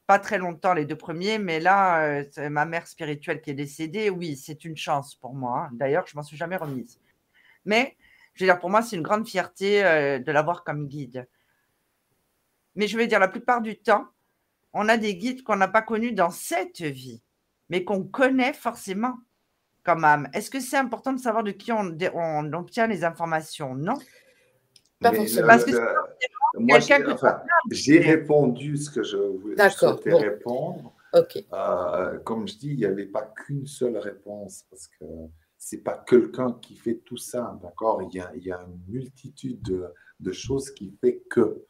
Pas 0.07 0.21
très 0.21 0.39
longtemps, 0.39 0.73
les 0.73 0.85
deux 0.85 0.97
premiers, 0.97 1.39
mais 1.39 1.59
là, 1.59 2.05
euh, 2.05 2.25
c'est 2.31 2.49
ma 2.49 2.65
mère 2.65 2.87
spirituelle 2.87 3.41
qui 3.41 3.51
est 3.51 3.55
décédée. 3.55 4.09
Oui, 4.09 4.37
c'est 4.37 4.65
une 4.65 4.77
chance 4.77 5.17
pour 5.17 5.35
moi. 5.35 5.65
Hein. 5.65 5.71
D'ailleurs, 5.73 6.07
je 6.07 6.17
m'en 6.17 6.23
suis 6.23 6.37
jamais 6.37 6.57
remise. 6.57 7.01
Mais, 7.65 7.97
je 8.35 8.45
veux 8.45 8.51
dire, 8.51 8.59
pour 8.59 8.71
moi, 8.71 8.83
c'est 8.83 8.97
une 8.97 9.03
grande 9.03 9.29
fierté 9.29 9.85
euh, 9.85 10.19
de 10.19 10.33
l'avoir 10.33 10.65
comme 10.65 10.87
guide. 10.87 11.29
Mais 12.75 12.87
je 12.87 12.97
veux 12.97 13.07
dire, 13.07 13.19
la 13.19 13.29
plupart 13.29 13.61
du 13.61 13.79
temps, 13.79 14.07
on 14.73 14.89
a 14.89 14.97
des 14.97 15.17
guides 15.17 15.43
qu'on 15.43 15.57
n'a 15.57 15.69
pas 15.69 15.83
connus 15.83 16.13
dans 16.13 16.31
cette 16.31 16.81
vie 16.81 17.23
mais 17.69 17.85
qu'on 17.85 18.05
connaît 18.05 18.53
forcément 18.53 19.15
comme 19.85 20.05
âme. 20.05 20.29
Est-ce 20.33 20.51
que 20.51 20.61
c'est 20.61 20.77
important 20.77 21.13
de 21.13 21.21
savoir 21.21 21.45
de 21.45 21.51
qui 21.51 21.73
on, 21.73 22.53
obtient 22.53 22.87
les 22.87 23.05
informations? 23.05 23.75
Non. 23.75 23.99
Pas 25.01 25.13
forcément. 25.13 25.47
Parce 25.47 25.65
que 25.65 25.77
moi, 26.59 26.79
j'ai 27.71 27.99
répondu 27.99 28.77
ce 28.77 28.91
que 28.91 29.03
je 29.03 29.17
voulais 29.17 29.71
souhaitais 29.71 30.15
répondre. 30.15 30.95
Ok. 31.15 31.39
Euh, 31.53 32.19
comme 32.19 32.47
je 32.47 32.57
dis, 32.57 32.69
il 32.71 32.77
n'y 32.77 32.85
avait 32.85 33.07
pas 33.07 33.33
qu'une 33.35 33.67
seule 33.67 33.97
réponse 33.97 34.65
parce 34.71 34.89
que 34.89 35.05
c'est 35.59 35.83
pas 35.83 35.99
quelqu'un 35.99 36.53
qui 36.63 36.77
fait 36.77 37.03
tout 37.05 37.17
ça, 37.17 37.59
d'accord? 37.61 38.03
Il, 38.03 38.25
il, 38.37 38.45
y 38.45 38.53
a 38.53 38.63
une 38.63 38.81
multitude 38.89 39.61
de, 39.63 39.93
de 40.21 40.33
choses 40.33 40.71
qui 40.71 40.91
fait 41.01 41.23
que. 41.29 41.65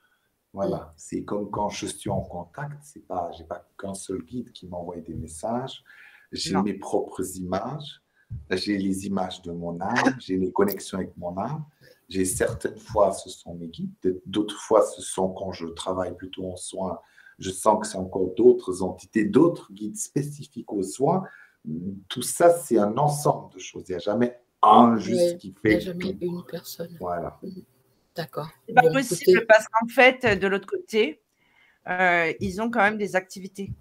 Voilà, 0.53 0.95
c'est 0.97 1.25
comme 1.25 1.51
quand 1.51 1.69
je 1.69 1.87
suis 1.87 2.09
en 2.11 2.23
contact, 2.23 2.79
c'est 2.83 3.07
pas, 3.07 3.31
j'ai 3.37 3.45
pas 3.45 3.67
qu'un 3.79 3.95
seul 3.95 4.23
guide 4.23 4.51
qui 4.53 4.67
m'envoie 4.67 4.97
des 4.99 5.15
messages. 5.15 5.85
J'ai 6.33 6.57
mes 6.63 6.75
propres 6.75 7.37
images, 7.37 8.03
j'ai 8.51 8.77
les 8.79 9.07
images 9.07 9.43
de 9.43 9.53
mon 9.53 9.81
âme, 9.81 10.17
j'ai 10.19 10.37
les 10.37 10.53
connexions 10.53 10.99
avec 10.99 11.17
mon 11.17 11.37
âme. 11.39 11.65
J'ai 12.09 12.25
certaines 12.25 12.79
fois, 12.79 13.13
ce 13.13 13.29
sont 13.29 13.55
mes 13.55 13.69
guides, 13.69 13.93
d'autres 14.25 14.59
fois, 14.59 14.83
ce 14.83 15.03
sont 15.03 15.29
quand 15.31 15.53
je 15.53 15.67
travaille 15.67 16.17
plutôt 16.17 16.51
en 16.51 16.57
soins, 16.57 16.99
je 17.39 17.51
sens 17.51 17.81
que 17.81 17.87
c'est 17.87 17.99
encore 17.99 18.35
d'autres 18.35 18.83
entités, 18.83 19.25
d'autres 19.25 19.73
guides 19.73 19.97
spécifiques 19.97 20.73
aux 20.73 20.83
soins. 20.83 21.25
Tout 22.09 22.23
ça, 22.23 22.51
c'est 22.51 22.79
un 22.79 22.97
ensemble 22.97 23.55
de 23.55 23.59
choses. 23.59 23.85
Il 23.89 23.93
n'y 23.93 23.97
a 23.97 24.01
jamais 24.01 24.39
un 24.63 24.97
juste 24.99 25.39
qui 25.39 25.53
fait. 25.53 25.73
Il 25.73 25.77
n'y 25.77 25.77
a 25.77 25.81
jamais 25.81 26.17
une 26.21 26.45
personne. 26.45 26.97
Voilà. 27.01 27.39
Mhm. 27.43 27.63
D'accord. 28.15 28.49
C'est 28.67 28.75
pas 28.75 28.91
possible 28.91 29.47
parce 29.47 29.67
qu'en 29.69 29.87
fait, 29.87 30.39
de 30.41 30.47
l'autre 30.49 30.67
côté, 30.67 31.23
euh, 31.89 32.33
ils 32.41 32.61
ont 32.61 32.71
quand 32.71 32.83
même 32.83 32.99
des 32.99 33.15
activités. 33.15 33.73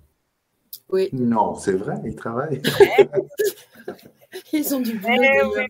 Oui. 0.90 1.10
Non, 1.12 1.56
c'est 1.56 1.74
vrai, 1.74 1.96
ils 2.06 2.16
travaillent. 2.16 2.62
ils 4.54 4.76
ont 4.76 4.80
du 4.80 4.98
boulot. 4.98 5.56
Eh 5.58 5.68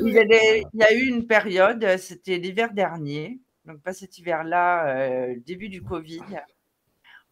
il, 0.00 0.64
y 0.74 0.82
a 0.82 0.92
eu 0.92 1.06
une 1.06 1.26
période, 1.26 1.86
c'était 1.98 2.38
l'hiver 2.38 2.74
dernier, 2.74 3.40
donc 3.64 3.80
pas 3.80 3.92
cet 3.92 4.18
hiver-là, 4.18 4.88
euh, 4.88 5.36
début 5.46 5.68
du 5.68 5.82
Covid, 5.82 6.22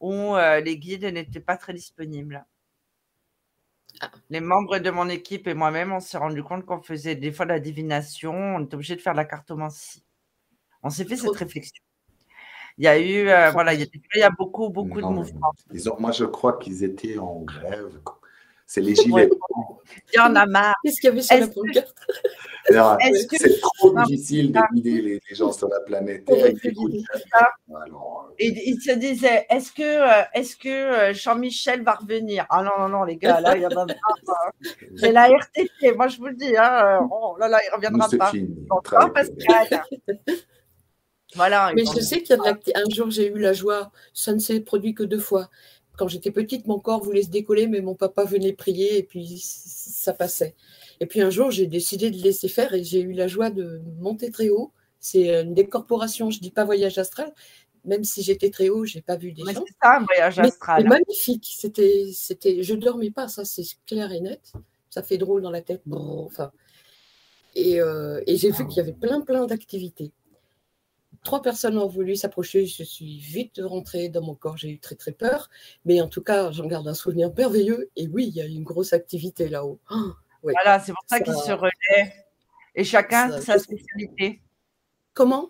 où 0.00 0.12
euh, 0.12 0.60
les 0.60 0.78
guides 0.78 1.04
n'étaient 1.04 1.40
pas 1.40 1.56
très 1.56 1.74
disponibles. 1.74 2.44
Les 4.30 4.40
membres 4.40 4.78
de 4.78 4.90
mon 4.90 5.08
équipe 5.08 5.46
et 5.46 5.54
moi-même, 5.54 5.92
on 5.92 6.00
s'est 6.00 6.18
rendu 6.18 6.42
compte 6.42 6.64
qu'on 6.64 6.80
faisait 6.80 7.14
des 7.14 7.30
fois 7.32 7.44
de 7.46 7.50
la 7.50 7.60
divination, 7.60 8.32
on 8.32 8.64
était 8.64 8.74
obligé 8.74 8.96
de 8.96 9.00
faire 9.00 9.12
de 9.12 9.18
la 9.18 9.24
cartomancie. 9.24 10.04
On 10.82 10.90
s'est 10.90 11.04
fait 11.04 11.16
cette 11.16 11.36
réflexion. 11.36 11.82
Il 12.78 12.84
y 12.84 12.88
a 12.88 12.98
eu, 12.98 13.28
euh, 13.28 13.50
voilà, 13.50 13.74
il 13.74 13.80
y 13.80 13.82
a, 13.82 13.86
il 14.14 14.18
y 14.20 14.22
a 14.22 14.30
beaucoup, 14.30 14.70
beaucoup 14.70 15.00
de 15.00 15.06
mouvements. 15.06 15.52
ils 15.72 15.90
ont- 15.90 15.96
moi, 16.00 16.10
je 16.10 16.24
crois 16.24 16.58
qu'ils 16.58 16.82
étaient 16.84 17.18
en 17.18 17.40
grève. 17.40 18.00
C'est 18.72 18.80
les 18.80 18.94
gilets. 18.94 19.28
Il 20.14 20.16
y 20.16 20.18
en 20.20 20.34
a 20.34 20.46
marre. 20.46 20.74
Qu'est-ce 20.82 20.98
qu'il 20.98 21.10
y 21.10 21.12
avait 21.12 21.20
sur 21.20 21.34
la 21.36 21.42
Est-ce 21.42 21.50
que- 21.50 21.54
pancarte? 21.60 21.94
Alors, 22.70 22.96
Est-ce 23.02 23.26
que- 23.26 23.36
C'est 23.36 23.60
trop 23.60 23.92
difficile 24.04 24.50
de 24.52 24.60
guider 24.72 25.02
les, 25.02 25.20
les 25.28 25.34
gens 25.36 25.52
sur 25.52 25.68
la 25.68 25.80
planète 25.80 26.24
Terre. 26.24 26.54
alors, 27.84 28.28
euh, 28.30 28.34
Et 28.38 28.70
il 28.70 28.80
se 28.80 28.92
disait, 28.92 29.44
est-ce 29.50 29.72
que, 29.72 29.82
euh, 29.82 30.24
est-ce 30.32 30.56
que 30.56 30.68
euh, 30.70 31.12
Jean-Michel 31.12 31.82
va 31.82 31.92
revenir? 31.96 32.46
Ah 32.48 32.62
non, 32.62 32.70
non, 32.78 32.88
non, 32.88 33.04
les 33.04 33.16
gars, 33.18 33.40
là, 33.42 33.56
il 33.56 33.62
y 33.62 33.66
en 33.66 33.70
a 33.70 33.84
marre. 33.84 33.96
hein. 34.28 34.50
C'est 34.96 35.12
la 35.12 35.28
RTT, 35.28 35.92
moi 35.94 36.08
je 36.08 36.16
vous 36.16 36.28
le 36.28 36.34
dis. 36.34 36.56
Hein, 36.56 37.06
oh 37.10 37.36
là 37.38 37.48
là, 37.48 37.58
il 37.62 37.66
ne 37.66 37.70
nous, 37.72 37.76
reviendra 37.76 38.08
c'est 38.08 38.16
pas. 38.16 38.30
fini. 38.30 38.48
Bon, 38.70 38.80
Très 38.82 38.96
pas 38.96 39.08
Pascal. 39.10 39.82
voilà. 41.34 41.72
Mais 41.74 41.82
je 41.84 42.00
sais 42.00 42.22
qu'il 42.22 42.36
y 42.36 42.40
a 42.48 42.52
de 42.52 42.58
un 42.74 42.94
jour 42.94 43.10
j'ai 43.10 43.26
eu 43.30 43.38
la 43.38 43.52
joie, 43.52 43.90
ça 44.14 44.32
ne 44.32 44.38
s'est 44.38 44.60
produit 44.60 44.94
que 44.94 45.02
deux 45.02 45.18
fois. 45.20 45.50
Quand 45.96 46.08
j'étais 46.08 46.30
petite, 46.30 46.66
mon 46.66 46.78
corps 46.78 47.02
voulait 47.02 47.22
se 47.22 47.28
décoller, 47.30 47.66
mais 47.66 47.80
mon 47.80 47.94
papa 47.94 48.24
venait 48.24 48.52
prier 48.52 48.98
et 48.98 49.02
puis 49.02 49.38
ça 49.42 50.12
passait. 50.12 50.54
Et 51.00 51.06
puis 51.06 51.20
un 51.20 51.30
jour, 51.30 51.50
j'ai 51.50 51.66
décidé 51.66 52.10
de 52.10 52.16
laisser 52.22 52.48
faire 52.48 52.72
et 52.74 52.82
j'ai 52.82 53.00
eu 53.00 53.12
la 53.12 53.28
joie 53.28 53.50
de 53.50 53.80
monter 54.00 54.30
très 54.30 54.48
haut. 54.48 54.72
C'est 55.00 55.42
une 55.42 55.52
décorporation, 55.54 56.30
je 56.30 56.40
dis 56.40 56.50
pas 56.50 56.64
voyage 56.64 56.96
astral, 56.98 57.32
même 57.84 58.04
si 58.04 58.22
j'étais 58.22 58.50
très 58.50 58.68
haut, 58.68 58.84
j'ai 58.84 59.02
pas 59.02 59.16
vu 59.16 59.32
des 59.32 59.42
Mais 59.44 59.52
gens. 59.54 59.64
c'est 59.66 59.74
ça, 59.82 59.96
un 59.98 60.04
voyage 60.04 60.38
Mais 60.38 60.46
astral. 60.48 60.82
c'était 60.82 60.88
magnifique, 60.88 61.54
c'était, 61.58 62.04
c'était, 62.14 62.62
je 62.62 62.74
dormais 62.74 63.10
pas, 63.10 63.28
ça 63.28 63.44
c'est 63.44 63.64
clair 63.86 64.12
et 64.12 64.20
net. 64.20 64.52
Ça 64.90 65.02
fait 65.02 65.18
drôle 65.18 65.42
dans 65.42 65.50
la 65.50 65.60
tête. 65.62 65.82
Brrr, 65.86 66.24
enfin, 66.26 66.52
et, 67.54 67.80
euh, 67.80 68.20
et 68.26 68.36
j'ai 68.36 68.50
vu 68.50 68.66
qu'il 68.66 68.76
y 68.76 68.80
avait 68.80 68.92
plein 68.92 69.20
plein 69.20 69.46
d'activités. 69.46 70.12
Trois 71.24 71.40
personnes 71.40 71.78
ont 71.78 71.86
voulu 71.86 72.16
s'approcher, 72.16 72.66
je 72.66 72.82
suis 72.82 73.18
vite 73.18 73.60
rentrée 73.62 74.08
dans 74.08 74.22
mon 74.22 74.34
corps, 74.34 74.56
j'ai 74.56 74.70
eu 74.70 74.78
très 74.80 74.96
très 74.96 75.12
peur, 75.12 75.48
mais 75.84 76.00
en 76.00 76.08
tout 76.08 76.22
cas 76.22 76.50
j'en 76.50 76.66
garde 76.66 76.88
un 76.88 76.94
souvenir 76.94 77.32
merveilleux. 77.36 77.90
Et 77.96 78.08
oui, 78.08 78.26
il 78.26 78.34
y 78.34 78.40
a 78.40 78.46
une 78.46 78.64
grosse 78.64 78.92
activité 78.92 79.48
là-haut. 79.48 79.78
Ouais. 80.42 80.54
Voilà, 80.60 80.80
c'est 80.80 80.90
pour 80.92 81.04
ça, 81.06 81.18
Ça- 81.18 81.22
qu'ils 81.22 81.34
se 81.34 81.52
relaient. 81.52 82.12
Et 82.74 82.82
chacun 82.82 83.30
Ça- 83.30 83.40
sa 83.40 83.58
spécialité. 83.60 84.42
Comment? 85.14 85.48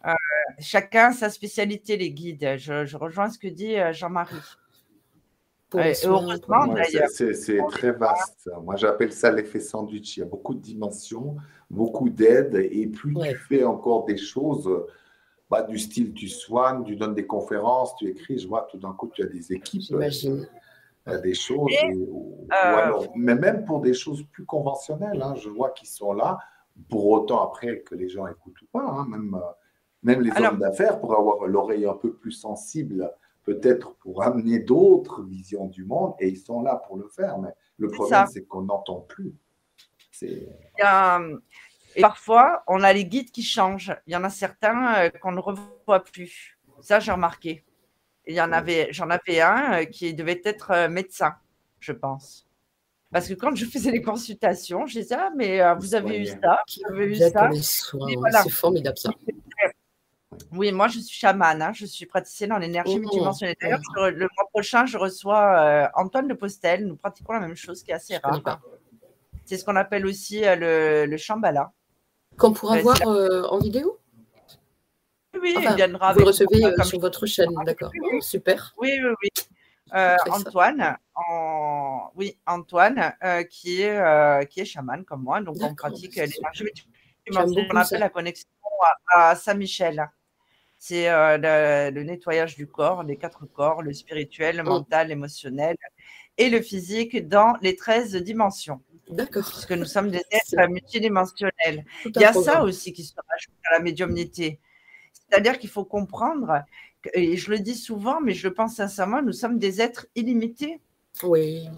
Chacun 0.58 1.12
sa 1.12 1.30
spécialité, 1.30 1.96
les 1.96 2.10
guides. 2.12 2.56
Je, 2.58 2.84
je 2.84 2.96
rejoins 2.98 3.30
ce 3.30 3.38
que 3.38 3.48
dit 3.48 3.74
euh, 3.76 3.94
Jean-Marie. 3.94 4.36
Heureusement, 5.74 6.66
d'ailleurs. 6.66 7.08
c'est 7.08 7.58
très 7.70 7.92
vaste. 7.92 8.50
Moi, 8.62 8.76
j'appelle 8.76 9.12
ça 9.12 9.32
l'effet 9.32 9.60
sandwich. 9.60 10.16
Il 10.16 10.20
y 10.20 10.22
a 10.22 10.26
beaucoup 10.26 10.52
de 10.54 10.60
dimensions, 10.60 11.36
beaucoup 11.70 12.10
d'aides, 12.10 12.56
et 12.70 12.86
plus 12.86 13.14
Ouais. 13.16 13.30
tu 13.32 13.38
fais 13.38 13.64
encore 13.64 14.04
des 14.04 14.18
choses 14.18 14.68
bah, 15.52 15.62
du 15.62 15.78
style, 15.78 16.14
tu 16.14 16.28
soignes, 16.28 16.82
tu 16.84 16.96
donnes 16.96 17.14
des 17.14 17.26
conférences, 17.26 17.94
tu 17.96 18.08
écris. 18.08 18.38
Je 18.38 18.48
vois 18.48 18.62
tout 18.70 18.78
d'un 18.78 18.92
coup, 18.94 19.08
tu 19.14 19.22
as 19.22 19.26
des 19.26 19.52
équipes, 19.52 19.82
J'imagine. 19.82 20.48
euh, 21.08 21.20
des 21.20 21.34
choses, 21.34 21.70
Et, 21.70 21.86
et- 21.88 21.94
ou, 21.94 22.36
ou 22.40 22.48
euh, 22.50 22.76
alors, 22.84 23.06
mais 23.14 23.34
même 23.34 23.64
pour 23.66 23.80
des 23.80 23.92
choses 23.94 24.22
plus 24.32 24.46
conventionnelles. 24.46 25.20
hein, 25.22 25.34
je 25.36 25.48
vois 25.50 25.70
qu'ils 25.70 25.88
sont 25.88 26.12
là. 26.14 26.38
Pour 26.88 27.04
autant, 27.10 27.40
après 27.48 27.80
que 27.80 27.94
les 27.94 28.08
gens 28.08 28.26
écoutent 28.26 28.62
ou 28.62 28.66
pas, 28.72 28.82
hein, 28.88 29.06
même, 29.08 29.34
euh, 29.34 29.40
même 30.02 30.22
les 30.22 30.30
Alors- 30.30 30.52
hommes 30.52 30.58
d'affaires, 30.60 30.98
pour 31.00 31.14
avoir 31.14 31.46
l'oreille 31.46 31.84
un 31.86 31.94
peu 32.04 32.14
plus 32.14 32.32
sensible, 32.32 33.12
peut-être 33.44 33.94
pour 33.96 34.22
amener 34.22 34.58
d'autres 34.60 35.22
visions 35.22 35.66
du 35.66 35.84
monde, 35.84 36.14
et 36.18 36.28
ils 36.28 36.38
sont 36.38 36.62
là 36.62 36.76
pour 36.86 36.96
le 36.96 37.08
faire. 37.08 37.38
Mais 37.38 37.50
le 37.76 37.88
C'est 37.88 37.94
problème, 37.96 38.26
ça. 38.26 38.32
c'est 38.32 38.44
qu'on 38.44 38.62
n'entend 38.62 39.00
plus. 39.00 39.34
C'est 40.10 40.28
Il 40.78 40.78
y 40.78 40.82
a, 40.82 41.20
euh, 41.20 41.36
et 41.96 42.00
parfois, 42.00 42.62
on 42.66 42.82
a 42.82 42.92
les 42.92 43.04
guides 43.04 43.30
qui 43.30 43.42
changent. 43.42 43.94
Il 44.06 44.12
y 44.12 44.16
en 44.16 44.24
a 44.24 44.30
certains 44.30 44.94
euh, 44.96 45.10
qu'on 45.10 45.32
ne 45.32 45.40
revoit 45.40 46.04
plus. 46.04 46.58
Ça, 46.80 47.00
j'ai 47.00 47.12
remarqué. 47.12 47.64
Il 48.26 48.34
y 48.34 48.40
en 48.40 48.52
avait, 48.52 48.88
j'en 48.92 49.10
avais 49.10 49.40
un 49.40 49.80
euh, 49.80 49.84
qui 49.84 50.14
devait 50.14 50.40
être 50.44 50.70
euh, 50.70 50.88
médecin, 50.88 51.34
je 51.80 51.92
pense. 51.92 52.46
Parce 53.12 53.28
que 53.28 53.34
quand 53.34 53.54
je 53.54 53.66
faisais 53.66 53.90
les 53.90 54.00
consultations, 54.00 54.86
je 54.86 55.00
disais, 55.00 55.16
ah, 55.18 55.30
mais 55.36 55.60
euh, 55.60 55.74
vous 55.74 55.94
avez 55.94 56.18
eu 56.20 56.26
ça, 56.26 56.58
vous 56.88 56.94
avez 56.94 57.06
eu 57.06 57.14
ça. 57.16 57.50
voilà. 58.16 58.42
c'est 58.42 58.48
formidable 58.50 58.96
ça. 58.96 59.10
Oui, 60.50 60.72
moi, 60.72 60.88
je 60.88 60.98
suis 60.98 61.14
chamane. 61.18 61.60
hein. 61.60 61.72
Je 61.74 61.84
suis 61.84 62.06
praticienne 62.06 62.52
en 62.52 62.60
énergie 62.60 62.94
Oh. 62.96 63.00
multidimensionnelle. 63.00 63.56
D'ailleurs, 63.60 63.80
je- 63.96 64.10
le 64.10 64.28
mois 64.36 64.48
prochain, 64.50 64.86
je 64.86 64.96
reçois 64.96 65.60
euh, 65.60 65.88
Antoine 65.94 66.26
de 66.26 66.32
Postel. 66.34 66.86
Nous 66.86 66.96
pratiquons 66.96 67.34
la 67.34 67.40
même 67.40 67.54
chose 67.54 67.82
qui 67.82 67.90
est 67.90 67.94
assez 67.94 68.16
rare. 68.16 68.60
C'est 69.44 69.58
ce 69.58 69.64
qu'on 69.64 69.76
appelle 69.76 70.06
aussi 70.06 70.44
euh, 70.46 70.56
le, 70.56 71.06
le 71.10 71.16
Shambhala. 71.18 71.72
Qu'on 72.38 72.52
pourra 72.52 72.78
voir 72.80 72.96
euh, 73.06 73.42
en 73.44 73.58
vidéo? 73.58 73.98
Oui, 75.40 75.54
Enfin, 75.56 75.70
il 75.70 75.76
viendra 75.76 76.12
Vous 76.12 76.20
le 76.20 76.26
recevez 76.26 76.64
euh, 76.64 76.82
sur 76.84 77.00
votre 77.00 77.26
chaîne, 77.26 77.54
d'accord. 77.64 77.90
Oh, 78.12 78.20
super. 78.20 78.74
Oui, 78.78 78.90
oui, 79.02 79.10
oui. 79.22 79.28
Euh. 79.94 80.16
Antoine, 80.30 80.96
en- 81.14 82.10
oui, 82.14 82.38
Antoine, 82.46 83.14
qui, 83.50 83.82
est, 83.82 84.48
qui 84.48 84.60
est 84.60 84.64
chaman 84.64 85.04
comme 85.04 85.22
moi, 85.22 85.40
donc 85.40 85.56
on 85.56 85.58
D'accord, 85.68 85.90
pratique 85.90 86.16
l'énergie 86.16 86.64
on 87.30 87.76
appelle 87.76 88.00
la 88.00 88.08
connexion 88.08 88.48
à, 89.12 89.30
à 89.30 89.36
Saint-Michel. 89.36 90.08
C'est 90.78 91.06
le, 91.08 91.90
le 91.90 92.02
nettoyage 92.02 92.56
du 92.56 92.66
corps, 92.66 93.02
les 93.04 93.16
quatre 93.16 93.46
corps, 93.46 93.82
le 93.82 93.92
spirituel, 93.92 94.56
le 94.56 94.62
Mm. 94.64 94.68
mental, 94.68 95.08
l'émotionnel 95.08 95.76
et 96.38 96.50
le 96.50 96.60
physique 96.60 97.28
dans 97.28 97.54
les 97.62 97.76
13 97.76 98.16
dimensions, 98.16 98.82
D'accord. 99.12 99.44
puisque 99.48 99.72
nous 99.72 99.84
sommes 99.84 100.10
des 100.10 100.22
êtres 100.30 100.68
multidimensionnels. 100.68 101.84
Il 102.04 102.20
y 102.20 102.24
a 102.24 102.32
ça 102.32 102.62
aussi 102.62 102.92
qui 102.92 103.04
se 103.04 103.14
rajoute 103.14 103.54
à 103.70 103.74
la 103.78 103.80
médiumnité. 103.80 104.58
C'est-à-dire 105.12 105.58
qu'il 105.58 105.70
faut 105.70 105.84
comprendre, 105.84 106.64
que- 107.02 107.10
et 107.14 107.36
je 107.36 107.50
le 107.50 107.58
dis 107.58 107.74
souvent, 107.74 108.20
mais 108.20 108.32
je 108.34 108.48
le 108.48 108.54
pense 108.54 108.76
sincèrement, 108.76 109.22
nous 109.22 109.32
sommes 109.32 109.58
des 109.58 109.80
êtres 109.80 110.06
illimités. 110.14 110.80
Oui. 111.22 111.68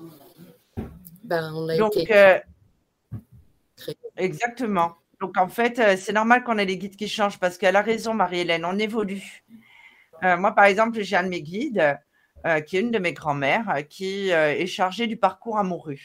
Ben, 1.22 1.52
on 1.54 1.68
a 1.68 1.76
Donc, 1.76 1.96
été. 1.96 2.14
euh, 2.14 2.38
exactement. 4.16 4.96
Donc, 5.20 5.36
en 5.38 5.48
fait, 5.48 5.78
euh, 5.78 5.96
c'est 5.96 6.12
normal 6.12 6.44
qu'on 6.44 6.58
ait 6.58 6.64
les 6.64 6.76
guides 6.76 6.96
qui 6.96 7.08
changent 7.08 7.38
parce 7.38 7.56
qu'elle 7.56 7.76
a 7.76 7.82
raison, 7.82 8.12
Marie-Hélène, 8.14 8.64
on 8.64 8.78
évolue. 8.78 9.44
Euh, 10.22 10.36
moi, 10.36 10.52
par 10.52 10.64
exemple, 10.66 11.00
j'ai 11.00 11.16
un 11.16 11.22
de 11.22 11.28
mes 11.28 11.42
guides, 11.42 11.96
euh, 12.46 12.60
qui 12.60 12.76
est 12.76 12.80
une 12.80 12.90
de 12.90 12.98
mes 12.98 13.12
grand-mères, 13.12 13.68
euh, 13.70 13.82
qui 13.82 14.28
est 14.30 14.66
chargée 14.66 15.06
du 15.06 15.16
parcours 15.16 15.58
amoureux. 15.58 15.96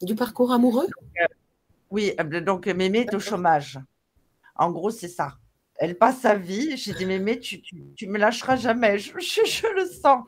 Du 0.00 0.14
parcours 0.14 0.52
amoureux? 0.52 0.86
Oui, 1.90 2.12
euh, 2.20 2.40
donc 2.40 2.66
Mémé 2.66 3.00
est 3.00 3.14
au 3.14 3.20
chômage. 3.20 3.78
En 4.56 4.70
gros, 4.70 4.90
c'est 4.90 5.08
ça. 5.08 5.38
Elle 5.80 5.96
passe 5.96 6.20
sa 6.20 6.34
vie. 6.34 6.76
J'ai 6.76 6.92
dit, 6.92 7.06
Mémé, 7.06 7.38
tu, 7.38 7.60
tu, 7.60 7.76
tu 7.96 8.06
me 8.08 8.18
lâcheras 8.18 8.56
jamais. 8.56 8.98
Je, 8.98 9.12
je- 9.18 9.46
je 9.46 9.66
le 9.74 9.86
sens. 9.86 10.24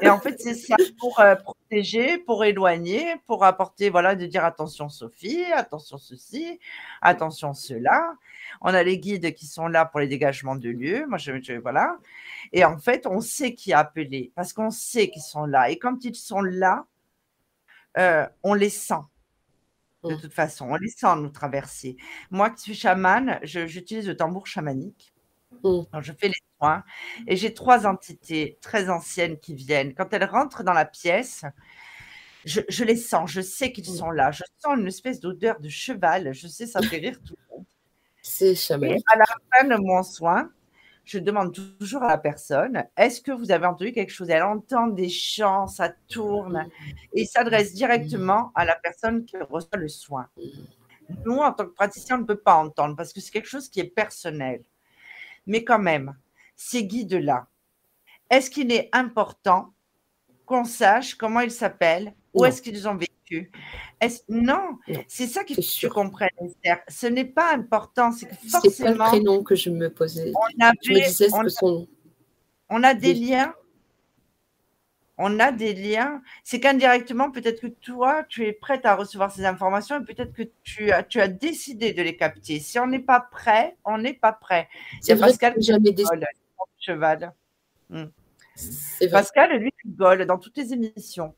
Et 0.00 0.08
en 0.08 0.18
fait, 0.18 0.38
c'est 0.40 0.54
ça 0.54 0.76
pour 0.98 1.20
euh, 1.20 1.34
protéger, 1.34 2.18
pour 2.18 2.44
éloigner, 2.44 3.16
pour 3.26 3.44
apporter, 3.44 3.88
voilà, 3.90 4.14
de 4.14 4.26
dire 4.26 4.44
attention 4.44 4.88
Sophie, 4.88 5.44
attention 5.52 5.96
ceci, 5.98 6.58
attention 7.00 7.54
cela. 7.54 8.14
On 8.60 8.68
a 8.74 8.82
les 8.82 8.98
guides 8.98 9.32
qui 9.34 9.46
sont 9.46 9.66
là 9.68 9.84
pour 9.86 10.00
les 10.00 10.08
dégagements 10.08 10.56
de 10.56 10.68
lieux. 10.70 11.06
Moi, 11.06 11.18
je, 11.18 11.40
je- 11.42 11.54
voilà. 11.54 11.98
Et 12.52 12.64
en 12.64 12.78
fait, 12.78 13.06
on 13.06 13.20
sait 13.20 13.54
qui 13.54 13.72
a 13.72 13.78
appelé 13.80 14.32
parce 14.34 14.52
qu'on 14.52 14.70
sait 14.70 15.08
qu'ils 15.08 15.22
sont 15.22 15.44
là. 15.46 15.70
Et 15.70 15.78
quand 15.78 16.04
ils 16.04 16.14
sont 16.16 16.40
là, 16.42 16.86
euh, 17.98 18.26
on 18.42 18.54
les 18.54 18.70
sent. 18.70 18.94
De 20.04 20.14
Mm. 20.14 20.20
toute 20.20 20.32
façon, 20.32 20.66
on 20.70 20.74
les 20.76 20.88
sent 20.88 21.14
nous 21.16 21.28
traverser. 21.28 21.96
Moi 22.30 22.50
qui 22.50 22.60
suis 22.62 22.74
chamane, 22.74 23.38
j'utilise 23.44 24.08
le 24.08 24.16
tambour 24.16 24.46
chamanique. 24.48 25.14
Mm. 25.62 25.82
Donc, 25.92 26.02
je 26.02 26.12
fais 26.12 26.28
les 26.28 26.34
soins 26.58 26.82
et 27.28 27.36
j'ai 27.36 27.54
trois 27.54 27.86
entités 27.86 28.58
très 28.60 28.90
anciennes 28.90 29.38
qui 29.38 29.54
viennent. 29.54 29.94
Quand 29.94 30.12
elles 30.12 30.24
rentrent 30.24 30.64
dans 30.64 30.72
la 30.72 30.86
pièce, 30.86 31.44
je, 32.44 32.60
je 32.68 32.82
les 32.82 32.96
sens, 32.96 33.30
je 33.30 33.40
sais 33.40 33.70
qu'ils 33.72 33.88
Mm. 33.92 33.96
sont 33.96 34.10
là. 34.10 34.32
Je 34.32 34.42
sens 34.58 34.76
une 34.76 34.88
espèce 34.88 35.20
d'odeur 35.20 35.60
de 35.60 35.68
cheval. 35.68 36.32
Je 36.32 36.48
sais, 36.48 36.66
ça 36.66 36.82
fait 36.82 36.96
rire 36.98 37.20
tout 37.24 37.36
le 37.38 37.56
monde. 37.56 37.66
C'est 38.22 38.50
Et 38.52 38.54
chamanique. 38.56 39.04
à 39.12 39.16
la 39.18 39.24
fin 39.26 39.68
de 39.68 39.76
mon 39.80 40.02
soin, 40.02 40.50
je 41.04 41.18
demande 41.18 41.52
toujours 41.78 42.02
à 42.02 42.08
la 42.08 42.18
personne 42.18 42.84
est-ce 42.96 43.20
que 43.20 43.32
vous 43.32 43.50
avez 43.50 43.66
entendu 43.66 43.92
quelque 43.92 44.10
chose? 44.12 44.30
Elle 44.30 44.42
entend 44.42 44.86
des 44.86 45.08
chants, 45.08 45.66
ça 45.66 45.92
tourne 46.08 46.68
et 47.12 47.24
s'adresse 47.24 47.74
directement 47.74 48.52
à 48.54 48.64
la 48.64 48.76
personne 48.76 49.24
qui 49.24 49.36
reçoit 49.36 49.78
le 49.78 49.88
soin. 49.88 50.28
Nous, 51.24 51.36
en 51.36 51.52
tant 51.52 51.66
que 51.66 51.72
praticien, 51.72 52.16
on 52.16 52.20
ne 52.20 52.26
peut 52.26 52.38
pas 52.38 52.54
entendre 52.54 52.96
parce 52.96 53.12
que 53.12 53.20
c'est 53.20 53.30
quelque 53.30 53.48
chose 53.48 53.68
qui 53.68 53.80
est 53.80 53.84
personnel. 53.84 54.62
Mais 55.46 55.64
quand 55.64 55.78
même, 55.78 56.16
ces 56.56 56.84
guides-là, 56.84 57.46
est-ce 58.30 58.50
qu'il 58.50 58.72
est 58.72 58.88
important 58.92 59.74
qu'on 60.46 60.64
sache 60.64 61.14
comment 61.14 61.40
ils 61.40 61.50
s'appellent 61.50 62.14
Où 62.32 62.44
est-ce 62.44 62.62
qu'ils 62.62 62.88
ont 62.88 62.94
vécu 62.94 63.12
Non, 64.28 64.78
Non, 64.88 65.04
c'est 65.08 65.26
ça 65.26 65.44
qu'il 65.44 65.56
c'est 65.56 65.62
faut 65.62 65.66
que 65.66 65.72
tu 65.72 65.78
sûr. 65.78 65.94
comprennes, 65.94 66.30
Esther. 66.44 66.78
Ce 66.88 67.06
n'est 67.06 67.24
pas 67.24 67.52
important, 67.54 68.12
c'est 68.12 68.26
que 68.26 68.34
C'est 68.42 68.50
pas 68.50 68.58
le 68.64 68.70
forcément, 68.70 69.08
prénom 69.08 69.42
que 69.42 69.54
je 69.54 69.70
me 69.70 69.88
posais. 69.90 70.32
on, 70.34 70.40
Je 70.50 70.56
me 70.58 70.64
avait- 70.64 71.06
disais 71.08 71.28
ce 71.28 71.34
on- 71.34 71.42
que 71.42 71.48
son. 71.48 71.88
on 72.68 72.82
a 72.82 72.94
des 72.94 73.14
des- 73.14 73.20
liens. 73.20 73.54
On 75.18 75.38
a 75.40 75.52
des 75.52 75.74
liens. 75.74 76.22
C'est 76.42 76.58
qu'indirectement, 76.58 77.30
peut-être 77.30 77.60
que 77.60 77.66
toi, 77.68 78.24
tu 78.28 78.44
es 78.46 78.52
prête 78.52 78.84
à 78.86 78.96
recevoir 78.96 79.30
ces 79.30 79.44
informations 79.44 80.00
et 80.00 80.04
peut-être 80.04 80.32
que 80.32 80.42
tu 80.64 80.90
as, 80.90 81.02
tu 81.04 81.20
as 81.20 81.28
décidé 81.28 81.92
de 81.92 82.02
les 82.02 82.16
capter. 82.16 82.58
Si 82.60 82.78
on 82.78 82.86
n'est 82.86 82.98
pas 82.98 83.20
prêt, 83.20 83.76
on 83.84 83.98
n'est 83.98 84.14
pas 84.14 84.32
prêt. 84.32 84.68
C'est 85.00 85.16
Pascal 85.18 85.54
que 85.54 85.60
jamais 85.60 85.94
cheval. 86.80 87.32
Hmm. 87.90 88.06
Pascal, 89.10 89.58
lui, 89.60 89.72
rigole 89.84 90.24
dans 90.26 90.38
toutes 90.38 90.56
les 90.56 90.72
émissions. 90.72 91.34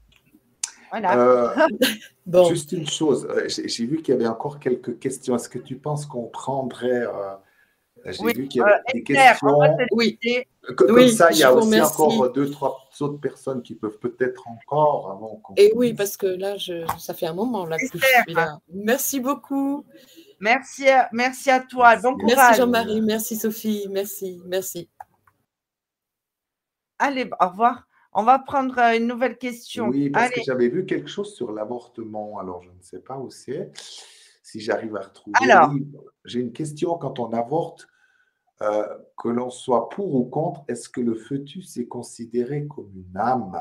Voilà. 0.95 1.19
Euh, 1.19 1.67
bon. 2.27 2.49
Juste 2.49 2.71
une 2.71 2.89
chose, 2.89 3.27
euh, 3.29 3.49
j'ai 3.49 3.87
vu 3.87 4.01
qu'il 4.01 4.15
y 4.15 4.17
avait 4.17 4.29
encore 4.29 4.61
quelques 4.61 5.01
questions. 5.01 5.35
Est-ce 5.35 5.49
que 5.49 5.59
tu 5.59 5.77
penses 5.77 6.07
qu'on 6.07 6.29
prendrait 6.29 7.05
j'ai 8.07 8.33
vu 8.33 8.49
qu'il 8.49 8.61
y 8.61 8.65
avait 8.65 8.81
des 8.93 9.03
questions. 9.03 9.59
Oui. 9.93 10.19
Comme 10.77 11.09
ça, 11.09 11.31
il 11.33 11.39
y 11.39 11.43
a 11.43 11.55
aussi 11.55 11.81
encore 11.81 12.33
deux, 12.33 12.51
trois 12.51 12.89
autres 13.01 13.19
personnes 13.19 13.63
qui 13.63 13.75
peuvent 13.75 13.99
peut-être 13.99 14.47
encore 14.47 15.11
avant 15.11 15.41
qu'on. 15.43 15.55
Et 15.57 15.73
oui, 15.75 15.95
parce 15.95 16.17
que 16.17 16.27
là, 16.27 16.57
je, 16.57 16.85
ça 16.99 17.15
fait 17.15 17.27
un 17.27 17.35
moment 17.35 17.67
là, 17.67 17.77
que 17.79 17.87
je 17.87 17.99
suis 17.99 18.35
là. 18.35 18.59
Merci 18.73 19.21
beaucoup. 19.21 19.85
Merci 20.39 20.89
à, 20.89 21.09
merci 21.13 21.51
à 21.51 21.61
toi. 21.61 21.97
Bon 21.97 22.15
courage. 22.15 22.37
Merci 22.37 22.61
Jean-Marie, 22.61 23.01
merci 23.01 23.37
Sophie, 23.37 23.87
merci, 23.91 24.41
merci. 24.47 24.89
Allez, 26.99 27.29
au 27.41 27.49
revoir. 27.49 27.87
On 28.15 28.23
va 28.23 28.39
prendre 28.39 28.79
euh, 28.79 28.97
une 28.97 29.09
nouvelle 29.09 29.37
question. 29.37 29.89
Oui, 29.89 30.09
parce 30.09 30.31
que 30.31 30.41
j'avais 30.45 30.69
vu 30.69 30.87
quelque 30.87 31.09
chose 31.09 31.35
sur 31.35 31.53
l'avortement. 31.53 32.39
Alors, 32.39 32.63
je 32.63 32.71
ne 32.71 32.81
sais 32.81 33.01
pas 33.01 33.19
où 33.19 33.29
c'est. 33.29 33.73
Si 34.43 34.61
j'arrive 34.61 34.95
à 34.97 35.01
retrouver. 35.01 35.35
Alors, 35.43 35.73
j'ai 36.25 36.41
une 36.41 36.53
question. 36.53 36.97
Quand 36.97 37.19
on 37.19 37.33
avorte, 37.33 37.89
euh, 38.63 38.87
que 39.19 39.29
l'on 39.29 39.51
soit 39.51 39.89
pour 39.89 40.15
ou 40.15 40.25
contre, 40.25 40.63
est-ce 40.69 40.89
que 40.89 41.01
le 41.01 41.15
fœtus 41.15 41.77
est 41.77 41.87
considéré 41.87 42.67
comme 42.69 42.93
une 42.95 43.17
âme? 43.17 43.61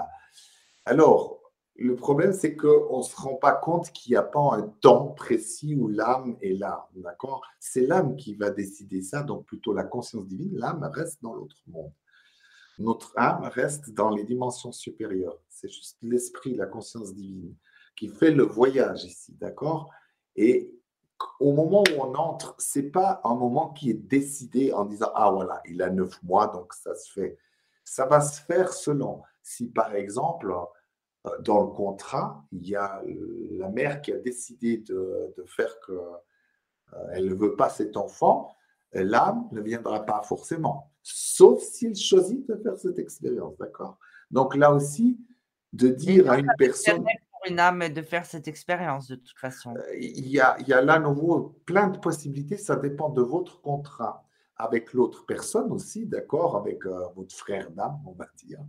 Alors, 0.85 1.39
le 1.75 1.95
problème, 1.95 2.33
c'est 2.33 2.55
qu'on 2.55 2.99
ne 2.99 3.03
se 3.03 3.15
rend 3.15 3.35
pas 3.35 3.53
compte 3.53 3.89
qu'il 3.91 4.11
n'y 4.11 4.17
a 4.17 4.23
pas 4.23 4.55
un 4.55 4.61
temps 4.81 5.07
précis 5.07 5.73
où 5.75 5.87
l'âme 5.87 6.37
est 6.41 6.53
là, 6.53 6.87
d'accord? 6.95 7.41
C'est 7.59 7.87
l'âme 7.87 8.15
qui 8.15 8.35
va 8.35 8.51
décider 8.51 9.01
ça, 9.01 9.23
donc 9.23 9.45
plutôt 9.45 9.73
la 9.73 9.83
conscience 9.83 10.27
divine. 10.27 10.55
L'âme 10.57 10.87
reste 10.93 11.23
dans 11.23 11.33
l'autre 11.33 11.57
monde. 11.65 11.91
Notre 12.79 13.13
âme 13.15 13.43
reste 13.43 13.91
dans 13.91 14.09
les 14.09 14.23
dimensions 14.23 14.71
supérieures. 14.71 15.39
C'est 15.49 15.69
juste 15.69 15.97
l'esprit, 16.01 16.55
la 16.55 16.65
conscience 16.65 17.13
divine 17.13 17.55
qui 17.95 18.07
fait 18.07 18.31
le 18.31 18.43
voyage 18.43 19.03
ici, 19.05 19.35
d'accord? 19.39 19.91
Et 20.35 20.71
au 21.39 21.53
moment 21.53 21.83
où 21.91 22.01
on 22.01 22.15
entre, 22.15 22.55
c'est 22.57 22.91
pas 22.91 23.21
un 23.23 23.35
moment 23.35 23.69
qui 23.69 23.91
est 23.91 23.93
décidé 23.93 24.73
en 24.73 24.85
disant 24.85 25.11
ah 25.15 25.31
voilà, 25.31 25.61
il 25.69 25.81
a 25.81 25.89
neuf 25.89 26.21
mois 26.23 26.47
donc 26.47 26.73
ça 26.73 26.95
se 26.95 27.11
fait. 27.11 27.37
Ça 27.83 28.05
va 28.05 28.21
se 28.21 28.41
faire 28.41 28.73
selon. 28.73 29.21
Si 29.41 29.67
par 29.67 29.95
exemple 29.95 30.53
euh, 31.25 31.29
dans 31.41 31.61
le 31.61 31.67
contrat 31.67 32.43
il 32.51 32.67
y 32.67 32.75
a 32.75 33.01
la 33.51 33.69
mère 33.69 34.01
qui 34.01 34.11
a 34.11 34.17
décidé 34.17 34.77
de, 34.77 35.33
faire 35.45 35.79
que 35.81 35.91
euh, 35.91 37.07
elle 37.13 37.27
ne 37.27 37.35
veut 37.35 37.55
pas 37.55 37.69
cet 37.69 37.95
enfant, 37.95 38.55
l'âme 38.93 39.47
ne 39.51 39.61
viendra 39.61 40.05
pas 40.05 40.21
forcément, 40.21 40.91
sauf 41.01 41.61
s'il 41.61 41.95
choisit 41.95 42.47
de 42.47 42.55
faire 42.55 42.77
cette 42.77 42.99
expérience, 42.99 43.57
d'accord? 43.57 43.97
Donc 44.31 44.55
là 44.55 44.73
aussi, 44.73 45.19
de 45.73 45.89
dire 45.89 46.29
à 46.29 46.37
une 46.37 46.51
personne 46.57 47.05
une 47.45 47.59
âme 47.59 47.89
de 47.89 48.01
faire 48.01 48.25
cette 48.25 48.47
expérience 48.47 49.07
de 49.07 49.15
toute 49.15 49.37
façon. 49.37 49.75
Euh, 49.75 49.95
il 49.99 50.27
y 50.27 50.39
a, 50.39 50.55
il 50.59 50.67
y 50.67 50.73
a 50.73 50.81
là 50.81 50.99
nouveau 50.99 51.59
plein 51.65 51.87
de 51.87 51.97
possibilités. 51.97 52.57
Ça 52.57 52.75
dépend 52.75 53.09
de 53.09 53.21
votre 53.21 53.61
contrat 53.61 54.25
avec 54.55 54.93
l'autre 54.93 55.25
personne 55.25 55.71
aussi, 55.71 56.05
d'accord, 56.05 56.55
avec 56.55 56.85
euh, 56.85 57.07
votre 57.15 57.35
frère 57.35 57.71
d'âme, 57.71 57.99
on 58.05 58.13
va 58.13 58.27
dire. 58.43 58.59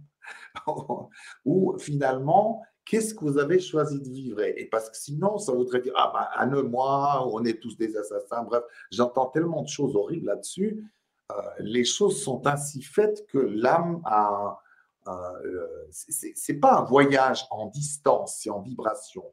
Ou 1.45 1.77
finalement, 1.79 2.63
qu'est-ce 2.85 3.15
que 3.15 3.25
vous 3.25 3.39
avez 3.39 3.61
choisi 3.61 4.01
de 4.01 4.09
vivre? 4.09 4.41
Et 4.41 4.67
parce 4.67 4.91
que 4.91 4.97
sinon, 4.97 5.39
ça 5.39 5.53
voudrait 5.53 5.81
dire, 5.81 5.95
ah 5.97 6.31
ben, 6.39 6.47
neuf 6.47 6.65
mois, 6.65 7.27
on 7.33 7.45
est 7.45 7.61
tous 7.61 7.77
des 7.77 7.97
assassins. 7.97 8.43
Bref, 8.43 8.65
j'entends 8.91 9.27
tellement 9.27 9.63
de 9.63 9.69
choses 9.69 9.97
horribles 9.97 10.27
là-dessus. 10.27 10.85
Euh, 11.33 11.35
les 11.61 11.85
choses 11.85 12.23
sont 12.23 12.47
ainsi 12.47 12.83
faites 12.83 13.27
que 13.27 13.39
l'âme 13.39 14.03
a 14.05 14.61
euh, 15.09 15.87
c'est 15.91 16.55
pas 16.55 16.79
un 16.79 16.85
voyage 16.85 17.47
en 17.51 17.67
distance, 17.67 18.39
c'est 18.41 18.51
en 18.51 18.61
vibration. 18.61 19.25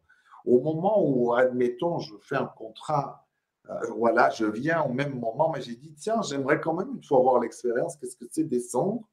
Au 0.45 0.59
moment 0.59 1.01
où, 1.03 1.33
admettons, 1.33 1.99
je 1.99 2.13
fais 2.21 2.35
un 2.35 2.47
contrat, 2.47 3.25
euh, 3.69 3.73
voilà, 3.95 4.29
je 4.31 4.45
viens 4.45 4.81
au 4.83 4.91
même 4.91 5.17
moment, 5.19 5.51
mais 5.53 5.61
j'ai 5.61 5.75
dit, 5.75 5.93
tiens, 5.93 6.21
j'aimerais 6.23 6.59
quand 6.59 6.73
même 6.73 6.91
une 6.95 7.03
fois 7.03 7.19
avoir 7.19 7.39
l'expérience, 7.39 7.95
qu'est-ce 7.95 8.17
que 8.17 8.25
c'est 8.29 8.43
descendre, 8.43 9.07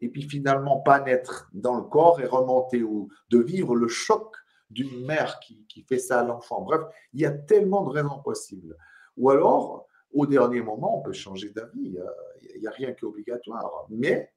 et 0.00 0.08
puis 0.08 0.22
finalement 0.22 0.80
pas 0.80 1.00
naître 1.00 1.48
dans 1.52 1.76
le 1.76 1.82
corps 1.82 2.20
et 2.20 2.26
remonter, 2.26 2.82
ou 2.82 3.08
de 3.30 3.38
vivre 3.38 3.74
le 3.74 3.88
choc 3.88 4.34
d'une 4.70 5.06
mère 5.06 5.38
qui, 5.40 5.64
qui 5.68 5.82
fait 5.82 5.98
ça 5.98 6.20
à 6.20 6.24
l'enfant. 6.24 6.62
Bref, 6.62 6.82
il 7.12 7.20
y 7.20 7.26
a 7.26 7.30
tellement 7.30 7.84
de 7.84 7.90
raisons 7.90 8.20
possibles. 8.22 8.76
Ou 9.16 9.30
alors, 9.30 9.86
au 10.12 10.26
dernier 10.26 10.60
moment, 10.60 10.98
on 10.98 11.02
peut 11.02 11.12
changer 11.12 11.50
d'avis. 11.50 11.98
Il 12.54 12.60
n'y 12.60 12.66
a 12.66 12.70
rien 12.70 12.92
qui 12.92 13.04
est 13.04 13.08
obligatoire. 13.08 13.86
Mais 13.90 14.32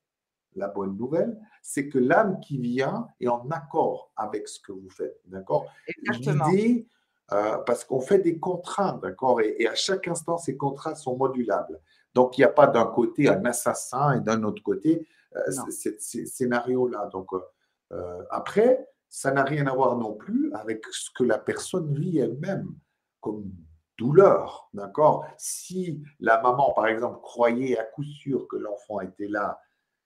la 0.55 0.67
bonne 0.67 0.97
nouvelle, 0.97 1.39
c'est 1.61 1.89
que 1.89 1.99
l'âme 1.99 2.39
qui 2.39 2.57
vient 2.57 3.07
est 3.19 3.27
en 3.27 3.49
accord 3.49 4.11
avec 4.15 4.47
ce 4.47 4.59
que 4.59 4.71
vous 4.71 4.89
faites. 4.89 5.19
D'accord? 5.25 5.65
L'idée, 6.11 6.87
euh, 7.31 7.57
parce 7.59 7.83
qu'on 7.85 8.01
fait 8.01 8.19
des 8.19 8.39
contrats, 8.39 8.99
d'accord? 9.01 9.41
Et, 9.41 9.67
à 9.67 9.75
chaque 9.75 10.07
instant, 10.07 10.37
ces 10.37 10.57
contrats 10.57 10.95
sont 10.95 11.15
modulables. 11.15 11.79
Donc, 12.15 12.37
il 12.37 12.41
n'y 12.41 12.45
a 12.45 12.49
pas 12.49 12.67
d'un 12.67 12.85
côté 12.85 13.29
un 13.29 13.45
assassin 13.45 14.17
et 14.17 14.21
d'un 14.21 14.43
autre 14.43 14.63
côté 14.63 15.07
euh, 15.35 15.51
ces 15.69 16.25
scénario-là. 16.25 17.09
Donc, 17.11 17.27
euh, 17.91 18.23
après, 18.29 18.87
ça 19.09 19.31
n'a 19.31 19.43
rien 19.43 19.67
à 19.67 19.73
voir 19.73 19.97
non 19.97 20.13
plus 20.13 20.51
avec 20.53 20.85
ce 20.91 21.09
que 21.15 21.23
la 21.23 21.37
personne 21.37 21.93
vit 21.93 22.19
elle-même 22.19 22.67
comme 23.21 23.51
douleur, 23.97 24.69
d'accord? 24.73 25.25
Si 25.37 26.01
la 26.19 26.41
maman, 26.41 26.71
par 26.73 26.87
exemple, 26.87 27.19
croyait 27.21 27.77
à 27.77 27.83
coup 27.83 28.03
sûr 28.03 28.47
que 28.47 28.55
l'enfant 28.55 29.01
était 29.01 29.27
là 29.27 29.59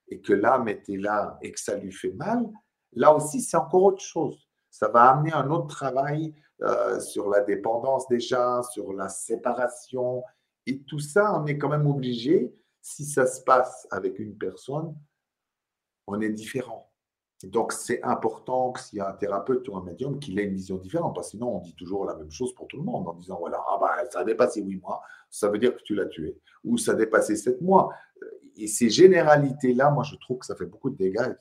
et 0.08 0.20
que 0.20 0.32
l'âme 0.32 0.68
était 0.68 0.96
là 0.96 1.38
et 1.42 1.52
que 1.52 1.60
ça 1.60 1.76
lui 1.76 1.92
fait 1.92 2.12
mal, 2.12 2.44
là 2.92 3.14
aussi, 3.14 3.40
c'est 3.40 3.56
encore 3.56 3.84
autre 3.84 4.02
chose. 4.02 4.48
Ça 4.70 4.88
va 4.88 5.10
amener 5.10 5.32
un 5.32 5.48
autre 5.50 5.68
travail 5.68 6.34
euh, 6.62 6.98
sur 7.00 7.30
la 7.30 7.40
dépendance 7.40 8.08
déjà, 8.08 8.62
sur 8.72 8.92
la 8.92 9.08
séparation. 9.08 10.22
Et 10.66 10.82
tout 10.82 10.98
ça, 10.98 11.38
on 11.38 11.46
est 11.46 11.58
quand 11.58 11.68
même 11.68 11.86
obligé, 11.86 12.54
si 12.80 13.04
ça 13.04 13.26
se 13.26 13.42
passe 13.42 13.86
avec 13.90 14.18
une 14.18 14.36
personne, 14.36 14.94
on 16.06 16.20
est 16.20 16.30
différent. 16.30 16.90
Donc, 17.42 17.72
c'est 17.72 18.02
important 18.02 18.72
que 18.72 18.80
s'il 18.80 18.98
y 18.98 19.00
a 19.00 19.08
un 19.10 19.12
thérapeute 19.12 19.68
ou 19.68 19.76
un 19.76 19.84
médium, 19.84 20.18
qu'il 20.18 20.38
ait 20.38 20.44
une 20.44 20.54
vision 20.54 20.78
différente, 20.78 21.14
parce 21.14 21.28
que 21.28 21.30
sinon, 21.32 21.56
on 21.56 21.60
dit 21.60 21.74
toujours 21.74 22.06
la 22.06 22.14
même 22.14 22.30
chose 22.30 22.54
pour 22.54 22.68
tout 22.68 22.78
le 22.78 22.84
monde, 22.84 23.06
en 23.06 23.12
disant, 23.14 23.38
voilà, 23.38 23.62
ah 23.68 23.76
bah, 23.78 23.96
ça 24.10 24.20
a 24.20 24.24
dépassé 24.24 24.62
huit 24.62 24.80
mois, 24.80 25.02
ça 25.28 25.48
veut 25.48 25.58
dire 25.58 25.76
que 25.76 25.82
tu 25.82 25.94
l'as 25.94 26.06
tué, 26.06 26.38
ou 26.64 26.78
ça 26.78 26.92
a 26.92 26.94
dépassé 26.94 27.36
sept 27.36 27.60
mois 27.60 27.90
et 28.56 28.66
ces 28.66 28.90
généralités-là, 28.90 29.90
moi, 29.90 30.04
je 30.04 30.16
trouve 30.16 30.38
que 30.38 30.46
ça 30.46 30.56
fait 30.56 30.66
beaucoup 30.66 30.90
de 30.90 30.96
dégâts. 30.96 31.34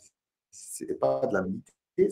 Ce 0.52 0.84
n'est 0.86 0.96
pas 0.96 1.26
de 1.26 1.34
la 1.34 1.42
vérité, 1.42 2.10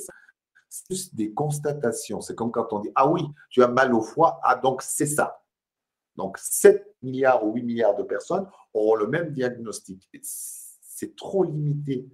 c'est 0.70 0.86
juste 0.90 1.16
des 1.16 1.34
constatations. 1.34 2.22
C'est 2.22 2.36
comme 2.36 2.52
quand 2.52 2.72
on 2.72 2.80
dit 2.80 2.92
Ah 2.96 3.08
oui, 3.08 3.22
tu 3.50 3.62
as 3.64 3.68
mal 3.68 3.94
au 3.94 4.02
foie, 4.02 4.40
ah 4.44 4.56
donc 4.56 4.82
c'est 4.82 5.06
ça. 5.06 5.44
Donc 6.16 6.38
7 6.38 6.96
milliards 7.02 7.46
ou 7.46 7.54
8 7.54 7.64
milliards 7.64 7.96
de 7.96 8.04
personnes 8.04 8.48
auront 8.74 8.96
le 8.96 9.08
même 9.08 9.32
diagnostic. 9.32 10.10
C'est 10.22 11.16
trop 11.16 11.44
limité. 11.44 12.08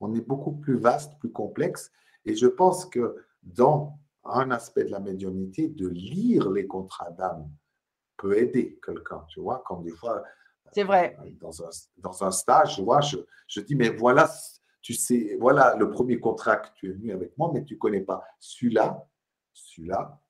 On 0.00 0.14
est 0.14 0.20
beaucoup 0.20 0.52
plus 0.52 0.78
vaste, 0.78 1.18
plus 1.18 1.32
complexe. 1.32 1.90
Et 2.24 2.34
je 2.34 2.46
pense 2.46 2.86
que 2.86 3.16
dans 3.42 3.98
un 4.24 4.50
aspect 4.50 4.84
de 4.84 4.90
la 4.90 5.00
médiumnité, 5.00 5.68
de 5.68 5.88
lire 5.88 6.50
les 6.50 6.66
contrats 6.66 7.10
d'âme 7.10 7.50
peut 8.16 8.36
aider 8.36 8.78
quelqu'un. 8.84 9.24
Tu 9.28 9.40
vois, 9.40 9.62
comme 9.66 9.82
des 9.82 9.92
fois, 9.92 10.22
c'est 10.72 10.84
vrai. 10.84 11.16
Euh, 11.24 11.30
dans 11.40 11.62
un, 11.62 11.70
dans 11.96 12.24
un 12.24 12.30
stage, 12.30 12.76
je 12.76 12.82
vois, 12.82 13.00
je, 13.00 13.16
je, 13.46 13.60
dis, 13.60 13.74
mais 13.74 13.90
voilà, 13.90 14.30
tu 14.82 14.94
sais, 14.94 15.36
voilà 15.40 15.76
le 15.76 15.90
premier 15.90 16.18
contrat 16.18 16.56
que 16.56 16.68
tu 16.74 16.90
es 16.90 16.92
venu 16.92 17.12
avec 17.12 17.36
moi, 17.38 17.50
mais 17.52 17.64
tu 17.64 17.74
ne 17.74 17.78
connais 17.78 18.00
pas 18.00 18.22
celui-là, 18.38 19.06
celui-là, 19.52 20.20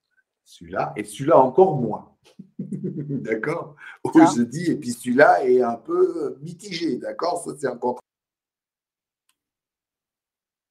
celui-là, 0.44 0.92
et 0.96 1.04
celui-là 1.04 1.38
encore 1.38 1.76
moins. 1.76 2.16
d'accord? 2.58 3.76
Où 4.04 4.10
je 4.14 4.42
dis, 4.42 4.70
et 4.70 4.76
puis 4.76 4.92
celui-là 4.92 5.44
est 5.44 5.62
un 5.62 5.76
peu 5.76 6.38
mitigé, 6.40 6.98
d'accord? 6.98 7.42
Ça, 7.42 7.52
c'est 7.58 7.66
un 7.66 7.76
contrat. 7.76 8.02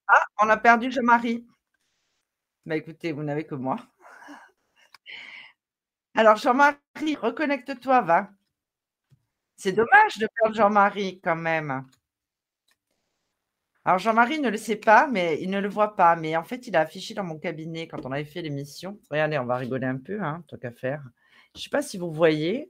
Ah, 0.07 0.26
on 0.41 0.49
a 0.49 0.57
perdu 0.57 0.91
Jean-Marie. 0.91 1.45
Bah 2.65 2.75
écoutez, 2.75 3.11
vous 3.11 3.23
n'avez 3.23 3.45
que 3.45 3.55
moi. 3.55 3.77
Alors, 6.15 6.35
Jean-Marie, 6.35 7.15
reconnecte-toi, 7.21 8.01
va. 8.01 8.29
C'est 9.55 9.71
dommage 9.71 10.17
de 10.17 10.27
perdre 10.27 10.55
Jean-Marie 10.55 11.19
quand 11.23 11.35
même. 11.35 11.85
Alors 13.85 13.99
Jean-Marie 13.99 14.41
ne 14.41 14.49
le 14.49 14.57
sait 14.57 14.75
pas, 14.75 15.07
mais 15.07 15.41
il 15.41 15.49
ne 15.49 15.59
le 15.61 15.69
voit 15.69 15.95
pas. 15.95 16.17
Mais 16.17 16.35
en 16.35 16.43
fait, 16.43 16.67
il 16.67 16.75
a 16.75 16.81
affiché 16.81 17.13
dans 17.13 17.23
mon 17.23 17.39
cabinet 17.39 17.87
quand 17.87 18.05
on 18.05 18.11
avait 18.11 18.25
fait 18.25 18.41
l'émission. 18.41 18.99
Regardez, 19.09 19.37
on 19.39 19.45
va 19.45 19.55
rigoler 19.55 19.87
un 19.87 19.97
peu, 19.97 20.21
hein, 20.21 20.43
tant 20.49 20.57
qu'à 20.57 20.71
faire. 20.71 21.01
Je 21.55 21.59
ne 21.59 21.63
sais 21.63 21.69
pas 21.69 21.81
si 21.81 21.97
vous 21.97 22.11
voyez. 22.11 22.69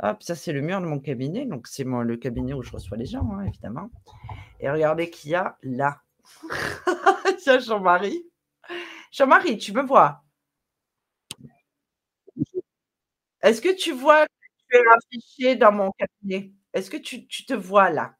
Hop, 0.00 0.22
ça 0.22 0.36
c'est 0.36 0.52
le 0.52 0.60
mur 0.60 0.80
de 0.80 0.86
mon 0.86 1.00
cabinet. 1.00 1.44
Donc 1.44 1.66
c'est 1.66 1.84
le 1.84 2.16
cabinet 2.16 2.52
où 2.52 2.62
je 2.62 2.70
reçois 2.70 2.96
les 2.96 3.06
gens, 3.06 3.28
hein, 3.32 3.44
évidemment. 3.46 3.90
Et 4.60 4.70
regardez 4.70 5.10
qu'il 5.10 5.32
y 5.32 5.34
a 5.34 5.58
là. 5.62 6.02
Tiens, 7.38 7.58
Jean-Marie. 7.58 8.26
Jean-Marie, 9.10 9.58
tu 9.58 9.72
me 9.72 9.82
vois? 9.82 10.22
Est-ce 13.42 13.60
que 13.60 13.74
tu 13.74 13.92
vois 13.92 14.26
affiché 14.96 15.56
dans 15.56 15.72
mon 15.72 15.90
cabinet? 15.92 16.52
Est-ce 16.72 16.90
que 16.90 16.96
tu, 16.96 17.26
te 17.26 17.54
vois 17.54 17.90
là 17.90 18.14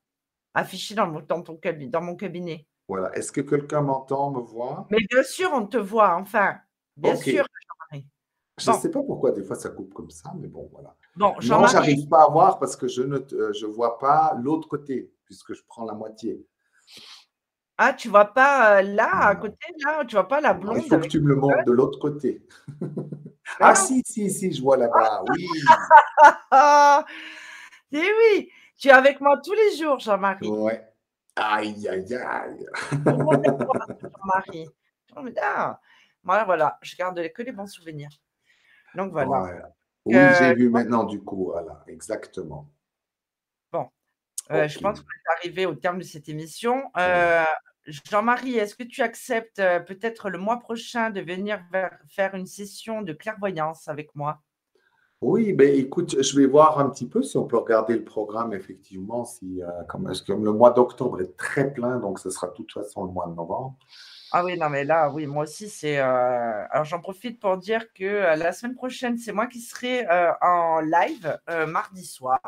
affiché 0.52 0.94
dans 0.94 1.09
mon, 1.09 1.20
dans 1.20 1.43
ton 1.43 1.59
dans 1.89 2.01
mon 2.01 2.14
cabinet? 2.14 2.66
Voilà. 2.86 3.14
Est-ce 3.16 3.32
que 3.32 3.40
quelqu'un 3.40 3.81
m'entend, 3.81 4.31
me 4.31 4.40
voit? 4.40 4.86
Mais 4.90 4.98
bien 5.10 5.22
sûr, 5.22 5.51
on 5.52 5.66
te 5.66 5.78
voit, 5.78 6.14
enfin. 6.16 6.59
Bien 6.97 7.16
sûr, 7.16 7.44
Jean-Marie. 7.44 8.06
Je 8.59 8.70
ne 8.70 8.76
sais 8.76 8.90
pas 8.90 9.02
pourquoi 9.02 9.32
des 9.32 9.43
fois 9.43 9.56
ça 9.56 9.70
coupe 9.70 9.93
comme 9.94 10.10
ça, 10.10 10.32
mais 10.36 10.47
bon, 10.47 10.68
voilà. 10.70 10.94
Bon. 11.16 11.35
Non, 11.43 11.66
j'arrive 11.66 12.09
pas 12.09 12.24
à 12.24 12.31
voir 12.31 12.59
parce 12.59 12.76
que 12.76 12.86
je 12.86 13.02
ne 13.02 13.18
euh, 13.32 13.52
je 13.52 13.66
vois 13.66 13.98
pas 13.98 14.36
l'autre 14.40 14.68
côté, 14.68 15.12
puisque 15.24 15.55
je 15.55 15.62
prends 15.66 15.85
la 15.85 15.94
moitié. 15.94 16.47
Ah, 17.76 17.92
tu 17.92 18.09
vois 18.09 18.26
pas 18.26 18.82
là, 18.82 19.26
à 19.26 19.34
côté, 19.34 19.56
là, 19.84 20.05
tu 20.05 20.14
vois 20.14 20.28
pas 20.28 20.40
la 20.40 20.55
blonde. 20.55 20.78
Il 20.84 20.88
faut 20.88 20.98
que 20.98 21.09
tu 21.09 21.20
me 21.20 21.28
le 21.28 21.36
montres 21.36 21.64
de 21.64 21.72
l'autre 21.72 21.98
côté. 21.98 22.46
ah, 23.60 23.74
si, 23.74 24.01
si, 24.06 24.30
si, 24.30 24.52
je 24.52 24.62
vois 24.62 24.76
là-bas, 24.76 25.24
oui. 25.28 25.48
Et 27.92 27.98
eh 27.98 27.98
oui, 27.98 28.48
tu 28.78 28.88
es 28.88 28.92
avec 28.92 29.20
moi 29.20 29.40
tous 29.42 29.55
les 29.55 29.76
jours, 29.76 29.98
Jean-Marie. 29.98 30.48
Ouais. 30.48 30.86
Aïe, 31.34 31.88
aïe, 31.88 32.14
aïe. 32.14 32.66
Jean-Marie. 33.05 34.68
Ah, 35.42 35.80
voilà, 36.22 36.44
voilà, 36.44 36.78
je 36.80 36.96
garde 36.96 37.32
que 37.32 37.42
les 37.42 37.52
bons 37.52 37.66
souvenirs. 37.66 38.10
Donc 38.94 39.10
voilà. 39.12 39.72
Oui, 40.05 40.14
j'ai 40.14 40.51
euh, 40.51 40.55
vu 40.55 40.68
maintenant 40.68 41.05
du 41.05 41.20
coup, 41.20 41.51
voilà, 41.52 41.82
exactement. 41.88 42.68
Euh, 44.50 44.68
je 44.68 44.78
pense 44.78 45.00
qu'on 45.00 45.06
est 45.06 45.38
arrivé 45.38 45.66
au 45.66 45.74
terme 45.74 45.98
de 45.98 46.04
cette 46.04 46.28
émission. 46.28 46.82
Euh, 46.98 47.44
Jean-Marie, 47.86 48.56
est-ce 48.56 48.74
que 48.74 48.82
tu 48.82 49.02
acceptes 49.02 49.62
peut-être 49.86 50.30
le 50.30 50.38
mois 50.38 50.58
prochain 50.58 51.10
de 51.10 51.20
venir 51.20 51.60
faire 52.08 52.34
une 52.34 52.46
session 52.46 53.02
de 53.02 53.12
clairvoyance 53.12 53.88
avec 53.88 54.14
moi? 54.14 54.40
Oui, 55.20 55.52
ben 55.54 55.74
écoute, 55.74 56.22
je 56.22 56.38
vais 56.38 56.46
voir 56.46 56.78
un 56.78 56.90
petit 56.90 57.08
peu 57.08 57.22
si 57.22 57.36
on 57.38 57.46
peut 57.46 57.56
regarder 57.56 57.94
le 57.94 58.04
programme, 58.04 58.52
effectivement, 58.52 59.24
si, 59.24 59.60
comme, 59.88 60.12
comme 60.26 60.44
le 60.44 60.52
mois 60.52 60.70
d'octobre 60.70 61.20
est 61.20 61.36
très 61.36 61.72
plein, 61.72 61.98
donc 61.98 62.18
ce 62.18 62.30
sera 62.30 62.48
de 62.48 62.52
toute 62.52 62.72
façon 62.72 63.04
le 63.04 63.10
mois 63.10 63.26
de 63.26 63.34
novembre. 63.34 63.76
Ah 64.36 64.44
oui, 64.44 64.58
non, 64.58 64.68
mais 64.68 64.82
là, 64.82 65.10
oui, 65.10 65.28
moi 65.28 65.44
aussi, 65.44 65.68
c'est. 65.68 66.00
Euh, 66.00 66.66
alors, 66.68 66.84
j'en 66.84 67.00
profite 67.00 67.38
pour 67.38 67.56
dire 67.56 67.92
que 67.92 68.02
euh, 68.02 68.34
la 68.34 68.50
semaine 68.50 68.74
prochaine, 68.74 69.16
c'est 69.16 69.30
moi 69.30 69.46
qui 69.46 69.60
serai 69.60 70.04
euh, 70.10 70.32
en 70.40 70.80
live 70.80 71.38
mardi 71.68 72.04
soir. 72.04 72.40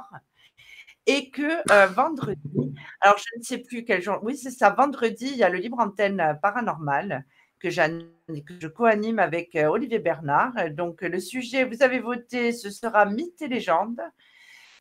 Et 1.06 1.30
que 1.30 1.92
vendredi, 1.94 2.74
alors 3.00 3.16
je 3.18 3.38
ne 3.38 3.42
sais 3.42 3.58
plus 3.58 3.84
quel 3.84 4.02
jour, 4.02 4.18
oui, 4.22 4.36
c'est 4.36 4.50
ça, 4.50 4.70
vendredi, 4.70 5.26
il 5.26 5.36
y 5.36 5.44
a 5.44 5.48
le 5.48 5.58
libre 5.58 5.78
antenne 5.78 6.38
paranormal 6.42 7.24
que, 7.60 7.68
que 7.68 8.60
je 8.60 8.66
co-anime 8.68 9.18
avec 9.18 9.54
Olivier 9.54 10.00
Bernard. 10.00 10.54
Donc, 10.70 11.02
le 11.02 11.20
sujet, 11.20 11.64
vous 11.64 11.82
avez 11.82 12.00
voté, 12.00 12.52
ce 12.52 12.70
sera 12.70 13.06
mythes 13.06 13.40
et 13.42 13.48
légendes. 13.48 14.00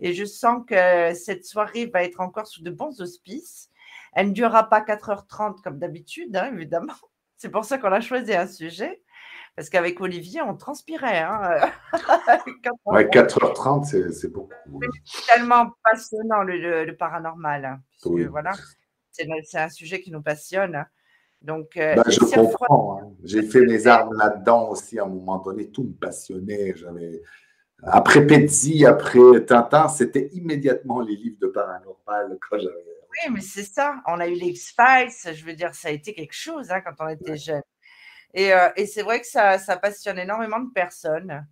Et 0.01 0.13
je 0.13 0.25
sens 0.25 0.63
que 0.67 1.13
cette 1.13 1.45
soirée 1.45 1.85
va 1.85 2.03
être 2.03 2.19
encore 2.19 2.47
sous 2.47 2.63
de 2.63 2.71
bons 2.71 3.01
auspices. 3.01 3.69
Elle 4.13 4.29
ne 4.29 4.33
durera 4.33 4.69
pas 4.69 4.81
4h30 4.81 5.61
comme 5.61 5.79
d'habitude, 5.79 6.35
hein, 6.35 6.51
évidemment. 6.53 6.93
C'est 7.37 7.49
pour 7.49 7.65
ça 7.65 7.77
qu'on 7.77 7.91
a 7.91 8.01
choisi 8.01 8.33
un 8.33 8.47
sujet. 8.47 9.01
Parce 9.55 9.69
qu'avec 9.69 10.01
Olivier, 10.01 10.41
on 10.41 10.55
transpirait. 10.55 11.19
Hein. 11.19 11.71
ouais, 12.85 13.05
4h30, 13.05 14.11
c'est 14.11 14.31
beaucoup. 14.31 14.81
C'est 15.05 15.33
tellement 15.33 15.71
passionnant 15.83 16.43
le, 16.43 16.91
paranormal. 16.91 17.65
Hein, 17.65 17.79
voilà, 18.29 18.51
c'est 19.11 19.57
un 19.57 19.69
sujet 19.69 20.01
qui 20.01 20.11
nous 20.11 20.21
passionne. 20.21 20.85
Donc, 21.41 21.77
euh, 21.77 21.95
bah, 21.95 22.03
je 22.07 22.19
comprends. 22.19 22.99
Hein. 22.99 23.11
J'ai 23.23 23.43
fait 23.43 23.61
mes 23.61 23.87
armes 23.87 24.13
là-dedans 24.17 24.69
aussi 24.69 24.99
à 24.99 25.03
un 25.03 25.07
moment 25.07 25.37
donné. 25.37 25.69
Tout 25.69 25.83
me 25.83 25.93
passionnait. 25.93 26.75
J'avais 26.75 27.21
après 27.83 28.25
Pezzi, 28.25 28.85
après 28.85 29.45
Tintin, 29.45 29.87
c'était 29.89 30.29
immédiatement 30.33 31.01
les 31.01 31.15
livres 31.15 31.37
de 31.39 31.47
paranormal 31.47 32.37
quand 32.49 32.57
j'avais 32.57 32.95
oui, 33.15 33.33
mais 33.33 33.41
c'est 33.41 33.63
ça. 33.63 34.01
On 34.07 34.19
a 34.19 34.27
eu 34.27 34.33
les 34.33 34.47
X-Files. 34.47 35.33
Je 35.33 35.45
veux 35.45 35.53
dire, 35.53 35.73
ça 35.73 35.87
a 35.87 35.91
été 35.91 36.13
quelque 36.13 36.33
chose 36.33 36.71
hein, 36.71 36.81
quand 36.81 36.93
on 36.99 37.07
était 37.07 37.37
jeune. 37.37 37.61
Et, 38.35 38.53
euh, 38.53 38.69
et 38.75 38.85
c'est 38.85 39.01
vrai 39.01 39.21
que 39.21 39.27
ça, 39.27 39.57
passionne 39.81 40.19
énormément 40.19 40.59
de 40.59 40.69
personnes. 40.71 41.47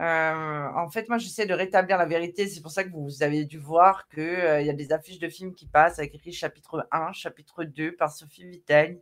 Euh, 0.00 0.68
en 0.74 0.90
fait, 0.90 1.08
moi, 1.08 1.18
j'essaie 1.18 1.46
de 1.46 1.54
rétablir 1.54 1.98
la 1.98 2.06
vérité. 2.06 2.48
C'est 2.48 2.62
pour 2.62 2.70
ça 2.70 2.84
que 2.84 2.90
vous 2.90 3.22
avez 3.22 3.44
dû 3.44 3.58
voir 3.58 4.08
qu'il 4.08 4.22
euh, 4.22 4.62
y 4.62 4.70
a 4.70 4.72
des 4.72 4.92
affiches 4.92 5.18
de 5.18 5.28
films 5.28 5.54
qui 5.54 5.66
passent 5.66 5.98
avec 5.98 6.14
écrit 6.14 6.32
chapitre 6.32 6.88
1, 6.90 7.12
chapitre 7.12 7.64
2 7.64 7.96
par 7.96 8.10
Sophie 8.10 8.48
Vitaigne. 8.48 8.98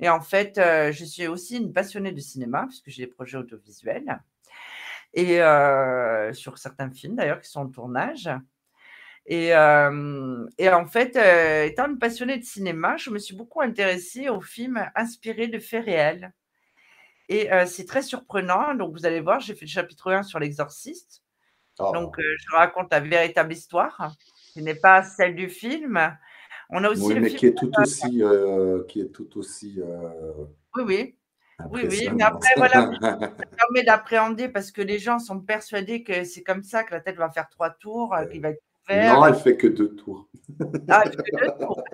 Et 0.00 0.08
en 0.08 0.20
fait, 0.20 0.54
je 0.56 1.04
suis 1.04 1.28
aussi 1.28 1.58
une 1.58 1.72
passionnée 1.72 2.12
de 2.12 2.20
cinéma, 2.20 2.66
puisque 2.66 2.90
j'ai 2.90 3.06
des 3.06 3.12
projets 3.12 3.38
audiovisuels. 3.38 4.20
Et 5.14 5.36
sur 6.32 6.58
certains 6.58 6.90
films, 6.90 7.16
d'ailleurs, 7.16 7.40
qui 7.40 7.48
sont 7.48 7.60
en 7.60 7.68
tournage. 7.68 8.28
Et, 9.26 9.48
et 9.48 10.68
en 10.68 10.86
fait, 10.86 11.16
étant 11.66 11.88
une 11.88 11.98
passionnée 11.98 12.38
de 12.38 12.44
cinéma, 12.44 12.96
je 12.96 13.10
me 13.10 13.18
suis 13.18 13.36
beaucoup 13.36 13.60
intéressée 13.60 14.28
aux 14.28 14.40
films 14.40 14.84
inspirés 14.94 15.48
de 15.48 15.58
faits 15.58 15.84
réels. 15.84 16.32
Et 17.28 17.48
c'est 17.66 17.86
très 17.86 18.02
surprenant. 18.02 18.74
Donc, 18.74 18.92
vous 18.92 19.06
allez 19.06 19.20
voir, 19.20 19.40
j'ai 19.40 19.54
fait 19.54 19.64
le 19.64 19.70
chapitre 19.70 20.12
1 20.12 20.24
sur 20.24 20.38
l'exorciste. 20.38 21.22
Donc, 21.78 22.16
oh. 22.18 22.22
je 22.38 22.56
raconte 22.56 22.90
la 22.90 23.00
véritable 23.00 23.52
histoire, 23.52 24.12
qui 24.52 24.62
n'est 24.62 24.74
pas 24.74 25.02
celle 25.02 25.34
du 25.34 25.48
film. 25.48 25.98
On 26.70 26.84
a 26.84 26.90
aussi 26.90 27.02
oui, 27.02 27.20
mais 27.20 27.30
qui 27.30 27.46
est, 27.46 27.54
tout 27.54 27.70
aussi, 27.78 28.22
qui 28.88 29.00
est 29.00 29.12
tout 29.12 29.38
aussi. 29.38 29.80
Oui, 30.76 30.82
oui. 30.84 31.16
Oui, 31.70 31.82
oui, 31.88 32.08
mais 32.14 32.24
après, 32.24 32.54
voilà, 32.56 32.90
ça 33.00 33.16
permet 33.16 33.84
d'appréhender 33.84 34.48
parce 34.48 34.72
que 34.72 34.82
les 34.82 34.98
gens 34.98 35.18
sont 35.18 35.40
persuadés 35.40 36.02
que 36.02 36.24
c'est 36.24 36.42
comme 36.42 36.62
ça 36.62 36.82
que 36.82 36.92
la 36.92 37.00
tête 37.00 37.16
va 37.16 37.30
faire 37.30 37.48
trois 37.48 37.70
tours, 37.70 38.16
qu'il 38.30 38.40
va 38.40 38.50
être 38.50 38.62
non, 38.90 39.26
elle 39.26 39.34
fait 39.34 39.56
que 39.56 39.66
deux 39.66 39.94
tours. 39.94 40.28
Ah, 40.88 41.02
elle 41.04 41.12
fait 41.12 41.22
que 41.22 41.44
deux 41.44 41.66
tours. 41.66 41.84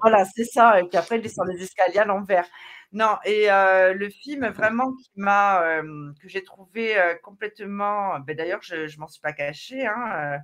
Voilà, 0.00 0.24
c'est 0.24 0.44
ça. 0.44 0.80
Et 0.80 0.84
puis 0.84 0.96
après, 0.96 1.16
elle 1.16 1.22
descend 1.22 1.48
les 1.48 1.62
escaliers 1.62 1.98
à 1.98 2.04
l'envers. 2.04 2.46
Non, 2.92 3.16
et 3.24 3.50
euh, 3.50 3.92
le 3.94 4.08
film 4.08 4.46
vraiment 4.48 4.92
qui 4.94 5.10
m'a, 5.16 5.62
euh, 5.62 6.12
que 6.20 6.28
j'ai 6.28 6.44
trouvé 6.44 6.98
euh, 6.98 7.14
complètement. 7.22 8.18
Ben, 8.20 8.36
D'ailleurs, 8.36 8.62
je 8.62 8.76
ne 8.76 9.00
m'en 9.00 9.08
suis 9.08 9.20
pas 9.20 9.32
cachée. 9.32 9.86
Hein, 9.86 10.38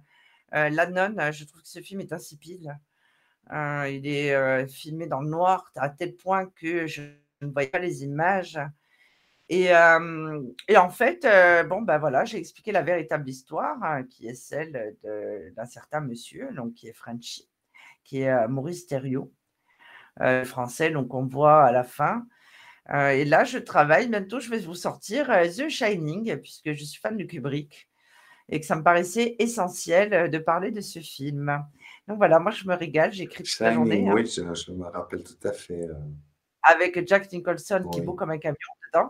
La 0.53 0.87
nonne, 0.87 1.33
je 1.33 1.45
trouve 1.45 1.63
que 1.63 1.69
ce 1.69 1.81
film 1.81 2.01
est 2.01 2.13
insipide. 2.13 2.77
il 3.51 4.07
est 4.07 4.69
filmé 4.69 5.07
dans 5.07 5.21
le 5.21 5.29
noir 5.31 5.71
à 5.77 5.89
tel 5.89 6.17
point 6.17 6.47
que 6.57 6.87
je 6.87 7.03
ne 7.43 7.53
voyais 7.53 7.69
pas 7.71 7.79
les 7.79 8.05
images. 8.05 8.59
Et, 9.55 9.67
et, 10.69 10.77
en 10.79 10.89
fait, 10.89 11.29
bon, 11.69 11.83
ben 11.83 11.99
voilà, 11.99 12.25
j'ai 12.25 12.39
expliqué 12.39 12.73
la 12.73 12.81
véritable 12.81 13.29
histoire, 13.29 13.77
hein, 13.83 14.03
qui 14.05 14.27
est 14.27 14.35
celle 14.35 14.97
d'un 15.55 15.67
certain 15.67 16.01
monsieur, 16.01 16.49
donc 16.55 16.73
qui 16.73 16.89
est 16.89 16.95
Frenchy, 16.95 17.51
qui 18.03 18.23
est 18.23 18.49
Maurice 18.49 18.87
Thériault, 18.87 19.31
français, 20.45 20.89
donc 20.89 21.13
on 21.13 21.27
voit 21.27 21.65
à 21.65 21.71
la 21.71 21.85
fin. 21.85 22.25
et 22.89 23.27
là, 23.27 23.45
je 23.45 23.59
travaille, 23.59 24.09
bientôt, 24.09 24.41
je 24.41 24.49
vais 24.49 24.59
vous 24.61 24.75
sortir 24.75 25.27
The 25.27 25.69
Shining, 25.69 26.35
puisque 26.39 26.73
je 26.73 26.85
suis 26.85 26.99
fan 26.99 27.19
de 27.19 27.25
Kubrick, 27.25 27.91
et 28.49 28.59
que 28.59 28.65
ça 28.65 28.75
me 28.75 28.83
paraissait 28.83 29.37
essentiel 29.39 30.31
de 30.31 30.39
parler 30.39 30.71
de 30.71 30.81
ce 30.81 31.01
film. 31.01 31.63
Donc 32.09 32.17
voilà, 32.17 32.39
moi, 32.39 32.53
je 32.53 32.67
me 32.67 32.75
régale, 32.75 33.13
j'écris 33.13 33.43
toute 33.45 33.61
la 33.61 33.75
journée. 33.75 34.09
Hein. 34.09 34.15
Oui, 34.15 34.25
je, 34.25 34.73
me 34.73 34.87
rappelle 34.87 35.23
tout 35.23 35.47
à 35.47 35.53
fait. 35.53 35.91
Avec 36.63 37.07
Jack 37.07 37.31
Nicholson, 37.31 37.87
qui 37.93 37.99
est 37.99 38.03
beau 38.03 38.15
comme 38.15 38.31
un 38.31 38.39
camion 38.39 38.57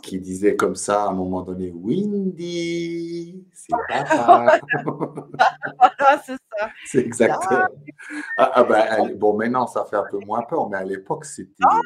qui 0.03 0.21
disait 0.21 0.57
comme 0.57 0.77
ça 0.77 1.05
à 1.05 1.09
un 1.09 1.13
moment 1.13 1.43
donné 1.43 1.71
Windy, 1.71 3.45
c'est 3.53 3.73
papa. 3.89 4.61
c'est 6.25 6.37
ça. 6.37 6.71
C'est 6.85 6.99
exactement. 6.99 7.67
Ah, 8.37 8.53
ah 8.55 8.65
ben, 8.65 9.15
bon, 9.17 9.37
maintenant, 9.37 9.67
ça 9.67 9.85
fait 9.85 9.97
un 9.97 10.05
peu 10.11 10.19
moins 10.19 10.43
peur, 10.43 10.69
mais 10.69 10.77
à 10.77 10.85
l'époque, 10.85 11.25
c'était. 11.25 11.53
Non, 11.61 11.81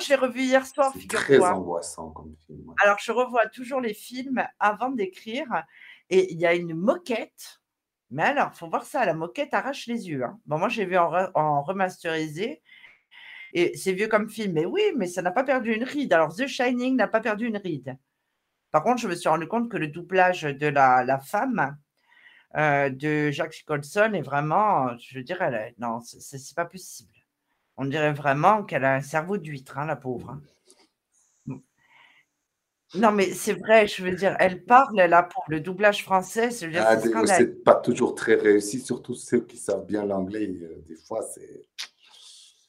je 0.00 0.08
l'ai 0.08 0.14
revu 0.16 0.40
hier 0.40 0.66
soir, 0.66 0.92
figure 0.92 1.20
très 1.20 1.40
angoissant 1.40 2.10
comme 2.10 2.34
film. 2.46 2.72
Alors, 2.82 2.98
je 3.00 3.12
revois 3.12 3.46
toujours 3.46 3.80
les 3.80 3.94
films 3.94 4.44
avant 4.58 4.90
d'écrire, 4.90 5.46
et 6.10 6.32
il 6.32 6.40
y 6.40 6.46
a 6.46 6.54
une 6.54 6.74
moquette. 6.74 7.60
Mais 8.10 8.24
alors, 8.24 8.50
il 8.52 8.58
faut 8.58 8.68
voir 8.68 8.84
ça, 8.84 9.04
la 9.04 9.14
moquette 9.14 9.54
arrache 9.54 9.86
les 9.86 10.08
yeux. 10.08 10.24
Hein. 10.24 10.38
Bon, 10.46 10.58
moi, 10.58 10.68
j'ai 10.68 10.84
vu 10.84 10.98
en, 10.98 11.10
en 11.34 11.62
remasterisé. 11.62 12.62
Et 13.54 13.76
c'est 13.76 13.92
vieux 13.92 14.08
comme 14.08 14.28
film, 14.28 14.52
mais 14.52 14.66
oui, 14.66 14.82
mais 14.96 15.06
ça 15.06 15.22
n'a 15.22 15.30
pas 15.30 15.44
perdu 15.44 15.72
une 15.72 15.84
ride. 15.84 16.12
Alors, 16.12 16.34
The 16.34 16.48
Shining 16.48 16.96
n'a 16.96 17.06
pas 17.06 17.20
perdu 17.20 17.46
une 17.46 17.56
ride. 17.56 17.96
Par 18.72 18.82
contre, 18.82 19.00
je 19.00 19.06
me 19.06 19.14
suis 19.14 19.28
rendu 19.28 19.46
compte 19.46 19.70
que 19.70 19.76
le 19.76 19.86
doublage 19.86 20.42
de 20.42 20.66
la, 20.66 21.20
femme 21.20 21.76
euh, 22.56 22.90
de 22.90 23.30
Jack 23.30 23.52
Nicholson 23.52 24.12
est 24.12 24.22
vraiment, 24.22 24.98
je 24.98 25.20
dirais, 25.20 25.74
non, 25.78 26.00
c'est 26.00 26.54
pas 26.56 26.64
possible. 26.64 27.14
On 27.76 27.84
dirait 27.84 28.12
vraiment 28.12 28.64
qu'elle 28.64 28.84
a 28.84 28.94
un 28.94 29.00
cerveau 29.00 29.38
d'huître, 29.38 29.78
hein, 29.78 29.86
la 29.86 29.96
pauvre. 29.96 30.30
Hein. 30.30 30.42
Non, 32.96 33.10
mais 33.10 33.32
c'est 33.32 33.54
vrai, 33.54 33.86
je 33.88 34.04
veux 34.04 34.14
dire, 34.14 34.36
elle 34.38 34.64
parle, 34.64 34.96
là, 34.96 35.22
pour 35.24 35.44
le 35.48 35.60
doublage 35.60 36.04
français, 36.04 36.50
c'est 36.50 36.70
ah, 36.76 36.96
pas 37.64 37.74
toujours 37.74 38.14
très 38.14 38.34
réussi, 38.34 38.80
surtout 38.80 39.14
ceux 39.14 39.40
qui 39.40 39.56
savent 39.56 39.84
bien 39.86 40.04
l'anglais. 40.04 40.48
Euh, 40.48 40.82
des 40.86 40.96
fois, 40.96 41.22
c'est. 41.22 41.64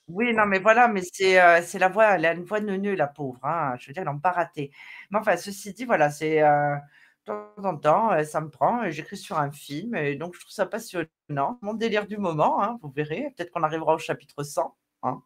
Oui, 0.08 0.34
non, 0.34 0.46
mais 0.46 0.60
voilà, 0.60 0.88
mais 0.88 1.02
c'est 1.02 1.42
euh, 1.42 1.62
c'est 1.64 1.80
la 1.80 1.90
voix, 1.90 2.16
elle 2.16 2.26
a 2.26 2.34
une 2.34 2.44
voix 2.44 2.60
neuneu, 2.60 2.94
la 2.96 3.08
pauvre. 3.08 3.44
Hein, 3.44 3.76
je 3.80 3.88
veux 3.88 3.94
dire, 3.94 4.04
elle 4.04 4.14
n'a 4.14 4.20
pas 4.22 4.32
raté. 4.32 4.72
Mais 5.10 5.18
enfin, 5.18 5.36
ceci 5.36 5.74
dit, 5.74 5.86
voilà, 5.86 6.12
c'est 6.12 6.44
euh, 6.44 6.76
de 6.76 7.34
temps 7.34 7.54
en 7.64 7.78
temps, 7.78 8.24
ça 8.24 8.40
me 8.42 8.50
prend. 8.50 8.88
J'écris 8.92 9.18
sur 9.18 9.40
un 9.40 9.52
film, 9.52 9.96
et 9.96 10.16
donc 10.16 10.36
je 10.36 10.42
trouve 10.42 10.52
ça 10.52 10.68
passionnant. 10.68 11.58
Mon 11.62 11.74
délire 11.74 12.06
du 12.06 12.18
moment, 12.18 12.62
hein, 12.62 12.78
vous 12.84 12.90
verrez. 12.92 13.34
Peut-être 13.36 13.52
qu'on 13.52 13.64
arrivera 13.64 13.96
au 13.96 13.98
chapitre 13.98 14.44
100. 14.44 14.76
Hein. 15.04 15.22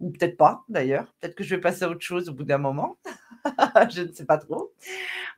Ou 0.00 0.10
peut-être 0.10 0.36
pas, 0.38 0.64
d'ailleurs. 0.68 1.12
Peut-être 1.20 1.34
que 1.34 1.44
je 1.44 1.54
vais 1.54 1.60
passer 1.60 1.84
à 1.84 1.90
autre 1.90 2.00
chose 2.00 2.28
au 2.30 2.34
bout 2.34 2.44
d'un 2.44 2.58
moment. 2.58 2.98
je 3.94 4.02
ne 4.02 4.12
sais 4.12 4.26
pas 4.26 4.38
trop. 4.38 4.72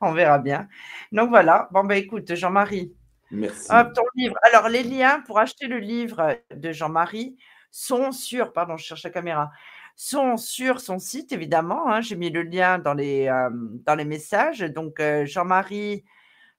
On 0.00 0.12
verra 0.12 0.38
bien. 0.38 0.68
Donc 1.12 1.30
voilà. 1.30 1.68
Bon, 1.72 1.84
ben 1.84 1.96
écoute, 1.96 2.34
Jean-Marie. 2.34 2.92
Merci. 3.30 3.68
ton 3.68 4.02
livre. 4.14 4.36
Alors, 4.42 4.68
les 4.68 4.82
liens 4.82 5.20
pour 5.26 5.38
acheter 5.38 5.66
le 5.66 5.78
livre 5.78 6.38
de 6.54 6.72
Jean-Marie 6.72 7.36
sont 7.70 8.12
sur, 8.12 8.52
pardon, 8.52 8.76
je 8.76 8.84
cherche 8.84 9.04
la 9.04 9.10
caméra, 9.10 9.50
sont 9.98 10.36
sur 10.36 10.80
son 10.80 10.98
site, 10.98 11.32
évidemment. 11.32 11.90
Hein. 11.90 12.00
J'ai 12.00 12.16
mis 12.16 12.30
le 12.30 12.42
lien 12.42 12.78
dans 12.78 12.94
les, 12.94 13.26
euh, 13.26 14.04
messages. 14.04 14.60
Donc, 14.60 15.00
euh, 15.00 15.26
Jean-Marie 15.26 16.04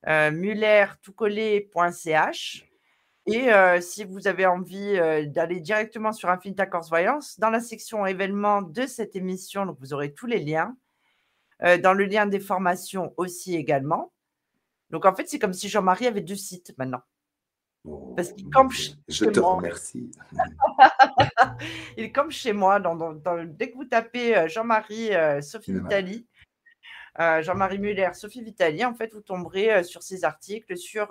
euh, 0.07 0.29
Muller, 0.31 0.85
toutcollé.ch. 1.01 2.65
Et 3.25 3.49
si 3.81 4.05
vous 4.05 4.27
avez 4.27 4.47
envie 4.47 4.97
d'aller 5.27 5.59
directement 5.59 6.11
sur 6.11 6.29
Infinita 6.29 6.65
Corse 6.65 6.89
Voyance, 6.89 7.39
dans 7.39 7.51
la 7.51 7.59
section 7.59 8.07
événements 8.07 8.63
de 8.63 8.87
cette 8.87 9.15
émission, 9.15 9.77
vous 9.79 9.93
aurez 9.93 10.13
tous 10.13 10.25
les 10.25 10.39
liens. 10.39 10.75
dans 11.61 11.93
le 11.93 12.05
lien 12.05 12.25
des 12.25 12.39
formations 12.39 13.13
aussi 13.17 13.55
également. 13.55 14.11
Donc 14.89 15.05
en 15.05 15.13
fait, 15.13 15.29
c'est 15.29 15.37
comme 15.37 15.53
si 15.53 15.69
Jean-Marie 15.69 16.07
avait 16.07 16.21
deux 16.21 16.35
sites 16.35 16.73
maintenant. 16.79 17.03
Parce 18.15 18.33
qu'il 18.33 18.49
campe 18.49 18.73
Je 19.07 19.25
te 19.25 19.39
remercie. 19.39 20.11
il 21.97 22.11
comme 22.11 22.31
chez 22.31 22.51
moi. 22.51 22.79
Dans, 22.79 23.13
dès 23.45 23.71
que 23.71 23.77
vous 23.77 23.85
tapez 23.85 24.35
euh, 24.35 24.47
Jean-Marie 24.47 25.13
euh, 25.15 25.41
Sophie 25.41 25.73
Vitali, 25.73 26.27
euh, 27.19 27.41
Jean-Marie 27.41 27.79
Muller, 27.79 28.09
Sophie 28.13 28.43
Vitali, 28.43 28.83
en 28.83 28.93
fait, 28.93 29.13
vous 29.13 29.21
tomberez 29.21 29.83
sur 29.83 30.03
ces 30.03 30.25
articles, 30.25 30.77
sur, 30.77 31.07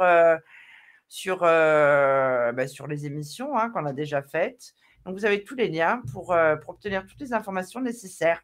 sur, 1.09 1.39
bah, 1.41 2.67
sur 2.69 2.87
les 2.87 3.07
émissions 3.07 3.57
hein, 3.57 3.71
qu'on 3.71 3.87
a 3.87 3.93
déjà 3.93 4.23
faites. 4.23 4.75
Donc, 5.07 5.17
vous 5.17 5.25
avez 5.25 5.45
tous 5.45 5.55
les 5.55 5.69
liens 5.69 6.03
pour, 6.13 6.37
pour 6.63 6.75
obtenir 6.75 7.07
toutes 7.07 7.21
les 7.21 7.33
informations 7.33 7.81
nécessaires. 7.81 8.43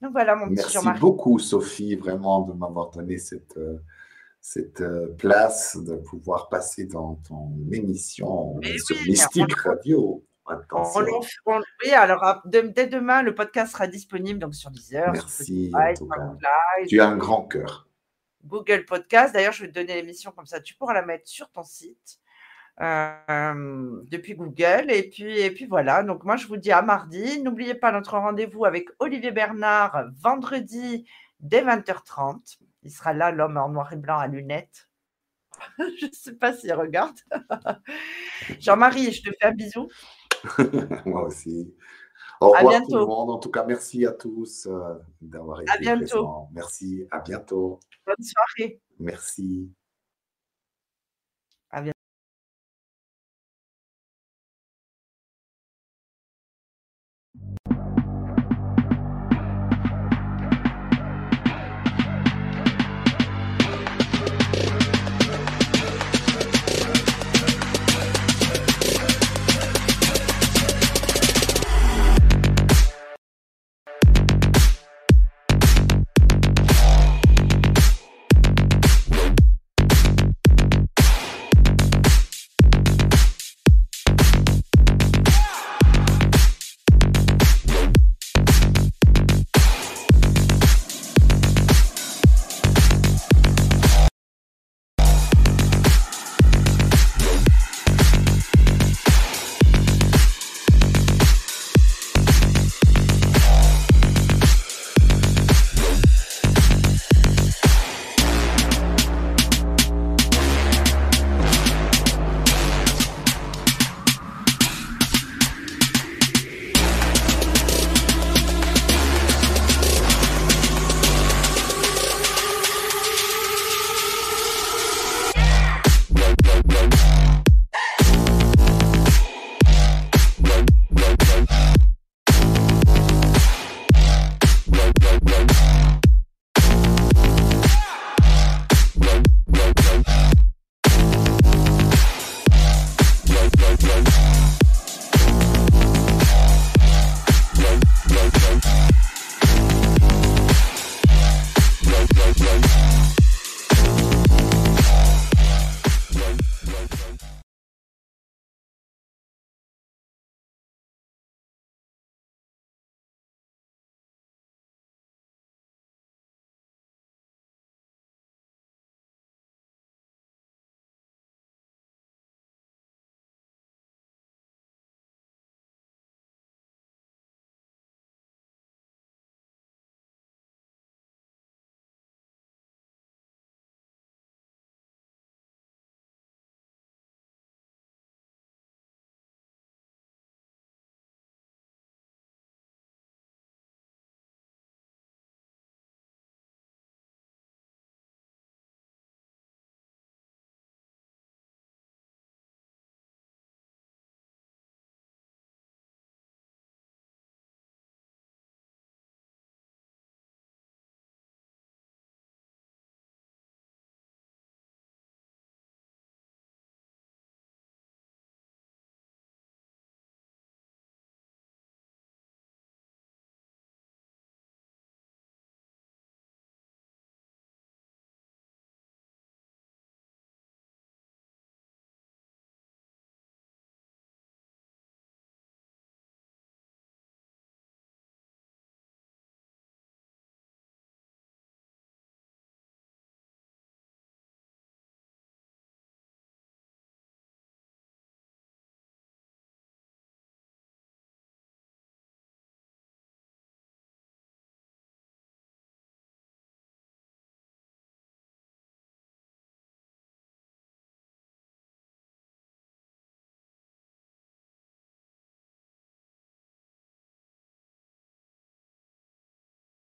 Donc, 0.00 0.12
voilà, 0.12 0.34
mon 0.34 0.48
petit 0.48 0.68
Jean-Marie. 0.68 0.86
Merci 0.86 1.00
beaucoup, 1.00 1.38
Sophie, 1.38 1.94
vraiment, 1.94 2.42
de 2.42 2.54
m'avoir 2.54 2.90
donné 2.90 3.18
cette 3.18 3.56
cette 4.42 4.80
euh, 4.80 5.14
place 5.16 5.76
de 5.76 5.94
pouvoir 5.94 6.48
passer 6.48 6.84
dans 6.84 7.14
ton 7.26 7.52
émission 7.70 8.60
sur 8.84 8.96
Mystique 9.06 9.54
Radio. 9.54 10.26
oui, 11.84 11.92
alors 11.92 12.42
dès 12.44 12.88
demain, 12.88 13.22
le 13.22 13.36
podcast 13.36 13.72
sera 13.72 13.86
disponible 13.86 14.40
donc 14.40 14.56
sur 14.56 14.72
Deezer. 14.72 15.12
Merci. 15.12 15.72
tu 16.88 17.00
as 17.00 17.08
un 17.08 17.16
grand 17.16 17.46
cœur. 17.46 17.88
Google 18.44 18.84
Podcast. 18.84 19.32
D'ailleurs, 19.32 19.52
je 19.52 19.62
vais 19.62 19.68
te 19.68 19.78
donner 19.78 19.94
l'émission 19.94 20.32
comme 20.32 20.46
ça. 20.46 20.60
Tu 20.60 20.74
pourras 20.74 20.94
la 20.94 21.02
mettre 21.02 21.28
sur 21.28 21.48
ton 21.52 21.62
site 21.62 22.18
euh, 22.80 24.02
depuis 24.08 24.34
Google. 24.34 24.90
Et 24.90 25.08
puis, 25.08 25.38
et 25.38 25.52
puis 25.52 25.66
voilà. 25.66 26.02
Donc, 26.02 26.24
moi, 26.24 26.34
je 26.34 26.48
vous 26.48 26.56
dis 26.56 26.72
à 26.72 26.82
mardi. 26.82 27.40
N'oubliez 27.40 27.74
pas 27.74 27.92
notre 27.92 28.18
rendez-vous 28.18 28.64
avec 28.64 28.88
Olivier 28.98 29.30
Bernard 29.30 30.06
vendredi 30.20 31.06
dès 31.38 31.62
20h30. 31.62 32.58
Il 32.82 32.90
sera 32.90 33.12
là, 33.12 33.30
l'homme 33.30 33.56
en 33.56 33.68
noir 33.68 33.92
et 33.92 33.96
blanc 33.96 34.18
à 34.18 34.26
lunettes. 34.26 34.88
je 35.78 36.06
ne 36.06 36.12
sais 36.12 36.34
pas 36.34 36.52
s'il 36.52 36.72
regarde. 36.72 37.16
Jean-Marie, 38.60 39.12
je 39.12 39.22
te 39.22 39.30
fais 39.40 39.46
un 39.46 39.52
bisou. 39.52 39.88
Moi 41.06 41.24
aussi. 41.24 41.74
Au 42.40 42.50
revoir 42.50 42.82
tout 42.82 42.96
le 42.96 43.06
monde. 43.06 43.30
En 43.30 43.38
tout 43.38 43.50
cas, 43.50 43.64
merci 43.64 44.04
à 44.04 44.12
tous 44.12 44.66
euh, 44.66 44.94
d'avoir 45.20 45.62
été 45.62 45.70
à 45.70 45.78
bientôt. 45.78 46.48
Merci. 46.52 47.06
À 47.10 47.20
bientôt. 47.20 47.78
Bonne 48.04 48.16
soirée. 48.24 48.80
Merci. 48.98 49.70